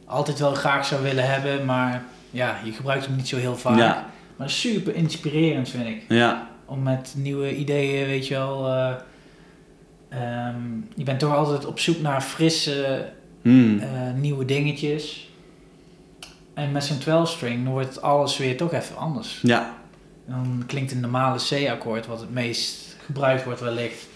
altijd 0.05 0.39
wel 0.39 0.55
graag 0.55 0.87
zou 0.87 1.03
willen 1.03 1.31
hebben, 1.31 1.65
maar 1.65 2.03
ja, 2.31 2.59
je 2.65 2.73
gebruikt 2.73 3.07
hem 3.07 3.17
niet 3.17 3.29
zo 3.29 3.37
heel 3.37 3.57
vaak. 3.57 3.79
Ja. 3.79 4.07
Maar 4.37 4.51
super 4.51 4.95
inspirerend 4.95 5.69
vind 5.69 5.87
ik. 5.87 6.03
Ja. 6.09 6.49
Om 6.65 6.83
met 6.83 7.15
nieuwe 7.17 7.57
ideeën, 7.57 8.07
weet 8.07 8.27
je 8.27 8.35
wel. 8.35 8.67
eh, 8.69 8.95
ehm, 10.09 10.63
je 10.95 11.05
bent 11.05 11.19
toch 11.19 11.35
altijd 11.37 11.67
op 11.67 11.79
zoek 11.79 12.01
naar 12.01 12.21
frisse, 12.23 13.09
Hmm. 13.43 13.79
eh, 13.79 13.89
nieuwe 14.17 14.45
dingetjes. 14.45 15.29
En 16.55 16.73
met 16.73 16.85
zo'n 16.85 16.99
12-string 16.99 17.65
dan 17.65 17.73
wordt 17.73 18.03
alles 18.03 18.37
weer 18.39 18.57
toch 18.57 18.73
even 18.73 18.97
anders. 18.97 19.41
Ja. 19.43 19.75
Dan 20.27 20.63
klinkt 20.67 20.93
een 20.93 21.01
normale 21.01 21.39
C-akkoord, 21.49 22.07
wat 22.07 22.21
het 22.21 22.31
meest 22.33 22.90
gebruikt 23.13 23.45
wordt 23.45 23.61
wellicht, 23.61 24.07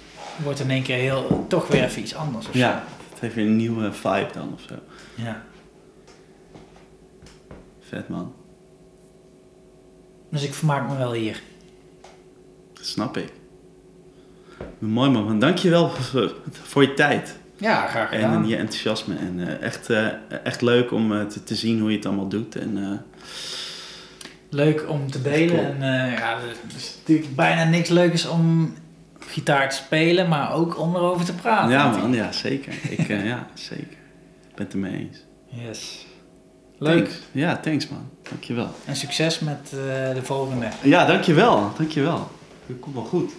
wordt 0.43 0.61
in 0.61 0.71
één 0.71 0.83
keer 0.83 0.97
heel, 0.97 1.45
toch 1.49 1.69
weer 1.69 1.85
even 1.85 2.03
iets 2.03 2.15
anders. 2.15 2.47
Ja. 2.53 2.85
Het 3.11 3.21
heeft 3.21 3.35
weer 3.35 3.47
een 3.47 3.57
nieuwe 3.57 3.93
vibe 3.93 4.29
dan 4.33 4.53
of 4.55 4.61
zo. 4.69 4.75
ja. 5.15 5.43
Vet 7.81 8.09
man. 8.09 8.35
Dus 10.29 10.43
ik 10.45 10.55
vermaak 10.55 10.89
me 10.89 10.97
wel 10.97 11.13
hier. 11.13 11.43
Dat 12.73 12.87
snap 12.87 13.17
ik. 13.17 13.33
Mooi 14.79 15.11
man. 15.11 15.39
Dank 15.39 15.59
je 15.59 15.71
wel 15.71 15.91
voor, 15.91 16.35
voor 16.51 16.83
je 16.83 16.95
tijd. 16.95 17.39
Ja, 17.57 17.87
graag 17.87 18.09
gedaan. 18.09 18.43
En 18.43 18.49
je 18.49 18.57
enthousiasme. 18.57 19.17
En 19.17 19.49
eh, 19.49 19.63
echt, 19.63 19.91
eh, 19.91 20.07
echt 20.45 20.63
leuk 20.63 20.93
om 20.93 21.13
eh, 21.13 21.27
te, 21.27 21.45
te 21.45 21.55
zien 21.55 21.81
hoe 21.81 21.91
je 21.91 21.97
het 21.97 22.07
allemaal 22.07 22.29
doet. 22.29 22.57
En, 22.57 22.79
eh, 22.79 22.99
Leuk 24.49 24.89
om 24.89 25.11
te 25.11 25.23
delen. 25.23 25.57
Cool. 25.57 25.59
En 25.67 25.75
eh, 25.83 26.19
ja, 26.19 26.33
er 26.37 26.57
is 26.77 26.95
natuurlijk 26.99 27.35
bijna 27.37 27.65
niks 27.65 27.89
leukers 27.89 28.27
om 28.27 28.75
gitaar 29.27 29.73
spelen, 29.73 30.29
maar 30.29 30.53
ook 30.53 30.79
om 30.79 30.97
erover 30.97 31.25
te 31.25 31.35
praten. 31.35 31.71
Ja, 31.71 31.91
man, 31.91 32.13
ja, 32.13 32.33
zeker. 32.33 32.75
Ik, 32.89 33.09
eh, 33.09 33.27
ja, 33.27 33.47
zeker. 33.55 33.99
Ik 34.49 34.55
ben 34.55 34.65
het 34.65 34.73
ermee 34.73 34.93
eens. 34.93 35.25
Yes. 35.47 36.07
Leuk. 36.79 37.05
Thanks. 37.05 37.21
Ja, 37.33 37.57
thanks 37.57 37.89
man. 37.89 38.09
Dankjewel. 38.23 38.71
En 38.85 38.97
succes 38.97 39.39
met 39.39 39.73
eh, 39.73 40.15
de 40.15 40.23
volgende. 40.23 40.69
Ja, 40.83 41.07
dankjewel. 41.07 41.73
Dankjewel. 41.77 42.31
Het 42.67 42.81
komt 42.81 42.95
wel 42.95 43.05
goed. 43.05 43.33